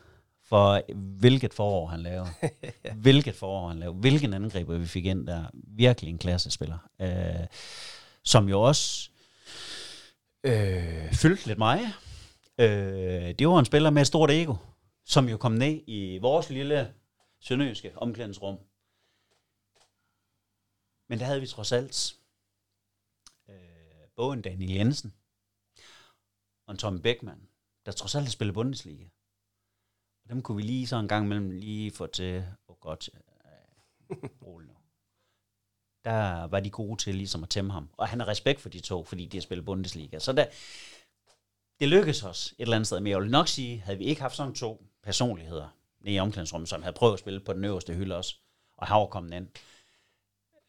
For 0.48 0.82
hvilket 0.94 1.54
forår 1.54 1.86
han 1.86 2.00
lavede. 2.00 2.28
hvilket 3.04 3.34
forår 3.34 3.68
han 3.68 3.78
lavede. 3.78 3.98
Hvilken 3.98 4.34
angriber 4.34 4.78
vi 4.78 4.86
fik 4.86 5.06
ind 5.06 5.26
der. 5.26 5.44
Virkelig 5.54 6.10
en 6.10 6.18
klassespiller. 6.18 6.78
Øh, 7.00 7.46
som 8.24 8.48
jo 8.48 8.62
også 8.62 9.10
øh, 10.44 11.12
fyldte 11.12 11.46
lidt 11.46 11.58
mig. 11.58 11.80
Øh, 12.58 13.34
det 13.38 13.48
var 13.48 13.58
en 13.58 13.64
spiller 13.64 13.90
med 13.90 14.02
et 14.02 14.06
stort 14.06 14.30
ego, 14.30 14.54
som 15.04 15.28
jo 15.28 15.36
kom 15.36 15.52
ned 15.52 15.80
i 15.86 16.18
vores 16.18 16.50
lille 16.50 16.94
sønderjyske 17.40 17.98
omklædningsrum. 17.98 18.58
Men 21.08 21.18
der 21.18 21.24
havde 21.24 21.40
vi 21.40 21.46
trods 21.46 21.72
alt 21.72 22.16
øh, 23.48 24.08
både 24.16 24.32
en 24.36 24.42
Daniel 24.42 24.70
Jensen 24.70 25.14
og 26.66 26.72
en 26.72 26.78
Tom 26.78 27.02
Beckmann, 27.02 27.48
der 27.86 27.92
trods 27.92 28.14
alt 28.14 28.30
spillede 28.30 28.54
Bundesliga. 28.54 29.04
Og 30.24 30.30
dem 30.30 30.42
kunne 30.42 30.56
vi 30.56 30.62
lige 30.62 30.86
så 30.86 30.96
en 30.96 31.08
gang 31.08 31.24
imellem 31.24 31.50
lige 31.50 31.90
få 31.90 32.06
til, 32.06 32.44
oh 32.68 32.76
godt, 32.76 33.10
øh, 33.14 34.16
rolig 34.42 34.68
nu. 34.68 34.77
Der 36.08 36.46
var 36.46 36.60
de 36.60 36.70
gode 36.70 37.02
til 37.02 37.14
ligesom 37.14 37.42
at 37.42 37.48
tæmme 37.48 37.72
ham. 37.72 37.88
Og 37.96 38.08
han 38.08 38.20
har 38.20 38.28
respekt 38.28 38.60
for 38.60 38.68
de 38.68 38.80
to, 38.80 39.04
fordi 39.04 39.26
de 39.26 39.36
har 39.36 39.42
spillet 39.42 39.64
Bundesliga. 39.64 40.18
Så 40.18 40.32
der, 40.32 40.46
det 41.80 41.88
lykkedes 41.88 42.24
os 42.24 42.54
et 42.58 42.62
eller 42.62 42.76
andet 42.76 42.86
sted. 42.86 43.00
Men 43.00 43.10
jeg 43.10 43.20
vil 43.20 43.30
nok 43.30 43.48
sige, 43.48 43.80
havde 43.80 43.98
vi 43.98 44.04
ikke 44.04 44.22
haft 44.22 44.36
sådan 44.36 44.54
to 44.54 44.86
personligheder 45.02 45.68
nede 46.00 46.14
i 46.14 46.18
omklædningsrummet, 46.18 46.68
som 46.68 46.82
havde 46.82 46.94
prøvet 46.94 47.12
at 47.12 47.18
spille 47.18 47.40
på 47.40 47.52
den 47.52 47.64
øverste 47.64 47.94
hylde 47.94 48.16
også, 48.16 48.36
og 48.76 48.86
har 48.86 49.06
kommet 49.06 49.36
ind, 49.36 49.48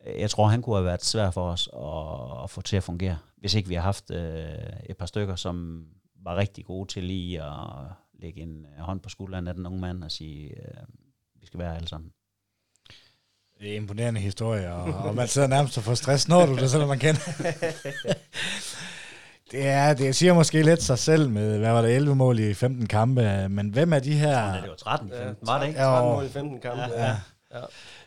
øh, 0.06 0.20
jeg 0.20 0.30
tror, 0.30 0.48
han 0.48 0.62
kunne 0.62 0.76
have 0.76 0.86
været 0.86 1.06
svær 1.06 1.32
for 1.32 1.52
os 1.52 1.70
at, 1.74 2.44
at 2.44 2.50
få 2.50 2.62
til 2.62 2.78
at 2.78 2.84
fungere, 2.84 3.18
hvis 3.38 3.54
ikke 3.54 3.70
vi 3.70 3.76
har 3.76 3.82
haft 3.82 4.12
øh, 4.12 4.50
et 4.90 4.98
par 4.98 5.06
stykker, 5.06 5.36
som 5.36 5.86
var 6.16 6.36
rigtig 6.36 6.66
gode 6.66 6.88
til 6.88 7.04
lige 7.04 7.44
at 7.44 7.92
lægge 8.14 8.42
en 8.42 8.66
øh, 8.66 8.80
hånd 8.80 9.00
på 9.00 9.10
skulderen 9.10 9.48
af 9.48 9.54
den 9.54 9.66
unge 9.66 9.80
mand 9.80 10.04
og 10.04 10.12
sige, 10.12 10.50
øh, 10.50 10.84
vi 11.36 11.46
skal 11.46 11.60
være 11.60 11.76
alle 11.76 11.88
sammen. 11.88 12.12
Det 13.60 13.72
er 13.72 13.76
imponerende 13.76 14.20
historie, 14.20 14.74
og, 14.74 14.84
og 14.84 15.16
man 15.16 15.28
sidder 15.28 15.48
nærmest 15.48 15.78
og 15.78 15.84
får 15.84 15.94
stress, 15.94 16.28
når 16.28 16.46
du 16.46 16.56
det, 16.56 16.72
selvom 16.72 16.90
man 16.90 17.00
kender. 17.00 17.22
det, 19.52 19.68
er, 19.68 19.94
det 19.94 20.16
siger 20.16 20.34
måske 20.34 20.64
lidt 20.64 20.84
sig 20.84 21.00
selv 21.00 21.30
med, 21.30 21.58
hvad 21.58 21.72
var 21.72 21.82
det, 21.82 21.96
11 21.96 22.16
mål 22.16 22.40
i 22.40 22.54
15 22.54 22.88
kampe, 22.88 23.50
men 23.50 23.70
hvem 23.70 23.94
er 23.94 24.00
de 24.00 24.14
her... 24.14 24.40
Ja, 24.40 24.62
det 24.62 24.70
var 24.70 24.76
13 24.76 25.08
i 25.08 25.12
15, 25.12 25.28
ja, 25.28 25.52
var 25.52 25.60
det 25.60 25.68
ikke? 25.68 25.80
13 25.80 26.12
mål 26.12 26.26
i 26.26 26.30
15 26.30 26.60
kampe, 26.60 26.84
ja. 26.84 27.06
ja. 27.06 27.16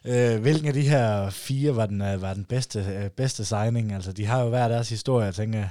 ja. 0.05 0.35
Øh, 0.35 0.41
hvilken 0.41 0.69
af 0.69 0.75
de 0.75 0.89
her 0.89 1.31
fire 1.31 1.77
var 1.77 1.87
den, 1.87 1.99
var 1.99 2.35
den 2.35 2.45
bedste, 2.45 3.11
bedste 3.17 3.45
signing? 3.45 3.93
Altså, 3.93 4.13
de 4.13 4.27
har 4.27 4.43
jo 4.43 4.49
hver 4.49 4.69
deres 4.69 4.89
historie, 4.89 5.25
jeg 5.25 5.35
tænker. 5.35 5.65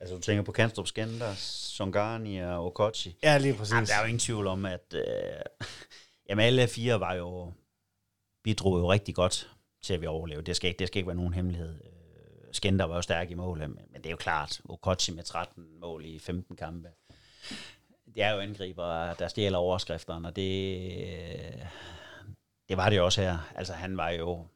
Altså, 0.00 0.14
du 0.14 0.20
tænker 0.20 0.42
på 0.42 0.52
Kanstrup 0.52 0.86
Skender, 0.86 1.34
Songani 1.36 2.38
og 2.38 2.66
Okochi. 2.66 3.16
Ja, 3.22 3.38
lige 3.38 3.54
præcis. 3.54 3.72
Jamen, 3.72 3.86
der 3.86 3.94
er 3.94 4.00
jo 4.00 4.06
ingen 4.06 4.18
tvivl 4.18 4.46
om, 4.46 4.66
at 4.66 4.94
øh, 4.94 5.02
jamen, 6.28 6.44
alle 6.44 6.68
fire 6.68 7.00
var 7.00 7.14
jo 7.14 7.52
bidrog 8.42 8.78
jo 8.78 8.92
rigtig 8.92 9.14
godt 9.14 9.50
til, 9.82 9.94
at 9.94 10.00
vi 10.00 10.06
overlevede. 10.06 10.46
Det 10.46 10.56
skal 10.56 10.68
ikke, 10.68 10.78
det 10.78 10.88
skal 10.88 10.98
ikke 10.98 11.06
være 11.06 11.16
nogen 11.16 11.34
hemmelighed. 11.34 11.74
Øh, 11.84 11.90
Skender 12.52 12.84
var 12.84 12.94
jo 12.94 13.02
stærk 13.02 13.30
i 13.30 13.34
mål, 13.34 13.58
men 13.58 13.94
det 13.94 14.06
er 14.06 14.10
jo 14.10 14.16
klart, 14.16 14.60
Okochi 14.64 15.12
med 15.12 15.22
13 15.22 15.80
mål 15.80 16.04
i 16.04 16.18
15 16.18 16.56
kampe. 16.56 16.88
Det 18.14 18.22
er 18.22 18.30
jo 18.30 18.40
angriber, 18.40 19.14
der 19.14 19.28
stjæler 19.28 19.58
overskrifterne, 19.58 20.28
og 20.28 20.36
det, 20.36 20.80
øh, 21.02 21.66
det 22.68 22.76
var 22.76 22.90
det 22.90 22.96
jo 22.96 23.04
også 23.04 23.20
her. 23.22 23.38
Altså, 23.54 23.72
han 23.72 23.96
var 23.96 24.08
jo 24.08 24.46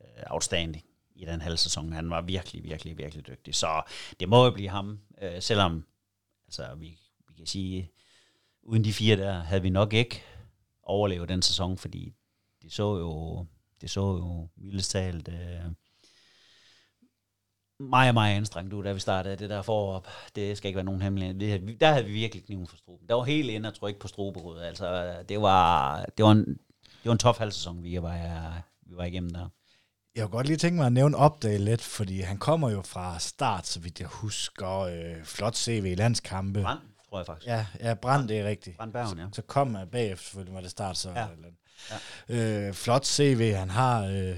øh, 0.00 0.22
outstanding 0.26 0.84
i 1.14 1.24
den 1.24 1.40
halve 1.40 1.56
sæson. 1.56 1.92
Han 1.92 2.10
var 2.10 2.20
virkelig, 2.20 2.64
virkelig, 2.64 2.98
virkelig 2.98 3.26
dygtig. 3.26 3.54
Så 3.54 3.82
det 4.20 4.28
må 4.28 4.44
jo 4.44 4.50
blive 4.50 4.68
ham, 4.68 5.00
øh, 5.22 5.42
selvom 5.42 5.86
altså, 6.46 6.74
vi, 6.74 6.98
vi 7.28 7.34
kan 7.36 7.46
sige, 7.46 7.90
uden 8.62 8.84
de 8.84 8.92
fire 8.92 9.16
der, 9.16 9.32
havde 9.32 9.62
vi 9.62 9.70
nok 9.70 9.92
ikke 9.92 10.22
overlevet 10.82 11.28
den 11.28 11.42
sæson, 11.42 11.78
fordi 11.78 12.12
det 12.64 12.72
så 12.72 12.98
jo, 12.98 13.46
det 13.80 13.90
så 13.90 14.00
jo 14.00 14.48
mildest 14.56 14.90
talt 14.90 15.28
øh, 15.28 15.70
meget, 17.80 18.14
meget 18.14 18.36
anstrengt 18.36 18.72
ud, 18.72 18.84
da 18.84 18.92
vi 18.92 19.00
startede 19.00 19.36
det 19.36 19.50
der 19.50 19.62
forop. 19.62 20.08
Det 20.36 20.56
skal 20.56 20.68
ikke 20.68 20.76
være 20.76 20.84
nogen 20.84 21.02
hemmelighed. 21.02 21.78
Der 21.78 21.92
havde 21.92 22.04
vi 22.04 22.12
virkelig 22.12 22.44
kniven 22.44 22.66
for 22.66 22.76
struben. 22.76 23.08
Der 23.08 23.14
var 23.14 23.24
helt 23.24 23.50
inde 23.50 23.68
at 23.68 23.74
trykke 23.74 24.00
på 24.00 24.08
struberud. 24.08 24.58
Altså, 24.58 25.16
det 25.28 25.40
var, 25.40 26.04
det 26.16 26.24
var 26.24 26.32
en, 26.32 26.44
det 26.44 27.04
var 27.04 27.12
en 27.12 27.18
tof 27.18 27.38
halvsæson, 27.38 27.82
vi 27.82 28.02
var, 28.02 28.62
vi 28.86 28.96
var 28.96 29.04
igennem 29.04 29.30
der. 29.30 29.48
Jeg 30.14 30.22
kunne 30.24 30.36
godt 30.36 30.46
lige 30.46 30.56
tænke 30.56 30.76
mig 30.76 30.86
at 30.86 30.92
nævne 30.92 31.16
Opdage 31.16 31.58
lidt, 31.58 31.82
fordi 31.82 32.20
han 32.20 32.38
kommer 32.38 32.70
jo 32.70 32.82
fra 32.82 33.18
start, 33.18 33.66
så 33.66 33.80
vidt 33.80 34.00
jeg 34.00 34.08
husker, 34.08 34.78
øh, 34.78 35.24
flot 35.24 35.56
CV 35.56 35.84
i 35.86 35.94
landskampe. 35.94 36.62
Brand, 36.62 36.78
tror 37.08 37.18
jeg 37.18 37.26
faktisk. 37.26 37.46
Ja, 37.46 37.66
ja 37.80 37.94
Brand, 37.94 38.28
det 38.28 38.40
er 38.40 38.48
rigtigt. 38.48 38.76
Brandbergen, 38.76 39.18
ja. 39.18 39.24
Så, 39.24 39.34
så 39.34 39.42
kom 39.42 39.74
han 39.74 39.88
bagefter, 39.88 40.24
selvfølgelig 40.24 40.54
var 40.54 40.60
det 40.60 40.70
start, 40.70 40.96
så. 40.96 41.10
Ja. 41.10 41.28
Eller, 41.28 41.48
Ja. 42.28 42.66
Øh, 42.68 42.74
flot 42.74 43.06
CV, 43.06 43.52
han 43.52 43.70
har. 43.70 44.04
Øh, 44.04 44.36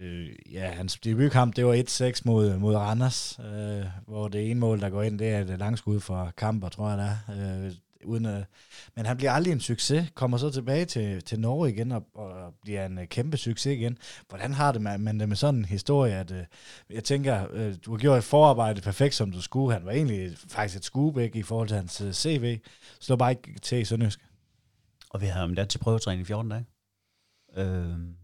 øh, 0.00 0.28
ja, 0.52 0.70
hans 0.70 0.98
debutkamp, 1.04 1.56
det 1.56 1.66
var 1.66 1.74
1-6 1.74 2.22
mod, 2.24 2.56
mod 2.56 2.76
Randers, 2.76 3.38
øh, 3.38 3.84
hvor 4.06 4.28
det 4.28 4.50
ene 4.50 4.60
mål, 4.60 4.80
der 4.80 4.90
går 4.90 5.02
ind, 5.02 5.18
det 5.18 5.28
er 5.28 5.40
et 5.40 5.58
langskud 5.58 6.00
fra 6.00 6.30
kamper, 6.36 6.68
tror 6.68 6.90
jeg 6.90 6.98
da. 6.98 7.34
Øh, 7.34 7.72
uden 8.04 8.26
at, 8.26 8.44
men 8.96 9.06
han 9.06 9.16
bliver 9.16 9.32
aldrig 9.32 9.52
en 9.52 9.60
succes, 9.60 10.10
kommer 10.14 10.36
så 10.36 10.50
tilbage 10.50 10.84
til, 10.84 11.22
til 11.22 11.40
Norge 11.40 11.70
igen 11.70 11.92
og, 11.92 12.06
og 12.14 12.54
bliver 12.62 12.86
en 12.86 12.98
uh, 12.98 13.04
kæmpe 13.04 13.36
succes 13.36 13.78
igen. 13.78 13.98
Hvordan 14.28 14.54
har 14.54 14.72
det 14.72 14.82
man, 14.82 15.00
men 15.00 15.20
det 15.20 15.28
med 15.28 15.36
sådan 15.36 15.58
en 15.60 15.64
historie, 15.64 16.14
at 16.14 16.30
øh, 16.30 16.44
jeg 16.90 17.04
tænker, 17.04 17.46
øh, 17.52 17.74
du 17.84 17.90
har 17.90 17.98
gjort 17.98 18.18
et 18.18 18.24
forarbejde 18.24 18.80
perfekt, 18.80 19.14
som 19.14 19.32
du 19.32 19.42
skulle. 19.42 19.72
Han 19.72 19.84
var 19.84 19.92
egentlig 19.92 20.36
faktisk 20.48 20.78
et 20.78 20.84
skuebæk 20.84 21.36
i 21.36 21.42
forhold 21.42 21.68
til 21.68 21.76
hans 21.76 22.00
øh, 22.00 22.12
CV. 22.12 22.58
Slå 23.00 23.16
bare 23.16 23.30
ikke 23.30 23.60
til 23.62 23.78
i 23.78 23.84
Sønderjysk. 23.84 24.20
Og 25.10 25.20
vi 25.20 25.26
havde 25.26 25.46
ham 25.46 25.54
der 25.54 25.64
til 25.64 25.78
prøvetræning 25.78 26.20
i 26.20 26.24
14 26.24 26.50
dage. 26.50 26.64
Øhm, 27.58 28.08
øh, 28.10 28.14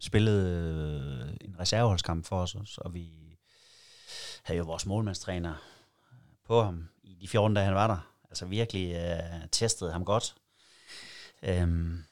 spillede 0.00 1.38
en 1.40 1.58
reserveholdskamp 1.58 2.24
for 2.24 2.42
os, 2.42 2.78
og 2.78 2.94
vi 2.94 3.12
havde 4.42 4.58
jo 4.58 4.64
vores 4.64 4.86
målmandstræner 4.86 5.54
på 6.44 6.62
ham 6.62 6.88
i 7.02 7.14
de 7.14 7.28
14 7.28 7.54
dage, 7.54 7.64
han 7.64 7.74
var 7.74 7.86
der. 7.86 8.12
Altså 8.28 8.46
virkelig 8.46 8.94
øh, 8.94 9.48
testede 9.52 9.92
ham 9.92 10.04
godt. 10.04 10.34
Øhm, 11.42 12.04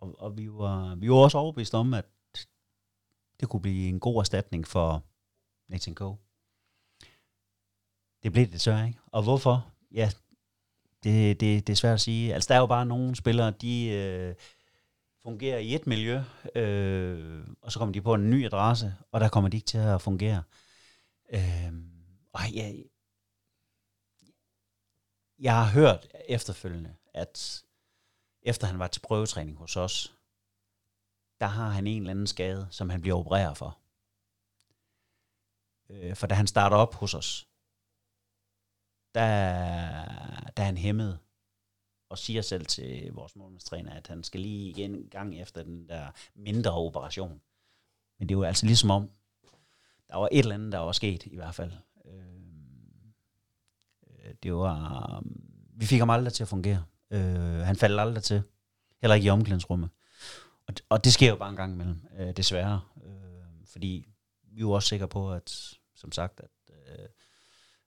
og, 0.00 0.14
og 0.18 0.38
vi, 0.38 0.52
var, 0.52 0.94
vi 0.94 1.10
var 1.10 1.16
også 1.16 1.38
overbevist 1.38 1.74
om, 1.74 1.94
at 1.94 2.06
det 3.40 3.48
kunne 3.48 3.62
blive 3.62 3.88
en 3.88 4.00
god 4.00 4.20
erstatning 4.20 4.66
for 4.66 5.04
Nathan 5.68 5.94
Coe. 5.94 6.16
Det 8.22 8.32
blev 8.32 8.46
det 8.46 8.60
så, 8.60 8.84
ikke? 8.86 8.98
Og 9.06 9.22
hvorfor? 9.22 9.72
Ja, 9.92 10.10
det, 11.04 11.40
det, 11.40 11.66
det 11.66 11.72
er 11.72 11.76
svært 11.76 11.94
at 11.94 12.00
sige. 12.00 12.34
Altså, 12.34 12.48
der 12.48 12.54
er 12.54 12.58
jo 12.58 12.66
bare 12.66 12.86
nogle 12.86 13.16
spillere, 13.16 13.50
de 13.50 13.88
øh, 13.88 14.34
fungerer 15.22 15.58
i 15.58 15.74
et 15.74 15.86
miljø, 15.86 16.20
øh, 16.54 17.46
og 17.62 17.72
så 17.72 17.78
kommer 17.78 17.92
de 17.92 18.02
på 18.02 18.14
en 18.14 18.30
ny 18.30 18.46
adresse, 18.46 18.94
og 19.12 19.20
der 19.20 19.28
kommer 19.28 19.50
de 19.50 19.56
ikke 19.56 19.66
til 19.66 19.78
at 19.78 20.02
fungere. 20.02 20.42
Øh, 21.32 21.72
og 22.32 22.40
jeg, 22.54 22.84
jeg 25.38 25.54
har 25.54 25.72
hørt 25.72 26.08
efterfølgende, 26.28 26.96
at 27.14 27.64
efter 28.42 28.66
han 28.66 28.78
var 28.78 28.86
til 28.86 29.00
prøvetræning 29.00 29.56
hos 29.56 29.76
os, 29.76 30.16
der 31.40 31.46
har 31.46 31.68
han 31.68 31.86
en 31.86 32.02
eller 32.02 32.10
anden 32.10 32.26
skade, 32.26 32.68
som 32.70 32.90
han 32.90 33.00
bliver 33.00 33.16
opereret 33.16 33.56
for. 33.56 33.78
Øh, 35.90 36.16
for 36.16 36.26
da 36.26 36.34
han 36.34 36.46
starter 36.46 36.76
op 36.76 36.94
hos 36.94 37.14
os, 37.14 37.48
der, 39.14 39.24
der 40.56 40.62
er 40.62 40.66
han 40.66 40.76
hæmmet 40.76 41.18
og 42.12 42.18
siger 42.18 42.42
selv 42.42 42.66
til 42.66 43.12
vores 43.12 43.36
målmandstræner, 43.36 43.92
at 43.92 44.06
han 44.06 44.24
skal 44.24 44.40
lige 44.40 44.68
igen 44.68 45.08
gang 45.10 45.40
efter 45.40 45.62
den 45.62 45.88
der 45.88 46.06
mindre 46.34 46.72
operation. 46.72 47.40
Men 48.18 48.28
det 48.28 48.38
var 48.38 48.46
altså 48.46 48.66
ligesom 48.66 48.90
om, 48.90 49.10
der 50.08 50.16
var 50.16 50.28
et 50.32 50.38
eller 50.38 50.54
andet, 50.54 50.72
der 50.72 50.78
var 50.78 50.92
sket 50.92 51.26
i 51.26 51.36
hvert 51.36 51.54
fald. 51.54 51.72
Øh, 52.04 52.12
øh, 54.06 54.34
det 54.42 54.54
var, 54.54 55.16
øh, 55.16 55.30
vi 55.74 55.86
fik 55.86 55.98
ham 55.98 56.10
aldrig 56.10 56.32
til 56.32 56.44
at 56.44 56.48
fungere. 56.48 56.84
Øh, 57.10 57.60
han 57.60 57.76
faldt 57.76 58.00
aldrig 58.00 58.22
til. 58.22 58.42
Heller 59.00 59.14
ikke 59.14 59.26
i 59.26 59.30
omklædningsrummet. 59.30 59.90
Og, 60.66 60.74
og 60.88 61.04
det 61.04 61.12
sker 61.12 61.28
jo 61.30 61.36
bare 61.36 61.50
en 61.50 61.56
gang 61.56 61.72
imellem, 61.72 62.00
øh, 62.18 62.36
desværre. 62.36 62.80
Øh, 63.04 63.66
fordi 63.66 64.08
vi 64.42 64.64
var 64.64 64.72
også 64.72 64.88
sikre 64.88 65.08
på, 65.08 65.32
at 65.32 65.74
som 65.94 66.12
sagt, 66.12 66.40
at, 66.40 66.50
øh, 66.70 67.08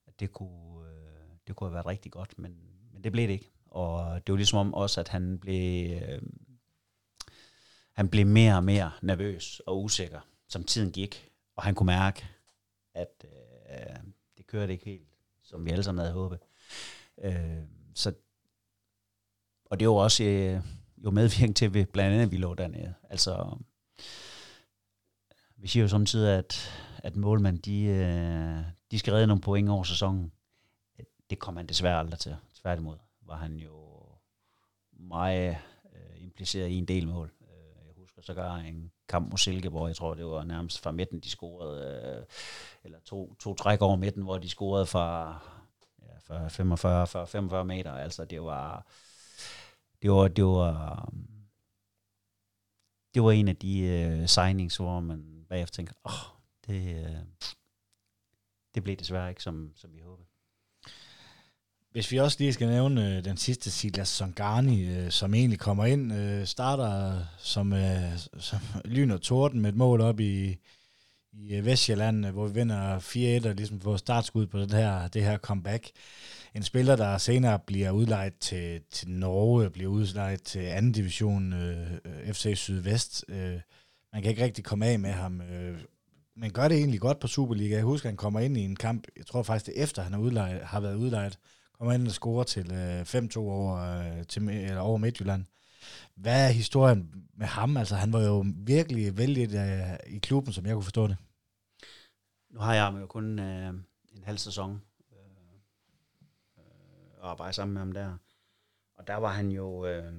at 0.08 0.20
det, 0.20 0.32
kunne, 0.32 0.90
øh, 0.90 1.28
det 1.48 1.56
kunne 1.56 1.68
have 1.68 1.74
været 1.74 1.86
rigtig 1.86 2.12
godt, 2.12 2.40
men, 2.40 2.58
men 2.94 3.04
det 3.04 3.12
blev 3.12 3.28
det 3.28 3.34
ikke. 3.34 3.55
Og 3.76 4.28
det 4.28 4.34
var 4.34 4.38
ligesom 4.38 4.60
om 4.60 4.74
også, 4.74 5.00
at 5.00 5.08
han 5.08 5.40
blev, 5.40 5.92
øh, 6.02 6.22
han 7.94 8.10
blev 8.10 8.28
mere 8.28 8.56
og 8.56 8.64
mere 8.64 8.92
nervøs 9.02 9.62
og 9.68 9.84
usikker, 9.84 10.20
som 10.48 10.64
tiden 10.64 10.92
gik. 10.92 11.30
Og 11.56 11.64
han 11.64 11.76
kunne 11.76 11.88
mærke, 11.88 12.26
at 12.94 13.26
øh, 13.26 13.96
det 14.38 14.48
kørte 14.48 14.74
ikke 14.74 14.86
helt, 14.86 15.10
som 15.44 15.66
vi 15.66 15.72
alle 15.72 15.84
sammen 15.84 16.00
havde 16.00 16.14
håbet. 16.14 16.40
Øh, 17.24 17.64
så, 17.96 18.14
og 19.66 19.80
det 19.80 19.88
var 19.88 19.94
også 19.94 20.24
øh, 20.24 20.62
jo 20.98 21.12
medvirkende 21.12 21.54
til, 21.54 21.66
at 21.66 21.74
vi, 21.74 21.86
blandt 21.86 22.14
andet, 22.14 22.26
at 22.26 22.32
vi 22.32 22.38
lå 22.38 22.54
dernede. 22.54 22.94
Altså, 23.10 23.58
vi 25.58 25.68
siger 25.68 25.84
jo 25.84 25.88
samtidig, 25.88 26.38
at, 26.38 26.70
at 26.98 27.16
målmand, 27.16 27.60
de, 27.60 27.82
øh, 27.82 28.64
de 28.92 29.00
skal 29.00 29.14
redde 29.14 29.28
nogle 29.28 29.42
point 29.42 29.70
over 29.70 29.84
sæsonen. 29.84 30.32
Det 31.30 31.40
kommer 31.40 31.60
han 31.60 31.68
desværre 31.68 32.00
aldrig 32.00 32.20
til. 32.20 32.36
Tværtimod 32.62 33.05
var 33.26 33.36
han 33.36 33.56
jo 33.58 34.06
meget 34.92 35.58
øh, 35.96 36.24
impliceret 36.24 36.70
i 36.70 36.78
en 36.78 36.86
del 36.86 37.08
mål. 37.08 37.32
Øh, 37.42 37.88
jeg 37.88 37.94
husker 37.98 38.22
sågar 38.22 38.56
en 38.56 38.92
kamp 39.08 39.30
mod 39.30 39.38
Silkeborg, 39.38 39.88
jeg 39.88 39.96
tror 39.96 40.14
det 40.14 40.26
var 40.26 40.44
nærmest 40.44 40.80
fra 40.80 40.92
midten, 40.92 41.20
de 41.20 41.30
scorede, 41.30 42.18
øh, 42.20 42.26
eller 42.84 43.00
to, 43.00 43.36
to 43.36 43.54
træk 43.54 43.82
over 43.82 43.96
midten, 43.96 44.24
hvor 44.24 44.38
de 44.38 44.50
scorede 44.50 44.86
fra, 44.86 45.40
ja, 46.02 46.18
fra 46.18 46.48
45, 46.48 47.08
40, 47.08 47.28
45 47.28 47.66
meter. 47.66 47.92
Altså 47.92 48.26
det 48.26 48.42
var, 48.42 48.88
det 50.02 50.12
var, 50.12 50.28
det 50.28 50.46
var, 50.46 51.10
det 53.14 53.24
var 53.24 53.32
en 53.32 53.48
af 53.48 53.56
de 53.56 53.80
øh, 53.80 54.28
signings, 54.28 54.78
hvor 54.78 55.00
man 55.00 55.46
bagefter 55.50 55.76
tænker, 55.76 55.94
åh, 56.06 56.12
oh, 56.12 56.40
det, 56.68 57.06
øh, 57.06 57.22
det 58.76 58.84
blev 58.84 58.96
desværre 58.96 59.30
ikke, 59.30 59.44
som, 59.44 59.72
som 59.76 59.94
vi 59.94 60.00
håbede. 60.00 60.28
Hvis 61.96 62.12
vi 62.12 62.20
også 62.20 62.38
lige 62.40 62.54
skal 62.54 62.68
nævne 62.68 63.18
øh, 63.18 63.24
den 63.26 63.38
sidste 63.38 63.72
Silas 63.72 64.08
Songani, 64.08 64.86
øh, 64.86 65.12
som 65.12 65.34
egentlig 65.34 65.60
kommer 65.60 65.86
ind, 65.86 66.14
øh, 66.14 66.46
starter 66.46 67.24
som, 67.40 67.74
øh, 67.74 68.18
som 68.40 68.60
lyn 68.86 69.12
og 69.12 69.22
torden 69.22 69.62
med 69.62 69.70
et 69.70 69.76
mål 69.76 70.02
op 70.02 70.20
i, 70.20 70.58
i 71.34 71.56
øh, 71.56 71.66
Vestjylland, 71.66 72.26
øh, 72.26 72.34
hvor 72.34 72.48
vi 72.48 72.54
vinder 72.54 73.00
4-1 73.00 73.48
og 73.50 73.56
ligesom 73.56 73.82
får 73.82 73.98
startskud 73.98 74.48
på 74.48 74.60
det 74.60 74.72
her, 74.72 75.08
det 75.08 75.24
her 75.24 75.38
comeback. 75.38 75.92
En 76.56 76.64
spiller, 76.64 76.96
der 76.96 77.18
senere 77.18 77.60
bliver 77.68 77.92
udlejet 77.92 78.34
til, 78.40 78.82
til 78.92 79.10
Norge, 79.10 79.70
bliver 79.70 79.92
udlejet 79.92 80.44
til 80.44 80.60
anden 80.60 80.92
division 80.92 81.54
øh, 81.54 82.34
FC 82.34 82.54
Sydvest. 82.56 83.26
Øh, 83.30 83.60
man 84.14 84.22
kan 84.22 84.32
ikke 84.32 84.44
rigtig 84.44 84.64
komme 84.64 84.86
af 84.86 85.00
med 85.00 85.12
ham. 85.12 85.42
Øh, 85.42 85.78
men 86.38 86.52
gør 86.52 86.68
det 86.68 86.78
egentlig 86.78 87.00
godt 87.00 87.20
på 87.20 87.28
Superliga. 87.28 87.76
Jeg 87.76 87.84
husker, 87.84 88.10
han 88.10 88.18
kommer 88.18 88.40
ind 88.40 88.58
i 88.58 88.62
en 88.62 88.76
kamp, 88.76 89.08
jeg 89.18 89.26
tror 89.26 89.44
faktisk 89.44 89.66
det 89.66 89.84
efter, 89.84 90.02
han 90.02 90.14
har, 90.14 90.20
udlejet, 90.20 90.62
har 90.62 90.80
været 90.80 90.96
udlejet, 90.96 91.38
kommer 91.78 91.94
ind 91.94 92.08
og 92.08 92.14
scorer 92.14 92.44
til 92.44 92.72
øh, 92.72 93.02
5-2 93.02 93.38
over, 93.40 93.76
øh, 93.78 94.26
til, 94.28 94.50
eller 94.50 94.80
over 94.80 94.98
Midtjylland. 94.98 95.46
Hvad 96.16 96.48
er 96.48 96.52
historien 96.52 97.28
med 97.34 97.48
ham? 97.48 97.78
Altså, 97.78 97.96
han 97.96 98.14
var 98.14 98.22
jo 98.22 98.46
virkelig 98.56 99.18
vældig 99.18 99.56
øh, 99.56 100.16
i 100.16 100.18
klubben, 100.18 100.54
som 100.54 100.66
jeg 100.66 100.74
kunne 100.74 100.84
forstå 100.84 101.08
det. 101.08 101.18
Nu 102.50 102.60
har 102.60 102.74
jeg 102.74 102.94
jo 103.02 103.06
kun 103.06 103.40
øh, 103.40 103.68
en 104.14 104.24
halv 104.24 104.38
sæson 104.38 104.82
øh, 105.12 105.18
øh, 106.58 106.64
at 107.18 107.30
arbejde 107.30 107.54
sammen 107.54 107.74
med 107.74 107.82
ham 107.82 107.92
der. 107.92 108.18
Og 108.98 109.08
der 109.08 109.16
var 109.16 109.34
han 109.34 109.52
jo 109.52 109.86
øh, 109.86 110.14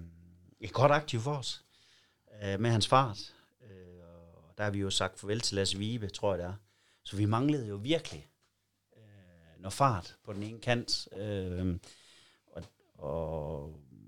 et 0.61 0.73
godt 0.73 0.93
aktiv 0.93 1.21
for 1.21 1.35
os 1.35 1.65
øh, 2.43 2.61
med 2.61 2.71
hans 2.71 2.89
fart. 2.89 3.35
Øh, 3.63 4.05
og 4.35 4.55
der 4.59 4.65
har 4.65 4.71
vi 4.71 4.79
jo 4.79 4.91
sagt 4.91 5.21
farvel 5.21 5.41
til 5.41 5.55
Lasse 5.55 5.79
Vibe, 5.79 6.09
tror 6.09 6.35
jeg 6.35 6.39
det 6.39 6.47
er. 6.47 6.55
Så 7.05 7.17
vi 7.17 7.25
manglede 7.25 7.69
jo 7.69 7.77
virkelig 7.77 8.29
og 9.67 9.73
fart 9.73 10.17
på 10.25 10.33
den 10.33 10.43
ene 10.43 10.59
kant. 10.59 11.09
Øh, 11.17 11.79
og, 12.47 12.63
og, 12.99 13.63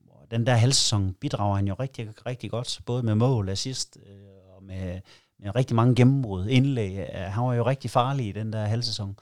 og 0.09 0.31
den 0.31 0.47
der 0.47 0.55
halvsæson 0.55 1.15
bidrager 1.15 1.57
han 1.57 1.69
jo 1.69 1.75
rigtig, 1.75 2.27
rigtig 2.27 2.51
godt, 2.51 2.81
både 2.87 3.03
med 3.03 3.15
mål, 3.15 3.49
assist 3.49 3.99
øh, 4.07 4.57
og 4.57 4.63
med, 4.63 5.01
med 5.39 5.57
rigtig 5.57 5.77
mange 5.77 5.95
gennembrud, 5.95 6.47
indlæg. 6.47 6.99
Øh, 6.99 7.21
han 7.21 7.45
var 7.45 7.55
jo 7.55 7.67
rigtig 7.67 7.91
farlig 7.91 8.27
i 8.27 8.33
den 8.33 8.53
der 8.53 8.65
halvsæson. 8.65 9.19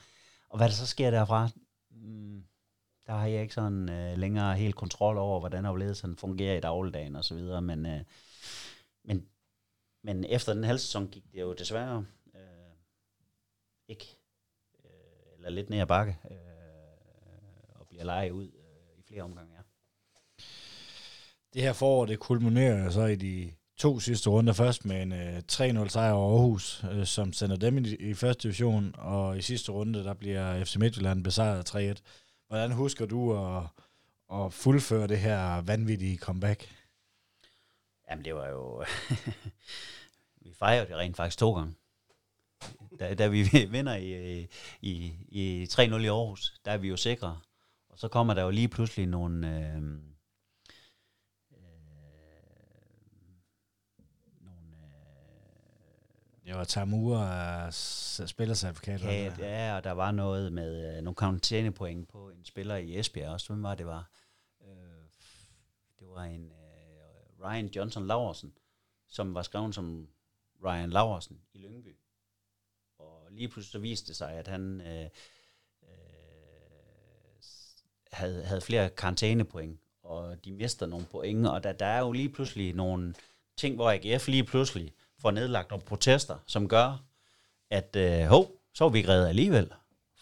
Og 0.49 0.57
hvad 0.57 0.67
der 0.67 0.73
så 0.73 0.87
sker 0.87 1.11
derfra, 1.11 1.49
mm, 1.91 2.43
der 3.07 3.13
har 3.13 3.27
jeg 3.27 3.41
ikke 3.41 3.53
sådan 3.53 3.89
øh, 3.89 4.17
længere 4.17 4.55
helt 4.55 4.75
kontrol 4.75 5.17
over, 5.17 5.39
hvordan 5.39 5.65
overledes 5.65 6.01
han 6.01 6.15
fungerer 6.15 6.57
i 6.57 6.59
dagligdagen 6.59 7.15
og 7.15 7.25
så 7.25 7.35
videre, 7.35 7.61
men, 7.61 7.85
øh, 7.85 8.01
men, 9.03 9.27
men 10.03 10.25
efter 10.25 10.53
den 10.53 10.63
halvsæson 10.63 11.07
gik 11.07 11.23
det 11.31 11.41
jo 11.41 11.53
desværre 11.53 12.05
øh, 12.35 12.41
ikke, 13.87 14.16
eller 15.47 15.61
lidt 15.61 15.69
ned 15.69 15.79
ad 15.79 15.87
bakke, 15.87 16.17
øh, 16.31 16.37
og 17.79 17.87
bliver 17.87 18.03
lejet 18.03 18.31
ud 18.31 18.45
øh, 18.45 18.99
i 18.99 19.03
flere 19.07 19.21
omgange, 19.21 19.53
ja. 19.55 19.61
Det 21.53 21.61
her 21.61 21.73
forår, 21.73 22.05
det 22.05 22.19
kulminerer 22.19 22.89
så 22.89 23.05
i 23.05 23.15
de 23.15 23.51
to 23.77 23.99
sidste 23.99 24.29
runder. 24.29 24.53
Først 24.53 24.85
med 24.85 25.01
en 25.01 25.11
øh, 25.11 25.37
3-0 25.51 25.87
sejr 25.87 26.11
over 26.11 26.31
Aarhus, 26.31 26.83
øh, 26.91 27.05
som 27.05 27.33
sender 27.33 27.55
dem 27.55 27.77
i, 27.77 27.95
i 27.95 28.13
første 28.13 28.43
division, 28.43 28.95
og 28.97 29.37
i 29.37 29.41
sidste 29.41 29.71
runde, 29.71 30.03
der 30.03 30.13
bliver 30.13 30.63
FC 30.63 30.75
Midtjylland 30.75 31.23
besejret 31.23 31.75
3-1. 31.75 32.01
Hvordan 32.47 32.71
husker 32.71 33.05
du 33.05 33.37
at, 33.37 33.63
at 34.33 34.53
fuldføre 34.53 35.07
det 35.07 35.19
her 35.19 35.61
vanvittige 35.61 36.17
comeback? 36.17 36.75
Jamen, 38.09 38.25
det 38.25 38.35
var 38.35 38.47
jo... 38.47 38.85
vi 40.45 40.53
fejrer 40.53 40.85
det 40.85 40.95
rent 40.95 41.17
faktisk 41.17 41.37
to 41.37 41.53
gange. 41.53 41.75
Da, 42.99 43.13
da 43.13 43.27
vi 43.27 43.43
vinder 43.75 43.95
i, 43.95 44.47
i, 44.81 45.13
i 45.29 45.67
3-0 45.71 45.79
i 45.79 46.07
Aarhus, 46.07 46.53
der 46.65 46.71
er 46.71 46.77
vi 46.77 46.87
jo 46.87 46.97
sikre. 46.97 47.39
Og 47.89 47.99
så 47.99 48.07
kommer 48.07 48.33
der 48.33 48.43
jo 48.43 48.49
lige 48.49 48.67
pludselig 48.67 49.07
nogle... 49.07 49.47
Øh, 49.47 49.81
nogle 49.81 50.01
Det 56.45 56.55
var 56.55 56.63
Tamura 56.63 57.71
spillercertifikat. 58.27 59.03
Ja, 59.03 59.33
ja, 59.39 59.75
og 59.75 59.83
der 59.83 59.91
var 59.91 60.11
noget 60.11 60.53
med 60.53 60.97
øh, 60.97 61.03
nogle 61.03 61.15
karantænepoint 61.15 62.09
på 62.09 62.29
en 62.29 62.45
spiller 62.45 62.75
i 62.75 62.99
Esbjerg 62.99 63.31
også. 63.31 63.47
Hvem 63.47 63.63
var 63.63 63.75
det 63.75 63.85
var? 63.85 64.09
Øh, 64.61 64.67
det 65.99 66.07
var 66.07 66.23
en 66.23 66.51
øh, 66.51 67.45
Ryan 67.45 67.67
Johnson 67.67 68.07
Laversen, 68.07 68.53
som 69.07 69.33
var 69.33 69.41
skrevet 69.41 69.75
som 69.75 70.07
Ryan 70.63 70.89
Laversen 70.89 71.41
i 71.53 71.57
Lyngby. 71.57 71.95
Lige 73.37 73.47
pludselig 73.47 73.71
så 73.71 73.79
viste 73.79 74.07
det 74.07 74.15
sig, 74.15 74.31
at 74.31 74.47
han 74.47 74.81
øh, 74.81 75.03
øh, 75.83 75.89
havde, 78.11 78.43
havde 78.43 78.61
flere 78.61 78.89
karantænepoint, 78.89 79.79
og 80.03 80.45
de 80.45 80.51
mister 80.51 80.85
nogle 80.85 81.05
point, 81.05 81.47
og 81.47 81.63
der, 81.63 81.71
der 81.71 81.85
er 81.85 81.99
jo 81.99 82.11
lige 82.11 82.29
pludselig 82.29 82.73
nogle 82.73 83.13
ting, 83.57 83.75
hvor 83.75 83.91
AGF 83.91 84.27
lige 84.27 84.43
pludselig 84.43 84.93
får 85.19 85.31
nedlagt 85.31 85.69
nogle 85.69 85.85
protester, 85.85 86.37
som 86.47 86.67
gør, 86.67 87.03
at 87.69 87.95
øh, 87.95 88.25
hov, 88.25 88.51
så 88.73 88.83
var 88.83 88.89
vi 88.89 88.97
ikke 88.97 89.09
reddet 89.09 89.27
alligevel. 89.27 89.73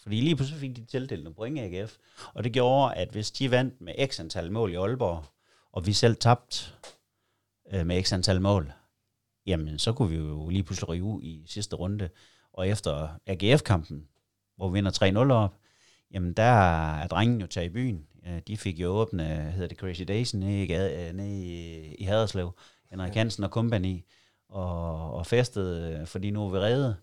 Fordi 0.02 0.20
lige 0.20 0.36
pludselig 0.36 0.60
fik 0.60 0.76
de 0.76 0.84
tildelt 0.84 1.24
nogle 1.24 1.34
point 1.34 1.58
af 1.58 1.64
AGF. 1.64 1.96
Og 2.34 2.44
det 2.44 2.52
gjorde, 2.52 2.94
at 2.94 3.08
hvis 3.08 3.30
de 3.30 3.50
vandt 3.50 3.80
med 3.80 4.08
x 4.08 4.20
antal 4.20 4.52
mål 4.52 4.72
i 4.72 4.74
Aalborg, 4.74 5.24
og 5.72 5.86
vi 5.86 5.92
selv 5.92 6.16
tabte 6.16 6.56
øh, 7.72 7.86
med 7.86 8.02
x 8.02 8.12
antal 8.12 8.40
mål, 8.40 8.72
jamen 9.46 9.78
så 9.78 9.92
kunne 9.92 10.08
vi 10.08 10.16
jo 10.16 10.48
lige 10.48 10.62
pludselig 10.62 10.88
ryge 10.88 11.02
ud 11.02 11.22
i 11.22 11.44
sidste 11.46 11.76
runde. 11.76 12.08
Og 12.56 12.68
efter 12.68 13.08
AGF-kampen, 13.26 14.08
hvor 14.56 14.68
vi 14.68 14.74
vinder 14.74 15.26
3-0 15.28 15.32
op, 15.32 15.56
jamen 16.10 16.32
der 16.32 16.42
er 17.02 17.06
drengen 17.06 17.40
jo 17.40 17.46
taget 17.46 17.66
i 17.66 17.72
byen. 17.72 18.06
De 18.46 18.56
fik 18.56 18.78
jo 18.78 18.88
åbne, 18.88 19.24
hedder 19.52 19.68
det 19.68 19.78
Crazy 19.78 20.02
Days, 20.08 20.34
nede 20.34 20.62
i, 20.62 20.66
gade, 20.66 21.12
nede 21.12 21.28
i, 21.28 21.94
i 21.94 22.04
Haderslev. 22.04 22.52
Henrik 22.90 23.14
Hansen 23.14 23.44
og 23.44 23.50
company 23.50 24.04
og, 24.48 25.14
og 25.14 25.26
festede, 25.26 26.06
fordi 26.06 26.30
nu 26.30 26.46
er 26.46 26.50
vi 26.50 26.58
reddet. 26.58 26.96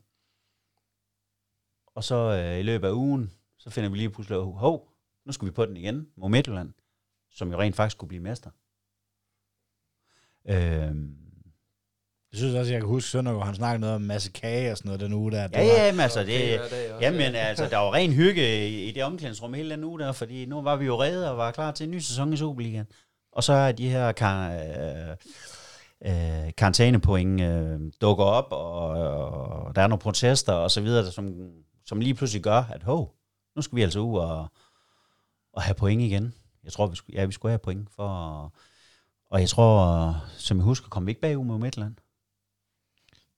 Og 1.95 2.03
så 2.03 2.15
øh, 2.15 2.59
i 2.59 2.63
løbet 2.63 2.87
af 2.87 2.91
ugen, 2.91 3.31
så 3.57 3.69
finder 3.69 3.89
vi 3.89 3.97
lige 3.97 4.09
pludselig, 4.09 4.39
hov, 4.39 4.89
nu 5.25 5.31
skal 5.31 5.45
vi 5.45 5.51
på 5.51 5.65
den 5.65 5.77
igen 5.77 6.07
mod 6.15 6.29
Midtjylland, 6.29 6.73
som 7.29 7.51
jo 7.51 7.59
rent 7.59 7.75
faktisk 7.75 7.97
kunne 7.97 8.09
blive 8.09 8.23
mester. 8.23 8.49
Øh, 10.45 10.95
Jeg 12.33 12.39
synes 12.39 12.55
også, 12.55 12.71
jeg 12.71 12.81
kan 12.81 12.89
huske 12.89 13.09
Søndergaard, 13.09 13.45
han 13.45 13.55
snakkede 13.55 13.79
noget 13.79 13.95
om 13.95 14.01
masse 14.01 14.31
kage 14.31 14.71
og 14.71 14.77
sådan 14.77 14.89
noget 14.89 15.01
den 15.01 15.13
uge 15.13 15.31
der. 15.31 15.47
Ja, 15.53 15.63
ja, 15.63 15.91
men 15.91 15.99
altså, 15.99 16.23
det, 16.23 16.59
jamen, 17.01 17.35
altså, 17.35 17.67
der 17.69 17.77
var 17.77 17.93
ren 17.93 18.13
hygge 18.13 18.67
i, 18.67 18.89
i 18.89 18.91
det 18.91 19.03
omklædningsrum 19.03 19.53
hele 19.53 19.69
den 19.69 19.83
uge 19.83 19.99
der, 19.99 20.11
fordi 20.11 20.45
nu 20.45 20.61
var 20.61 20.75
vi 20.75 20.85
jo 20.85 21.01
redde 21.01 21.31
og 21.31 21.37
var 21.37 21.51
klar 21.51 21.71
til 21.71 21.83
en 21.83 21.91
ny 21.91 21.99
sæson 21.99 22.33
i 22.33 22.37
Superligaen. 22.37 22.85
Og 23.31 23.43
så 23.43 23.53
er 23.53 23.71
de 23.71 23.89
her 23.89 24.11
kar, 24.11 24.51
øh, 24.51 25.09
øh, 26.05 26.51
karantænepoint 26.57 27.41
øh, 27.41 27.79
dukker 28.01 28.25
op, 28.25 28.47
og, 28.51 28.89
og 28.89 29.75
der 29.75 29.81
er 29.81 29.87
nogle 29.87 30.01
protester 30.01 30.53
og 30.53 30.71
så 30.71 30.81
videre, 30.81 31.11
som, 31.11 31.33
som 31.85 31.99
lige 31.99 32.13
pludselig 32.13 32.43
gør, 32.43 32.63
at 32.73 32.83
hov, 32.83 33.15
nu 33.55 33.61
skal 33.61 33.75
vi 33.75 33.81
altså 33.81 33.99
ud 33.99 34.19
og, 34.19 34.47
og 35.53 35.61
have 35.61 35.75
point 35.75 36.01
igen. 36.01 36.33
Jeg 36.63 36.71
tror, 36.71 36.87
vi 36.87 36.95
skulle, 36.95 37.19
ja, 37.19 37.25
vi 37.25 37.31
skulle 37.31 37.51
have 37.51 37.59
point 37.59 37.89
for... 37.95 38.53
Og 39.31 39.39
jeg 39.39 39.49
tror, 39.49 40.23
som 40.37 40.57
jeg 40.57 40.63
husker, 40.63 40.89
kom 40.89 41.05
vi 41.05 41.11
ikke 41.11 41.21
bagud 41.21 41.45
mod 41.45 41.57
Midtland. 41.59 41.95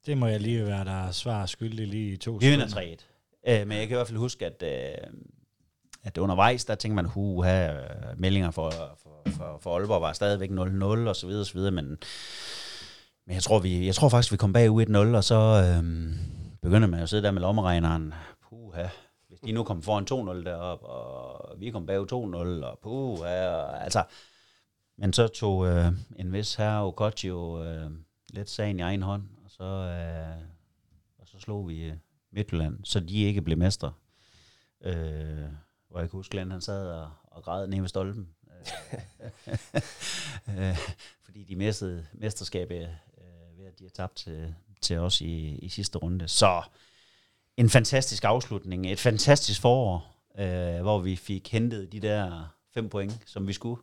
Det 0.06 0.18
må 0.18 0.28
jeg 0.28 0.40
lige 0.40 0.66
være 0.66 0.86
der 0.86 1.12
svar 1.12 1.46
skyldig 1.46 1.88
lige 1.88 2.14
i 2.14 2.18
to 2.18 2.32
Vi 2.32 2.50
vinder 2.50 2.68
sekunder. 2.68 2.96
3-1. 3.48 3.52
Øh, 3.52 3.68
men 3.68 3.78
jeg 3.78 3.88
kan 3.88 3.96
i 3.96 3.98
hvert 3.98 4.08
fald 4.08 4.18
huske, 4.18 4.46
at, 4.46 4.64
øh, 4.64 5.08
at 6.04 6.18
undervejs, 6.18 6.66
der 6.66 6.76
tænkte 6.76 6.96
man, 6.96 7.06
hu, 7.06 7.42
have 7.42 7.76
meldinger 8.18 8.52
for, 8.52 8.72
for, 8.72 9.30
for, 9.30 9.58
for 9.62 9.78
Aalborg 9.78 10.02
var 10.02 10.14
stadigvæk 10.14 10.50
0-0 10.50 11.10
og 11.10 11.16
så 11.16 11.28
videre, 11.28 11.42
og 11.42 11.46
så 11.46 11.54
videre, 11.54 11.72
men, 11.72 11.86
men 13.28 13.36
jeg, 13.36 13.44
tror, 13.44 13.60
vi, 13.60 13.86
jeg 13.86 13.96
tror 13.96 14.10
faktisk, 14.10 14.32
vi 14.32 14.38
kom 14.38 14.54
bagud 14.54 14.86
1-0, 14.86 15.16
og 15.16 15.24
så 15.24 15.36
øh, 15.36 15.84
begynder 16.62 16.88
man 16.88 17.00
jo 17.00 17.04
at 17.04 17.10
sidde 17.10 17.24
der 17.24 17.32
med 17.32 17.42
lommeregneren. 17.42 18.14
Puha, 18.50 18.88
hvis 19.28 19.40
de 19.40 19.52
nu 19.52 19.64
kom 19.64 19.82
foran 19.82 20.34
2-0 20.40 20.46
derop, 20.46 20.80
og 20.84 21.60
vi 21.60 21.72
kom 21.72 21.86
bagud 21.86 22.62
2-0, 22.62 22.66
og 22.66 22.80
puha, 22.84 23.48
og, 23.48 23.84
altså, 23.84 24.04
men 24.98 25.14
så 25.14 25.28
tog 25.28 25.68
øh, 25.68 25.88
en 26.20 26.34
vis 26.34 26.56
herre 26.56 26.84
Okochi 26.84 27.28
jo 27.28 27.64
øh, 27.64 27.92
lidt 28.30 28.50
sagen 28.50 28.80
i 28.80 28.82
egen 28.82 29.02
hånd, 29.02 29.24
så, 29.58 29.64
øh, 29.64 30.48
og 31.18 31.28
så 31.28 31.40
slog 31.40 31.70
vi 31.70 31.84
øh, 31.84 31.98
Midtjylland, 32.32 32.80
så 32.84 33.00
de 33.00 33.24
ikke 33.24 33.42
blev 33.42 33.58
mestre. 33.58 33.94
Øh, 34.82 35.46
hvor 35.90 36.00
jeg 36.00 36.10
kan 36.10 36.18
huske, 36.18 36.32
Glenn, 36.32 36.52
han 36.52 36.62
sad 36.62 36.88
og, 36.88 37.12
og 37.24 37.44
græd 37.44 37.68
nede 37.68 37.82
ved 37.82 37.90
stolpen. 37.90 38.30
Øh, 40.48 40.60
øh, 40.70 40.78
fordi 41.24 41.44
de 41.44 41.56
mistede 41.56 42.08
mesterskabet 42.14 42.82
øh, 43.18 43.58
ved, 43.58 43.66
at 43.66 43.80
de 43.80 43.84
har 43.84 43.90
tabt 43.90 44.16
til, 44.16 44.56
til 44.82 44.98
os 44.98 45.22
i, 45.22 45.56
i 45.56 45.70
sidste 45.70 45.98
runde. 45.98 46.28
Så 46.28 46.64
en 47.58 47.70
fantastisk 47.70 48.24
afslutning, 48.24 48.92
et 48.92 49.00
fantastisk 49.00 49.62
forår, 49.62 50.16
øh, 50.38 50.82
hvor 50.82 51.00
vi 51.00 51.16
fik 51.16 51.52
hentet 51.52 51.92
de 51.92 52.00
der 52.00 52.48
fem 52.74 52.90
point, 52.90 53.22
som 53.26 53.48
vi 53.48 53.54
skulle. 53.54 53.82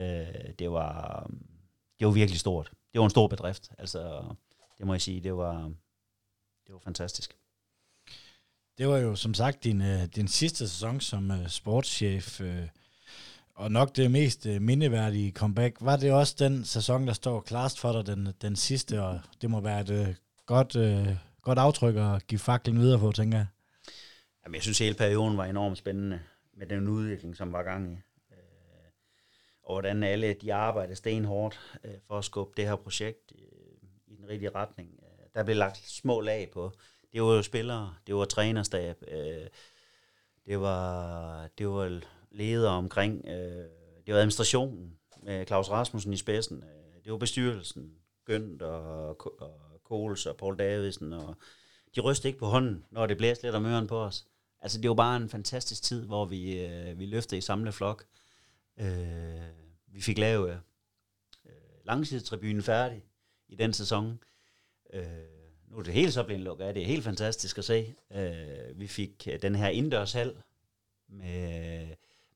Øh, 0.00 0.52
det, 0.58 0.70
var, 0.70 1.26
det 1.98 2.06
var 2.06 2.12
virkelig 2.12 2.40
stort. 2.40 2.72
Det 2.92 2.98
var 2.98 3.04
en 3.04 3.10
stor 3.10 3.26
bedrift. 3.26 3.70
Altså, 3.78 4.24
det 4.80 4.86
må 4.86 4.94
jeg 4.94 5.00
sige, 5.00 5.20
det 5.20 5.36
var, 5.36 5.72
det 6.66 6.72
var 6.72 6.78
fantastisk. 6.78 7.36
Det 8.78 8.88
var 8.88 8.98
jo 8.98 9.16
som 9.16 9.34
sagt 9.34 9.64
din, 9.64 9.82
øh, 9.82 10.06
din 10.06 10.28
sidste 10.28 10.68
sæson 10.68 11.00
som 11.00 11.30
øh, 11.30 11.48
sportschef, 11.48 12.40
øh, 12.40 12.68
og 13.54 13.72
nok 13.72 13.96
det 13.96 14.10
mest 14.10 14.46
mindeværdige 14.46 15.32
comeback. 15.32 15.76
Var 15.80 15.96
det 15.96 16.12
også 16.12 16.36
den 16.38 16.64
sæson, 16.64 17.06
der 17.06 17.12
står 17.12 17.40
klarest 17.40 17.80
for 17.80 17.92
dig, 17.92 18.06
den, 18.06 18.28
den 18.42 18.56
sidste, 18.56 19.02
og 19.02 19.20
det 19.40 19.50
må 19.50 19.60
være 19.60 19.80
et 19.80 20.16
godt, 20.46 20.76
godt 21.42 21.58
aftryk 21.58 21.96
at 21.96 22.26
give 22.26 22.38
faklen 22.38 22.78
videre 22.78 22.98
på, 22.98 23.12
tænker 23.12 23.38
jeg. 23.38 23.46
Jamen, 24.44 24.54
jeg 24.54 24.62
synes, 24.62 24.78
hele 24.78 24.94
perioden 24.94 25.36
var 25.36 25.44
enormt 25.44 25.78
spændende 25.78 26.20
med 26.52 26.66
den 26.66 26.88
udvikling, 26.88 27.36
som 27.36 27.52
var 27.52 27.62
gang 27.62 27.92
i. 27.92 27.94
Øh, 28.32 28.90
og 29.62 29.74
hvordan 29.74 30.02
alle 30.02 30.34
de 30.34 30.54
arbejdede 30.54 30.96
stenhårdt 30.96 31.60
øh, 31.84 31.94
for 32.06 32.18
at 32.18 32.24
skubbe 32.24 32.52
det 32.56 32.68
her 32.68 32.76
projekt 32.76 33.32
rigtige 34.30 34.50
retning. 34.54 35.00
Øh, 35.02 35.26
der 35.34 35.44
blev 35.44 35.56
lagt 35.56 35.76
små 35.76 36.20
lag 36.20 36.50
på. 36.52 36.72
Det 37.12 37.22
var 37.22 37.34
jo 37.34 37.42
spillere, 37.42 37.94
det 38.06 38.14
var 38.14 38.24
trænerstab, 38.24 39.02
øh, 39.08 39.46
det 40.46 40.60
var, 40.60 41.48
det 41.58 41.68
var 41.68 42.00
ledere 42.30 42.72
omkring, 42.72 43.24
øh, 43.26 43.64
det 44.06 44.14
var 44.14 44.20
administrationen 44.20 44.98
med 45.22 45.46
Claus 45.46 45.70
Rasmussen 45.70 46.12
i 46.12 46.16
spidsen, 46.16 46.56
øh, 46.62 47.04
det 47.04 47.12
var 47.12 47.18
bestyrelsen, 47.18 47.94
Gønt 48.24 48.62
og, 48.62 49.08
og 49.40 49.80
Kohls 49.84 50.26
og 50.26 50.36
Paul 50.36 50.58
Davidsen, 50.58 51.12
og 51.12 51.36
de 51.96 52.00
rystede 52.00 52.28
ikke 52.28 52.38
på 52.38 52.46
hånden, 52.46 52.84
når 52.90 53.06
det 53.06 53.16
blæste 53.16 53.44
lidt 53.44 53.54
om 53.54 53.66
øren 53.66 53.86
på 53.86 53.98
os. 53.98 54.26
Altså, 54.60 54.80
det 54.80 54.88
var 54.88 54.94
bare 54.94 55.16
en 55.16 55.28
fantastisk 55.28 55.82
tid, 55.82 56.06
hvor 56.06 56.24
vi, 56.24 56.66
øh, 56.66 56.98
vi 56.98 57.06
løftede 57.06 57.38
i 57.38 57.40
samlet 57.40 57.74
flok. 57.74 58.04
Øh, 58.80 58.86
vi 59.86 60.00
fik 60.00 60.18
lavet 60.18 60.60
øh, 61.46 61.52
langsidstribunen 61.84 62.62
færdig 62.62 63.04
i 63.50 63.56
den 63.56 63.72
sæson. 63.72 64.18
Øh, 64.92 65.04
nu 65.68 65.78
er 65.78 65.82
det 65.82 65.94
helt 65.94 66.12
så 66.12 66.22
blevet 66.22 66.42
lukket 66.42 66.64
af. 66.64 66.74
Det 66.74 66.82
er 66.82 66.86
helt 66.86 67.04
fantastisk 67.04 67.58
at 67.58 67.64
se. 67.64 67.94
Øh, 68.12 68.80
vi 68.80 68.86
fik 68.86 69.28
øh, 69.30 69.42
den 69.42 69.54
her 69.54 69.68
indendørshal 69.68 70.42
med, 71.08 71.86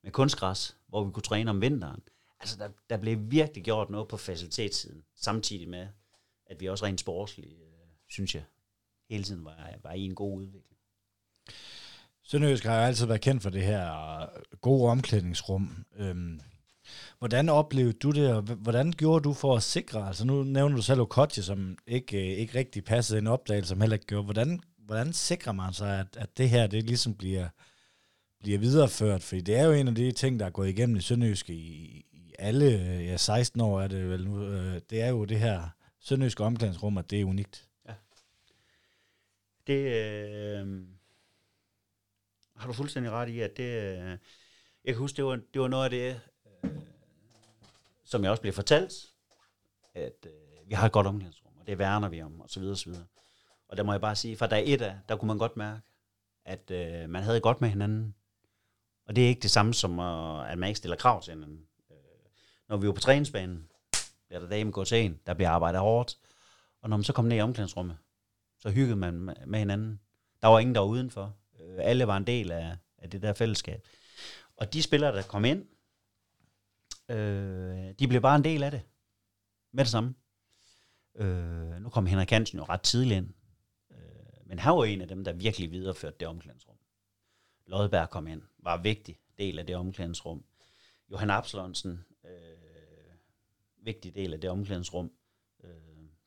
med 0.02 0.12
kunstgræs, 0.12 0.76
hvor 0.88 1.04
vi 1.04 1.12
kunne 1.12 1.22
træne 1.22 1.50
om 1.50 1.60
vinteren. 1.60 2.02
Altså, 2.40 2.56
der, 2.58 2.68
der 2.90 2.96
blev 2.96 3.18
virkelig 3.20 3.64
gjort 3.64 3.90
noget 3.90 4.08
på 4.08 4.16
facilitetssiden, 4.16 5.04
samtidig 5.14 5.68
med, 5.68 5.88
at 6.46 6.60
vi 6.60 6.68
også 6.68 6.84
rent 6.84 7.00
sportsligt, 7.00 7.52
øh, 7.52 7.88
synes 8.08 8.34
jeg, 8.34 8.42
hele 9.10 9.24
tiden 9.24 9.44
var, 9.44 9.70
var 9.82 9.92
i 9.92 10.00
en 10.00 10.14
god 10.14 10.36
udvikling. 10.36 10.78
Sønderjysk 12.22 12.64
har 12.64 12.76
jo 12.76 12.84
altid 12.86 13.06
været 13.06 13.20
kendt 13.20 13.42
for 13.42 13.50
det 13.50 13.62
her 13.62 14.26
gode 14.56 14.90
omklædningsrum. 14.90 15.84
Øhm, 15.96 16.40
hvordan 17.18 17.48
oplevede 17.48 17.92
du 17.92 18.10
det, 18.10 18.32
og 18.32 18.42
hvordan 18.42 18.92
gjorde 18.92 19.22
du 19.22 19.32
for 19.32 19.56
at 19.56 19.62
sikre, 19.62 20.06
altså 20.06 20.24
nu 20.24 20.42
nævner 20.42 20.76
du 20.76 20.82
selv 20.82 21.00
Okoche, 21.00 21.42
som 21.42 21.78
ikke, 21.86 22.32
øh, 22.32 22.38
ikke 22.38 22.58
rigtig 22.58 22.84
passede 22.84 23.18
en 23.18 23.26
opdagelse, 23.26 23.68
som 23.68 23.80
heller 23.80 23.94
ikke 23.94 24.06
gjorde. 24.06 24.24
Hvordan, 24.24 24.60
hvordan 24.78 25.12
sikrer 25.12 25.52
man 25.52 25.72
sig, 25.72 26.00
at, 26.00 26.16
at 26.16 26.38
det 26.38 26.48
her, 26.48 26.66
det 26.66 26.84
ligesom 26.84 27.14
bliver, 27.14 27.48
bliver 28.40 28.58
videreført? 28.58 29.22
Fordi 29.22 29.40
det 29.40 29.56
er 29.56 29.64
jo 29.64 29.72
en 29.72 29.88
af 29.88 29.94
de 29.94 30.12
ting, 30.12 30.40
der 30.40 30.46
er 30.46 30.50
gået 30.50 30.68
igennem 30.68 30.96
i 30.96 31.00
Sønderjysk 31.00 31.50
i, 31.50 31.54
i 32.12 32.34
alle, 32.38 32.66
øh, 32.66 33.06
ja 33.06 33.16
16 33.16 33.60
år 33.60 33.80
er 33.80 33.88
det 33.88 34.10
vel 34.10 34.24
nu, 34.24 34.46
øh, 34.46 34.80
det 34.90 35.02
er 35.02 35.08
jo 35.08 35.24
det 35.24 35.38
her 35.38 35.68
Sønderjyske 36.00 36.44
omklædningsrum, 36.44 36.98
at 36.98 37.10
det 37.10 37.20
er 37.20 37.24
unikt. 37.24 37.68
Ja. 37.88 37.94
Det 39.66 39.80
øh, 39.80 40.82
har 42.56 42.66
du 42.66 42.72
fuldstændig 42.72 43.12
ret 43.12 43.28
i, 43.28 43.40
at 43.40 43.56
det... 43.56 43.62
Øh, 43.62 44.18
jeg 44.84 44.94
kan 44.94 44.96
huske, 44.96 45.16
det 45.16 45.24
var, 45.24 45.40
det 45.54 45.62
var 45.62 45.68
noget 45.68 45.84
af 45.84 45.90
det, 45.90 46.20
Øh, 46.64 46.70
som 48.04 48.22
jeg 48.22 48.30
også 48.30 48.40
blev 48.40 48.52
fortalt, 48.52 48.92
at 49.94 50.26
øh, 50.26 50.68
vi 50.68 50.74
har 50.74 50.86
et 50.86 50.92
godt 50.92 51.06
omklædningsrum, 51.06 51.52
og 51.60 51.66
det 51.66 51.78
værner 51.78 52.08
vi 52.08 52.22
om, 52.22 52.40
og 52.40 52.50
så 52.50 52.60
videre, 52.60 52.74
og 52.74 52.78
så 52.78 52.90
videre. 52.90 53.04
Og 53.68 53.76
der 53.76 53.82
må 53.82 53.92
jeg 53.92 54.00
bare 54.00 54.16
sige, 54.16 54.36
fra 54.36 54.46
dag 54.46 54.64
et 54.66 54.82
af, 54.82 54.98
der 55.08 55.16
kunne 55.16 55.26
man 55.26 55.38
godt 55.38 55.56
mærke, 55.56 55.80
at 56.44 56.70
øh, 56.70 57.08
man 57.10 57.22
havde 57.22 57.40
godt 57.40 57.60
med 57.60 57.68
hinanden. 57.68 58.14
Og 59.06 59.16
det 59.16 59.24
er 59.24 59.28
ikke 59.28 59.40
det 59.40 59.50
samme 59.50 59.74
som, 59.74 59.98
øh, 59.98 60.52
at 60.52 60.58
man 60.58 60.68
ikke 60.68 60.78
stiller 60.78 60.96
krav 60.96 61.22
til 61.22 61.32
hinanden. 61.34 61.66
Øh, 61.90 61.96
når 62.68 62.76
vi 62.76 62.86
var 62.86 62.92
på 62.92 63.00
træningsbanen, 63.00 63.68
bliver 64.28 64.40
der 64.40 64.48
dame 64.48 64.64
med 64.64 64.72
gå 64.72 64.84
til 64.84 64.98
en, 65.04 65.20
der 65.26 65.34
bliver 65.34 65.50
arbejdet 65.50 65.80
hårdt. 65.80 66.18
Og 66.82 66.90
når 66.90 66.96
man 66.96 67.04
så 67.04 67.12
kom 67.12 67.24
ned 67.24 67.36
i 67.36 67.40
omklædningsrummet, 67.40 67.96
så 68.58 68.70
hyggede 68.70 68.96
man 68.96 69.14
med- 69.14 69.34
med 69.46 69.58
hinanden. 69.58 70.00
Der 70.42 70.48
var 70.48 70.58
ingen, 70.58 70.74
der 70.74 70.80
var 70.80 70.88
udenfor. 70.88 71.36
Øh, 71.60 71.76
Alle 71.78 72.06
var 72.06 72.16
en 72.16 72.26
del 72.26 72.50
af, 72.52 72.76
af 72.98 73.10
det 73.10 73.22
der 73.22 73.32
fællesskab. 73.32 73.86
Og 74.56 74.72
de 74.72 74.82
spillere, 74.82 75.16
der 75.16 75.22
kom 75.22 75.44
ind, 75.44 75.66
øh, 77.08 77.94
de 77.98 78.08
blev 78.08 78.20
bare 78.20 78.36
en 78.36 78.44
del 78.44 78.62
af 78.62 78.70
det. 78.70 78.82
Med 79.72 79.84
det 79.84 79.90
samme. 79.90 80.14
Øh, 81.14 81.82
nu 81.82 81.88
kom 81.88 82.06
Henrik 82.06 82.30
Hansen 82.30 82.58
jo 82.58 82.64
ret 82.64 82.80
tidligt 82.80 83.16
ind. 83.16 83.28
Øh, 83.90 84.46
men 84.46 84.58
han 84.58 84.76
var 84.76 84.84
en 84.84 85.00
af 85.00 85.08
dem, 85.08 85.24
der 85.24 85.32
virkelig 85.32 85.70
videreførte 85.70 86.16
det 86.20 86.28
omklædningsrum. 86.28 86.76
Lodberg 87.66 88.10
kom 88.10 88.26
ind, 88.26 88.42
var 88.58 88.78
en 88.78 88.84
vigtig 88.84 89.18
del 89.38 89.58
af 89.58 89.66
det 89.66 89.76
omklædningsrum. 89.76 90.44
Johan 91.10 91.30
Absalonsen, 91.30 92.04
øh, 92.24 93.14
vigtig 93.82 94.14
del 94.14 94.34
af 94.34 94.40
det 94.40 94.50
omklædningsrum, 94.50 95.12
øh, 95.64 95.70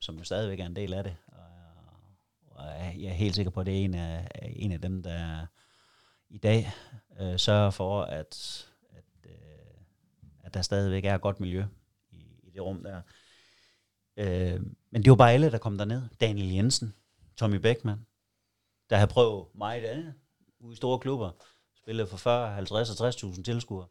som 0.00 0.18
jo 0.18 0.24
stadigvæk 0.24 0.60
er 0.60 0.66
en 0.66 0.76
del 0.76 0.94
af 0.94 1.04
det. 1.04 1.16
Og, 1.26 1.42
og 2.46 2.64
jeg 2.74 3.08
er 3.08 3.14
helt 3.14 3.34
sikker 3.34 3.50
på, 3.50 3.60
at 3.60 3.66
det 3.66 3.80
er 3.80 3.84
en 3.84 3.94
af, 3.94 4.28
en 4.42 4.72
af 4.72 4.80
dem, 4.80 5.02
der 5.02 5.46
i 6.28 6.38
dag 6.38 6.72
øh, 7.20 7.38
sørger 7.38 7.70
for, 7.70 8.02
at, 8.02 8.67
at 10.48 10.54
der 10.54 10.62
stadigvæk 10.62 11.04
er 11.04 11.14
et 11.14 11.20
godt 11.20 11.40
miljø 11.40 11.64
i, 12.10 12.16
i 12.42 12.50
det 12.50 12.62
rum 12.62 12.82
der. 12.82 13.02
Øh, 14.16 14.60
men 14.90 15.02
det 15.04 15.10
var 15.10 15.16
bare 15.16 15.32
alle, 15.32 15.50
der 15.50 15.58
kom 15.58 15.78
derned. 15.78 16.02
Daniel 16.20 16.52
Jensen, 16.52 16.94
Tommy 17.36 17.56
Beckmann, 17.56 18.06
der 18.90 18.96
havde 18.96 19.10
prøvet 19.10 19.46
meget 19.54 19.84
andet 19.84 20.14
ude 20.60 20.72
i 20.72 20.76
store 20.76 20.98
klubber. 20.98 21.30
Spillet 21.74 22.08
for 22.08 22.16
40, 22.16 22.54
50 22.54 23.00
og 23.00 23.08
60.000 23.08 23.42
tilskuere. 23.42 23.86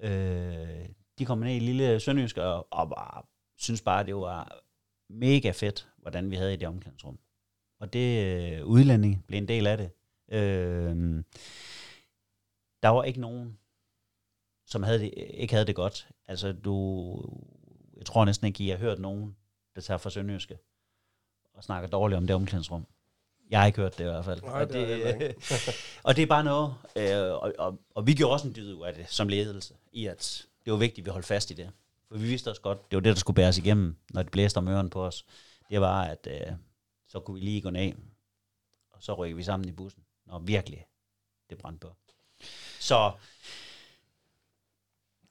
Øh, 0.00 0.88
de 1.18 1.24
kom 1.24 1.38
ned 1.38 1.54
i 1.54 1.58
lille 1.58 2.00
Sønderjysk 2.00 2.36
og, 2.36 2.72
og 2.72 2.88
bare, 2.88 3.22
synes 3.58 3.82
bare, 3.82 4.06
det 4.06 4.16
var 4.16 4.60
mega 5.08 5.50
fedt, 5.50 5.88
hvordan 5.96 6.30
vi 6.30 6.36
havde 6.36 6.54
i 6.54 6.56
det 6.56 6.68
omklædningsrum. 6.68 7.18
Og 7.80 7.92
det 7.92 8.26
øh, 8.26 8.66
udlænding 8.66 9.24
blev 9.26 9.38
en 9.38 9.48
del 9.48 9.66
af 9.66 9.76
det. 9.76 9.90
Øh, 10.32 11.24
der 12.82 12.88
var 12.88 13.04
ikke 13.04 13.20
nogen, 13.20 13.58
som 14.70 14.82
havde 14.82 14.98
det, 14.98 15.14
ikke 15.16 15.54
havde 15.54 15.66
det 15.66 15.74
godt. 15.74 16.08
Altså, 16.26 16.52
du, 16.52 17.38
jeg 17.96 18.06
tror 18.06 18.24
næsten 18.24 18.46
ikke, 18.46 18.64
I 18.64 18.68
har 18.68 18.76
hørt 18.76 18.98
nogen, 18.98 19.36
der 19.74 19.80
tager 19.80 19.98
fra 19.98 20.10
Sønderjyske 20.10 20.58
og 21.54 21.64
snakker 21.64 21.88
dårligt 21.88 22.16
om 22.16 22.26
det 22.26 22.36
omklædningsrum. 22.36 22.86
Jeg 23.50 23.60
har 23.60 23.66
ikke 23.66 23.80
hørt 23.80 23.98
det 23.98 24.04
i 24.04 24.08
hvert 24.08 24.24
fald. 24.24 24.42
Nej, 24.42 24.62
og, 24.62 24.72
det 24.72 25.20
det, 25.20 25.34
og 26.06 26.16
det 26.16 26.22
er 26.22 26.26
bare 26.26 26.44
noget, 26.44 26.74
øh, 26.96 27.32
og, 27.32 27.52
og, 27.58 27.78
og 27.94 28.06
vi 28.06 28.14
gjorde 28.14 28.32
også 28.32 28.48
en 28.48 28.54
dyd 28.56 28.74
ud 28.74 28.86
af 28.86 28.94
det 28.94 29.06
som 29.08 29.28
ledelse, 29.28 29.74
i 29.92 30.06
at 30.06 30.46
det 30.64 30.72
var 30.72 30.78
vigtigt, 30.78 30.98
at 30.98 31.06
vi 31.06 31.10
holdt 31.10 31.26
fast 31.26 31.50
i 31.50 31.54
det. 31.54 31.70
For 32.08 32.16
vi 32.16 32.26
vidste 32.26 32.50
også 32.50 32.62
godt, 32.62 32.90
det 32.90 32.96
var 32.96 33.00
det, 33.00 33.14
der 33.14 33.20
skulle 33.20 33.34
bæres 33.34 33.58
igennem, 33.58 33.96
når 34.10 34.22
det 34.22 34.32
blæste 34.32 34.58
om 34.58 34.68
ørerne 34.68 34.90
på 34.90 35.06
os. 35.06 35.24
Det 35.70 35.80
var, 35.80 36.04
at 36.04 36.28
øh, 36.30 36.52
så 37.08 37.20
kunne 37.20 37.34
vi 37.34 37.40
lige 37.40 37.60
gå 37.60 37.70
ned, 37.70 37.92
og 38.90 39.02
så 39.02 39.14
rykker 39.14 39.36
vi 39.36 39.42
sammen 39.42 39.68
i 39.68 39.72
bussen, 39.72 40.02
når 40.26 40.38
virkelig 40.38 40.86
det 41.50 41.58
brændte 41.58 41.86
på. 41.86 41.94
Så 42.80 43.12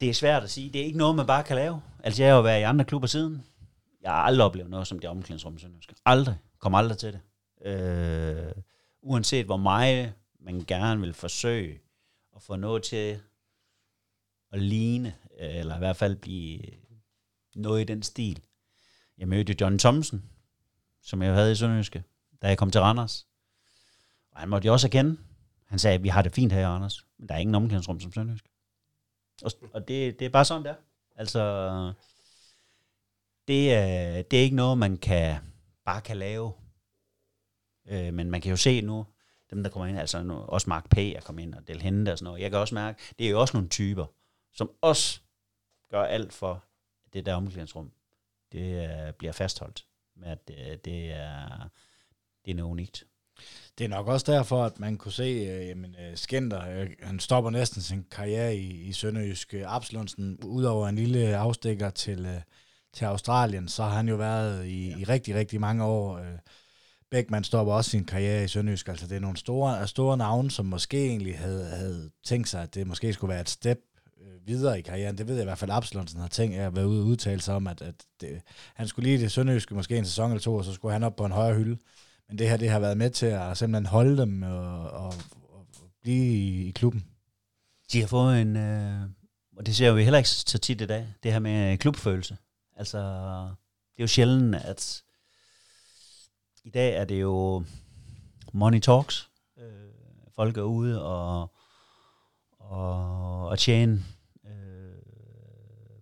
det 0.02 0.10
er 0.10 0.14
svært 0.14 0.44
at 0.44 0.50
sige. 0.50 0.70
Det 0.70 0.82
er 0.82 0.86
ikke 0.86 0.98
noget, 0.98 1.16
man 1.16 1.28
bare 1.28 1.44
kan 1.44 1.56
lave. 1.56 1.82
Altså, 2.04 2.24
jeg 2.24 2.32
har 2.32 2.38
jo 2.38 2.44
været 2.44 2.60
i 2.60 2.64
andre 2.64 2.86
klubber 2.86 3.08
siden. 3.08 3.44
Jeg 4.02 4.12
har 4.12 4.18
aldrig 4.18 4.46
oplevet 4.46 4.70
noget 4.70 4.88
som 4.88 5.00
det 5.00 5.10
omklædningsrum 5.10 5.56
i 5.56 5.60
Sønderjysk. 5.60 5.94
Aldrig. 6.06 6.38
Kom 6.60 6.76
aldrig 6.76 6.98
til 6.98 7.14
det. 7.14 7.22
Øh, 7.72 8.52
uanset 9.02 9.46
hvor 9.46 9.58
meget 9.58 10.14
man 10.40 10.64
gerne 10.68 11.02
vil 11.02 11.14
forsøge 11.14 11.80
at 12.36 12.42
få 12.42 12.56
noget 12.56 12.84
til 12.84 13.20
at 14.52 14.62
ligne, 14.62 15.16
eller 15.38 15.76
i 15.76 15.80
hvert 15.80 15.96
fald 15.96 16.16
blive 16.16 16.60
noget 17.56 17.82
i 17.82 17.84
den 17.84 18.04
stil. 18.04 18.42
Jeg 19.18 19.28
mødte 19.28 19.56
John 19.62 19.80
Thomsen, 19.80 20.30
som 21.02 21.22
jeg 21.22 21.34
havde 21.34 21.52
i 21.52 21.56
Sønderjyske, 21.56 22.04
da 22.42 22.48
jeg 22.48 22.58
kom 22.58 22.72
til 22.72 22.82
Randers. 22.82 23.28
Og 24.32 24.40
han 24.40 24.50
måtte 24.50 24.66
jo 24.66 24.74
også 24.74 24.88
erkende, 24.88 25.18
han 25.66 25.80
sagde, 25.80 25.96
at 25.96 26.04
vi 26.04 26.10
har 26.10 26.22
det 26.22 26.34
fint 26.36 26.54
her 26.54 26.62
i 26.62 26.66
Randers, 26.66 27.06
men 27.18 27.30
der 27.30 27.36
er 27.36 27.40
ingen 27.40 27.56
omklædningsrum 27.56 28.00
som 28.00 28.14
Sønderjysk. 28.14 28.46
Og, 29.44 29.52
og 29.74 29.88
det, 29.88 30.20
det 30.20 30.26
er 30.26 30.30
bare 30.30 30.46
sådan, 30.46 30.66
der. 30.66 30.76
Altså, 31.16 31.42
det 33.48 33.74
er, 33.74 34.22
det 34.22 34.40
er 34.40 34.44
ikke 34.44 34.56
noget, 34.56 34.78
man 34.78 34.98
kan 34.98 35.38
bare 35.86 36.02
kan 36.02 36.18
lave. 36.18 36.54
Øh, 37.88 38.14
men 38.14 38.32
man 38.32 38.42
kan 38.42 38.50
jo 38.50 38.58
se 38.58 38.82
nu, 38.82 39.06
dem 39.50 39.64
der 39.64 39.70
kommer 39.70 39.86
ind, 39.88 40.00
altså 40.00 40.24
nu, 40.24 40.34
også 40.34 40.70
Mark 40.70 40.90
P. 40.90 40.98
er 40.98 41.22
kommet 41.22 41.44
ind, 41.44 41.54
og 41.54 41.68
Del 41.68 41.82
Hente 41.82 42.12
og 42.12 42.18
sådan 42.18 42.26
noget. 42.26 42.42
Jeg 42.42 42.52
kan 42.52 42.60
også 42.60 42.76
mærke, 42.76 43.02
det 43.20 43.26
er 43.26 43.32
jo 43.32 43.42
også 43.42 43.58
nogle 43.58 43.70
typer, 43.70 44.06
som 44.54 44.72
også 44.82 45.22
gør 45.90 46.04
alt 46.04 46.34
for, 46.34 46.64
at 47.06 47.14
det 47.14 47.26
der 47.26 47.36
omklædningsrum, 47.36 47.92
det 48.52 48.90
øh, 48.90 49.14
bliver 49.14 49.32
fastholdt. 49.32 49.86
Med 50.16 50.28
at 50.28 50.48
det, 50.48 50.86
det, 50.86 51.12
er, 51.12 51.70
det 52.46 52.52
er 52.52 52.56
noget 52.56 52.72
unikt. 52.72 53.04
Det 53.80 53.86
er 53.86 53.90
nok 53.90 54.08
også 54.08 54.32
derfor, 54.32 54.64
at 54.64 54.80
man 54.80 54.98
kunne 54.98 55.12
se, 55.12 55.24
øh, 55.24 55.68
jamen, 55.68 55.96
øh, 55.96 56.18
Skender, 56.18 56.82
øh, 56.82 56.90
han 57.02 57.20
stopper 57.20 57.50
næsten 57.50 57.82
sin 57.82 58.06
karriere 58.12 58.56
i, 58.56 58.82
i 58.82 58.92
Sønderjysk. 58.94 59.54
Øh, 59.54 59.64
Absalonsen, 59.76 60.38
udover 60.44 60.88
en 60.88 60.96
lille 60.96 61.38
afstikker 61.38 61.90
til, 61.90 62.26
øh, 62.26 62.42
til 62.94 63.06
Australien, 63.06 63.68
så 63.68 63.84
har 63.84 63.90
han 63.90 64.10
jo 64.10 64.16
været 64.16 64.66
i, 64.66 64.90
ja. 64.90 64.98
i 64.98 65.04
rigtig, 65.04 65.36
rigtig 65.36 65.60
mange 65.62 65.84
år. 65.84 66.18
Øh, 66.18 66.26
Beckmann 67.12 67.44
stopper 67.44 67.74
også 67.74 67.90
sin 67.90 68.06
karriere 68.06 68.44
i 68.44 68.48
Sønderjysk. 68.48 68.88
Altså 68.88 69.08
det 69.08 69.16
er 69.16 69.20
nogle 69.20 69.38
store, 69.38 69.88
store 69.88 70.18
navne, 70.18 70.52
som 70.52 70.66
måske 70.66 71.06
egentlig 71.08 71.38
havde, 71.38 71.66
havde 71.66 72.10
tænkt 72.24 72.50
sig, 72.50 72.62
at 72.62 72.76
det 72.76 72.88
måske 72.88 73.14
skulle 73.14 73.32
være 73.32 73.42
et 73.42 73.50
step 73.50 73.80
øh, 74.22 74.48
videre 74.48 74.80
i 74.80 74.82
karrieren. 74.82 75.18
Det 75.18 75.28
ved 75.28 75.36
jeg 75.36 75.44
i 75.44 75.46
hvert 75.46 75.58
fald, 75.58 75.72
Absalonsen 75.72 76.20
har 76.20 76.28
tænkt 76.28 76.56
at 76.56 76.76
være 76.76 76.88
ude 76.88 77.02
og 77.02 77.08
udtale 77.08 77.42
sig 77.42 77.56
om, 77.56 77.68
at, 77.68 77.82
at 77.82 77.96
det, 78.22 78.42
han 78.76 78.88
skulle 78.88 79.10
lige 79.10 79.22
det 79.22 79.32
Sønderjyske 79.32 79.76
måske 79.76 79.98
en 79.98 80.06
sæson 80.06 80.32
eller 80.32 80.42
to, 80.42 80.56
og 80.56 80.66
så 80.66 80.74
skulle 80.74 80.94
han 80.94 81.04
op 81.04 81.16
på 81.16 81.26
en 81.26 81.32
højere 81.32 81.56
hylde. 81.56 81.78
Men 82.30 82.38
det 82.38 82.50
her, 82.50 82.58
det 82.58 82.70
har 82.70 82.80
været 82.80 82.98
med 82.98 83.10
til 83.10 83.26
at 83.26 83.58
simpelthen 83.58 83.86
holde 83.86 84.18
dem 84.18 84.44
og, 84.44 84.90
og, 84.90 85.14
og 85.50 85.68
blive 86.02 86.36
i, 86.36 86.68
i 86.68 86.72
klubben. 86.72 87.06
De 87.92 88.00
har 88.00 88.08
fået 88.08 88.42
en, 88.42 88.56
øh, 88.56 89.02
og 89.58 89.66
det 89.66 89.76
ser 89.76 89.92
vi 89.92 90.04
heller 90.04 90.18
ikke 90.18 90.30
så 90.30 90.60
tit 90.60 90.82
i 90.82 90.86
dag, 90.86 91.14
det 91.24 91.32
her 91.32 91.40
med 91.40 91.78
klubfølelse. 91.78 92.38
Altså, 92.76 92.98
det 93.94 94.00
er 94.00 94.04
jo 94.04 94.08
sjældent, 94.08 94.56
at 94.56 95.04
i 96.64 96.70
dag 96.70 96.96
er 96.96 97.06
det 97.06 97.22
jo 97.22 97.64
money 98.54 98.80
talks. 98.80 99.30
Øh, 99.58 99.90
folk 100.36 100.58
er 100.58 100.62
ude 100.62 101.04
og, 101.04 101.54
og, 102.60 103.48
og 103.48 103.60
tjene 103.60 104.04
øh, 104.46 105.02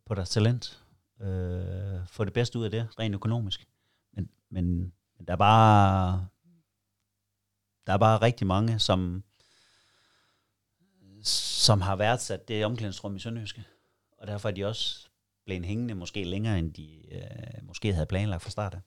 på 0.05 0.15
deres 0.15 0.29
talent. 0.29 0.83
Øh, 1.21 2.07
få 2.07 2.25
det 2.25 2.33
bedste 2.33 2.59
ud 2.59 2.65
af 2.65 2.71
det, 2.71 2.87
rent 2.99 3.15
økonomisk. 3.15 3.67
Men, 4.13 4.29
men 4.49 4.93
der 5.25 5.33
er 5.33 5.37
bare 5.37 6.27
der 7.87 7.93
er 7.93 7.97
bare 7.97 8.21
rigtig 8.21 8.47
mange, 8.47 8.79
som 8.79 9.23
som 11.23 11.81
har 11.81 11.95
værdsat 11.95 12.47
det 12.47 12.65
omklædningsrum 12.65 13.15
i 13.15 13.19
Sønderjyske. 13.19 13.63
Og 14.17 14.27
derfor 14.27 14.49
er 14.49 14.53
de 14.53 14.65
også 14.65 15.09
blevet 15.45 15.65
hængende 15.65 15.95
måske 15.95 16.23
længere, 16.23 16.59
end 16.59 16.73
de 16.73 17.13
øh, 17.15 17.63
måske 17.63 17.93
havde 17.93 18.05
planlagt 18.05 18.43
fra 18.43 18.49
start 18.49 18.73
af. 18.73 18.81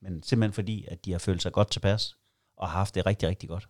Men 0.00 0.22
simpelthen 0.22 0.52
fordi, 0.52 0.84
at 0.88 1.04
de 1.04 1.12
har 1.12 1.18
følt 1.18 1.42
sig 1.42 1.52
godt 1.52 1.70
tilpas, 1.70 2.16
og 2.56 2.68
har 2.68 2.78
haft 2.78 2.94
det 2.94 3.06
rigtig, 3.06 3.28
rigtig 3.28 3.48
godt. 3.48 3.68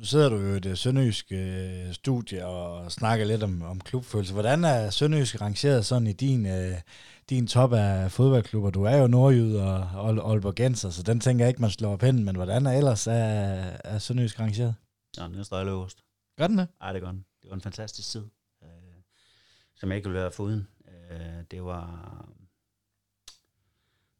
Nu 0.00 0.06
sidder 0.06 0.28
du 0.28 0.36
jo 0.36 0.54
i 0.54 0.60
det 0.60 0.78
sønderjyske 0.78 1.36
øh, 1.36 1.92
studie 1.94 2.46
og 2.46 2.92
snakker 2.92 3.26
lidt 3.26 3.42
om, 3.42 3.62
om 3.62 3.80
klubfølelse. 3.80 4.32
Hvordan 4.32 4.64
er 4.64 4.90
Sønderjysk 4.90 5.40
rangeret 5.40 5.86
sådan 5.86 6.06
i 6.06 6.12
din, 6.12 6.46
øh, 6.46 6.80
din 7.30 7.46
top 7.46 7.72
af 7.72 8.12
fodboldklubber? 8.12 8.70
Du 8.70 8.84
er 8.84 8.96
jo 8.96 9.06
nordjyd 9.06 9.56
og 9.56 9.78
Aalborg 10.30 10.54
Genser, 10.54 10.90
så 10.90 11.02
den 11.02 11.20
tænker 11.20 11.44
jeg 11.44 11.48
ikke, 11.48 11.60
man 11.60 11.70
slår 11.70 11.92
op 11.92 12.02
hen. 12.02 12.24
Men 12.24 12.36
hvordan 12.36 12.66
er 12.66 12.72
ellers 12.72 13.06
er, 13.06 13.12
er 13.84 13.98
Sønderjysk 13.98 14.40
rangeret? 14.40 14.74
Ja, 15.18 15.24
den 15.24 15.38
er 15.38 15.42
stadig 15.42 15.66
øverst. 15.66 15.98
Gør 16.38 16.46
den 16.46 16.58
det? 16.58 16.68
Ej, 16.80 16.92
det 16.92 17.02
gør 17.02 17.10
den. 17.10 17.24
Det 17.42 17.50
var 17.50 17.54
en 17.54 17.60
fantastisk 17.60 18.08
tid, 18.08 18.24
øh, 18.62 18.68
som 19.76 19.88
jeg 19.88 19.96
ikke 19.96 20.08
ville 20.08 20.20
være 20.20 20.32
foruden. 20.32 20.68
Øh, 20.88 21.44
det 21.50 21.64
var... 21.64 21.86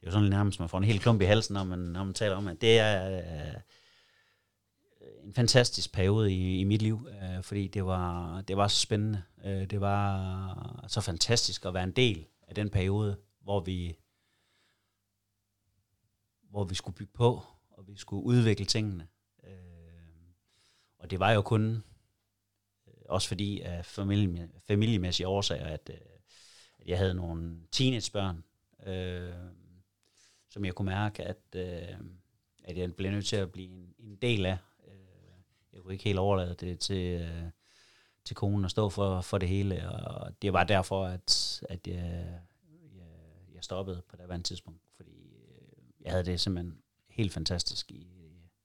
Det 0.01 0.07
er 0.07 0.11
jo 0.11 0.11
sådan 0.11 0.31
nærmest, 0.31 0.61
man 0.61 0.69
får 0.69 0.78
en 0.78 0.85
helt 0.85 1.02
klump 1.02 1.23
i 1.23 1.24
halsen, 1.24 1.55
når 1.55 1.65
man, 1.65 1.78
når 1.78 2.05
man 2.05 2.15
taler 2.15 2.36
om, 2.36 2.48
at 2.48 2.61
det 2.61 2.78
er... 2.78 3.51
En 5.31 5.35
fantastisk 5.35 5.93
periode 5.93 6.32
i, 6.32 6.61
i 6.61 6.65
mit 6.65 6.82
liv, 6.82 7.09
øh, 7.11 7.43
fordi 7.43 7.69
det 7.69 7.85
var, 7.85 8.40
det 8.40 8.57
var 8.57 8.69
så 8.69 8.81
spændende. 8.81 9.23
Øh, 9.44 9.70
det 9.70 9.81
var 9.81 10.85
så 10.89 11.01
fantastisk 11.01 11.65
at 11.65 11.74
være 11.74 11.85
en 11.85 11.93
del 11.93 12.27
af 12.48 12.55
den 12.55 12.70
periode, 12.70 13.16
hvor 13.40 13.61
vi, 13.61 13.97
hvor 16.43 16.65
vi 16.65 16.74
skulle 16.74 16.97
bygge 16.97 17.12
på, 17.12 17.43
og 17.70 17.89
vi 17.89 17.97
skulle 17.97 18.24
udvikle 18.24 18.65
tingene. 18.66 19.09
Øh, 19.44 19.51
og 20.98 21.11
det 21.11 21.20
var 21.20 21.32
jo 21.32 21.43
kun, 21.43 21.82
øh, 22.86 22.94
også 23.09 23.28
fordi 23.28 23.61
af 23.61 23.85
familie, 23.85 24.51
familiemæssige 24.66 25.28
årsager, 25.28 25.66
at, 25.66 25.90
øh, 25.93 26.01
at 26.78 26.89
jeg 26.89 26.98
havde 26.98 27.15
nogle 27.15 27.57
teenagebørn, 27.73 28.44
øh, 28.86 29.35
som 30.48 30.65
jeg 30.65 30.74
kunne 30.74 30.90
mærke, 30.90 31.23
at, 31.23 31.43
øh, 31.55 31.98
at 32.65 32.78
jeg 32.78 32.94
blev 32.94 33.11
nødt 33.11 33.27
til 33.27 33.36
at 33.36 33.52
blive 33.52 33.69
en, 33.69 33.94
en 33.98 34.16
del 34.16 34.47
af 34.47 34.59
jeg 35.72 35.82
kunne 35.82 35.92
ikke 35.92 36.05
helt 36.05 36.18
overlade 36.18 36.55
det 36.55 36.78
til, 36.78 37.20
øh, 37.20 37.51
til 38.24 38.36
konen 38.36 38.64
at 38.64 38.70
stå 38.70 38.88
for, 38.88 39.20
for 39.20 39.38
det 39.38 39.48
hele, 39.48 39.90
og 39.90 40.42
det 40.42 40.52
var 40.52 40.64
derfor, 40.64 41.06
at, 41.06 41.62
at 41.68 41.86
jeg, 41.86 42.40
jeg, 42.97 43.06
jeg 43.55 43.64
stoppede 43.64 44.02
på 44.09 44.16
det 44.16 44.22
andet 44.22 44.44
tidspunkt, 44.44 44.80
fordi 44.97 45.12
øh, 45.12 46.05
jeg 46.05 46.12
havde 46.12 46.24
det 46.24 46.40
simpelthen 46.40 46.78
helt 47.10 47.32
fantastisk 47.32 47.90
i, 47.90 48.06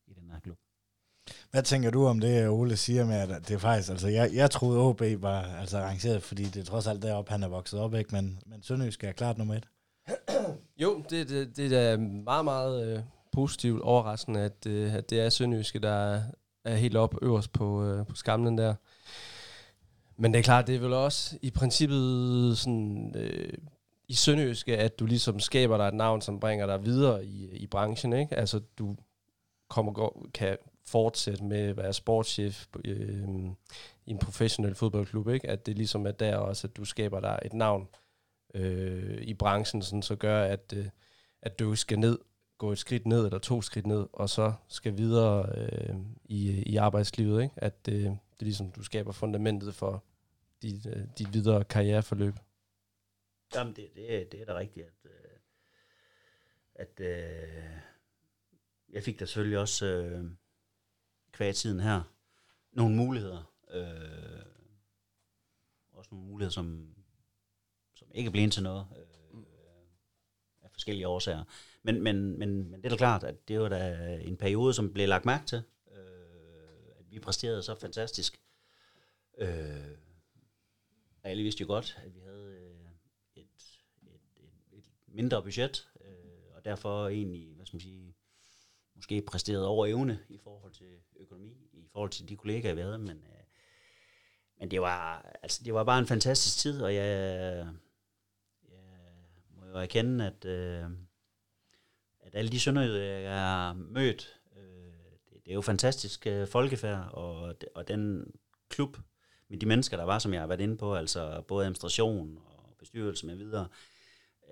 i 0.07 0.13
den 0.13 0.31
her 0.31 0.39
klub. 0.39 0.57
Hvad 1.51 1.63
tænker 1.63 1.89
du 1.89 2.05
om 2.05 2.19
det, 2.19 2.47
Ole 2.49 2.77
siger 2.77 3.05
med, 3.05 3.15
at 3.15 3.47
det 3.47 3.53
er 3.53 3.57
faktisk, 3.57 3.89
altså 3.89 4.07
jeg, 4.07 4.29
jeg 4.33 4.51
troede 4.51 4.79
OB 4.79 5.01
var 5.17 5.41
altså 5.41 5.77
arrangeret, 5.77 6.23
fordi 6.23 6.43
det 6.43 6.57
er 6.57 6.63
trods 6.63 6.87
alt 6.87 7.01
deroppe, 7.01 7.31
han 7.31 7.43
er 7.43 7.47
vokset 7.47 7.79
op, 7.79 7.93
ikke? 7.93 8.15
Men, 8.15 8.39
men 8.45 8.63
Sønderjysk 8.63 9.03
er 9.03 9.11
klart 9.11 9.37
nummer 9.37 9.55
et. 9.55 9.67
Jo, 10.77 11.03
det, 11.09 11.29
det, 11.29 11.57
det 11.57 11.73
er 11.73 11.97
meget, 11.97 12.45
meget 12.45 12.87
øh, 12.87 13.03
positivt 13.31 13.81
overraskende, 13.81 14.39
at, 14.39 14.67
øh, 14.67 14.93
at 14.93 15.09
det 15.09 15.19
er 15.19 15.29
Sønderjyske, 15.29 15.79
der, 15.79 16.21
er 16.65 16.75
helt 16.75 16.97
op 16.97 17.15
øverst 17.21 17.51
på, 17.51 17.83
øh, 17.83 18.05
på 18.05 18.15
skamlen 18.15 18.57
der. 18.57 18.75
Men 20.17 20.33
det 20.33 20.39
er 20.39 20.43
klart, 20.43 20.67
det 20.67 20.75
er 20.75 20.79
vel 20.79 20.93
også 20.93 21.37
i 21.41 21.51
princippet 21.51 22.57
sådan, 22.57 23.15
øh, 23.17 23.53
i 24.07 24.13
Sønderjyske, 24.13 24.77
at 24.77 24.99
du 24.99 25.05
ligesom 25.05 25.39
skaber 25.39 25.77
dig 25.77 25.87
et 25.87 25.93
navn, 25.93 26.21
som 26.21 26.39
bringer 26.39 26.65
dig 26.65 26.85
videre 26.85 27.25
i, 27.25 27.49
i 27.51 27.67
branchen. 27.67 28.13
Ikke? 28.13 28.35
Altså, 28.35 28.61
du 28.77 28.95
kommer, 29.69 30.11
kan 30.33 30.57
fortsætte 30.87 31.43
med 31.43 31.59
at 31.59 31.77
være 31.77 31.93
sportschef 31.93 32.65
øh, 32.85 33.27
i 34.05 34.11
en 34.11 34.17
professionel 34.17 34.75
fodboldklub. 34.75 35.27
Ikke? 35.27 35.49
At 35.49 35.65
det 35.65 35.75
ligesom 35.75 36.07
er 36.07 36.11
der 36.11 36.37
også, 36.37 36.67
at 36.67 36.77
du 36.77 36.85
skaber 36.85 37.19
dig 37.19 37.39
et 37.45 37.53
navn 37.53 37.87
øh, 38.53 39.21
i 39.21 39.33
branchen, 39.33 39.81
sådan, 39.81 40.01
så 40.01 40.15
gør, 40.15 40.43
at, 40.43 40.73
øh, 40.75 40.85
at 41.41 41.59
du 41.59 41.75
skal 41.75 41.99
ned 41.99 42.17
gå 42.57 42.71
et 42.71 42.77
skridt 42.77 43.05
ned 43.05 43.25
eller 43.25 43.39
to 43.39 43.61
skridt 43.61 43.87
ned, 43.87 44.07
og 44.13 44.29
så 44.29 44.53
skal 44.67 44.97
videre 44.97 45.49
øh, 45.57 45.95
i, 46.25 46.63
i 46.65 46.75
arbejdslivet. 46.75 47.43
Ikke? 47.43 47.55
At 47.57 47.87
øh, 47.89 47.95
det 47.95 48.39
er 48.39 48.43
ligesom, 48.43 48.71
du 48.71 48.83
skaber 48.83 49.11
fundamentet 49.11 49.75
for 49.75 50.03
dit, 50.61 50.85
øh, 50.85 51.03
dit 51.17 51.33
videre 51.33 51.63
karriereforløb. 51.63 52.33
Jamen, 53.55 53.75
det, 53.75 53.89
det, 53.95 54.31
det 54.31 54.41
er 54.41 54.45
da 54.45 54.57
rigtigt, 54.57 54.85
at, 54.85 55.11
øh, 55.11 55.39
at 56.75 56.99
øh, 56.99 57.79
jeg 58.89 59.03
fik 59.03 59.19
da 59.19 59.25
selvfølgelig 59.25 59.57
også 59.57 59.85
øh, 59.85 60.31
kvad 61.31 61.53
tiden 61.53 61.79
her 61.79 62.01
nogle 62.71 62.95
muligheder. 62.95 63.53
Øh, 63.71 64.45
også 65.93 66.09
nogle 66.11 66.27
muligheder, 66.27 66.51
som, 66.51 66.95
som 67.95 68.07
ikke 68.13 68.27
er 68.27 68.31
blevet 68.31 68.53
til 68.53 68.63
noget. 68.63 68.87
Øh, 68.97 69.39
af 70.61 70.71
forskellige 70.71 71.07
årsager. 71.07 71.43
Men, 71.85 72.01
men, 72.01 72.39
men, 72.39 72.71
men 72.71 72.81
det 72.81 72.85
er 72.85 72.89
da 72.89 72.95
klart, 72.95 73.23
at 73.23 73.47
det 73.47 73.59
var 73.59 73.69
da 73.69 74.13
en 74.21 74.37
periode, 74.37 74.73
som 74.73 74.93
blev 74.93 75.07
lagt 75.07 75.25
mærke 75.25 75.45
til. 75.45 75.61
Øh, 75.91 76.99
at 76.99 77.05
vi 77.11 77.19
præsterede 77.19 77.63
så 77.63 77.75
fantastisk. 77.75 78.41
Øh, 79.37 79.97
alle 81.23 81.43
vidste 81.43 81.61
jo 81.61 81.67
godt, 81.67 81.97
at 82.05 82.15
vi 82.15 82.19
havde 82.19 82.57
øh, 82.59 82.89
et, 83.35 83.47
et, 84.01 84.19
et, 84.71 84.77
et 84.77 84.83
mindre 85.07 85.43
budget, 85.43 85.89
øh, 86.01 86.55
og 86.55 86.65
derfor 86.65 87.07
egentlig, 87.07 87.55
hvad 87.55 87.65
skal 87.65 87.75
man 87.75 87.81
sige, 87.81 88.15
måske 88.95 89.21
præsteret 89.21 89.65
over 89.65 89.85
evne 89.85 90.19
i 90.29 90.37
forhold 90.37 90.73
til 90.73 90.99
økonomi, 91.15 91.69
i 91.73 91.87
forhold 91.91 92.09
til 92.09 92.29
de 92.29 92.35
kollegaer, 92.37 92.73
vi 92.73 92.81
havde, 92.81 92.97
men, 92.97 93.09
øh, 93.17 93.43
men 94.59 94.71
det 94.71 94.81
var, 94.81 95.31
altså, 95.43 95.61
det 95.63 95.73
var 95.73 95.83
bare 95.83 95.99
en 95.99 96.07
fantastisk 96.07 96.57
tid, 96.57 96.81
og 96.81 96.95
jeg, 96.95 97.07
jeg 98.69 98.77
må 99.49 99.65
jo 99.65 99.75
erkende, 99.75 100.25
at, 100.25 100.45
øh, 100.45 101.04
alle 102.35 102.51
de 102.51 102.59
sønderjyder, 102.59 103.03
jeg 103.03 103.33
har 103.33 103.73
mødt, 103.73 104.39
øh, 104.57 104.93
det, 105.29 105.45
det 105.45 105.51
er 105.51 105.55
jo 105.55 105.61
fantastisk 105.61 106.27
øh, 106.27 106.47
folkefærd, 106.47 107.09
og, 107.11 107.55
og 107.75 107.87
den 107.87 108.31
klub, 108.69 108.97
med 109.49 109.57
de 109.57 109.65
mennesker, 109.65 109.97
der 109.97 110.03
var, 110.03 110.19
som 110.19 110.33
jeg 110.33 110.41
har 110.41 110.47
været 110.47 110.61
inde 110.61 110.77
på, 110.77 110.95
altså 110.95 111.41
både 111.47 111.65
administration 111.65 112.37
og 112.45 112.75
bestyrelse 112.79 113.25
med 113.25 113.35
videre, 113.35 113.67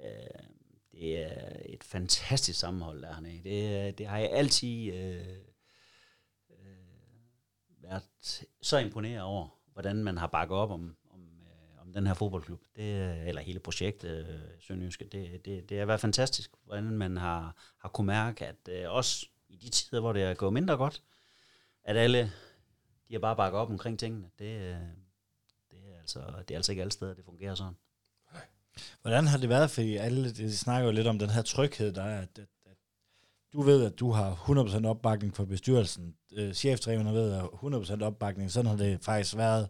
øh, 0.03 0.43
det 0.91 1.23
er 1.23 1.57
et 1.65 1.83
fantastisk 1.83 2.59
sammenhold, 2.59 3.01
der 3.01 3.13
hernede. 3.13 3.43
Det, 3.43 3.97
det 3.97 4.07
har 4.07 4.17
jeg 4.17 4.29
altid 4.31 4.93
øh, 4.93 5.27
øh, 6.49 6.67
været 7.81 8.43
så 8.61 8.77
imponeret 8.77 9.21
over, 9.21 9.47
hvordan 9.73 10.03
man 10.03 10.17
har 10.17 10.27
bakket 10.27 10.57
op 10.57 10.71
om 10.71 10.95
den 11.93 12.07
her 12.07 12.13
fodboldklub, 12.13 12.61
det, 12.75 12.83
øh, 12.83 13.27
eller 13.27 13.41
hele 13.41 13.59
projektet 13.59 14.27
øh, 14.29 14.39
Sønderjyske. 14.59 15.05
Det, 15.05 15.45
det, 15.45 15.69
det 15.69 15.79
har 15.79 15.85
været 15.85 15.99
fantastisk, 15.99 16.51
hvordan 16.65 16.83
man 16.83 17.17
har, 17.17 17.55
har 17.77 17.89
kunne 17.89 18.07
mærke, 18.07 18.45
at 18.45 18.69
øh, 18.69 18.91
også 18.91 19.25
i 19.49 19.55
de 19.55 19.69
tider, 19.69 20.01
hvor 20.01 20.13
det 20.13 20.23
er 20.23 20.33
gået 20.33 20.53
mindre 20.53 20.77
godt, 20.77 21.03
at 21.83 21.97
alle 21.97 22.31
de 23.07 23.13
har 23.13 23.19
bare 23.19 23.35
bakket 23.35 23.59
op 23.59 23.69
omkring 23.69 23.99
tingene. 23.99 24.29
Det, 24.39 24.45
øh, 24.45 24.75
det, 25.71 25.79
er 25.93 25.99
altså, 25.99 26.19
det 26.47 26.53
er 26.53 26.57
altså 26.57 26.71
ikke 26.71 26.81
alle 26.81 26.91
steder, 26.91 27.13
det 27.13 27.25
fungerer 27.25 27.55
sådan. 27.55 27.75
Hvordan 29.01 29.27
har 29.27 29.37
det 29.37 29.49
været, 29.49 29.71
fordi 29.71 29.95
alle 29.95 30.31
de 30.31 30.57
snakker 30.57 30.85
jo 30.85 30.95
lidt 30.95 31.07
om 31.07 31.19
den 31.19 31.29
her 31.29 31.41
tryghed, 31.41 31.91
der 31.91 32.03
er, 32.03 32.21
at, 32.21 32.29
at, 32.37 32.47
at 32.65 32.77
du 33.53 33.61
ved, 33.61 33.85
at 33.85 33.99
du 33.99 34.11
har 34.11 34.35
100% 34.35 34.87
opbakning 34.87 35.35
fra 35.35 35.45
bestyrelsen, 35.45 36.15
øh, 36.33 36.53
cheftræneren 36.53 37.15
ved, 37.15 37.33
at 37.33 37.43
100% 37.43 38.03
opbakning, 38.03 38.51
sådan 38.51 38.69
har 38.69 38.77
det 38.77 39.03
faktisk 39.03 39.37
været. 39.37 39.69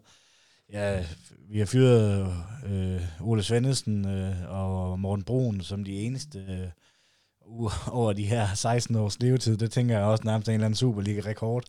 Ja, 0.74 1.04
vi 1.48 1.58
har 1.58 1.66
fyret 1.66 2.34
øh, 2.66 3.02
Ole 3.20 3.42
Svendesen 3.42 4.08
øh, 4.08 4.50
og 4.50 5.00
Morten 5.00 5.24
Brun 5.24 5.60
som 5.60 5.84
de 5.84 5.92
eneste 5.92 6.38
øh, 6.38 7.70
over 7.98 8.12
de 8.12 8.24
her 8.26 8.54
16 8.54 8.96
års 8.96 9.20
levetid. 9.20 9.56
Det 9.56 9.70
tænker 9.70 9.98
jeg 9.98 10.04
også 10.04 10.24
nærmest 10.24 10.48
en 10.48 10.54
eller 10.54 10.64
anden 10.64 10.76
Superliga-rekord. 10.76 11.64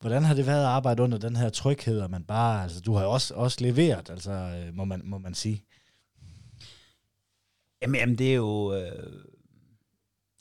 Hvordan 0.00 0.22
har 0.24 0.34
det 0.34 0.46
været 0.46 0.60
at 0.60 0.66
arbejde 0.66 1.02
under 1.02 1.18
den 1.18 1.36
her 1.36 1.50
tryghed, 1.50 2.00
og 2.00 2.10
man 2.10 2.24
bare, 2.24 2.62
altså 2.62 2.80
du 2.80 2.94
har 2.94 3.04
jo 3.04 3.10
også, 3.10 3.34
også 3.34 3.58
leveret, 3.60 4.10
altså 4.10 4.32
øh, 4.32 4.74
må 4.74 4.84
man, 4.84 5.00
må 5.04 5.18
man 5.18 5.34
sige. 5.34 5.64
Jamen, 7.82 8.00
jamen 8.00 8.18
det 8.18 8.30
er 8.30 8.36
jo, 8.36 8.74
øh, 8.74 9.12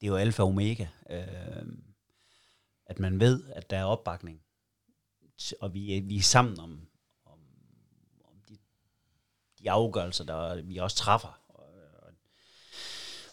det 0.01 0.03
er 0.03 0.07
jo 0.07 0.15
alfa 0.15 0.43
og 0.43 0.49
omega, 0.49 0.85
øh, 1.09 1.65
at 2.85 2.99
man 2.99 3.19
ved, 3.19 3.43
at 3.55 3.69
der 3.69 3.77
er 3.77 3.83
opbakning, 3.83 4.39
og 5.61 5.73
vi 5.73 5.99
vi 5.99 6.17
er 6.17 6.21
sammen 6.21 6.59
om, 6.59 6.87
de 9.63 9.71
afgørelser, 9.71 10.23
der 10.23 10.61
vi 10.61 10.77
også 10.77 10.97
træffer. 10.97 11.39
Og, 11.49 11.65
og, 12.01 12.09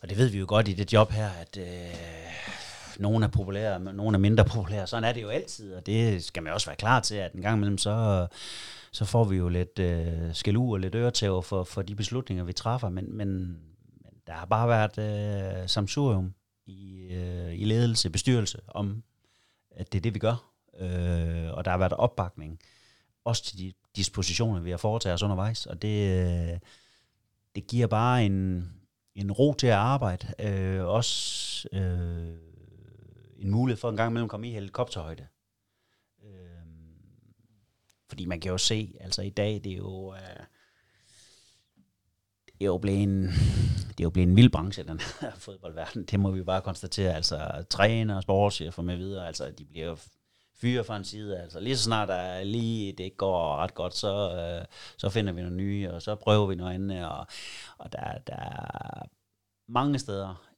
og 0.02 0.08
det 0.08 0.18
ved 0.18 0.28
vi 0.28 0.38
jo 0.38 0.44
godt 0.48 0.68
i 0.68 0.72
det 0.72 0.92
job 0.92 1.10
her, 1.10 1.28
at 1.28 1.56
øh, 1.56 1.94
nogen 2.98 3.22
er 3.22 3.28
populære, 3.28 3.80
nogen 3.80 4.14
er 4.14 4.18
mindre 4.18 4.44
populære. 4.44 4.86
Sådan 4.86 5.04
er 5.04 5.12
det 5.12 5.22
jo 5.22 5.28
altid, 5.28 5.74
og 5.74 5.86
det 5.86 6.24
skal 6.24 6.42
man 6.42 6.52
også 6.52 6.66
være 6.66 6.76
klar 6.76 7.00
til, 7.00 7.14
at 7.14 7.32
en 7.32 7.42
gang 7.42 7.56
imellem, 7.56 7.78
så, 7.78 8.26
så 8.92 9.04
får 9.04 9.24
vi 9.24 9.36
jo 9.36 9.48
lidt 9.48 9.78
øh, 9.78 10.34
skældu 10.34 10.72
og 10.72 10.80
lidt 10.80 10.94
øretæver 10.94 11.40
for, 11.40 11.64
for 11.64 11.82
de 11.82 11.94
beslutninger, 11.94 12.44
vi 12.44 12.52
træffer, 12.52 12.88
men, 12.88 13.16
men, 13.16 13.28
men 14.02 14.12
der 14.26 14.32
har 14.32 14.46
bare 14.46 14.68
været 14.68 14.98
øh, 14.98 15.68
samsurium 15.68 16.34
i, 16.66 17.08
øh, 17.10 17.54
i 17.54 17.64
ledelse, 17.64 18.10
bestyrelse, 18.10 18.58
om 18.68 19.02
at 19.70 19.92
det 19.92 19.98
er 19.98 20.02
det, 20.02 20.14
vi 20.14 20.18
gør. 20.18 20.44
Øh, 20.80 21.52
og 21.52 21.64
der 21.64 21.70
har 21.70 21.78
været 21.78 21.92
opbakning, 21.92 22.58
også 23.24 23.44
til 23.44 23.58
de 23.58 23.72
dispositioner, 23.96 24.60
vi 24.60 24.70
har 24.70 24.76
foretaget 24.76 25.14
os 25.14 25.22
undervejs, 25.22 25.66
og 25.66 25.82
det, 25.82 26.20
øh, 26.20 26.58
det 27.54 27.66
giver 27.66 27.86
bare 27.86 28.26
en, 28.26 28.68
en 29.14 29.32
ro 29.32 29.54
til 29.54 29.66
at 29.66 29.72
arbejde, 29.72 30.26
øh, 30.38 30.84
også 30.84 31.68
øh, 31.72 32.36
en 33.38 33.50
mulighed 33.50 33.80
for 33.80 33.90
en 33.90 33.96
gang 33.96 34.10
imellem 34.10 34.24
at 34.24 34.30
komme 34.30 34.48
i 34.48 34.52
helikopterhøjde. 34.52 35.26
Øh, 36.24 36.30
fordi 38.08 38.24
man 38.24 38.40
kan 38.40 38.50
jo 38.50 38.58
se, 38.58 38.96
altså 39.00 39.22
i 39.22 39.30
dag, 39.30 39.60
det 39.64 39.72
er 39.72 39.76
jo... 39.76 40.14
Øh, 40.14 40.44
det 42.58 42.64
er 42.64 42.68
jo 42.68 42.78
blevet 42.78 43.02
en, 43.02 43.22
det 43.88 44.00
er 44.00 44.04
jo 44.04 44.10
blevet 44.10 44.28
en 44.28 44.36
vild 44.36 44.50
branche, 44.50 44.82
den 44.82 45.00
her 45.20 45.32
fodboldverden. 45.46 46.04
Det 46.04 46.20
må 46.20 46.30
vi 46.30 46.42
bare 46.42 46.62
konstatere. 46.62 47.14
Altså, 47.14 47.64
træner, 47.70 48.20
sportschefer 48.20 48.82
med 48.82 48.96
videre, 48.96 49.26
altså, 49.26 49.50
de 49.58 49.64
bliver 49.64 49.96
fyre 50.60 50.84
fra 50.84 50.96
en 50.96 51.04
side. 51.04 51.38
Altså, 51.38 51.60
lige 51.60 51.76
så 51.76 51.82
snart 51.82 52.08
der 52.08 52.44
lige 52.44 52.92
det 52.92 53.16
går 53.16 53.56
ret 53.56 53.74
godt, 53.74 53.94
så, 53.94 54.34
øh, 54.34 54.64
så 54.96 55.10
finder 55.10 55.32
vi 55.32 55.40
noget 55.40 55.56
nye, 55.56 55.90
og 55.92 56.02
så 56.02 56.14
prøver 56.14 56.46
vi 56.46 56.54
noget 56.54 56.74
andet. 56.74 57.06
Og, 57.06 57.26
og 57.78 57.92
der, 57.92 58.18
der 58.18 58.36
er 58.36 59.02
mange 59.68 59.98
steder 59.98 60.48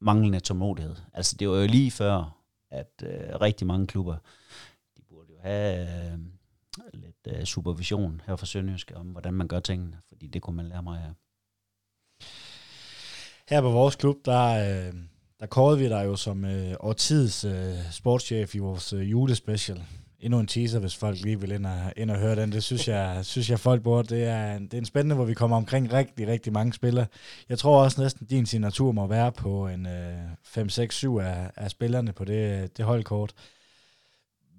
manglende 0.00 0.40
tålmodighed. 0.40 0.96
Altså, 1.12 1.36
det 1.36 1.48
var 1.48 1.56
jo 1.56 1.66
lige 1.66 1.90
før, 1.90 2.38
at 2.70 3.02
øh, 3.04 3.40
rigtig 3.40 3.66
mange 3.66 3.86
klubber, 3.86 4.16
de 4.96 5.02
burde 5.02 5.32
jo 5.32 5.38
have 5.40 6.12
øh, 6.12 6.18
lidt 6.92 7.26
øh, 7.26 7.44
supervision 7.44 8.22
her 8.26 8.36
fra 8.36 8.46
Sønderjysk 8.46 8.92
om, 8.94 9.06
hvordan 9.06 9.34
man 9.34 9.48
gør 9.48 9.60
tingene, 9.60 10.00
fordi 10.08 10.26
det 10.26 10.42
kunne 10.42 10.56
man 10.56 10.68
lære 10.68 10.82
mig 10.82 11.02
af. 11.02 11.12
Her 13.48 13.60
på 13.60 13.70
vores 13.70 13.96
klub, 13.96 14.16
der, 14.24 14.88
øh, 14.88 14.94
der 15.42 15.48
kårede 15.48 15.78
vi 15.78 15.88
dig 15.88 16.04
jo 16.04 16.16
som 16.16 16.44
øh, 16.44 16.74
årtids 16.80 17.44
øh, 17.44 17.74
sportschef 17.90 18.54
i 18.54 18.58
vores 18.58 18.92
øh, 18.92 19.10
julespecial. 19.10 19.82
Endnu 20.20 20.40
en 20.40 20.46
teaser, 20.46 20.78
hvis 20.78 20.96
folk 20.96 21.20
lige 21.20 21.40
vil 21.40 21.52
ind 21.52 21.66
og, 21.66 21.92
ind 21.96 22.10
og 22.10 22.18
høre 22.18 22.36
den. 22.36 22.52
Det 22.52 22.62
synes 22.62 22.88
jeg, 22.88 23.18
synes 23.32 23.50
jeg 23.50 23.60
folk 23.60 23.82
burde. 23.82 24.14
Det 24.14 24.24
er, 24.24 24.58
det 24.58 24.74
er 24.74 24.78
en 24.78 24.84
spændende, 24.84 25.14
hvor 25.14 25.24
vi 25.24 25.34
kommer 25.34 25.56
omkring 25.56 25.92
rigtig, 25.92 26.28
rigtig 26.28 26.52
mange 26.52 26.72
spillere. 26.72 27.06
Jeg 27.48 27.58
tror 27.58 27.82
også 27.82 28.00
næsten, 28.00 28.26
din 28.26 28.46
signatur 28.46 28.92
må 28.92 29.06
være 29.06 29.32
på 29.32 29.68
en 29.68 29.86
øh, 29.86 30.18
5, 30.44 30.68
6, 30.68 30.94
7 30.94 31.18
af, 31.18 31.50
af 31.56 31.70
spillerne 31.70 32.12
på 32.12 32.24
det, 32.24 32.76
det 32.76 32.84
holdkort. 32.84 33.32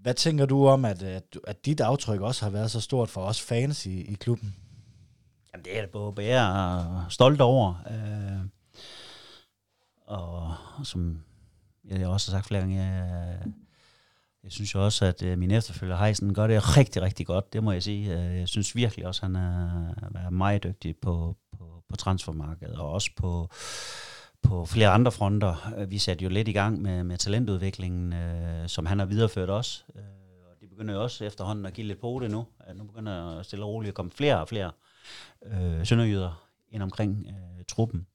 Hvad 0.02 0.14
tænker 0.14 0.46
du 0.46 0.68
om, 0.68 0.86
at, 0.86 1.04
at, 1.04 1.38
at 1.48 1.66
dit 1.66 1.82
aftryk 1.82 2.22
også 2.22 2.46
har 2.46 2.50
været 2.50 2.72
så 2.72 2.82
stort 2.82 3.10
for 3.10 3.22
os 3.22 3.42
fans 3.42 3.86
i, 3.86 4.02
i 4.02 4.14
klubben? 4.14 4.56
Jamen, 5.54 5.66
det 5.66 5.78
er 5.78 5.82
det 5.82 5.90
både 5.90 6.14
bære 6.14 6.78
og 6.86 7.04
stolt 7.10 7.42
over. 7.42 7.74
Øh, 7.90 8.48
og 10.18 10.56
som 10.86 11.24
jeg 11.86 12.08
også 12.08 12.32
har 12.32 12.38
sagt 12.38 12.48
flere 12.48 12.62
gange, 12.62 12.84
jeg, 12.84 13.40
jeg 14.44 14.52
synes 14.52 14.76
jo 14.76 14.86
også, 14.86 15.06
at 15.06 15.24
øh, 15.24 15.38
min 15.38 15.52
efterfølger 15.52 15.98
Heisen 15.98 16.34
gør 16.34 16.48
det 16.48 16.78
rigtig, 16.78 17.02
rigtig 17.02 17.26
godt, 17.26 17.54
det 17.54 17.64
må 17.64 17.72
jeg 17.72 17.84
sige. 17.84 18.14
Øh, 18.14 18.38
jeg 18.40 18.48
synes 18.48 18.76
virkelig 18.76 19.08
også, 19.08 19.20
at 19.20 19.32
han 19.32 19.36
er, 19.36 19.94
er 20.16 20.30
meget 20.30 20.64
dygtig 20.64 20.98
på, 20.98 21.38
på, 21.58 21.84
på 21.90 21.96
transfermarkedet, 21.96 22.76
og 22.76 22.92
også 22.92 23.10
på, 23.18 23.50
på 24.44 24.66
flere 24.66 24.90
andre 24.90 25.12
fronter. 25.12 25.74
Øh, 25.78 25.92
vi 25.92 25.98
satte 25.98 26.24
jo 26.24 26.30
lidt 26.30 26.48
i 26.48 26.52
gang 26.52 26.82
med, 26.82 27.04
med 27.04 27.18
talentudviklingen, 27.18 28.14
øh, 28.14 28.68
som 28.68 28.86
han 28.86 29.00
har 29.00 29.06
videreført 29.06 29.50
også. 29.50 29.84
Øh, 29.96 30.02
og 30.52 30.58
det 30.62 30.70
begynder 30.70 30.94
jo 30.94 31.04
også 31.04 31.26
efterhånden 31.26 31.66
at 31.66 31.74
give 31.74 31.88
lidt 31.88 32.02
på 32.02 32.20
det 32.22 32.32
nu. 32.32 32.46
At 32.60 32.78
nu 32.78 32.84
begynder 32.84 33.42
stille 33.42 33.66
og 33.66 33.70
roligt 33.70 33.90
at 33.90 33.96
komme 33.96 34.12
flere 34.12 34.42
og 34.42 34.48
flere 34.48 34.72
øh, 35.46 35.86
sønderjyder 35.86 36.48
ind 36.72 36.84
omkring 36.84 37.28
øh, 37.30 37.66
truppen. 37.68 38.08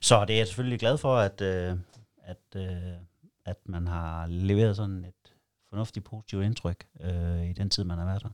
Så 0.00 0.24
det 0.24 0.34
er 0.34 0.38
jeg 0.38 0.46
selvfølgelig 0.46 0.78
glad 0.78 0.98
for, 0.98 1.16
at, 1.16 1.40
øh, 1.40 1.76
at, 2.22 2.56
øh, 2.56 2.92
at 3.46 3.56
man 3.66 3.86
har 3.86 4.26
leveret 4.26 4.76
sådan 4.76 5.04
et 5.04 5.32
fornuftigt 5.68 6.04
positivt 6.04 6.44
indtryk 6.44 6.86
øh, 7.00 7.50
i 7.50 7.52
den 7.52 7.70
tid, 7.70 7.84
man 7.84 7.98
har 7.98 8.04
været 8.04 8.22
der. 8.22 8.28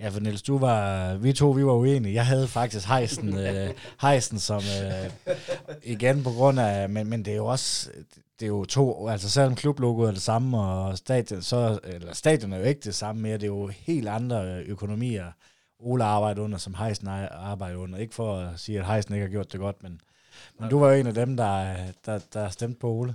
Ja, 0.00 0.08
for 0.08 0.20
Niels, 0.20 0.42
du 0.42 0.58
var, 0.58 1.14
vi 1.14 1.32
to, 1.32 1.50
vi 1.50 1.64
var 1.64 1.72
uenige. 1.72 2.14
Jeg 2.14 2.26
havde 2.26 2.48
faktisk 2.48 2.88
Heisen, 2.88 3.38
øh, 3.46 3.70
Heisen 4.02 4.38
som, 4.38 4.62
øh, 4.84 5.34
igen 5.82 6.22
på 6.22 6.30
grund 6.30 6.60
af, 6.60 6.88
men, 6.88 7.06
men 7.06 7.24
det 7.24 7.32
er 7.32 7.36
jo 7.36 7.46
også, 7.46 7.90
det 8.40 8.46
er 8.46 8.50
jo 8.50 8.64
to, 8.64 9.08
altså 9.08 9.30
selvom 9.30 9.54
klublogoet 9.54 10.08
er 10.08 10.12
det 10.12 10.22
samme, 10.22 10.60
og 10.60 10.98
stadion, 10.98 11.42
så, 11.42 11.78
eller 11.84 12.14
stadion 12.14 12.52
er 12.52 12.58
jo 12.58 12.64
ikke 12.64 12.80
det 12.80 12.94
samme 12.94 13.22
mere, 13.22 13.34
det 13.34 13.42
er 13.42 13.46
jo 13.46 13.66
helt 13.66 14.08
andre 14.08 14.62
økonomier, 14.62 15.32
Ole 15.78 16.04
arbejder 16.04 16.42
under, 16.42 16.58
som 16.58 16.74
Heisen 16.74 17.08
arbejder 17.30 17.76
under. 17.76 17.98
Ikke 17.98 18.14
for 18.14 18.36
at 18.36 18.60
sige, 18.60 18.78
at 18.78 18.86
Heisen 18.86 19.14
ikke 19.14 19.26
har 19.26 19.30
gjort 19.30 19.52
det 19.52 19.60
godt, 19.60 19.82
men, 19.82 20.00
men 20.58 20.70
du 20.70 20.78
var 20.78 20.92
jo 20.92 21.00
en 21.00 21.06
af 21.06 21.14
dem, 21.14 21.36
der, 21.36 21.76
der, 22.06 22.18
der 22.32 22.48
stemte 22.48 22.78
på 22.80 22.90
Ole. 22.90 23.14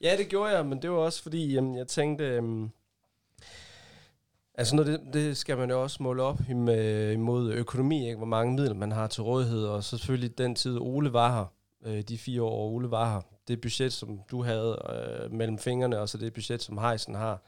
Ja, 0.00 0.16
det 0.16 0.28
gjorde 0.28 0.56
jeg, 0.56 0.66
men 0.66 0.82
det 0.82 0.90
var 0.90 0.96
også 0.96 1.22
fordi, 1.22 1.52
jamen, 1.52 1.76
jeg 1.76 1.86
tænkte, 1.86 2.24
øhm, 2.24 2.70
altså 4.54 4.76
noget, 4.76 5.00
det, 5.00 5.14
det 5.14 5.36
skal 5.36 5.58
man 5.58 5.70
jo 5.70 5.82
også 5.82 6.02
måle 6.02 6.22
op 6.22 6.40
imod 6.48 7.52
økonomi, 7.52 8.06
ikke? 8.06 8.16
hvor 8.16 8.26
mange 8.26 8.54
midler 8.54 8.74
man 8.74 8.92
har 8.92 9.06
til 9.06 9.22
rådighed, 9.22 9.64
og 9.64 9.84
så 9.84 9.98
selvfølgelig 9.98 10.38
den 10.38 10.54
tid 10.54 10.78
Ole 10.78 11.12
var 11.12 11.36
her, 11.36 11.52
øh, 11.92 12.02
de 12.02 12.18
fire 12.18 12.42
år, 12.42 12.70
Ole 12.70 12.90
var 12.90 13.14
her. 13.14 13.20
Det 13.48 13.60
budget, 13.60 13.92
som 13.92 14.20
du 14.30 14.42
havde 14.42 14.78
øh, 14.90 15.32
mellem 15.32 15.58
fingrene, 15.58 15.98
og 15.98 16.08
så 16.08 16.18
det 16.18 16.32
budget, 16.32 16.62
som 16.62 16.78
Heisen 16.78 17.14
har 17.14 17.42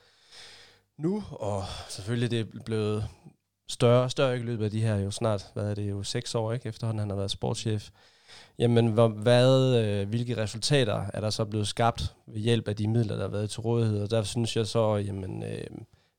nu, 0.98 1.24
og 1.31 1.65
selvfølgelig 1.89 2.31
det 2.31 2.40
er 2.40 2.62
blevet 2.65 3.09
større 3.69 4.03
og 4.03 4.11
større 4.11 4.36
i 4.36 4.43
løbet 4.43 4.65
af 4.65 4.70
de 4.70 4.82
her 4.82 4.97
jo 4.97 5.11
snart, 5.11 5.51
hvad 5.55 5.70
er 5.70 5.74
det 5.74 5.90
jo, 5.90 6.03
seks 6.03 6.35
år, 6.35 6.53
ikke, 6.53 6.69
efterhånden 6.69 7.01
han 7.01 7.11
har 7.11 7.16
været 7.16 7.31
sportschef. 7.31 7.90
Jamen, 8.58 8.86
hvad, 8.86 9.08
hvad, 9.08 9.84
øh, 9.84 10.08
hvilke 10.08 10.36
resultater 10.36 11.04
er 11.14 11.20
der 11.20 11.30
så 11.30 11.44
blevet 11.44 11.68
skabt 11.68 12.14
ved 12.26 12.40
hjælp 12.40 12.68
af 12.68 12.76
de 12.76 12.88
midler, 12.88 13.14
der 13.14 13.22
har 13.22 13.30
været 13.30 13.50
til 13.50 13.60
rådighed? 13.60 14.02
Og 14.02 14.10
der 14.10 14.22
synes 14.22 14.56
jeg 14.56 14.66
så, 14.66 14.96
jamen, 14.96 15.42
øh, 15.42 15.66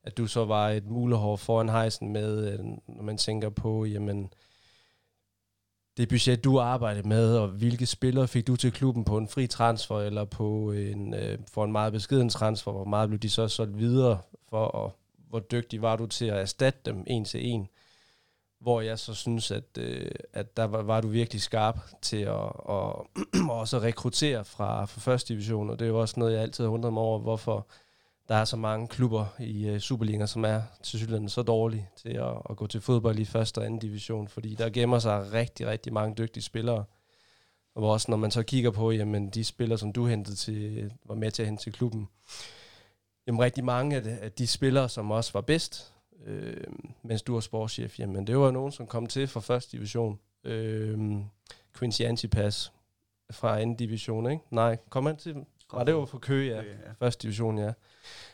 at 0.03 0.17
du 0.17 0.27
så 0.27 0.45
var 0.45 0.69
et 0.69 0.85
mulehår 0.85 1.35
foran 1.35 1.69
hejsen 1.69 2.13
med, 2.13 2.53
øh, 2.53 2.59
når 2.87 3.03
man 3.03 3.17
tænker 3.17 3.49
på, 3.49 3.85
jamen, 3.85 4.29
det 5.97 6.09
budget, 6.09 6.43
du 6.43 6.59
arbejdede 6.59 7.07
med, 7.07 7.37
og 7.37 7.47
hvilke 7.47 7.85
spillere 7.85 8.27
fik 8.27 8.47
du 8.47 8.55
til 8.55 8.71
klubben 8.71 9.03
på 9.03 9.17
en 9.17 9.27
fri 9.27 9.47
transfer, 9.47 9.99
eller 9.99 10.25
på 10.25 10.71
en, 10.71 11.13
øh, 11.13 11.37
for 11.51 11.63
en 11.63 11.71
meget 11.71 11.93
beskeden 11.93 12.29
transfer, 12.29 12.71
hvor 12.71 12.85
meget 12.85 13.09
blev 13.09 13.19
de 13.19 13.29
så 13.29 13.47
solgt 13.47 13.77
videre 13.77 14.17
for, 14.49 14.65
og 14.65 14.95
hvor 15.29 15.39
dygtig 15.39 15.81
var 15.81 15.95
du 15.95 16.05
til 16.05 16.25
at 16.25 16.37
erstatte 16.37 16.79
dem 16.85 17.03
en 17.07 17.25
til 17.25 17.47
en? 17.47 17.67
Hvor 18.59 18.81
jeg 18.81 18.99
så 18.99 19.13
synes, 19.13 19.51
at, 19.51 19.77
øh, 19.77 20.11
at 20.33 20.57
der 20.57 20.63
var, 20.63 20.81
var 20.81 21.01
du 21.01 21.07
virkelig 21.07 21.41
skarp 21.41 21.79
til 22.01 22.17
at 22.17 22.51
og, 22.55 23.07
også 23.49 23.79
rekruttere 23.79 24.45
fra, 24.45 24.85
fra 24.85 25.01
første 25.01 25.33
division, 25.33 25.69
og 25.69 25.79
det 25.79 25.85
er 25.85 25.89
jo 25.89 25.99
også 25.99 26.19
noget, 26.19 26.33
jeg 26.33 26.41
altid 26.41 26.63
har 26.63 26.71
undret 26.71 26.93
mig 26.93 27.03
over, 27.03 27.19
hvorfor 27.19 27.67
der 28.29 28.35
er 28.35 28.45
så 28.45 28.57
mange 28.57 28.87
klubber 28.87 29.25
i 29.39 29.67
øh, 29.67 29.79
Superliga, 29.79 30.25
som 30.25 30.45
er 30.45 30.61
til 30.83 30.99
synligheden 30.99 31.29
så 31.29 31.41
dårlige 31.41 31.89
til 31.95 32.09
at, 32.09 32.33
at 32.49 32.57
gå 32.57 32.67
til 32.67 32.81
fodbold 32.81 33.19
i 33.19 33.25
første 33.25 33.59
og 33.59 33.65
anden 33.65 33.79
division, 33.79 34.27
fordi 34.27 34.55
der 34.55 34.69
gemmer 34.69 34.99
sig 34.99 35.33
rigtig, 35.33 35.67
rigtig 35.67 35.93
mange 35.93 36.15
dygtige 36.15 36.43
spillere. 36.43 36.83
Og 37.75 37.81
hvor 37.81 37.93
også 37.93 38.11
når 38.11 38.17
man 38.17 38.31
så 38.31 38.43
kigger 38.43 38.71
på, 38.71 38.91
jamen 38.91 39.29
de 39.29 39.43
spillere, 39.43 39.77
som 39.77 39.93
du 39.93 40.05
hentede 40.05 40.35
til, 40.35 40.91
var 41.05 41.15
med 41.15 41.31
til 41.31 41.41
at 41.43 41.47
hente 41.47 41.63
til 41.63 41.73
klubben, 41.73 42.07
jamen 43.27 43.41
rigtig 43.41 43.65
mange 43.65 43.95
af 43.95 44.03
de, 44.03 44.09
af 44.09 44.31
de 44.31 44.47
spillere, 44.47 44.89
som 44.89 45.11
også 45.11 45.33
var 45.33 45.41
bedst, 45.41 45.93
øh, 46.25 46.63
mens 47.03 47.21
du 47.21 47.33
var 47.33 47.39
sportschef, 47.39 47.99
jamen 47.99 48.27
det 48.27 48.37
var 48.37 48.51
nogen, 48.51 48.71
som 48.71 48.87
kom 48.87 49.07
til 49.07 49.27
fra 49.27 49.39
første 49.39 49.77
division. 49.77 50.19
Øh, 50.43 51.17
Quincy 51.79 52.01
Antipas 52.01 52.71
fra 53.31 53.59
anden 53.59 53.75
division, 53.75 54.31
ikke? 54.31 54.43
Nej, 54.51 54.77
kom 54.89 55.05
han 55.05 55.17
til... 55.17 55.35
Var 55.73 55.83
det 55.83 55.95
var 55.95 56.05
for 56.05 56.17
Køge, 56.19 56.55
ja. 56.55 56.63
Første 56.99 57.23
division, 57.23 57.57
ja. 57.57 57.71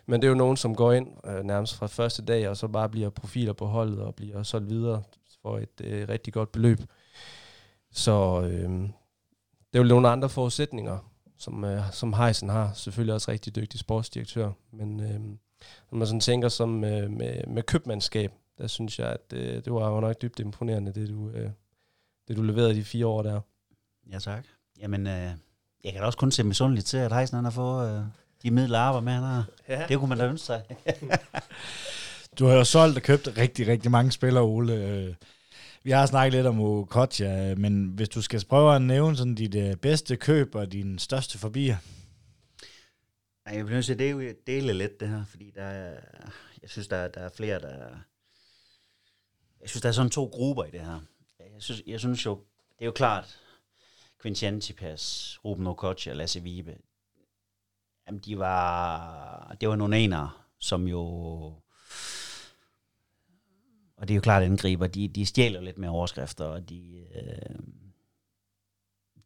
Men 0.05 0.21
det 0.21 0.27
er 0.27 0.29
jo 0.29 0.35
nogen, 0.35 0.57
som 0.57 0.75
går 0.75 0.91
ind 0.91 1.07
øh, 1.25 1.43
nærmest 1.43 1.75
fra 1.75 1.87
første 1.87 2.25
dag, 2.25 2.49
og 2.49 2.57
så 2.57 2.67
bare 2.67 2.89
bliver 2.89 3.09
profiler 3.09 3.53
på 3.53 3.65
holdet, 3.65 3.99
og 3.99 4.15
bliver 4.15 4.43
solgt 4.43 4.69
videre 4.69 5.03
for 5.41 5.57
et 5.57 5.81
øh, 5.83 6.09
rigtig 6.09 6.33
godt 6.33 6.51
beløb. 6.51 6.79
Så 7.91 8.41
øh, 8.41 8.69
det 9.73 9.79
er 9.79 9.83
jo 9.83 9.83
nogle 9.83 10.09
andre 10.09 10.29
forudsætninger, 10.29 11.11
som, 11.37 11.63
øh, 11.63 11.91
som 11.91 12.13
Heisen 12.13 12.49
har. 12.49 12.73
Selvfølgelig 12.73 13.13
også 13.13 13.31
rigtig 13.31 13.55
dygtig 13.55 13.79
sportsdirektør. 13.79 14.51
Men 14.71 14.99
øh, 14.99 15.37
når 15.91 15.97
man 15.97 16.07
sådan 16.07 16.19
tænker 16.19 16.49
som 16.49 16.83
øh, 16.83 17.11
med, 17.11 17.47
med 17.47 17.63
købmandskab, 17.63 18.31
der 18.57 18.67
synes 18.67 18.99
jeg, 18.99 19.07
at 19.07 19.33
øh, 19.33 19.65
det 19.65 19.73
var 19.73 19.89
jo 19.89 19.99
nok 19.99 20.21
dybt 20.21 20.39
imponerende, 20.39 20.93
det 20.93 21.09
du, 21.09 21.29
øh, 21.29 21.49
det 22.27 22.37
du 22.37 22.41
leverede 22.41 22.75
de 22.75 22.83
fire 22.83 23.07
år 23.07 23.21
der. 23.21 23.41
Ja, 24.11 24.19
tak. 24.19 24.45
Jamen, 24.81 25.07
øh, 25.07 25.31
jeg 25.83 25.91
kan 25.91 26.01
da 26.01 26.05
også 26.05 26.17
kun 26.17 26.31
se 26.31 26.43
misundeligt 26.43 26.87
til, 26.87 26.97
at 26.97 27.13
Heisen 27.13 27.35
han 27.35 27.43
har 27.43 27.51
fået 27.51 27.97
øh, 27.97 28.03
de 28.43 28.51
midler 28.51 28.79
at 28.79 28.83
arbejde 28.83 29.05
med, 29.05 29.13
han 29.13 29.23
har. 29.23 29.45
Ja. 29.69 29.85
Det 29.87 29.99
kunne 29.99 30.09
man 30.09 30.17
da 30.17 30.27
ønske 30.27 30.45
sig. 30.45 30.63
du 32.39 32.45
har 32.45 32.55
jo 32.55 32.63
solgt 32.63 32.97
og 32.97 33.03
købt 33.03 33.29
rigtig, 33.37 33.67
rigtig 33.67 33.91
mange 33.91 34.11
spillere, 34.11 34.43
Ole. 34.43 35.15
Vi 35.83 35.91
har 35.91 36.05
snakket 36.05 36.33
lidt 36.33 36.47
om 36.47 36.59
Okocha, 36.59 37.55
men 37.55 37.85
hvis 37.85 38.09
du 38.09 38.21
skal 38.21 38.45
prøve 38.49 38.75
at 38.75 38.81
nævne 38.81 39.17
sådan 39.17 39.35
dit 39.35 39.55
øh, 39.55 39.75
bedste 39.75 40.15
køb 40.15 40.55
og 40.55 40.71
din 40.71 40.99
største 40.99 41.37
forbier. 41.37 41.77
Nej, 43.45 43.55
jeg 43.55 43.65
bliver 43.65 43.77
nødt 43.77 43.85
til 43.85 43.93
at 43.93 44.47
dele, 44.47 44.73
lidt 44.73 44.99
det 44.99 45.09
her, 45.09 45.25
fordi 45.25 45.51
der 45.55 45.63
er, 45.63 45.99
jeg 46.61 46.69
synes, 46.69 46.87
der 46.87 46.97
er, 46.97 47.07
der 47.07 47.21
er 47.21 47.29
flere, 47.29 47.59
der... 47.59 47.97
Jeg 49.61 49.69
synes, 49.69 49.81
der 49.81 49.89
er 49.89 49.93
sådan 49.93 50.11
to 50.11 50.25
grupper 50.25 50.63
i 50.63 50.71
det 50.71 50.79
her. 50.79 50.99
Jeg 51.39 51.61
synes, 51.61 51.81
jeg 51.87 51.99
synes 51.99 52.25
jo, 52.25 52.35
det 52.79 52.81
er 52.81 52.85
jo 52.85 52.91
klart, 52.91 53.39
Quincy 54.21 54.43
Antipas, 54.43 55.37
Ruben 55.45 55.67
Okocha 55.67 56.11
og 56.11 56.17
Lasse 56.17 56.43
Vibe, 56.43 56.77
jamen 58.07 58.19
de 58.19 58.37
var, 58.39 59.55
det 59.61 59.69
var 59.69 59.75
nogle 59.75 59.97
enere, 59.97 60.31
som 60.59 60.87
jo, 60.87 61.01
og 63.97 64.07
det 64.07 64.11
er 64.11 64.15
jo 64.15 64.21
klart 64.21 64.43
angriber, 64.43 64.87
de, 64.87 65.07
de 65.07 65.25
stjæler 65.25 65.61
lidt 65.61 65.77
med 65.77 65.89
overskrifter, 65.89 66.45
og 66.45 66.69
de, 66.69 67.07
øh, 67.15 67.55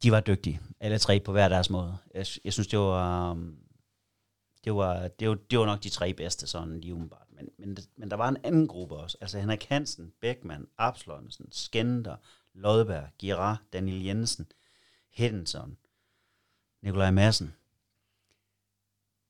de 0.03 0.11
var 0.11 0.19
dygtige, 0.19 0.61
alle 0.80 0.98
tre 0.98 1.19
på 1.19 1.31
hver 1.31 1.49
deres 1.49 1.69
måde. 1.69 1.98
Jeg, 2.14 2.26
jeg 2.44 2.53
synes, 2.53 2.68
det 2.68 2.80
var, 2.80 3.31
øhm, 3.31 3.66
det 4.68 4.76
var, 4.76 5.07
det 5.07 5.30
var, 5.30 5.35
det 5.35 5.60
var 5.60 5.65
nok 5.65 5.84
de 5.84 5.89
tre 5.89 6.14
bedste, 6.14 6.48
sådan 6.48 6.81
lige 6.81 6.94
umiddelbart. 6.94 7.27
Men, 7.31 7.49
men, 7.57 7.77
men 7.95 8.11
der 8.11 8.18
var 8.18 8.30
en 8.30 8.38
anden 8.44 8.68
gruppe 8.68 8.95
også. 8.95 9.18
Altså 9.22 9.39
Henrik 9.39 9.64
Hansen, 9.64 10.14
Beckmann, 10.22 10.68
Abslonsen, 10.77 11.52
Skender, 11.52 12.15
Lodberg, 12.53 13.10
Girard, 13.19 13.57
Daniel 13.73 14.03
Jensen, 14.03 14.52
Henderson, 15.10 15.77
Nikolaj 16.81 17.11
Madsen. 17.11 17.56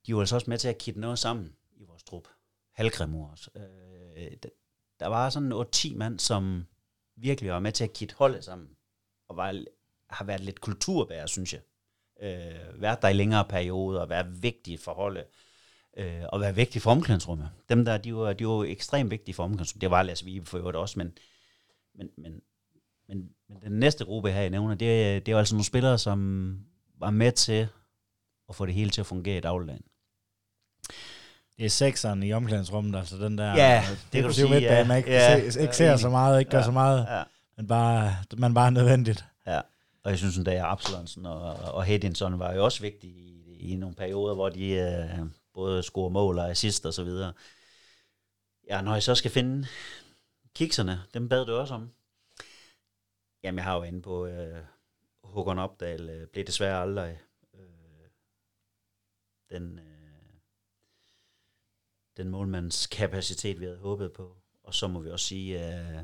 De 0.05 0.14
var 0.14 0.19
altså 0.19 0.35
også 0.35 0.49
med 0.49 0.57
til 0.57 0.68
at 0.68 0.77
kitte 0.77 0.99
noget 0.99 1.19
sammen 1.19 1.55
i 1.76 1.84
vores 1.84 2.03
trup. 2.03 2.27
Halgrimur 2.72 3.27
også. 3.27 3.51
Øh, 3.55 4.31
der 4.99 5.07
var 5.07 5.30
sådan 5.30 5.51
8-10 5.51 5.95
mand, 5.95 6.19
som 6.19 6.65
virkelig 7.15 7.51
var 7.51 7.59
med 7.59 7.72
til 7.72 7.84
at 7.84 7.93
kitte 7.93 8.15
holdet 8.15 8.43
sammen. 8.43 8.69
Og 9.27 9.38
var, 9.38 9.64
har 10.09 10.26
været 10.26 10.41
lidt 10.41 10.61
kulturbærer, 10.61 11.26
synes 11.26 11.53
jeg. 11.53 11.61
Øh, 12.22 12.81
været 12.81 13.02
der 13.02 13.07
i 13.07 13.14
længere 13.14 13.45
perioder, 13.45 14.02
og 14.02 14.10
været 14.10 14.44
vigtige 14.44 14.77
for 14.77 14.94
holdet. 14.94 15.23
Øh, 15.98 16.23
og 16.30 16.41
være 16.41 16.56
vigtige 16.56 16.81
for 16.81 16.91
omklædningsrummet. 16.91 17.49
Dem 17.69 17.85
der, 17.85 17.98
de 17.98 18.15
var, 18.15 18.34
de 18.34 18.48
var 18.48 18.64
ekstremt 18.64 19.11
vigtige 19.11 19.35
for 19.35 19.44
omklædningsrummet. 19.44 19.81
Det 19.81 19.91
var 19.91 20.03
Lasse 20.03 20.26
Vibe 20.26 20.45
for 20.45 20.57
øvrigt 20.57 20.77
også, 20.77 20.99
men, 20.99 21.14
men, 21.95 22.10
men, 22.18 22.41
men, 23.07 23.30
men 23.49 23.61
den 23.61 23.80
næste 23.80 24.06
gruppe 24.06 24.31
her, 24.31 24.41
jeg 24.41 24.49
nævner, 24.49 24.76
det, 24.76 25.26
det 25.26 25.31
er 25.31 25.38
altså 25.38 25.56
nogle 25.56 25.65
spillere, 25.65 25.98
som 25.98 26.60
var 26.99 27.11
med 27.11 27.31
til 27.31 27.68
at 28.49 28.56
få 28.56 28.65
det 28.65 28.73
hele 28.73 28.89
til 28.89 29.02
at 29.02 29.07
fungere 29.07 29.38
i 29.38 29.41
dagligdagen. 29.41 29.84
Det 31.57 31.65
er 31.65 31.69
sekseren 31.69 32.23
i 32.23 32.34
omklædningsrummet, 32.34 32.99
altså 32.99 33.18
den 33.18 33.38
der... 33.38 33.56
Ja, 33.56 33.84
det 34.14 34.22
kan 34.22 34.23
du 34.23 34.34
sige, 34.34 34.57
ja. 34.57 34.88
Man 34.88 34.98
ikke, 34.98 35.11
ja, 35.11 35.35
ikke 35.35 35.60
ja, 35.60 35.72
ser 35.72 35.98
så 35.98 36.10
meget, 36.10 36.39
ikke 36.39 36.52
gør 36.52 36.61
så 36.61 36.72
meget, 36.72 37.06
ja. 37.10 37.23
men 37.57 37.68
bare, 37.68 38.15
man 38.38 38.53
bare 38.53 38.65
er 38.65 38.69
nødvendigt. 38.69 39.26
Ja, 39.48 39.61
og 40.07 40.11
jeg 40.11 40.19
synes, 40.19 40.38
at 40.38 40.45
der 40.45 40.63
Absalonsen 40.63 41.25
og, 41.25 41.53
og 41.53 41.85
Hedinson 41.85 42.39
var 42.39 42.53
jo 42.53 42.63
også 42.63 42.81
vigtige 42.81 43.13
i, 43.13 43.57
i 43.59 43.75
nogle 43.75 43.95
perioder, 43.95 44.35
hvor 44.35 44.49
de 44.49 44.69
øh, 44.69 45.25
både 45.53 45.84
scorer 45.84 46.09
mål 46.09 46.39
og 46.39 46.49
assist 46.49 46.85
og 46.85 46.93
så 46.93 47.03
videre. 47.03 47.34
Ja, 48.67 48.81
når 48.81 48.93
jeg 48.93 49.03
så 49.03 49.15
skal 49.15 49.31
finde 49.31 49.67
kikserne, 50.55 51.03
dem 51.13 51.29
bad 51.29 51.45
du 51.45 51.55
også 51.55 51.73
om. 51.73 51.89
Jamen, 53.43 53.57
jeg 53.57 53.63
har 53.63 53.75
jo 53.75 53.84
inde 53.84 54.01
på 54.01 54.25
øh, 54.25 54.63
Håkon 55.23 55.59
Opdal, 55.59 56.09
øh, 56.09 56.27
blev 56.27 56.45
desværre 56.45 56.81
aldrig 56.81 57.19
øh, 57.53 58.09
den... 59.49 59.79
øh, 59.79 59.85
den 62.17 62.29
målmands 62.29 62.88
kapacitet, 62.88 63.59
vi 63.59 63.65
havde 63.65 63.77
håbet 63.77 64.13
på. 64.13 64.38
Og 64.63 64.73
så 64.73 64.88
må 64.88 64.99
vi 64.99 65.09
også 65.09 65.25
sige, 65.25 65.67
øh, 65.67 65.97
øh, 65.97 66.03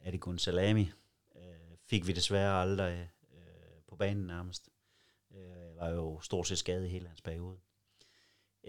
at 0.00 0.12
det 0.12 0.20
kun 0.20 0.38
Salami 0.38 0.90
fik 1.88 2.06
vi 2.06 2.12
desværre 2.12 2.62
aldrig 2.62 3.10
uh, 3.22 3.84
på 3.88 3.96
banen 3.96 4.26
nærmest. 4.26 4.68
Uh, 5.30 5.80
var 5.80 5.88
jo 5.88 6.20
stort 6.20 6.48
set 6.48 6.58
skadet 6.58 6.86
i 6.86 6.88
hele 6.88 7.08
hans 7.08 7.22
periode. 7.22 7.58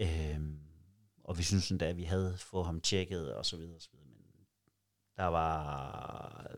Uh, 0.00 0.40
og 1.24 1.38
vi 1.38 1.42
synes 1.42 1.70
endda, 1.70 1.88
at 1.88 1.96
vi 1.96 2.04
havde 2.04 2.36
fået 2.38 2.66
ham 2.66 2.80
tjekket 2.80 3.34
og 3.34 3.46
så 3.46 3.56
videre, 3.56 3.76
og 3.76 3.82
så 3.82 3.88
videre. 3.92 4.08
Men 4.08 4.46
der 5.16 5.24
var... 5.24 6.56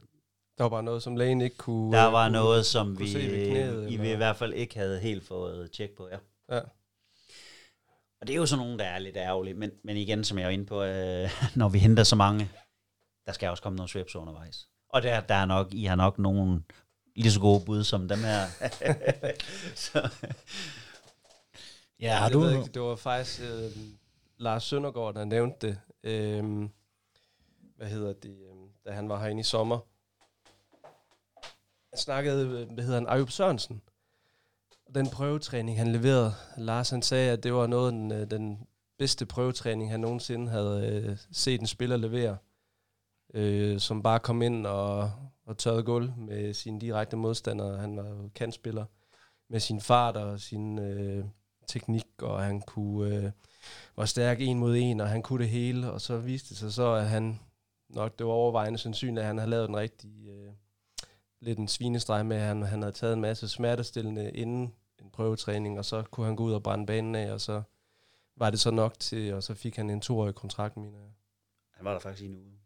Der 0.58 0.64
var 0.64 0.68
bare 0.70 0.82
noget, 0.82 1.02
som 1.02 1.16
lægen 1.16 1.40
ikke 1.40 1.56
kunne... 1.56 1.96
Der 1.96 2.04
var 2.04 2.26
kunne, 2.26 2.32
noget, 2.32 2.66
som 2.66 2.98
vi, 2.98 3.10
knæet, 3.10 3.90
i, 3.90 3.96
vi 3.96 4.12
i 4.12 4.16
hvert 4.16 4.36
fald 4.36 4.52
ikke 4.52 4.76
havde 4.78 5.00
helt 5.00 5.24
fået 5.24 5.70
tjek 5.70 5.90
på, 5.96 6.08
ja. 6.08 6.18
Ja. 6.56 6.60
Og 8.20 8.26
det 8.26 8.30
er 8.30 8.36
jo 8.36 8.46
sådan 8.46 8.64
nogen, 8.64 8.78
der 8.78 8.84
er 8.84 8.98
lidt 8.98 9.16
ærgerlige, 9.16 9.54
men, 9.54 9.70
men 9.84 9.96
igen, 9.96 10.24
som 10.24 10.38
jeg 10.38 10.46
er 10.46 10.50
inde 10.50 10.66
på, 10.66 10.82
øh, 10.82 11.30
når 11.56 11.68
vi 11.68 11.78
henter 11.78 12.02
så 12.02 12.16
mange, 12.16 12.50
der 13.26 13.32
skal 13.32 13.48
også 13.48 13.62
komme 13.62 13.76
nogle 13.76 13.88
svæbs 13.88 14.16
undervejs. 14.16 14.68
Og 14.92 15.02
der, 15.02 15.20
der 15.20 15.34
er 15.34 15.44
nok, 15.44 15.74
I 15.74 15.84
har 15.84 15.96
nok 15.96 16.18
nogle 16.18 16.62
lige 17.16 17.32
så 17.32 17.40
gode 17.40 17.64
bud 17.64 17.84
som 17.84 18.08
dem 18.08 18.18
her. 18.18 18.46
så. 19.86 20.08
Ja, 22.00 22.16
har 22.16 22.28
du... 22.28 22.48
Ikke, 22.48 22.72
det 22.74 22.82
var 22.82 22.96
faktisk 22.96 23.40
øh, 23.40 23.70
Lars 24.38 24.64
Søndergaard, 24.64 25.14
der 25.14 25.24
nævnte 25.24 25.66
det. 25.66 25.78
Øh, 26.02 26.68
hvad 27.76 27.88
hedder 27.88 28.12
det? 28.12 28.30
Øh, 28.30 28.56
da 28.86 28.92
han 28.92 29.08
var 29.08 29.20
herinde 29.20 29.40
i 29.40 29.44
sommer. 29.44 29.78
Han 31.92 31.98
snakkede, 31.98 32.48
øh, 32.48 32.72
hvad 32.72 32.84
hedder 32.84 32.98
han, 32.98 33.08
Ayub 33.08 33.30
Sørensen 33.30 33.82
den 34.94 35.10
prøvetræning, 35.10 35.78
han 35.78 35.92
leverede, 35.92 36.34
Lars 36.56 36.90
han 36.90 37.02
sagde, 37.02 37.32
at 37.32 37.42
det 37.42 37.54
var 37.54 37.66
noget 37.66 37.92
den, 37.92 38.12
øh, 38.12 38.30
den 38.30 38.58
bedste 38.98 39.26
prøvetræning, 39.26 39.90
han 39.90 40.00
nogensinde 40.00 40.50
havde 40.50 41.04
øh, 41.04 41.16
set 41.32 41.60
en 41.60 41.66
spiller 41.66 41.96
levere. 41.96 42.36
Øh, 43.34 43.80
som 43.80 44.02
bare 44.02 44.20
kom 44.20 44.42
ind 44.42 44.66
og, 44.66 45.12
og 45.46 45.58
tørrede 45.58 45.82
gulv 45.82 46.12
med 46.16 46.54
sine 46.54 46.80
direkte 46.80 47.16
modstandere. 47.16 47.78
Han 47.78 47.96
var 47.96 48.08
jo 48.08 48.30
kantspiller. 48.34 48.84
med 49.48 49.60
sin 49.60 49.80
fart 49.80 50.16
og 50.16 50.40
sin 50.40 50.78
øh, 50.78 51.24
teknik, 51.66 52.06
og 52.22 52.42
han 52.42 52.60
kunne 52.60 53.16
øh, 53.16 53.30
var 53.96 54.04
stærk 54.04 54.40
en 54.40 54.58
mod 54.58 54.76
en, 54.76 55.00
og 55.00 55.08
han 55.08 55.22
kunne 55.22 55.42
det 55.44 55.50
hele, 55.50 55.92
og 55.92 56.00
så 56.00 56.18
viste 56.18 56.48
det 56.48 56.56
sig 56.56 56.72
så, 56.72 56.92
at 56.92 57.08
han 57.08 57.40
nok 57.88 58.18
det 58.18 58.26
var 58.26 58.32
overvejende 58.32 58.78
sandsynligt, 58.78 59.20
at 59.20 59.26
han 59.26 59.38
havde 59.38 59.50
lavet 59.50 59.68
en 59.68 59.76
rigtig 59.76 60.28
øh, 60.28 60.52
lidt 61.40 61.58
en 61.58 61.68
svinestreg 61.68 62.26
med, 62.26 62.36
at 62.36 62.42
han, 62.42 62.62
han 62.62 62.82
havde 62.82 62.92
taget 62.92 63.12
en 63.12 63.20
masse 63.20 63.48
smertestillende 63.48 64.30
inden 64.30 64.74
en 64.98 65.10
prøvetræning, 65.10 65.78
og 65.78 65.84
så 65.84 66.02
kunne 66.02 66.26
han 66.26 66.36
gå 66.36 66.44
ud 66.44 66.52
og 66.52 66.62
brænde 66.62 66.86
banen 66.86 67.14
af, 67.14 67.32
og 67.32 67.40
så 67.40 67.62
var 68.36 68.50
det 68.50 68.60
så 68.60 68.70
nok 68.70 68.98
til, 68.98 69.34
og 69.34 69.42
så 69.42 69.54
fik 69.54 69.76
han 69.76 69.90
en 69.90 70.00
toårig 70.00 70.34
kontrakt, 70.34 70.76
mener 70.76 70.98
jeg. 70.98 71.10
Han 71.70 71.84
var 71.84 71.92
der 71.92 72.00
faktisk 72.00 72.22
i 72.22 72.26
en 72.26 72.36
uge. 72.36 72.59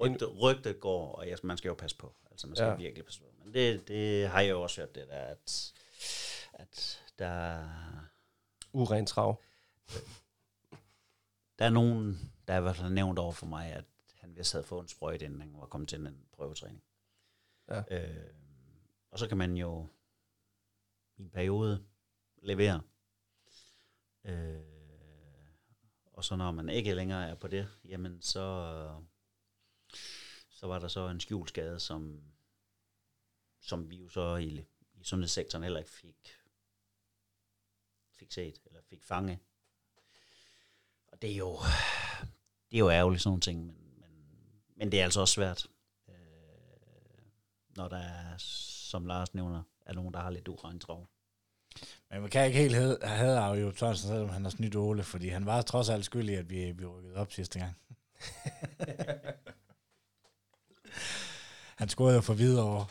Rygtet, 0.00 0.40
rygtet 0.42 0.80
går, 0.80 1.12
og 1.12 1.26
ja, 1.26 1.36
man 1.42 1.56
skal 1.56 1.68
jo 1.68 1.74
passe 1.74 1.96
på. 1.96 2.14
Altså, 2.30 2.46
man 2.46 2.56
skal 2.56 2.68
ja. 2.68 2.76
Virkelig 2.76 3.04
passe 3.04 3.20
på. 3.20 3.26
Men 3.44 3.54
det, 3.54 3.88
det 3.88 4.28
har 4.28 4.40
jeg 4.40 4.50
jo 4.50 4.62
også 4.62 4.80
hørt, 4.80 4.94
det 4.94 5.08
der, 5.08 5.20
at, 5.20 5.72
at 6.52 7.02
der, 7.18 7.68
Uren 8.72 9.06
trav. 9.06 9.42
der 11.58 11.64
er 11.64 11.70
nogen, 11.70 12.32
der 12.48 12.58
i 12.58 12.60
hvert 12.60 12.76
fald 12.76 12.92
nævnt 12.92 13.18
over 13.18 13.32
for 13.32 13.46
mig, 13.46 13.72
at 13.72 13.84
han 14.14 14.36
vist 14.36 14.52
havde 14.52 14.64
fået 14.64 14.82
en 14.82 14.88
sprøjt, 14.88 15.22
inden 15.22 15.40
han 15.40 15.54
var 15.58 15.66
kommet 15.66 15.88
til 15.88 16.06
en 16.06 16.26
prøvetræning. 16.32 16.82
Ja. 17.68 17.82
Øh, 17.90 18.32
og 19.10 19.18
så 19.18 19.28
kan 19.28 19.36
man 19.36 19.56
jo 19.56 19.86
i 21.16 21.22
en 21.22 21.30
periode 21.30 21.84
levere. 22.42 22.80
Øh, 24.24 24.62
og 26.12 26.24
så 26.24 26.36
når 26.36 26.50
man 26.50 26.68
ikke 26.68 26.94
længere 26.94 27.28
er 27.28 27.34
på 27.34 27.48
det, 27.48 27.68
jamen 27.84 28.22
så, 28.22 29.00
så 30.58 30.66
var 30.66 30.78
der 30.78 30.88
så 30.88 31.08
en 31.08 31.20
skjult 31.20 31.48
skade, 31.48 31.80
som, 31.80 32.22
som 33.60 33.90
vi 33.90 33.96
jo 33.96 34.08
så 34.08 34.36
i, 34.36 34.64
i 34.94 35.04
sundhedssektoren 35.04 35.62
heller 35.62 35.78
ikke 35.78 35.90
fik, 35.90 36.34
fik 38.18 38.32
set, 38.32 38.60
eller 38.66 38.80
fik 38.90 39.04
fange. 39.04 39.40
Og 41.06 41.22
det 41.22 41.32
er 41.32 41.36
jo, 41.36 41.58
det 42.70 42.76
er 42.76 42.78
jo 42.78 42.90
ærgerligt 42.90 43.22
sådan 43.22 43.30
nogle 43.30 43.40
ting, 43.40 43.66
men, 43.66 44.00
men, 44.00 44.10
men 44.76 44.92
det 44.92 45.00
er 45.00 45.04
altså 45.04 45.20
også 45.20 45.34
svært, 45.34 45.66
øh, 46.08 46.14
når 47.76 47.88
der 47.88 47.98
er, 47.98 48.38
som 48.38 49.06
Lars 49.06 49.34
nævner, 49.34 49.62
er 49.86 49.92
nogen, 49.92 50.14
der 50.14 50.20
har 50.20 50.30
lidt 50.30 50.48
urent 50.48 50.82
trav. 50.82 51.08
Men 52.10 52.20
man 52.20 52.30
kan 52.30 52.46
ikke 52.46 52.58
helt 52.58 52.74
have 52.74 52.98
havde 53.02 53.40
jo 53.40 53.72
Tørnsen, 53.72 54.08
selvom 54.08 54.28
han 54.28 54.42
har 54.42 54.50
snydt 54.50 54.76
Ole, 54.76 55.02
fordi 55.02 55.28
han 55.28 55.46
var 55.46 55.62
trods 55.62 55.88
alt 55.88 56.04
skyldig, 56.04 56.38
at 56.38 56.50
vi, 56.50 56.72
vi 56.72 56.86
rykkede 56.86 57.16
op 57.16 57.32
sidste 57.32 57.58
gang. 57.58 57.76
han 61.76 61.88
scorede 61.88 62.14
jo 62.14 62.20
for 62.20 62.34
videre 62.34 62.86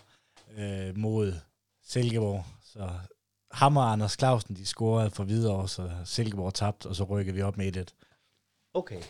øh, 0.57 0.97
mod 0.97 1.33
Silkeborg, 1.83 2.45
så 2.73 2.89
ham 3.51 3.77
og 3.77 3.91
Anders 3.91 4.17
Clausen, 4.19 4.55
de 4.55 4.65
scorede 4.65 5.11
for 5.11 5.23
videre, 5.23 5.67
så 5.67 5.89
Silkeborg 6.05 6.53
tabte, 6.53 6.87
og 6.87 6.95
så 6.95 7.03
rykkede 7.03 7.35
vi 7.35 7.41
op 7.41 7.57
med 7.57 7.75
1 7.75 7.93
Okay. 8.73 9.01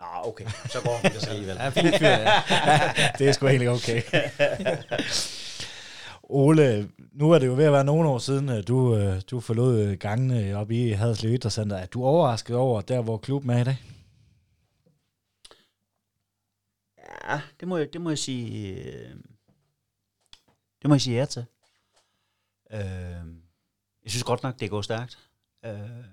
Nå, 0.00 0.06
okay. 0.24 0.44
Så 0.68 0.80
går 0.84 1.00
det 1.02 1.22
så 1.22 1.30
alligevel. 1.30 1.56
Ja, 1.60 1.68
fint 1.68 1.98
fyr, 1.98 2.06
ja. 2.06 2.42
det 3.18 3.28
er 3.28 3.32
sgu 3.32 3.46
egentlig 3.46 3.70
okay. 3.70 4.02
Ole, 6.22 6.88
nu 7.12 7.30
er 7.30 7.38
det 7.38 7.46
jo 7.46 7.54
ved 7.54 7.64
at 7.64 7.72
være 7.72 7.84
nogle 7.84 8.08
år 8.08 8.18
siden, 8.18 8.48
at 8.48 8.68
du, 8.68 8.96
øh, 8.96 9.20
du 9.30 9.40
forlod 9.40 9.96
gangene 9.96 10.56
op 10.56 10.70
i 10.70 10.90
Haderslev 10.90 11.32
Idrætscenter. 11.32 11.76
Er 11.76 11.86
du 11.86 12.04
overrasket 12.04 12.56
over, 12.56 12.80
der 12.80 13.00
hvor 13.00 13.16
klubben 13.16 13.50
er 13.50 13.58
i 13.58 13.64
dag? 13.64 13.76
Ja, 17.26 17.42
det 17.60 17.68
må 17.68 17.76
jeg, 17.76 17.92
det 17.92 18.00
må 18.00 18.08
jeg 18.10 18.18
sige... 18.18 18.74
øh, 18.82 19.16
Det 20.82 20.88
må 20.88 20.94
jeg 20.94 21.00
sige 21.00 21.16
ja 21.18 21.24
til. 21.24 21.46
Øh, 22.70 22.80
jeg 24.02 24.10
synes 24.10 24.24
godt 24.24 24.42
nok, 24.42 24.60
det 24.60 24.70
går 24.70 24.82
stærkt. 24.82 25.30
Øh, 25.64 26.04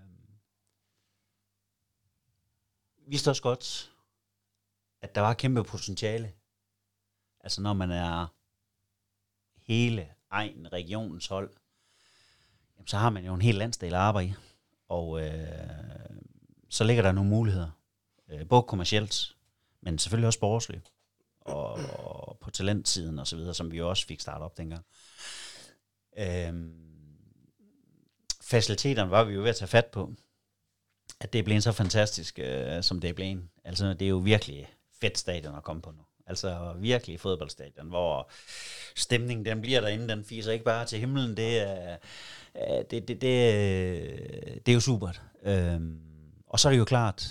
vi 2.98 3.04
vidste 3.10 3.30
også 3.30 3.42
godt, 3.42 3.94
at 5.02 5.16
der 5.16 5.22
var 5.22 5.34
kæmpe 5.34 5.64
potentiale. 5.64 6.34
Altså 7.40 7.62
når 7.62 7.74
man 7.74 7.92
er 7.92 8.28
hele 9.62 10.14
egen 10.30 10.74
regionens 10.74 11.28
hold, 11.28 11.54
jamen, 12.76 12.88
så 12.88 12.98
har 12.98 13.10
man 13.10 13.26
jo 13.26 13.34
en 13.34 13.42
hel 13.42 13.56
landsdel 13.56 13.94
at 13.94 14.00
arbejde 14.00 14.30
i. 14.30 14.34
Og 14.88 15.22
øh, 15.22 16.18
så 16.70 16.84
ligger 16.84 17.04
der 17.04 17.12
nogle 17.12 17.30
muligheder. 17.30 17.72
Øh, 18.28 18.48
både 18.48 18.64
kommercielt, 18.64 19.36
men 19.82 20.00
selvfølgelig 20.00 20.28
også 20.28 20.38
sportsligt. 20.38 20.92
Og, 21.46 21.74
og 21.74 22.38
på 22.42 22.52
talentsiden 22.52 23.20
og 23.20 23.28
så 23.28 23.36
videre, 23.36 23.54
som 23.54 23.72
vi 23.72 23.82
også 23.82 24.08
fik 24.08 24.22
startet 24.22 24.46
op 24.46 24.58
dengang. 24.58 24.86
Øhm, 26.18 26.74
faciliteterne 28.42 29.12
var 29.12 29.24
vi 29.24 29.34
jo 29.34 29.42
ved 29.42 29.50
at 29.50 29.56
tage 29.56 29.68
fat 29.68 29.86
på. 29.86 30.14
At 31.20 31.34
det 31.34 31.46
blev 31.46 31.62
så 31.62 31.72
fantastisk, 31.72 32.40
øh, 32.40 32.84
som 32.84 33.02
det 33.02 33.16
blev. 33.16 33.38
Altså, 33.64 33.94
det 33.94 34.02
er 34.02 34.10
jo 34.10 34.18
virkelig 34.18 34.74
fedt 35.02 35.18
stadion 35.18 35.56
at 35.56 35.64
komme 35.64 35.82
på 35.82 35.92
nu. 35.92 36.02
Altså 36.28 36.74
virkelig 36.78 37.20
fodboldstadion, 37.20 37.88
hvor 37.88 38.30
stemningen 38.96 39.46
den 39.46 39.62
bliver 39.62 39.82
derinde, 39.82 40.08
den 40.08 40.26
fiser 40.26 40.52
ikke 40.52 40.66
bare 40.66 40.86
til 40.86 41.00
himlen, 41.00 41.38
det 41.38 41.60
er, 41.60 41.98
øh, 42.56 42.84
det, 42.92 43.08
det, 43.08 43.22
det, 43.22 43.54
øh, 43.54 44.58
det 44.66 44.68
er 44.68 44.74
jo 44.74 44.80
supert. 44.80 45.22
Øhm, 45.44 46.00
og 46.48 46.60
så 46.60 46.68
er 46.68 46.72
det 46.72 46.80
jo 46.80 46.86
klart, 46.86 47.28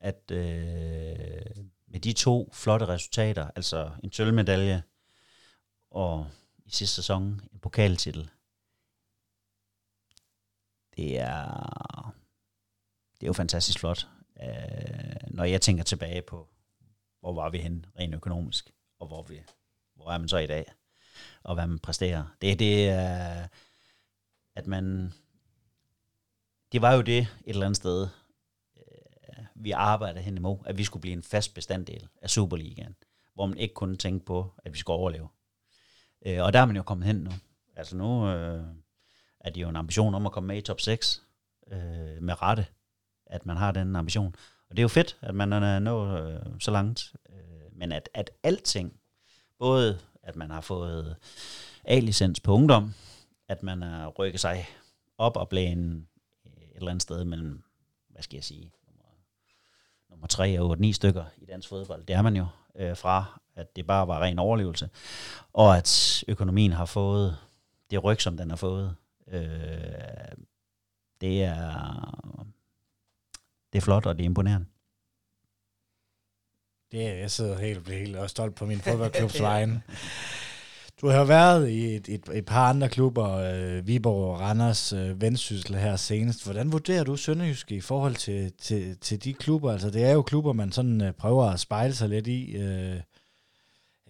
at 0.00 0.30
øh, 0.30 1.64
med 1.94 2.00
de 2.00 2.12
to 2.12 2.50
flotte 2.52 2.86
resultater, 2.86 3.50
altså 3.56 3.90
en 4.02 4.12
sølvmedalje 4.12 4.82
og 5.90 6.30
i 6.64 6.70
sidste 6.70 6.94
sæson 6.94 7.22
en 7.52 7.58
pokaltitel, 7.58 8.30
det 10.96 11.18
er, 11.18 12.14
det 13.14 13.22
er 13.22 13.26
jo 13.26 13.32
fantastisk 13.32 13.78
flot. 13.78 14.08
Øh, 14.42 15.16
når 15.30 15.44
jeg 15.44 15.60
tænker 15.60 15.84
tilbage 15.84 16.22
på, 16.22 16.48
hvor 17.20 17.32
var 17.32 17.50
vi 17.50 17.58
henne 17.58 17.84
rent 17.98 18.14
økonomisk, 18.14 18.70
og 18.98 19.06
hvor, 19.06 19.22
vi, 19.22 19.42
hvor 19.94 20.10
er 20.10 20.18
man 20.18 20.28
så 20.28 20.38
i 20.38 20.46
dag, 20.46 20.72
og 21.42 21.54
hvad 21.54 21.66
man 21.66 21.78
præsterer. 21.78 22.24
Det, 22.40 22.58
det 22.58 22.88
er, 22.88 23.48
at 24.54 24.66
man, 24.66 25.12
det 26.72 26.82
var 26.82 26.92
jo 26.92 27.00
det 27.00 27.18
et 27.18 27.28
eller 27.46 27.66
andet 27.66 27.76
sted, 27.76 28.08
vi 29.54 29.70
arbejder 29.70 30.20
hen 30.20 30.36
imod, 30.36 30.58
at 30.66 30.78
vi 30.78 30.84
skulle 30.84 31.00
blive 31.00 31.12
en 31.12 31.22
fast 31.22 31.54
bestanddel 31.54 32.08
af 32.22 32.30
Superligaen, 32.30 32.94
hvor 33.34 33.46
man 33.46 33.58
ikke 33.58 33.74
kun 33.74 33.96
tænkte 33.96 34.26
på, 34.26 34.52
at 34.64 34.72
vi 34.72 34.78
skulle 34.78 34.96
overleve. 34.96 35.28
Øh, 36.26 36.42
og 36.42 36.52
der 36.52 36.58
er 36.58 36.64
man 36.64 36.76
jo 36.76 36.82
kommet 36.82 37.06
hen 37.06 37.16
nu. 37.16 37.30
Altså 37.76 37.96
nu 37.96 38.28
øh, 38.28 38.64
er 39.40 39.50
det 39.50 39.60
jo 39.60 39.68
en 39.68 39.76
ambition 39.76 40.14
om 40.14 40.26
at 40.26 40.32
komme 40.32 40.46
med 40.46 40.56
i 40.56 40.60
top 40.60 40.80
6, 40.80 41.22
øh, 41.72 42.22
med 42.22 42.42
rette, 42.42 42.66
at 43.26 43.46
man 43.46 43.56
har 43.56 43.72
den 43.72 43.96
ambition. 43.96 44.34
Og 44.70 44.76
det 44.76 44.78
er 44.78 44.84
jo 44.84 44.88
fedt, 44.88 45.18
at 45.22 45.34
man 45.34 45.52
er 45.52 45.78
nået 45.78 46.34
øh, 46.34 46.60
så 46.60 46.70
langt. 46.70 47.14
Øh, 47.30 47.78
men 47.78 47.92
at, 47.92 48.08
at 48.14 48.30
alting, 48.42 49.00
både 49.58 49.98
at 50.22 50.36
man 50.36 50.50
har 50.50 50.60
fået 50.60 51.16
A-licens 51.84 52.40
på 52.40 52.52
ungdom, 52.52 52.94
at 53.48 53.62
man 53.62 53.82
har 53.82 54.08
rykket 54.08 54.40
sig 54.40 54.66
op 55.18 55.36
og 55.36 55.48
blevet 55.48 55.72
en, 55.72 56.08
et 56.44 56.76
eller 56.76 56.90
andet 56.90 57.02
sted 57.02 57.24
mellem, 57.24 57.62
hvad 58.08 58.22
skal 58.22 58.36
jeg 58.36 58.44
sige, 58.44 58.72
nummer, 60.24 60.46
nummer 60.46 60.56
3 60.56 60.60
og 60.60 60.68
8, 60.68 60.80
9 60.80 60.92
stykker 60.92 61.24
i 61.38 61.44
dansk 61.44 61.68
fodbold. 61.68 62.06
Det 62.06 62.16
er 62.16 62.22
man 62.22 62.36
jo 62.36 62.46
øh, 62.76 62.96
fra, 62.96 63.40
at 63.56 63.76
det 63.76 63.86
bare 63.86 64.08
var 64.08 64.22
ren 64.22 64.38
overlevelse. 64.38 64.90
Og 65.52 65.76
at 65.76 66.24
økonomien 66.28 66.72
har 66.72 66.86
fået 66.86 67.36
det 67.90 68.04
ryg, 68.04 68.20
som 68.20 68.36
den 68.36 68.50
har 68.50 68.56
fået. 68.56 68.96
Øh, 69.28 69.42
det 71.20 71.44
er 71.44 71.60
det 73.72 73.78
er 73.78 73.84
flot, 73.84 74.06
og 74.06 74.16
det 74.16 74.22
er 74.22 74.28
imponerende. 74.28 74.66
Det 76.92 77.08
er, 77.08 77.14
jeg 77.14 77.30
sidder 77.30 77.58
helt, 77.58 77.88
helt 77.88 78.16
og 78.16 78.30
stolt 78.30 78.54
på 78.54 78.66
min 78.66 78.80
fodboldklubs 78.80 79.40
vegne. 79.50 79.82
Du 81.04 81.08
har 81.08 81.24
været 81.24 81.68
i 81.68 81.96
et, 81.96 82.08
et, 82.08 82.28
et 82.34 82.46
par 82.46 82.68
andre 82.70 82.88
klubber, 82.88 83.30
øh, 83.30 83.86
Viborg 83.86 84.34
og 84.34 84.40
Randers, 84.40 84.92
øh, 84.92 85.20
Vendsyssel 85.20 85.76
her 85.76 85.96
senest. 85.96 86.44
Hvordan 86.44 86.72
vurderer 86.72 87.04
du 87.04 87.16
Sønderjyske 87.16 87.74
i 87.74 87.80
forhold 87.80 88.14
til, 88.14 88.52
til, 88.52 88.98
til 88.98 89.24
de 89.24 89.34
klubber? 89.34 89.72
Altså 89.72 89.90
det 89.90 90.04
er 90.04 90.12
jo 90.12 90.22
klubber, 90.22 90.52
man 90.52 90.72
sådan 90.72 91.00
øh, 91.00 91.12
prøver 91.12 91.44
at 91.44 91.60
spejle 91.60 91.94
sig 91.94 92.08
lidt 92.08 92.26
i. 92.26 92.56
Øh, 92.56 93.00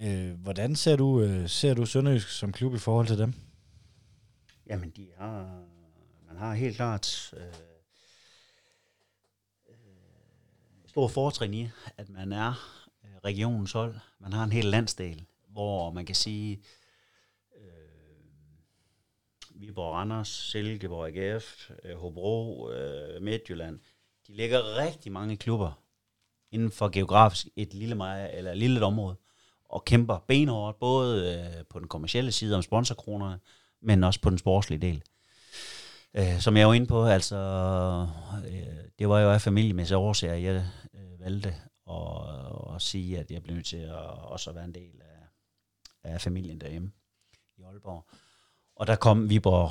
øh, 0.02 0.32
hvordan 0.32 0.76
ser 0.76 0.96
du, 0.96 1.20
øh, 1.20 1.48
ser 1.48 1.74
du 1.74 1.86
Sønderjysk 1.86 2.28
som 2.28 2.52
klub 2.52 2.74
i 2.74 2.78
forhold 2.78 3.06
til 3.06 3.18
dem? 3.18 3.34
Jamen, 4.66 4.92
de 4.96 5.06
har, 5.18 5.62
man 6.28 6.36
har 6.36 6.54
helt 6.54 6.76
klart 6.76 7.34
øh, 7.36 7.42
øh, 9.68 9.74
stor 10.86 11.08
fortrin 11.08 11.54
i, 11.54 11.68
at 11.96 12.08
man 12.08 12.32
er 12.32 12.48
øh, 13.04 13.10
regionens 13.24 13.72
hold. 13.72 13.94
Man 14.20 14.32
har 14.32 14.44
en 14.44 14.52
hel 14.52 14.64
landsdel, 14.64 15.24
hvor 15.48 15.90
man 15.90 16.06
kan 16.06 16.14
sige, 16.14 16.60
Viborg, 19.66 19.92
Randers, 19.92 20.28
Silkeborg, 20.28 21.16
AGF, 21.16 21.70
øh, 21.84 21.96
Hobro, 21.96 22.70
øh, 22.70 23.22
Midtjylland, 23.22 23.78
de 24.26 24.32
ligger 24.32 24.78
rigtig 24.78 25.12
mange 25.12 25.36
klubber 25.36 25.72
inden 26.50 26.70
for 26.70 26.88
geografisk 26.88 27.48
et 27.56 27.74
lille, 27.74 27.94
meget, 27.94 28.38
eller 28.38 28.50
et 28.50 28.58
lille 28.58 28.84
område, 28.84 29.16
og 29.64 29.84
kæmper 29.84 30.18
benhårdt, 30.28 30.78
både 30.78 31.34
øh, 31.34 31.64
på 31.70 31.78
den 31.78 31.88
kommercielle 31.88 32.32
side 32.32 32.56
om 32.56 32.62
sponsorkronerne, 32.62 33.40
men 33.80 34.04
også 34.04 34.20
på 34.20 34.30
den 34.30 34.38
sportslige 34.38 34.80
del. 34.80 35.02
Øh, 36.14 36.40
som 36.40 36.56
jeg 36.56 36.68
var 36.68 36.74
inde 36.74 36.86
på, 36.86 37.04
altså, 37.04 37.36
øh, 38.46 38.84
det 38.98 39.08
var 39.08 39.20
jo 39.20 39.30
af 39.30 39.40
familiemæssige 39.40 39.98
årsager, 39.98 40.34
jeg 40.34 40.70
øh, 40.94 41.20
valgte 41.20 41.54
at, 41.90 42.74
at 42.74 42.82
sige, 42.82 43.18
at 43.18 43.30
jeg 43.30 43.42
blev 43.42 43.54
nødt 43.54 43.66
til 43.66 43.76
at 43.76 43.94
også 44.24 44.52
være 44.52 44.64
en 44.64 44.74
del 44.74 45.02
af, 45.02 46.12
af 46.12 46.20
familien 46.20 46.60
derhjemme 46.60 46.92
i 47.56 47.62
Aalborg. 47.62 48.06
Og 48.76 48.86
der 48.86 48.96
kom 48.96 49.30
Viborg 49.30 49.70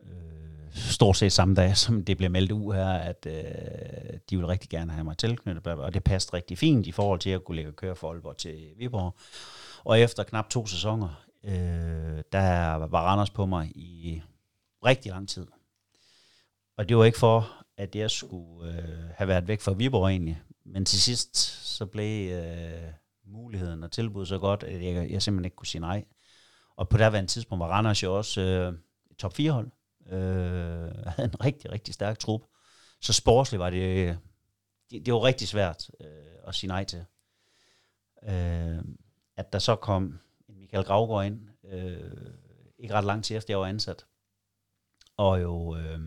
øh, 0.00 0.74
stort 0.74 1.16
set 1.16 1.32
samme 1.32 1.54
dag, 1.54 1.76
som 1.76 2.04
det 2.04 2.16
blev 2.16 2.30
meldt 2.30 2.52
ud 2.52 2.74
her, 2.74 2.88
at 2.88 3.26
øh, 3.26 4.18
de 4.30 4.36
ville 4.36 4.48
rigtig 4.48 4.70
gerne 4.70 4.92
have 4.92 5.04
mig 5.04 5.18
tilknyttet, 5.18 5.66
og 5.66 5.94
det 5.94 6.04
passede 6.04 6.36
rigtig 6.36 6.58
fint 6.58 6.86
i 6.86 6.92
forhold 6.92 7.20
til 7.20 7.30
at 7.30 7.44
kunne 7.44 7.56
lægge 7.56 7.72
køre 7.72 7.96
for 7.96 8.10
Aalborg 8.10 8.36
til 8.36 8.68
Viborg. 8.78 9.14
Og 9.84 10.00
efter 10.00 10.22
knap 10.22 10.48
to 10.48 10.66
sæsoner, 10.66 11.24
øh, 11.44 12.22
der 12.32 12.74
var 12.74 13.00
Randers 13.06 13.30
på 13.30 13.46
mig 13.46 13.72
i 13.74 14.22
rigtig 14.84 15.12
lang 15.12 15.28
tid. 15.28 15.46
Og 16.78 16.88
det 16.88 16.96
var 16.96 17.04
ikke 17.04 17.18
for, 17.18 17.64
at 17.76 17.96
jeg 17.96 18.10
skulle 18.10 18.72
øh, 18.72 19.10
have 19.16 19.28
været 19.28 19.48
væk 19.48 19.60
fra 19.60 19.72
Viborg 19.72 20.08
egentlig, 20.08 20.42
men 20.64 20.84
til 20.84 21.00
sidst 21.00 21.36
så 21.76 21.86
blev 21.86 22.32
øh, 22.32 22.92
muligheden 23.26 23.82
og 23.82 23.92
tilbuddet 23.92 24.28
så 24.28 24.38
godt, 24.38 24.62
at 24.62 24.84
jeg, 24.84 25.10
jeg 25.10 25.22
simpelthen 25.22 25.44
ikke 25.44 25.56
kunne 25.56 25.66
sige 25.66 25.80
nej. 25.80 26.04
Og 26.76 26.88
på 26.88 26.96
derværende 26.96 27.30
tidspunkt 27.30 27.60
var 27.60 27.68
Randers 27.68 28.02
jo 28.02 28.16
også 28.16 28.40
øh, 28.40 28.78
et 29.10 29.16
top 29.16 29.34
4 29.34 29.52
hold. 29.52 29.70
Øh, 30.06 30.94
havde 31.06 31.28
en 31.28 31.44
rigtig, 31.44 31.72
rigtig 31.72 31.94
stærk 31.94 32.18
trup. 32.18 32.40
Så 33.00 33.12
sportsligt 33.12 33.58
var 33.58 33.70
det, 33.70 34.18
det, 34.90 35.06
det 35.06 35.14
var 35.14 35.24
rigtig 35.24 35.48
svært 35.48 35.90
øh, 36.00 36.06
at 36.46 36.54
sige 36.54 36.68
nej 36.68 36.84
til. 36.84 37.04
Øh, 38.22 38.78
at 39.36 39.52
der 39.52 39.58
så 39.58 39.76
kom 39.76 40.18
Michael 40.48 40.84
Gravgaard 40.84 41.26
ind, 41.26 41.48
øh, 41.64 42.34
ikke 42.78 42.94
ret 42.94 43.04
lang 43.04 43.24
tid 43.24 43.36
efter 43.36 43.52
jeg 43.52 43.58
var 43.58 43.66
ansat, 43.66 44.06
og 45.16 45.42
jo 45.42 45.76
øh, 45.76 46.00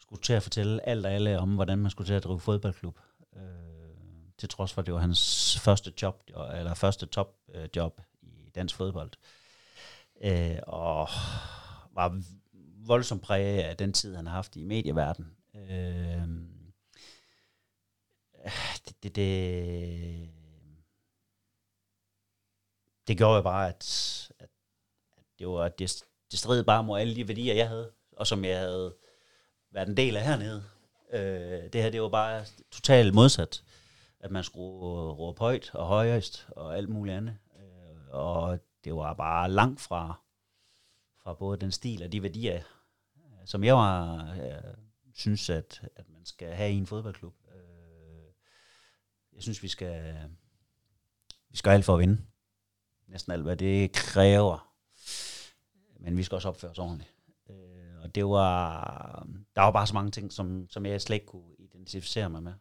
skulle 0.00 0.22
til 0.22 0.32
at 0.32 0.42
fortælle 0.42 0.88
alt 0.88 1.06
og 1.06 1.12
alle 1.12 1.38
om, 1.38 1.54
hvordan 1.54 1.78
man 1.78 1.90
skulle 1.90 2.08
til 2.08 2.14
at 2.14 2.24
drive 2.24 2.40
fodboldklub. 2.40 2.98
Til 4.38 4.48
trods 4.48 4.72
for, 4.72 4.80
at 4.82 4.86
det 4.86 4.94
var 4.94 5.00
hans 5.00 5.58
første 5.60 5.92
job, 6.02 6.22
eller 6.54 6.74
første 6.74 7.06
topjob 7.06 8.00
øh, 8.00 8.46
i 8.46 8.50
dansk 8.50 8.76
fodbold. 8.76 9.10
Øh, 10.20 10.58
og 10.66 11.08
var 11.92 12.22
voldsomt 12.86 13.22
præget 13.22 13.62
af 13.62 13.76
den 13.76 13.92
tid, 13.92 14.16
han 14.16 14.26
har 14.26 14.34
haft 14.34 14.56
i 14.56 14.64
medieverdenen. 14.64 15.36
Øh, 15.54 16.28
det, 18.86 19.02
det, 19.02 19.16
det, 19.16 20.28
det 23.08 23.18
gjorde 23.18 23.36
jo 23.36 23.42
bare, 23.42 23.68
at, 23.68 24.30
at, 24.38 24.48
at 25.16 25.24
det 25.38 25.48
var 25.48 25.68
det, 25.68 26.04
det 26.30 26.38
stred 26.38 26.64
bare 26.64 26.84
mod 26.84 27.00
alle 27.00 27.16
de 27.16 27.28
værdier, 27.28 27.54
jeg 27.54 27.68
havde, 27.68 27.90
og 28.12 28.26
som 28.26 28.44
jeg 28.44 28.58
havde 28.58 28.94
været 29.70 29.88
en 29.88 29.96
del 29.96 30.16
af 30.16 30.24
hernede. 30.24 30.64
Øh, 31.12 31.72
det 31.72 31.82
her, 31.82 31.90
det 31.90 32.02
var 32.02 32.08
bare 32.08 32.44
totalt 32.70 33.14
modsat, 33.14 33.62
at 34.20 34.30
man 34.30 34.44
skulle 34.44 35.12
råbe 35.12 35.38
højt 35.38 35.74
og 35.74 35.86
højest 35.86 36.48
og 36.50 36.76
alt 36.76 36.88
muligt 36.88 37.16
andet. 37.16 37.38
Øh, 37.56 38.08
og 38.10 38.58
det 38.84 38.94
var 38.94 39.14
bare 39.14 39.50
langt 39.50 39.80
fra, 39.80 40.20
fra 41.22 41.34
både 41.34 41.58
den 41.58 41.72
stil 41.72 42.02
og 42.02 42.12
de 42.12 42.22
værdier, 42.22 42.62
øh, 43.16 43.46
som 43.46 43.64
jeg 43.64 43.74
var, 43.74 44.24
jeg 44.34 44.62
synes, 45.14 45.50
at, 45.50 45.88
at 45.96 46.08
man 46.08 46.24
skal 46.24 46.54
have 46.54 46.72
i 46.72 46.76
en 46.76 46.86
fodboldklub. 46.86 47.34
Jeg 49.32 49.42
synes, 49.42 49.62
vi 49.62 49.68
skal, 49.68 50.14
vi 51.50 51.56
skal 51.56 51.70
alt 51.70 51.84
for 51.84 51.94
at 51.94 52.00
vinde. 52.00 52.22
Næsten 53.06 53.32
alt, 53.32 53.42
hvad 53.42 53.56
det 53.56 53.92
kræver. 53.92 54.74
Men 56.00 56.16
vi 56.16 56.22
skal 56.22 56.36
også 56.36 56.48
opføre 56.48 56.70
os 56.70 56.78
ordentligt. 56.78 57.14
Og 58.02 58.14
det 58.14 58.26
var, 58.26 59.26
der 59.56 59.62
var 59.62 59.70
bare 59.70 59.86
så 59.86 59.94
mange 59.94 60.10
ting, 60.10 60.32
som, 60.32 60.66
som 60.70 60.86
jeg 60.86 61.00
slet 61.00 61.14
ikke 61.14 61.26
kunne 61.26 61.54
identificere 61.58 62.30
mig 62.30 62.42
med. 62.42 62.54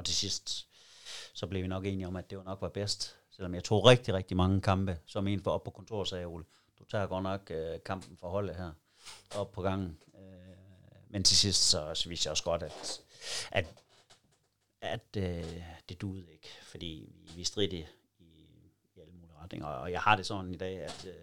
Og 0.00 0.06
til 0.06 0.14
sidst, 0.14 0.68
så 1.32 1.46
blev 1.46 1.62
vi 1.62 1.68
nok 1.68 1.86
enige 1.86 2.06
om, 2.06 2.16
at 2.16 2.30
det 2.30 2.38
var 2.38 2.44
nok 2.44 2.60
var 2.60 2.68
bedst. 2.68 3.16
Selvom 3.30 3.54
jeg 3.54 3.64
tog 3.64 3.86
rigtig, 3.86 4.14
rigtig 4.14 4.36
mange 4.36 4.60
kampe, 4.60 4.98
som 5.06 5.26
en 5.26 5.42
for 5.42 5.50
op 5.50 5.64
på 5.64 5.70
kontoret 5.70 6.08
sagde, 6.08 6.24
Ole, 6.24 6.44
du 6.78 6.84
tager 6.84 7.06
godt 7.06 7.22
nok 7.22 7.50
øh, 7.50 7.78
kampen 7.84 8.16
for 8.16 8.28
holdet 8.28 8.56
her 8.56 8.72
op 9.36 9.52
på 9.52 9.62
gangen. 9.62 9.98
Øh, 10.14 10.56
men 11.08 11.24
til 11.24 11.36
sidst, 11.36 11.68
så, 11.68 11.94
så 11.94 12.08
vidste 12.08 12.26
jeg 12.26 12.30
også 12.30 12.44
godt, 12.44 12.62
at, 12.62 13.00
at, 13.50 13.66
at 14.80 15.16
øh, 15.16 15.62
det 15.88 16.00
duede 16.00 16.32
ikke, 16.32 16.48
fordi 16.62 17.12
vi, 17.14 17.32
vi 17.36 17.44
stridte 17.44 17.76
i, 17.76 17.86
i 18.96 19.00
alle 19.00 19.12
mulige 19.12 19.36
retninger. 19.42 19.66
Og 19.66 19.92
jeg 19.92 20.00
har 20.00 20.16
det 20.16 20.26
sådan 20.26 20.54
i 20.54 20.56
dag, 20.56 20.78
at 20.78 21.06
øh, 21.06 21.14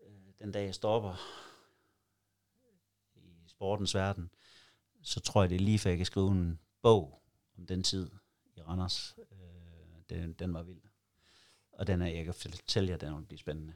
øh 0.00 0.32
den 0.38 0.52
dag 0.52 0.66
jeg 0.66 0.74
stopper 0.74 1.14
i 3.16 3.48
sportens 3.48 3.94
verden, 3.94 4.30
så 5.02 5.20
tror 5.20 5.42
jeg, 5.42 5.50
det 5.50 5.56
er 5.56 5.60
lige 5.60 5.78
før 5.78 5.90
jeg 5.90 5.96
kan 5.96 6.06
skrive 6.06 6.30
en 6.30 6.60
bog 6.82 7.18
om 7.58 7.66
den 7.66 7.82
tid 7.82 8.10
i 8.56 8.60
Randers. 8.60 9.14
Øh, 9.32 10.16
den, 10.16 10.32
den 10.32 10.54
var 10.54 10.62
vild. 10.62 10.80
Og 11.72 11.86
den 11.86 12.02
er, 12.02 12.06
jeg 12.06 12.24
kan 12.24 12.34
fortælle 12.34 12.90
jer, 12.90 12.96
den 12.96 13.16
vil 13.16 13.24
blive 13.24 13.38
spændende. 13.38 13.72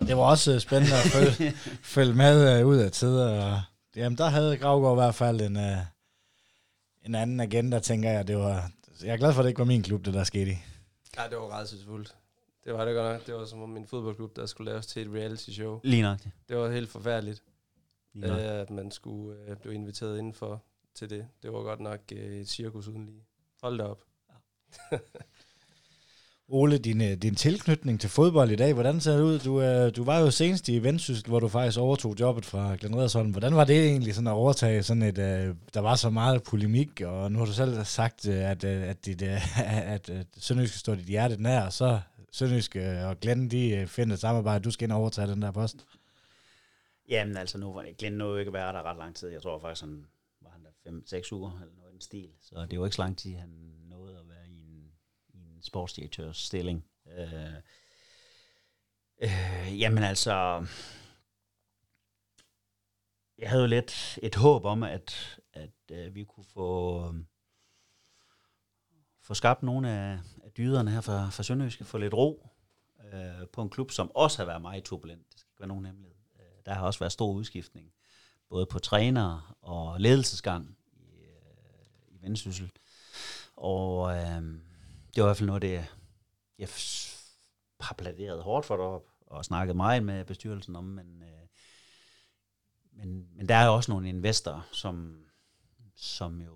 det 0.00 0.16
var 0.16 0.22
også 0.22 0.52
øh, 0.54 0.60
spændende 0.60 0.96
at 0.96 1.02
følge, 1.02 1.52
følge 1.96 2.14
med 2.14 2.62
uh, 2.62 2.68
ud 2.68 2.76
af 2.76 2.92
tid. 2.92 3.18
Og, 3.18 3.60
jamen, 3.96 4.18
der 4.18 4.28
havde 4.28 4.58
Gravgaard 4.58 4.94
i 4.94 5.00
hvert 5.00 5.14
fald 5.14 5.40
en, 5.40 5.56
uh, 5.56 5.78
en 7.02 7.14
anden 7.14 7.40
agenda, 7.40 7.78
tænker 7.78 8.10
jeg. 8.10 8.28
Det 8.28 8.36
var, 8.36 8.70
jeg 9.02 9.12
er 9.12 9.16
glad 9.16 9.32
for, 9.32 9.40
at 9.40 9.44
det 9.44 9.50
ikke 9.50 9.58
var 9.58 9.64
min 9.64 9.82
klub, 9.82 10.04
det 10.04 10.14
der 10.14 10.24
skete 10.24 10.50
i. 10.50 10.56
Ja, 11.16 11.22
det 11.30 11.36
var 11.36 11.58
redselsfuldt. 11.58 12.16
Det 12.64 12.74
var 12.74 12.84
det 12.84 12.94
godt 12.94 13.12
nok. 13.12 13.26
Det 13.26 13.34
var 13.34 13.44
som 13.44 13.62
om 13.62 13.68
min 13.68 13.86
fodboldklub, 13.86 14.36
der 14.36 14.46
skulle 14.46 14.70
laves 14.70 14.86
til 14.86 15.02
et 15.02 15.14
reality 15.14 15.50
show. 15.50 15.80
Lige 15.84 16.02
nok 16.02 16.18
det. 16.48 16.56
Var 16.56 16.70
helt 16.70 16.90
forfærdeligt, 16.90 17.42
Lige 18.12 18.28
nok. 18.28 18.40
at 18.40 18.70
man 18.70 18.90
skulle 18.90 19.50
uh, 19.50 19.56
blive 19.56 19.74
inviteret 19.74 20.18
indenfor 20.18 20.62
til 20.96 21.10
det. 21.10 21.26
Det 21.42 21.52
var 21.52 21.62
godt 21.62 21.80
nok 21.80 22.00
uh, 22.12 22.18
et 22.18 22.48
cirkus 22.48 22.88
uden 22.88 23.06
lige. 23.06 23.24
Hold 23.62 23.78
da 23.78 23.84
op. 23.84 24.02
Ja. 24.92 24.98
Ole, 26.48 26.78
din, 26.78 27.00
øh, 27.00 27.16
din 27.16 27.34
tilknytning 27.34 28.00
til 28.00 28.10
fodbold 28.10 28.50
i 28.50 28.56
dag, 28.56 28.72
hvordan 28.72 29.00
ser 29.00 29.16
det 29.16 29.22
ud? 29.22 29.38
Du, 29.38 29.62
øh, 29.62 29.96
du 29.96 30.04
var 30.04 30.18
jo 30.18 30.30
senest 30.30 30.68
i 30.68 30.82
Vendsyssel, 30.82 31.28
hvor 31.28 31.40
du 31.40 31.48
faktisk 31.48 31.78
overtog 31.78 32.20
jobbet 32.20 32.44
fra 32.44 32.76
Glenn 32.80 32.96
Redersholm. 32.96 33.30
Hvordan 33.30 33.56
var 33.56 33.64
det 33.64 33.86
egentlig 33.86 34.14
sådan 34.14 34.26
at 34.26 34.32
overtage 34.32 34.82
sådan 34.82 35.02
et, 35.02 35.18
øh, 35.18 35.54
der 35.74 35.80
var 35.80 35.94
så 35.94 36.10
meget 36.10 36.42
polemik, 36.42 37.00
og 37.00 37.32
nu 37.32 37.38
har 37.38 37.46
du 37.46 37.52
selv 37.52 37.84
sagt, 37.84 38.28
at, 38.28 38.64
at, 38.64 39.06
dit, 39.06 39.22
at, 39.92 40.10
at 40.10 40.26
Sønderjysk 40.38 40.78
står 40.78 40.94
dit 40.94 41.06
hjerte 41.06 41.42
nær, 41.42 41.62
og 41.62 41.72
så 41.72 42.00
Sønderjysk 42.32 42.76
og 43.04 43.20
Glenn, 43.20 43.50
de 43.50 43.86
finder 43.86 44.14
et 44.14 44.20
samarbejde, 44.20 44.64
du 44.64 44.70
skal 44.70 44.84
ind 44.84 44.92
og 44.92 44.98
overtage 44.98 45.30
den 45.30 45.42
der 45.42 45.50
post. 45.50 45.76
Jamen 47.08 47.36
altså, 47.36 47.58
nu 47.58 47.72
var 47.72 47.82
det 47.82 47.96
Glenn 47.96 48.16
nåede 48.16 48.40
ikke 48.40 48.48
at 48.48 48.52
være 48.52 48.72
der 48.72 48.82
ret 48.82 48.98
lang 48.98 49.16
tid. 49.16 49.28
Jeg 49.28 49.42
tror 49.42 49.58
faktisk, 49.58 49.82
han 49.82 49.90
der 49.90 50.15
5-6 50.86 51.32
uger, 51.32 51.60
eller 51.60 51.74
noget 51.74 51.90
i 51.90 51.92
den 51.92 52.00
stil. 52.00 52.32
Så 52.40 52.66
det 52.70 52.80
var 52.80 52.86
ikke 52.86 52.96
så 52.96 53.02
lang 53.02 53.18
tid, 53.18 53.36
han 53.36 53.48
nåede 53.88 54.18
at 54.18 54.28
være 54.28 54.48
i 54.48 54.92
en 55.34 55.62
sportsdirektørs 55.62 56.36
stilling. 56.36 56.84
Øh, 57.06 57.54
øh, 59.22 59.80
jamen 59.80 60.02
altså, 60.02 60.66
jeg 63.38 63.50
havde 63.50 63.62
jo 63.62 63.68
lidt 63.68 64.18
et 64.22 64.34
håb 64.34 64.64
om, 64.64 64.82
at, 64.82 65.40
at 65.52 65.70
øh, 65.92 66.14
vi 66.14 66.24
kunne 66.24 66.44
få, 66.44 67.00
øh, 67.08 67.14
få 69.22 69.34
skabt 69.34 69.62
nogle 69.62 69.90
af, 69.90 70.18
af 70.44 70.50
dyderne 70.56 70.90
her 70.90 71.00
fra, 71.00 71.30
fra 71.30 71.42
Sønderjyske, 71.42 71.84
få 71.84 71.98
lidt 71.98 72.14
ro 72.14 72.48
øh, 73.12 73.48
på 73.52 73.62
en 73.62 73.70
klub, 73.70 73.90
som 73.90 74.10
også 74.14 74.38
har 74.38 74.46
været 74.46 74.62
meget 74.62 74.84
turbulent. 74.84 75.32
Det 75.32 75.40
skal 75.40 75.50
ikke 75.50 75.60
være 75.60 75.68
nogen 75.68 75.86
hemmelighed. 75.86 76.16
Øh, 76.34 76.64
der 76.66 76.74
har 76.74 76.86
også 76.86 76.98
været 76.98 77.12
stor 77.12 77.32
udskiftning, 77.32 77.92
både 78.50 78.66
på 78.66 78.78
træner 78.78 79.56
og 79.62 80.00
ledelsesgang 80.00 80.76
i, 80.92 81.22
øh, 81.22 82.08
i 82.08 82.22
Vendsyssel. 82.22 82.70
Og 83.56 84.16
øh, 84.16 84.42
det 85.14 85.22
var 85.22 85.22
i 85.22 85.26
hvert 85.28 85.36
fald 85.36 85.46
noget, 85.46 85.62
det 85.62 85.86
jeg 86.58 86.68
har 87.80 87.94
pladeret 87.94 88.42
hårdt 88.42 88.66
for 88.66 88.76
det 88.76 89.02
og 89.26 89.44
snakket 89.44 89.76
meget 89.76 90.02
med 90.02 90.24
bestyrelsen 90.24 90.76
om, 90.76 90.84
men, 90.84 91.22
øh, 91.22 91.48
men, 92.92 93.28
men 93.36 93.48
der 93.48 93.54
er 93.54 93.66
jo 93.66 93.74
også 93.74 93.90
nogle 93.90 94.08
investorer, 94.08 94.68
som, 94.72 95.24
som 95.96 96.40
jo, 96.40 96.54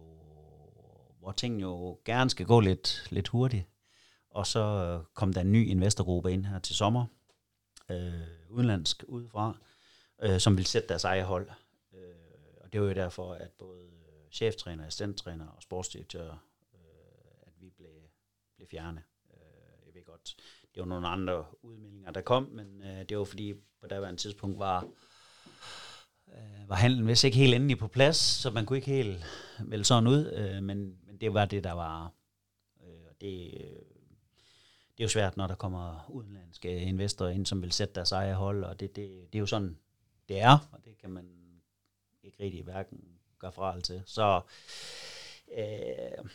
hvor 1.18 1.32
ting 1.32 1.62
jo 1.62 1.98
gerne 2.04 2.30
skal 2.30 2.46
gå 2.46 2.60
lidt, 2.60 3.06
lidt 3.10 3.28
hurtigt. 3.28 3.66
Og 4.30 4.46
så 4.46 4.60
øh, 4.60 5.04
kom 5.14 5.32
der 5.32 5.40
en 5.40 5.52
ny 5.52 5.68
investorgruppe 5.68 6.32
ind 6.32 6.46
her 6.46 6.58
til 6.58 6.76
sommer, 6.76 7.06
øh, 7.90 8.12
udenlandsk 8.50 9.04
udefra, 9.08 9.56
øh, 10.22 10.40
som 10.40 10.56
vil 10.56 10.66
sætte 10.66 10.88
deres 10.88 11.04
eget 11.04 11.24
hold. 11.24 11.50
Og 12.70 12.72
det 12.72 12.80
var 12.80 12.86
jo 12.86 12.94
derfor, 12.94 13.34
at 13.34 13.50
både 13.58 13.82
øh, 13.82 14.30
cheftræner, 14.30 14.86
assistenttræner 14.86 15.46
og 15.46 15.62
sportsdirektør, 15.62 16.30
øh, 16.74 17.46
at 17.46 17.52
vi 17.60 17.70
blev 17.70 17.90
blev 18.56 18.68
fjernet. 18.68 19.02
Øh, 19.30 19.86
jeg 19.86 19.94
ved 19.94 20.04
godt, 20.04 20.36
det 20.74 20.80
var 20.80 20.86
nogle 20.86 21.08
andre 21.08 21.44
udmeldinger, 21.62 22.10
der 22.10 22.20
kom, 22.20 22.42
men 22.42 22.82
øh, 22.82 23.08
det 23.08 23.18
var 23.18 23.24
fordi, 23.24 23.54
på 23.80 23.86
daværende 23.86 24.20
tidspunkt 24.20 24.58
var, 24.58 24.84
øh, 26.28 26.68
var 26.68 26.74
handlen 26.74 27.06
vist 27.06 27.24
ikke 27.24 27.36
helt 27.36 27.54
endelig 27.54 27.78
på 27.78 27.88
plads, 27.88 28.16
så 28.16 28.50
man 28.50 28.66
kunne 28.66 28.78
ikke 28.78 28.90
helt 28.90 29.24
melde 29.64 29.84
sådan 29.84 30.06
ud, 30.06 30.32
øh, 30.32 30.62
men, 30.62 30.98
men 31.06 31.16
det 31.20 31.34
var 31.34 31.44
det, 31.44 31.64
der 31.64 31.72
var. 31.72 32.12
Øh, 32.82 33.10
det, 33.20 33.54
øh, 33.54 33.82
det 34.92 35.00
er 35.00 35.04
jo 35.04 35.08
svært, 35.08 35.36
når 35.36 35.46
der 35.46 35.54
kommer 35.54 36.10
udenlandske 36.10 36.80
investorer 36.80 37.30
ind, 37.30 37.46
som 37.46 37.62
vil 37.62 37.72
sætte 37.72 37.94
deres 37.94 38.12
eget 38.12 38.34
hold, 38.34 38.64
og 38.64 38.80
det, 38.80 38.96
det, 38.96 39.32
det 39.32 39.38
er 39.38 39.40
jo 39.40 39.46
sådan, 39.46 39.78
det 40.28 40.40
er, 40.40 40.68
og 40.72 40.84
det 40.84 40.98
kan 40.98 41.10
man 41.10 41.39
ikke 42.22 42.44
rigtig 42.44 42.64
hverken 42.64 43.18
gør 43.38 43.50
fra 43.50 43.80
til. 43.80 44.02
Så 44.06 44.40
øh, 45.52 46.30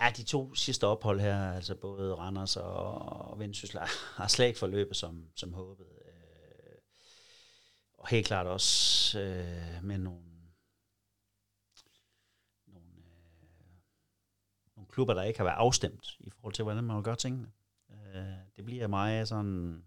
ja, 0.00 0.12
de 0.16 0.22
to 0.22 0.54
sidste 0.54 0.86
ophold 0.86 1.20
her, 1.20 1.52
altså 1.52 1.74
både 1.74 2.14
Randers 2.14 2.56
og, 2.56 2.94
og 3.30 3.38
Vendsyssel, 3.38 3.80
har 4.16 4.28
slet 4.28 4.46
ikke 4.46 4.58
forløbet 4.58 4.96
som, 4.96 5.30
som 5.36 5.52
håbet. 5.52 5.86
Øh, 6.06 6.78
og 7.94 8.08
helt 8.08 8.26
klart 8.26 8.46
også 8.46 9.18
øh, 9.20 9.84
med 9.84 9.96
øh, 9.96 10.02
nogle, 10.02 10.30
klubber, 14.90 15.14
der 15.14 15.22
ikke 15.22 15.38
har 15.38 15.44
været 15.44 15.56
afstemt 15.56 16.16
i 16.20 16.30
forhold 16.30 16.54
til, 16.54 16.62
hvordan 16.62 16.84
man 16.84 16.96
vil 16.96 17.04
gøre 17.04 17.16
tingene. 17.16 17.52
Øh, 17.90 18.24
det 18.56 18.64
bliver 18.64 18.86
meget 18.86 19.28
sådan 19.28 19.84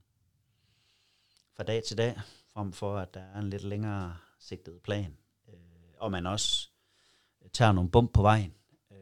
fra 1.55 1.63
dag 1.63 1.83
til 1.83 1.97
dag, 1.97 2.21
frem 2.53 2.73
for 2.73 2.97
at 2.97 3.13
der 3.13 3.21
er 3.21 3.39
en 3.39 3.49
lidt 3.49 3.63
længere 3.63 4.17
langsigtede 4.43 4.79
plan. 4.79 5.17
Øh, 5.49 5.53
og 5.97 6.11
man 6.11 6.25
også 6.25 6.69
øh, 7.43 7.49
tager 7.49 7.71
nogle 7.71 7.91
bump 7.91 8.13
på 8.13 8.21
vejen. 8.21 8.53
Øh, 8.91 8.97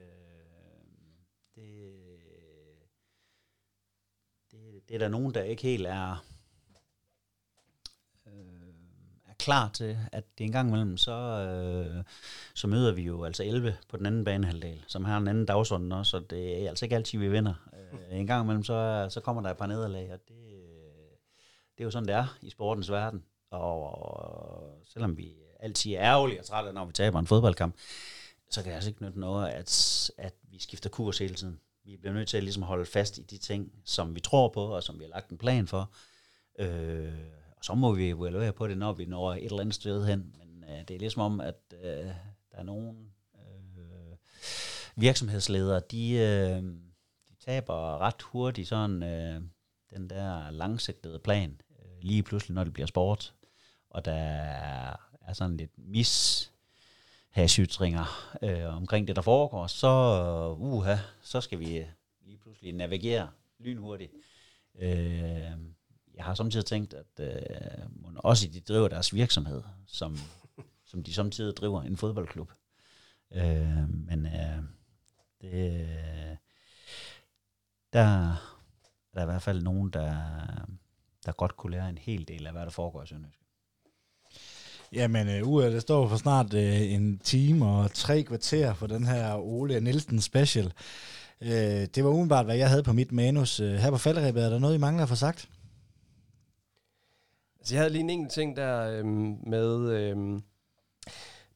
det, 1.55 1.93
det, 4.51 4.89
det 4.89 4.95
er 4.95 4.99
der 4.99 5.07
nogen, 5.07 5.33
der 5.33 5.43
ikke 5.43 5.63
helt 5.63 5.87
er, 5.87 6.25
øh, 8.27 8.73
er 9.29 9.33
klar 9.39 9.69
til, 9.69 9.97
at 10.11 10.37
det 10.37 10.43
en 10.43 10.51
gang 10.51 10.67
imellem, 10.67 10.97
så, 10.97 11.11
øh, 11.11 12.03
så 12.55 12.67
møder 12.67 12.91
vi 12.91 13.01
jo 13.01 13.23
altså 13.23 13.43
11 13.43 13.77
på 13.89 13.97
den 13.97 14.05
anden 14.05 14.23
banehalvdel, 14.23 14.83
som 14.87 15.05
har 15.05 15.17
en 15.17 15.27
anden 15.27 15.45
dagsorden 15.45 15.91
også, 15.91 16.17
og 16.17 16.29
det 16.29 16.63
er 16.63 16.69
altså 16.69 16.85
ikke 16.85 16.95
altid, 16.95 17.19
vi 17.19 17.29
vinder. 17.29 17.53
Øh, 17.73 18.19
en 18.19 18.27
gang 18.27 18.43
imellem, 18.43 18.63
så, 18.63 19.07
så 19.09 19.21
kommer 19.21 19.41
der 19.41 19.49
et 19.49 19.57
par 19.57 19.67
nederlag, 19.67 20.13
og 20.13 20.19
det, 20.27 20.53
øh, 20.53 21.11
det 21.77 21.79
er 21.79 21.83
jo 21.83 21.91
sådan, 21.91 22.07
det 22.07 22.15
er 22.15 22.37
i 22.41 22.49
sportens 22.49 22.91
verden. 22.91 23.23
Og 23.51 24.81
selvom 24.85 25.17
vi 25.17 25.33
altid 25.59 25.93
er 25.93 26.01
ærgerlige 26.01 26.39
og 26.39 26.45
trætte, 26.45 26.73
når 26.73 26.85
vi 26.85 26.93
taber 26.93 27.19
en 27.19 27.27
fodboldkamp, 27.27 27.75
så 28.49 28.63
kan 28.63 28.69
det 28.69 28.75
altså 28.75 28.89
ikke 28.89 29.03
nytte 29.03 29.19
noget, 29.19 29.49
at, 29.49 30.11
at 30.17 30.33
vi 30.43 30.59
skifter 30.59 30.89
kurs 30.89 31.17
hele 31.17 31.35
tiden. 31.35 31.59
Vi 31.83 31.97
bliver 31.97 32.13
nødt 32.13 32.27
til 32.27 32.37
ligesom 32.37 32.37
at 32.37 32.43
ligesom 32.43 32.63
holde 32.63 32.85
fast 32.85 33.17
i 33.17 33.21
de 33.21 33.37
ting, 33.37 33.71
som 33.85 34.15
vi 34.15 34.19
tror 34.19 34.49
på, 34.49 34.65
og 34.65 34.83
som 34.83 34.99
vi 34.99 35.03
har 35.03 35.09
lagt 35.09 35.29
en 35.29 35.37
plan 35.37 35.67
for. 35.67 35.91
Øh, 36.59 37.13
og 37.57 37.65
så 37.65 37.73
må 37.73 37.93
vi 37.93 38.09
evaluere 38.09 38.53
på 38.53 38.67
det, 38.67 38.77
når 38.77 38.93
vi 38.93 39.05
når 39.05 39.33
et 39.33 39.45
eller 39.45 39.59
andet 39.59 39.75
sted 39.75 40.05
hen. 40.05 40.35
Men 40.37 40.63
øh, 40.69 40.79
det 40.87 40.95
er 40.95 40.99
ligesom 40.99 41.21
om, 41.21 41.41
at 41.41 41.59
øh, 41.83 42.05
der 42.51 42.57
er 42.57 42.63
nogle 42.63 42.97
øh, 43.35 44.15
virksomhedsledere, 44.95 45.81
de, 45.91 46.11
øh, 46.11 46.63
de 47.29 47.35
taber 47.45 47.97
ret 47.97 48.21
hurtigt 48.21 48.67
sådan 48.67 49.03
øh, 49.03 49.41
den 49.89 50.09
der 50.09 50.51
langsigtede 50.51 51.19
plan, 51.19 51.61
øh, 51.79 51.85
lige 52.01 52.23
pludselig, 52.23 52.55
når 52.55 52.63
det 52.63 52.73
bliver 52.73 52.87
sport. 52.87 53.33
Og 53.91 54.05
der 54.05 54.13
er, 54.13 54.95
er 55.21 55.33
sådan 55.33 55.57
lidt 55.57 55.71
mis 55.77 56.51
hasytringer 57.29 58.35
øh, 58.41 58.75
omkring 58.77 59.07
det, 59.07 59.15
der 59.15 59.21
foregår, 59.21 59.67
så, 59.67 60.55
uh, 60.59 60.73
uha, 60.73 60.95
så 61.21 61.41
skal 61.41 61.59
vi 61.59 61.85
lige 62.21 62.37
pludselig 62.37 62.73
navigere 62.73 63.29
lynhurtigt. 63.59 64.11
Øh, 64.79 65.51
jeg 66.13 66.25
har 66.25 66.33
samtidig 66.33 66.65
tænkt, 66.65 66.93
at 66.93 67.19
øh, 67.19 67.85
også 68.15 68.47
de 68.47 68.59
driver 68.59 68.87
deres 68.87 69.13
virksomhed, 69.13 69.63
som, 69.87 70.17
som 70.89 71.03
de 71.03 71.13
samtidig 71.13 71.57
driver 71.57 71.81
en 71.81 71.97
fodboldklub. 71.97 72.51
Øh, 73.31 73.89
men 73.89 74.25
øh, 74.25 74.63
det, 75.41 75.87
der, 77.93 78.35
der 79.13 79.19
er 79.19 79.23
i 79.23 79.25
hvert 79.25 79.41
fald 79.41 79.61
nogen, 79.61 79.89
der, 79.89 80.15
der 81.25 81.31
godt 81.31 81.57
kunne 81.57 81.71
lære 81.71 81.89
en 81.89 81.97
hel 81.97 82.27
del 82.27 82.47
af, 82.47 82.53
hvad 82.53 82.61
der 82.61 82.69
foregår 82.69 83.03
i 83.03 83.07
Sønderjysk. 83.07 83.40
Jamen, 84.93 85.29
øh, 85.29 85.47
uh, 85.47 85.49
uge, 85.49 85.63
det 85.63 85.81
står 85.81 86.07
for 86.07 86.17
snart 86.17 86.53
øh, 86.53 86.93
en 86.93 87.17
time 87.17 87.65
og 87.65 87.93
tre 87.93 88.23
kvarter 88.23 88.73
for 88.73 88.87
den 88.87 89.03
her 89.03 89.35
Ole 89.35 89.79
Nielsen 89.79 90.21
special. 90.21 90.73
Øh, 91.41 91.87
det 91.95 92.03
var 92.03 92.09
umiddelbart, 92.09 92.45
hvad 92.45 92.55
jeg 92.55 92.69
havde 92.69 92.83
på 92.83 92.93
mit 92.93 93.11
manus. 93.11 93.59
Øh, 93.59 93.73
her 93.73 93.91
på 93.91 93.97
falderæbet, 93.97 94.43
er 94.43 94.49
der 94.49 94.59
noget, 94.59 94.75
I 94.75 94.77
mangler 94.77 95.03
at 95.03 95.09
få 95.09 95.15
sagt? 95.15 95.49
Så 97.63 97.75
jeg 97.75 97.81
havde 97.81 97.91
lige 97.91 98.01
en 98.01 98.09
enkelt 98.09 98.33
ting 98.33 98.55
der 98.55 98.99
øhm, 98.99 99.37
med... 99.47 99.89
Øhm, 99.89 100.43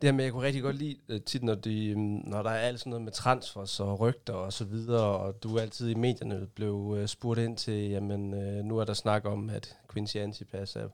det 0.01 0.07
her 0.07 0.11
med, 0.11 0.23
jeg 0.23 0.33
kunne 0.33 0.45
rigtig 0.45 0.61
godt 0.61 0.75
lide 0.75 0.97
øh, 1.09 1.21
tit, 1.21 1.43
når, 1.43 1.55
de, 1.55 1.87
øhm, 1.87 1.99
når 2.01 2.43
der 2.43 2.49
er 2.49 2.59
alt 2.59 2.79
sådan 2.79 2.89
noget 2.89 3.03
med 3.03 3.11
transfers 3.11 3.79
og 3.79 3.99
rygter 3.99 4.33
og 4.33 4.53
så 4.53 4.65
videre, 4.65 5.17
og 5.17 5.43
du 5.43 5.59
altid 5.59 5.89
i 5.89 5.93
medierne 5.93 6.47
blev 6.55 6.95
øh, 6.97 7.07
spurgt 7.07 7.39
ind 7.39 7.57
til, 7.57 7.89
jamen 7.89 8.33
øh, 8.33 8.65
nu 8.65 8.77
er 8.77 8.85
der 8.85 8.93
snak 8.93 9.25
om, 9.25 9.49
at 9.49 9.77
Quincy 9.93 10.17
Antipas 10.17 10.75
er 10.75 10.87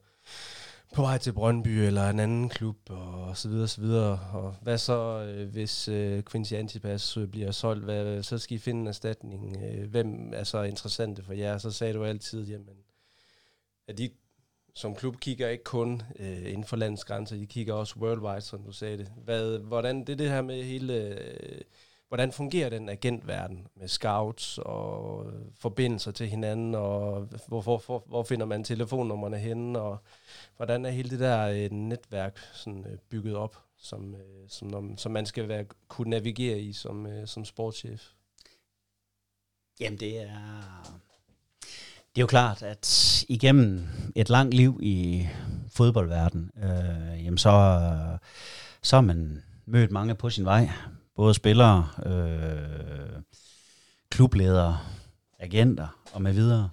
på 0.93 1.01
vej 1.01 1.18
til 1.18 1.34
Brøndby 1.34 1.68
eller 1.68 2.09
en 2.09 2.19
anden 2.19 2.49
klub 2.49 2.77
og 2.89 3.38
så 3.38 3.49
videre, 3.49 3.63
og 3.63 3.69
så 3.69 3.81
videre. 3.81 4.19
Og 4.34 4.55
hvad 4.61 4.77
så, 4.77 5.23
øh, 5.23 5.49
hvis 5.49 5.88
øh, 5.88 6.23
Quincy 6.31 6.53
Antipas 6.53 7.18
øh, 7.18 7.27
bliver 7.27 7.51
solgt? 7.51 7.84
Hvad, 7.84 8.23
så 8.23 8.38
skal 8.38 8.55
I 8.55 8.59
finde 8.59 8.81
en 8.81 8.88
erstatning. 8.88 9.57
Øh, 9.63 9.89
hvem 9.89 10.34
er 10.34 10.43
så 10.43 10.61
interessante 10.61 11.23
for 11.23 11.34
jer? 11.34 11.57
Så 11.57 11.72
sagde 11.72 11.93
du 11.93 12.03
altid, 12.03 12.47
jamen, 12.47 12.76
at 13.88 13.97
de 13.97 14.09
som 14.76 14.95
klub 14.95 15.19
kigger 15.19 15.49
ikke 15.49 15.63
kun 15.63 16.01
øh, 16.19 16.51
inden 16.51 16.63
for 16.63 16.76
landets 16.76 17.05
grænser, 17.05 17.35
de 17.35 17.45
kigger 17.45 17.73
også 17.73 17.95
worldwide, 17.99 18.41
som 18.41 18.63
du 18.63 18.72
sagde 18.72 18.97
det. 18.97 19.11
Hvad, 19.23 19.59
hvordan 19.59 20.03
det 20.03 20.19
det 20.19 20.30
her 20.30 20.41
med 20.41 20.63
hele... 20.63 20.93
Øh, 20.93 21.61
hvordan 22.11 22.31
fungerer 22.31 22.69
den 22.69 22.89
agentverden 22.89 23.67
med 23.75 23.88
scouts 23.88 24.57
og 24.57 25.25
forbindelser 25.59 26.11
til 26.11 26.27
hinanden, 26.27 26.75
og 26.75 27.27
hvor, 27.47 27.61
hvor, 27.61 27.83
hvor, 27.85 28.03
hvor 28.07 28.23
finder 28.23 28.45
man 28.45 28.63
telefonnummerne 28.63 29.38
henne, 29.38 29.79
og 29.79 29.97
hvordan 30.57 30.85
er 30.85 30.89
hele 30.89 31.09
det 31.09 31.19
der 31.19 31.47
øh, 31.47 31.71
netværk 31.71 32.39
sådan, 32.53 32.85
øh, 32.91 32.97
bygget 33.09 33.35
op, 33.35 33.57
som, 33.77 34.15
øh, 34.15 34.49
som, 34.49 34.67
når, 34.67 34.93
som 34.97 35.11
man 35.11 35.25
skal 35.25 35.47
være, 35.47 35.65
kunne 35.88 36.09
navigere 36.09 36.59
i 36.59 36.73
som, 36.73 37.05
øh, 37.05 37.27
som 37.27 37.45
sportschef? 37.45 38.03
Jamen 39.79 39.99
det 39.99 40.21
er, 40.21 40.99
det 42.15 42.17
er 42.17 42.21
jo 42.21 42.27
klart, 42.27 42.63
at 42.63 43.25
igennem 43.29 43.88
et 44.15 44.29
langt 44.29 44.53
liv 44.53 44.79
i 44.83 45.27
fodboldverden, 45.69 46.51
øh, 46.57 47.25
jamen 47.25 47.38
så, 47.38 47.89
så 48.81 48.95
har 48.95 49.01
man 49.01 49.43
mødt 49.65 49.91
mange 49.91 50.15
på 50.15 50.29
sin 50.29 50.45
vej. 50.45 50.69
Både 51.15 51.33
spillere, 51.33 51.88
øh, 52.05 53.21
klubledere, 54.09 54.77
agenter 55.39 55.88
og 56.13 56.21
med 56.21 56.33
videre. 56.33 56.69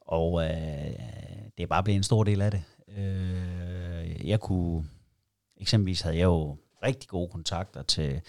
Og 0.00 0.44
øh, 0.44 0.50
det 1.56 1.62
er 1.62 1.66
bare 1.66 1.82
blevet 1.82 1.96
en 1.96 2.02
stor 2.02 2.24
del 2.24 2.42
af 2.42 2.50
det. 2.50 2.62
Øh, 2.98 4.28
jeg 4.28 4.40
kunne, 4.40 4.88
eksempelvis 5.56 6.00
havde 6.00 6.16
jeg 6.16 6.24
jo 6.24 6.56
rigtig 6.82 7.08
gode 7.08 7.28
kontakter 7.28 7.82
til 7.82 8.20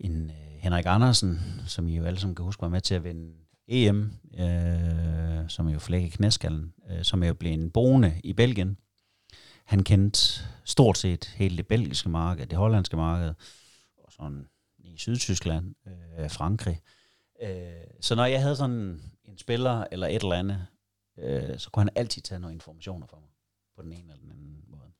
en 0.00 0.30
øh, 0.30 0.36
Henrik 0.58 0.84
Andersen, 0.86 1.40
som 1.66 1.88
I 1.88 1.96
jo 1.96 2.04
alle 2.04 2.20
sammen 2.20 2.34
kan 2.34 2.44
huske 2.44 2.62
var 2.62 2.68
med 2.68 2.80
til 2.80 2.94
at 2.94 3.04
vinde 3.04 3.32
EM, 3.68 4.12
øh, 4.38 5.48
som 5.48 5.68
er 5.68 5.72
jo 5.72 5.78
flæk 5.78 6.02
i 6.02 6.08
knæskallen, 6.08 6.72
øh, 6.90 7.04
som 7.04 7.22
er 7.22 7.26
jo 7.26 7.34
blevet 7.34 7.72
boende 7.72 8.20
i 8.24 8.32
Belgien. 8.32 8.76
Han 9.64 9.84
kendte 9.84 10.20
stort 10.64 10.98
set 10.98 11.24
hele 11.36 11.56
det 11.56 11.66
belgiske 11.66 12.08
marked, 12.08 12.46
det 12.46 12.58
hollandske 12.58 12.96
marked, 12.96 13.34
sådan 14.20 14.48
i 14.78 14.96
Sydtyskland, 14.96 15.74
øh, 15.86 16.30
Frankrig. 16.30 16.80
Øh, 17.42 17.50
så 18.00 18.14
når 18.14 18.24
jeg 18.24 18.42
havde 18.42 18.56
sådan 18.56 19.02
en 19.24 19.38
spiller 19.38 19.84
eller 19.92 20.06
et 20.06 20.22
eller 20.22 20.36
andet, 20.36 20.66
øh, 21.18 21.58
så 21.58 21.70
kunne 21.70 21.80
han 21.80 21.90
altid 21.94 22.22
tage 22.22 22.40
nogle 22.40 22.54
informationer 22.54 23.06
for 23.06 23.16
mig, 23.16 23.28
på 23.76 23.82
den 23.82 23.92
ene 23.92 24.12
eller 24.12 24.22
den 24.22 24.30
anden 24.30 24.64
måde. 24.68 24.92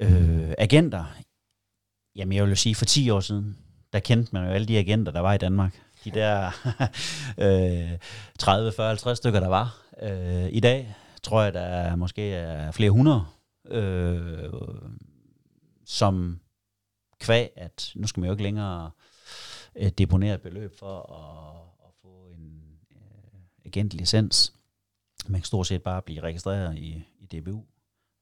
Øh, 0.00 0.54
agenter, 0.58 1.04
jamen 2.16 2.32
jeg 2.32 2.42
vil 2.44 2.50
jo 2.50 2.56
sige, 2.56 2.74
for 2.74 2.84
10 2.84 3.10
år 3.10 3.20
siden, 3.20 3.58
der 3.92 4.00
kendte 4.00 4.30
man 4.32 4.44
jo 4.44 4.50
alle 4.50 4.68
de 4.68 4.78
agenter, 4.78 5.12
der 5.12 5.20
var 5.20 5.32
i 5.32 5.38
Danmark 5.38 5.80
de 6.04 6.10
der 6.10 6.50
øh, 7.92 7.98
30, 8.38 8.72
40, 8.72 8.88
50 8.88 9.18
stykker, 9.18 9.40
der 9.40 9.48
var. 9.48 9.82
Øh, 10.02 10.48
I 10.50 10.60
dag 10.60 10.94
tror 11.22 11.42
jeg, 11.42 11.54
der 11.54 11.60
er 11.60 11.96
måske 11.96 12.32
er 12.32 12.70
flere 12.70 12.90
hundrede, 12.90 13.24
øh, 13.68 14.52
som 15.84 16.40
kvæg, 17.22 17.50
at 17.56 17.92
nu 17.94 18.06
skal 18.06 18.20
man 18.20 18.26
jo 18.26 18.32
ikke 18.32 18.42
længere 18.42 18.90
øh, 19.76 19.88
deponere 19.88 20.34
et 20.34 20.42
beløb 20.42 20.78
for 20.78 20.98
at, 20.98 21.88
at 21.88 21.92
få 22.02 22.26
en 22.30 22.62
øh, 22.90 23.40
agentlicens. 23.64 24.52
Man 25.26 25.40
kan 25.40 25.46
stort 25.46 25.66
set 25.66 25.82
bare 25.82 26.02
blive 26.02 26.20
registreret 26.20 26.78
i, 26.78 27.04
i 27.20 27.26
DBU, 27.26 27.64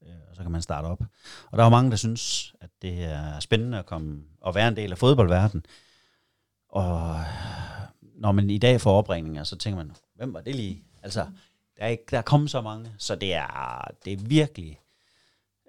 øh, 0.02 0.14
og 0.30 0.36
så 0.36 0.42
kan 0.42 0.52
man 0.52 0.62
starte 0.62 0.86
op. 0.86 1.02
Og 1.50 1.58
der 1.58 1.64
er 1.64 1.68
mange, 1.68 1.90
der 1.90 1.96
synes, 1.96 2.54
at 2.60 2.70
det 2.82 3.04
er 3.04 3.40
spændende 3.40 3.78
at 3.78 3.86
komme 3.86 4.22
og 4.40 4.54
være 4.54 4.68
en 4.68 4.76
del 4.76 4.92
af 4.92 4.98
fodboldverdenen. 4.98 5.66
Og 6.68 7.24
når 8.00 8.32
man 8.32 8.50
i 8.50 8.58
dag 8.58 8.80
får 8.80 8.98
opringninger, 8.98 9.44
så 9.44 9.56
tænker 9.56 9.76
man, 9.76 9.92
hvem 10.14 10.34
var 10.34 10.40
det 10.40 10.56
lige? 10.56 10.84
Altså, 11.02 11.26
der 11.76 11.82
er, 11.84 11.88
ikke, 11.88 12.04
der 12.10 12.18
er 12.18 12.22
kommet 12.22 12.50
så 12.50 12.60
mange, 12.60 12.92
så 12.98 13.14
det 13.14 13.34
er, 13.34 13.84
det 14.04 14.12
er 14.12 14.16
virkelig 14.16 14.80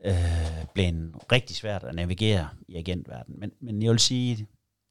øh, 0.05 0.65
blevet 0.73 1.15
rigtig 1.31 1.55
svært 1.55 1.83
at 1.83 1.95
navigere 1.95 2.49
i 2.67 2.75
agentverdenen. 2.75 3.39
Men, 3.39 3.51
men 3.59 3.83
jeg 3.83 3.91
vil 3.91 3.99
sige, 3.99 4.47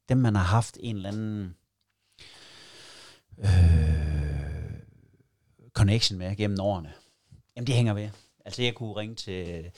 dem 0.08 0.18
man 0.18 0.34
har 0.34 0.42
haft 0.42 0.78
en 0.80 0.96
eller 0.96 1.08
anden 1.08 1.54
øh, 3.38 4.80
connection 5.72 6.18
med 6.18 6.36
gennem 6.36 6.60
årene, 6.60 6.92
jamen 7.56 7.66
det 7.66 7.74
hænger 7.74 7.94
ved. 7.94 8.08
Altså 8.44 8.62
jeg 8.62 8.74
kunne 8.74 8.96
ringe 8.96 9.14
til 9.14 9.70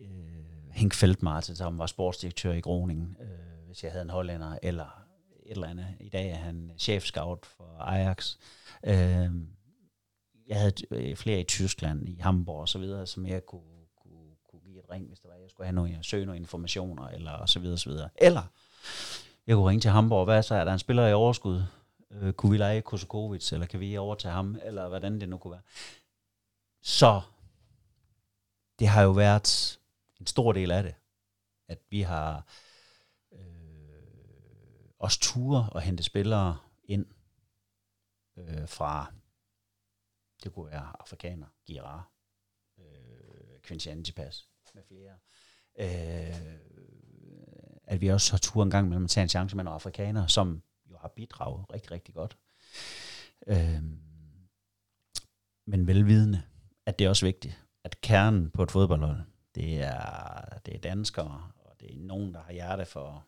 øh, 0.00 0.70
Henk 0.72 0.94
Feldmartin, 0.94 1.56
som 1.56 1.78
var 1.78 1.86
sportsdirektør 1.86 2.52
i 2.52 2.60
Groningen, 2.60 3.16
øh, 3.20 3.66
hvis 3.66 3.84
jeg 3.84 3.92
havde 3.92 4.02
en 4.02 4.10
hollænder, 4.10 4.58
eller 4.62 5.04
et 5.46 5.50
eller 5.50 5.68
andet. 5.68 5.86
I 6.00 6.08
dag 6.08 6.30
er 6.30 6.36
han 6.36 6.72
chefscout 6.78 7.46
for 7.46 7.78
Ajax. 7.78 8.36
Øh, 8.84 9.30
jeg 10.46 10.58
havde 10.58 10.72
øh, 10.90 11.16
flere 11.16 11.40
i 11.40 11.44
Tyskland, 11.44 12.08
i 12.08 12.18
Hamburg 12.20 12.60
og 12.60 12.68
så 12.68 12.78
videre, 12.78 13.06
som 13.06 13.26
jeg 13.26 13.46
kunne, 13.46 13.79
ringe, 14.90 14.94
ring, 14.94 15.08
hvis 15.08 15.20
der 15.20 15.28
var, 15.28 15.36
jeg 15.36 15.50
skulle 15.50 15.66
have 15.66 15.74
nogle, 15.74 15.98
søge 16.02 16.26
nogle 16.26 16.40
informationer, 16.40 17.08
eller 17.08 17.46
så 17.46 17.58
videre, 17.58 17.78
så 17.78 17.90
videre. 17.90 18.08
Eller 18.16 18.42
jeg 19.46 19.56
kunne 19.56 19.68
ringe 19.68 19.80
til 19.80 19.90
Hamburg, 19.90 20.24
hvad 20.24 20.42
så 20.42 20.54
er 20.54 20.64
der 20.64 20.72
en 20.72 20.78
spiller 20.78 21.06
i 21.06 21.12
overskud? 21.12 21.62
Øh, 22.10 22.32
kunne 22.32 22.52
vi 22.52 22.58
lege 22.58 22.82
Kosokovic, 22.82 23.52
eller 23.52 23.66
kan 23.66 23.80
vi 23.80 23.96
overtage 23.96 24.32
ham, 24.32 24.58
eller 24.62 24.88
hvordan 24.88 25.20
det 25.20 25.28
nu 25.28 25.38
kunne 25.38 25.52
være. 25.52 25.62
Så 26.82 27.20
det 28.78 28.88
har 28.88 29.02
jo 29.02 29.10
været 29.10 29.78
en 30.20 30.26
stor 30.26 30.52
del 30.52 30.70
af 30.70 30.82
det, 30.82 30.94
at 31.68 31.78
vi 31.90 32.02
har 32.02 32.46
øh, 33.32 33.38
også 34.98 35.20
ture 35.20 35.68
og 35.72 35.80
hente 35.80 36.02
spillere 36.02 36.58
ind 36.84 37.06
øh, 38.36 38.68
fra, 38.68 39.12
det 40.44 40.54
kunne 40.54 40.70
være 40.70 40.92
afrikaner, 41.00 41.46
Girard, 41.66 42.04
øh, 42.78 43.60
Quincy 43.62 43.88
Antipas 43.88 44.49
med 44.74 44.82
flere. 44.88 45.12
Øh, 45.78 46.60
at 47.84 48.00
vi 48.00 48.08
også 48.08 48.32
har 48.32 48.38
tur 48.38 48.62
en 48.62 48.70
gang 48.70 48.88
mellem 48.88 49.04
at 49.04 49.10
tage 49.10 49.22
en 49.22 49.28
chance 49.28 49.56
med 49.56 49.64
nogle 49.64 49.74
afrikanere, 49.74 50.28
som 50.28 50.62
jo 50.90 50.96
har 51.00 51.08
bidraget 51.08 51.64
rigtig, 51.72 51.90
rigtig 51.90 52.14
godt. 52.14 52.36
Øh, 53.46 53.82
men 55.66 55.86
velvidende, 55.86 56.42
at 56.86 56.98
det 56.98 57.04
er 57.04 57.08
også 57.08 57.26
vigtigt, 57.26 57.64
at 57.84 58.00
kernen 58.00 58.50
på 58.50 58.62
et 58.62 58.70
fodboldhold, 58.70 59.20
det 59.54 59.82
er, 59.82 60.58
det 60.66 60.74
er 60.74 60.78
danskere, 60.78 61.50
og 61.56 61.80
det 61.80 61.92
er 61.92 61.98
nogen, 61.98 62.34
der 62.34 62.42
har 62.42 62.52
hjerte 62.52 62.84
for, 62.84 63.26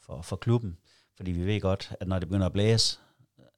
for, 0.00 0.22
for 0.22 0.36
klubben. 0.36 0.78
Fordi 1.16 1.30
vi 1.30 1.46
ved 1.46 1.60
godt, 1.60 1.96
at 2.00 2.08
når 2.08 2.18
det 2.18 2.28
begynder 2.28 2.46
at 2.46 2.52
blæse, 2.52 2.98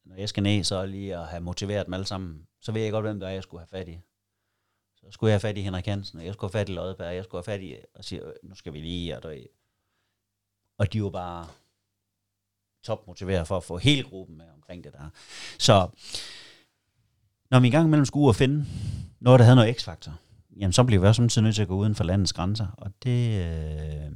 når 0.05 0.17
jeg 0.17 0.29
skal 0.29 0.43
ned, 0.43 0.65
så 0.65 0.87
lige 0.87 1.17
at 1.17 1.27
have 1.27 1.41
motiveret 1.41 1.87
dem 1.87 1.95
alle 1.95 2.07
sammen, 2.07 2.47
så 2.61 2.73
ved 2.73 2.83
jeg 2.83 2.93
godt, 2.93 3.05
hvem 3.05 3.21
der 3.21 3.27
er, 3.27 3.33
jeg 3.33 3.43
skulle 3.43 3.61
have 3.61 3.79
fat 3.79 3.89
i. 3.89 4.01
Så 5.07 5.13
skulle 5.13 5.31
jeg 5.31 5.35
have 5.35 5.41
fat 5.41 5.59
i 5.59 5.61
Henrik 5.61 5.87
Hansen, 5.87 6.19
og 6.19 6.25
jeg 6.25 6.35
skulle 6.35 6.53
have 6.53 6.61
fat 6.61 6.69
i 6.69 6.73
Lodberg, 6.73 7.15
jeg 7.15 7.25
skulle 7.25 7.45
have 7.47 7.55
fat 7.55 7.63
i, 7.63 7.77
og 7.95 8.05
sige, 8.05 8.23
nu 8.43 8.55
skal 8.55 8.73
vi 8.73 8.79
lige, 8.79 9.17
og, 9.17 9.23
der, 9.23 9.37
og 10.79 10.93
de 10.93 11.03
var 11.03 11.11
bare 11.11 11.47
topmotiveret 12.83 13.47
for 13.47 13.57
at 13.57 13.65
få 13.65 13.77
hele 13.77 14.03
gruppen 14.03 14.37
med 14.39 14.47
omkring 14.55 14.85
det 14.85 14.93
der. 14.93 15.11
Så 15.59 15.89
når 17.51 17.61
vi 17.61 17.69
i 17.69 17.71
gang 17.71 17.87
imellem 17.87 18.05
skulle 18.05 18.25
ud 18.25 18.29
og 18.29 18.37
finde 18.37 18.67
noget, 19.21 19.39
der 19.39 19.45
havde 19.45 19.57
noget 19.57 19.77
x-faktor, 19.77 20.13
jamen 20.57 20.73
så 20.73 20.85
bliver 20.85 21.01
vi 21.01 21.07
også 21.07 21.17
samtidig 21.17 21.43
nødt 21.43 21.55
til 21.55 21.63
at 21.63 21.69
gå 21.69 21.77
uden 21.77 21.95
for 21.95 22.05
landets 22.05 22.33
grænser, 22.33 22.67
og 22.79 22.93
det, 23.03 23.45
øh, 23.45 24.13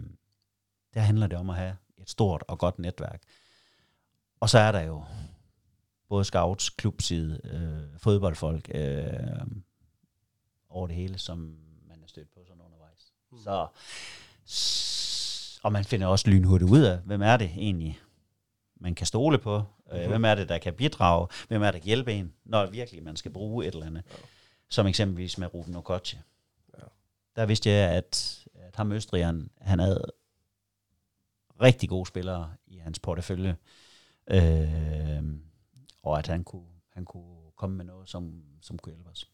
der 0.94 1.00
handler 1.00 1.26
det 1.26 1.38
om 1.38 1.50
at 1.50 1.56
have 1.56 1.76
et 1.98 2.10
stort 2.10 2.44
og 2.48 2.58
godt 2.58 2.78
netværk. 2.78 3.22
Og 4.40 4.50
så 4.50 4.58
er 4.58 4.72
der 4.72 4.80
jo 4.80 5.04
både 6.08 6.24
scouts, 6.24 6.70
klubside, 6.70 7.40
øh, 7.44 8.00
fodboldfolk 8.00 8.70
øh, 8.74 9.46
over 10.70 10.86
det 10.86 10.96
hele, 10.96 11.18
som 11.18 11.38
man 11.88 12.02
er 12.02 12.06
stødt 12.06 12.30
på 12.34 12.40
sådan 12.46 12.62
undervejs. 12.62 13.12
Mm. 13.32 13.38
Så, 13.38 13.66
og 15.62 15.72
man 15.72 15.84
finder 15.84 16.06
også 16.06 16.30
lynhurtigt 16.30 16.70
ud 16.70 16.80
af, 16.80 16.98
hvem 16.98 17.22
er 17.22 17.36
det 17.36 17.50
egentlig, 17.56 18.00
man 18.76 18.94
kan 18.94 19.06
stole 19.06 19.38
på, 19.38 19.62
øh, 19.92 20.02
mm. 20.02 20.08
hvem 20.08 20.24
er 20.24 20.34
det, 20.34 20.48
der 20.48 20.58
kan 20.58 20.74
bidrage, 20.74 21.28
hvem 21.48 21.62
er 21.62 21.66
det, 21.66 21.74
der 21.74 21.78
kan 21.78 21.86
hjælpe 21.86 22.12
en, 22.12 22.34
når 22.44 22.66
virkelig 22.66 23.02
man 23.02 23.16
skal 23.16 23.32
bruge 23.32 23.66
et 23.66 23.74
eller 23.74 23.86
andet. 23.86 24.02
Ja. 24.10 24.16
Som 24.68 24.86
eksempelvis 24.86 25.38
med 25.38 25.54
Ruben 25.54 25.76
Okoche. 25.76 26.22
Ja. 26.78 26.84
Der 27.36 27.46
vidste 27.46 27.70
jeg, 27.70 27.90
at, 27.90 28.44
at 28.54 28.76
ham 28.76 28.92
Østrigeren, 28.92 29.50
han 29.60 29.78
havde 29.78 30.04
rigtig 31.60 31.88
gode 31.88 32.06
spillere 32.06 32.54
i 32.66 32.76
hans 32.78 32.98
portefølje. 32.98 33.56
Øh, 34.30 35.22
og 36.02 36.18
at 36.18 36.26
han 36.26 36.44
kunne, 36.44 36.68
han 36.92 37.04
kunne 37.04 37.50
komme 37.56 37.76
med 37.76 37.84
noget, 37.84 38.08
som, 38.08 38.44
som 38.60 38.78
kunne 38.78 38.92
hjælpe 38.92 39.10
os. 39.10 39.30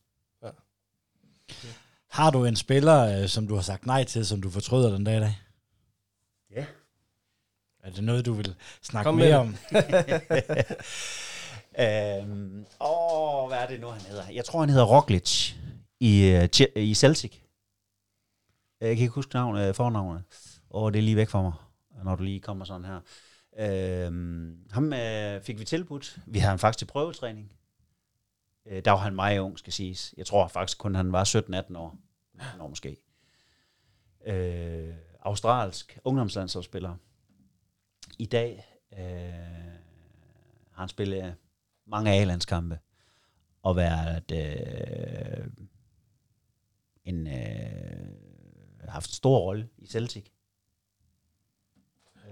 Okay. 1.50 1.68
Har 2.10 2.30
du 2.30 2.44
en 2.44 2.56
spiller, 2.56 3.22
øh, 3.22 3.28
som 3.28 3.48
du 3.48 3.54
har 3.54 3.62
sagt 3.62 3.86
nej 3.86 4.04
til, 4.04 4.26
som 4.26 4.42
du 4.42 4.50
fortryder 4.50 4.92
den 4.92 5.04
dag 5.04 5.16
i 5.16 5.20
dag? 5.20 5.40
Ja. 6.50 6.66
Er 7.82 7.90
det 7.90 8.04
noget, 8.04 8.26
du 8.26 8.32
vil 8.32 8.54
snakke 8.82 9.08
Kom 9.08 9.14
mere 9.14 9.36
om? 9.36 9.48
øhm, 11.84 12.66
åh, 12.80 13.48
hvad 13.48 13.58
er 13.58 13.66
det 13.66 13.80
nu, 13.80 13.86
han 13.88 14.00
hedder? 14.00 14.30
Jeg 14.30 14.44
tror, 14.44 14.60
han 14.60 14.68
hedder 14.68 14.84
Roglic 14.84 15.52
i, 16.00 16.38
uh, 16.42 16.82
i 16.82 16.94
Celtic. 16.94 17.32
Jeg 18.80 18.96
kan 18.96 19.02
ikke 19.02 19.14
huske 19.14 19.34
navnet, 19.34 19.76
fornavnet. 19.76 20.22
Åh, 20.70 20.92
det 20.92 20.98
er 20.98 21.02
lige 21.02 21.16
væk 21.16 21.28
for 21.28 21.42
mig, 21.42 21.52
når 22.04 22.14
du 22.14 22.22
lige 22.22 22.40
kommer 22.40 22.64
sådan 22.64 22.84
her. 22.84 23.00
Øhm, 23.58 24.58
ham 24.70 24.92
øh, 24.92 25.42
fik 25.42 25.58
vi 25.58 25.64
tilbudt. 25.64 26.18
Vi 26.26 26.38
havde 26.38 26.50
ham 26.50 26.58
faktisk 26.58 26.78
til 26.78 26.86
prøvetræning. 26.86 27.52
Øh, 28.66 28.84
der 28.84 28.90
var 28.90 28.98
han 28.98 29.14
meget 29.14 29.38
ung, 29.38 29.58
skal 29.58 29.72
siges. 29.72 30.14
Jeg 30.16 30.26
tror 30.26 30.48
faktisk 30.48 30.78
kun, 30.78 30.94
han 30.94 31.12
var 31.12 31.24
17-18 31.24 31.76
år. 31.78 31.98
19 32.32 32.60
år 32.60 32.68
måske. 32.68 32.96
Øh, 34.26 34.94
australsk 35.20 35.98
ungdomslandsholdsspiller. 36.04 36.96
I 38.18 38.26
dag 38.26 38.66
øh, 38.92 38.98
har 40.70 40.82
han 40.82 40.88
spillet 40.88 41.34
mange 41.86 42.10
A-landskampe 42.10 42.78
og 43.62 43.76
været 43.76 44.32
øh, 44.32 45.46
en 47.04 47.26
øh, 47.26 48.88
haft 48.88 49.10
stor 49.10 49.38
rolle 49.38 49.68
i 49.78 49.86
Celtic. 49.86 50.26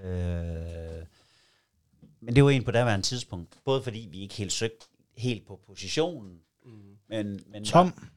Øh, 0.03 1.07
men 2.21 2.37
det 2.37 2.45
var 2.45 2.51
en 2.51 2.65
på 2.65 2.71
daværende 2.71 3.07
tidspunkt, 3.07 3.59
både 3.65 3.83
fordi 3.83 4.09
vi 4.11 4.21
ikke 4.21 4.35
helt 4.35 4.53
søgte 4.53 4.87
helt 5.17 5.47
på 5.47 5.61
positionen, 5.67 6.41
mm. 6.65 6.97
men, 7.09 7.45
men 7.47 7.65
Tom, 7.65 7.87
var, 7.87 8.09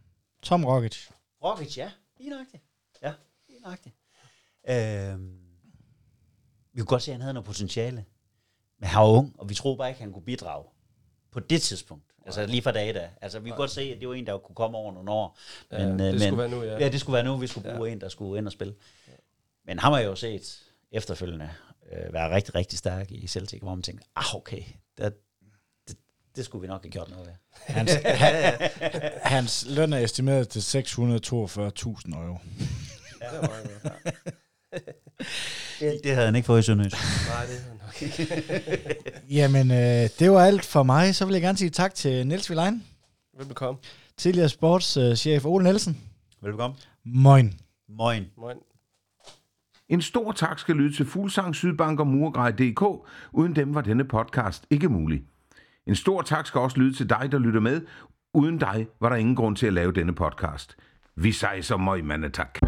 Tom 0.41 0.65
Rogic. 0.65 1.09
Rogic, 1.43 1.77
ja, 1.77 1.91
lige 2.17 2.29
nøjagtigt. 2.29 2.63
Ja, 3.03 3.13
lige 3.49 3.59
nøjagtigt. 3.61 3.95
Øh, 4.69 5.19
vi 6.73 6.81
kunne 6.81 6.87
godt 6.87 7.03
se, 7.03 7.11
at 7.11 7.15
han 7.15 7.21
havde 7.21 7.33
noget 7.33 7.45
potentiale. 7.45 8.05
Men 8.79 8.89
han 8.89 9.01
var 9.01 9.07
ung, 9.07 9.39
og 9.39 9.49
vi 9.49 9.53
troede 9.53 9.77
bare 9.77 9.89
ikke, 9.89 9.97
at 9.97 10.03
han 10.03 10.13
kunne 10.13 10.25
bidrage 10.25 10.65
på 11.31 11.39
det 11.39 11.61
tidspunkt. 11.61 12.13
Altså 12.25 12.45
lige 12.45 12.61
fra 12.61 12.71
dag 12.71 12.93
da. 12.93 13.09
Altså 13.21 13.39
vi 13.39 13.49
kunne 13.49 13.57
godt 13.57 13.71
se, 13.71 13.81
at 13.81 13.99
det 13.99 14.07
var 14.07 14.13
en, 14.13 14.27
der 14.27 14.37
kunne 14.37 14.55
komme 14.55 14.77
over 14.77 14.93
nogle 14.93 15.11
år. 15.11 15.37
Men, 15.71 15.81
ja, 15.81 15.87
det 15.87 15.97
men, 15.97 16.19
skulle 16.19 16.37
være 16.37 16.49
nu, 16.49 16.63
ja. 16.63 16.77
Ja, 16.77 16.89
det 16.89 16.99
skulle 16.99 17.13
være 17.13 17.23
nu, 17.23 17.37
vi 17.37 17.47
skulle 17.47 17.73
bruge 17.73 17.87
ja. 17.87 17.93
en, 17.93 18.01
der 18.01 18.09
skulle 18.09 18.37
ind 18.37 18.45
og 18.45 18.51
spille. 18.51 18.75
Men 19.65 19.79
ham 19.79 19.93
har 19.93 19.99
jeg 19.99 20.07
jo 20.07 20.15
set 20.15 20.63
efterfølgende 20.91 21.49
øh, 21.91 22.13
være 22.13 22.35
rigtig, 22.35 22.55
rigtig 22.55 22.79
stærk 22.79 23.11
i 23.11 23.27
Celtic, 23.27 23.61
hvor 23.61 23.75
man 23.75 23.83
tænkte, 23.83 24.07
ah 24.15 24.35
okay, 24.35 24.63
det, 24.97 25.13
det, 26.37 26.45
skulle 26.45 26.61
vi 26.61 26.67
nok 26.67 26.83
have 26.83 26.91
gjort 26.91 27.09
noget 27.09 27.25
ved. 27.25 27.33
Hans, 27.75 27.91
han, 28.23 28.53
hans 29.23 29.65
løn 29.69 29.93
er 29.93 29.97
estimeret 29.97 30.49
til 30.49 30.59
642.000 30.59 30.65
euro. 30.75 32.37
Ja, 33.21 33.27
det 33.33 33.41
var 33.41 33.99
det, 35.79 35.99
det 36.03 36.11
havde 36.11 36.25
han 36.25 36.35
ikke 36.35 36.45
fået 36.45 36.59
i 36.59 36.63
Sønderjys. 36.63 36.93
Nej, 36.93 37.45
det 37.45 37.55
havde 37.55 37.69
han 37.69 37.79
nok 37.85 38.01
ikke. 38.01 38.95
Jamen, 39.39 39.71
øh, 39.71 40.09
det 40.19 40.31
var 40.31 40.45
alt 40.45 40.65
for 40.65 40.83
mig. 40.83 41.15
Så 41.15 41.25
vil 41.25 41.33
jeg 41.33 41.41
gerne 41.41 41.57
sige 41.57 41.69
tak 41.69 41.95
til 41.95 42.27
Niels 42.27 42.49
Vilein. 42.49 42.83
Velbekomme. 43.37 43.79
Tidligere 44.17 44.49
sportschef 44.49 45.45
Ole 45.45 45.63
Nielsen. 45.63 46.01
Velbekomme. 46.41 46.75
Moin. 47.05 47.59
Moin. 47.89 48.25
Moin. 48.37 48.57
En 49.89 50.01
stor 50.01 50.31
tak 50.31 50.59
skal 50.59 50.75
lyde 50.75 50.95
til 50.95 51.05
Fuglsang, 51.05 51.55
Sydbank 51.55 51.99
og 51.99 52.07
Murgrej.dk. 52.07 53.09
Uden 53.31 53.55
dem 53.55 53.75
var 53.75 53.81
denne 53.81 54.03
podcast 54.03 54.65
ikke 54.69 54.89
mulig. 54.89 55.23
En 55.87 55.95
stor 55.95 56.21
tak 56.21 56.45
skal 56.47 56.61
også 56.61 56.77
lyde 56.77 56.93
til 56.93 57.09
dig, 57.09 57.29
der 57.31 57.39
lytter 57.39 57.59
med. 57.59 57.81
Uden 58.33 58.57
dig 58.57 58.87
var 59.01 59.09
der 59.09 59.15
ingen 59.15 59.35
grund 59.35 59.55
til 59.55 59.67
at 59.67 59.73
lave 59.73 59.91
denne 59.91 60.15
podcast. 60.15 60.77
Vi 61.15 61.31
sejser 61.31 61.77
møg, 61.77 62.05
mandetak. 62.05 62.66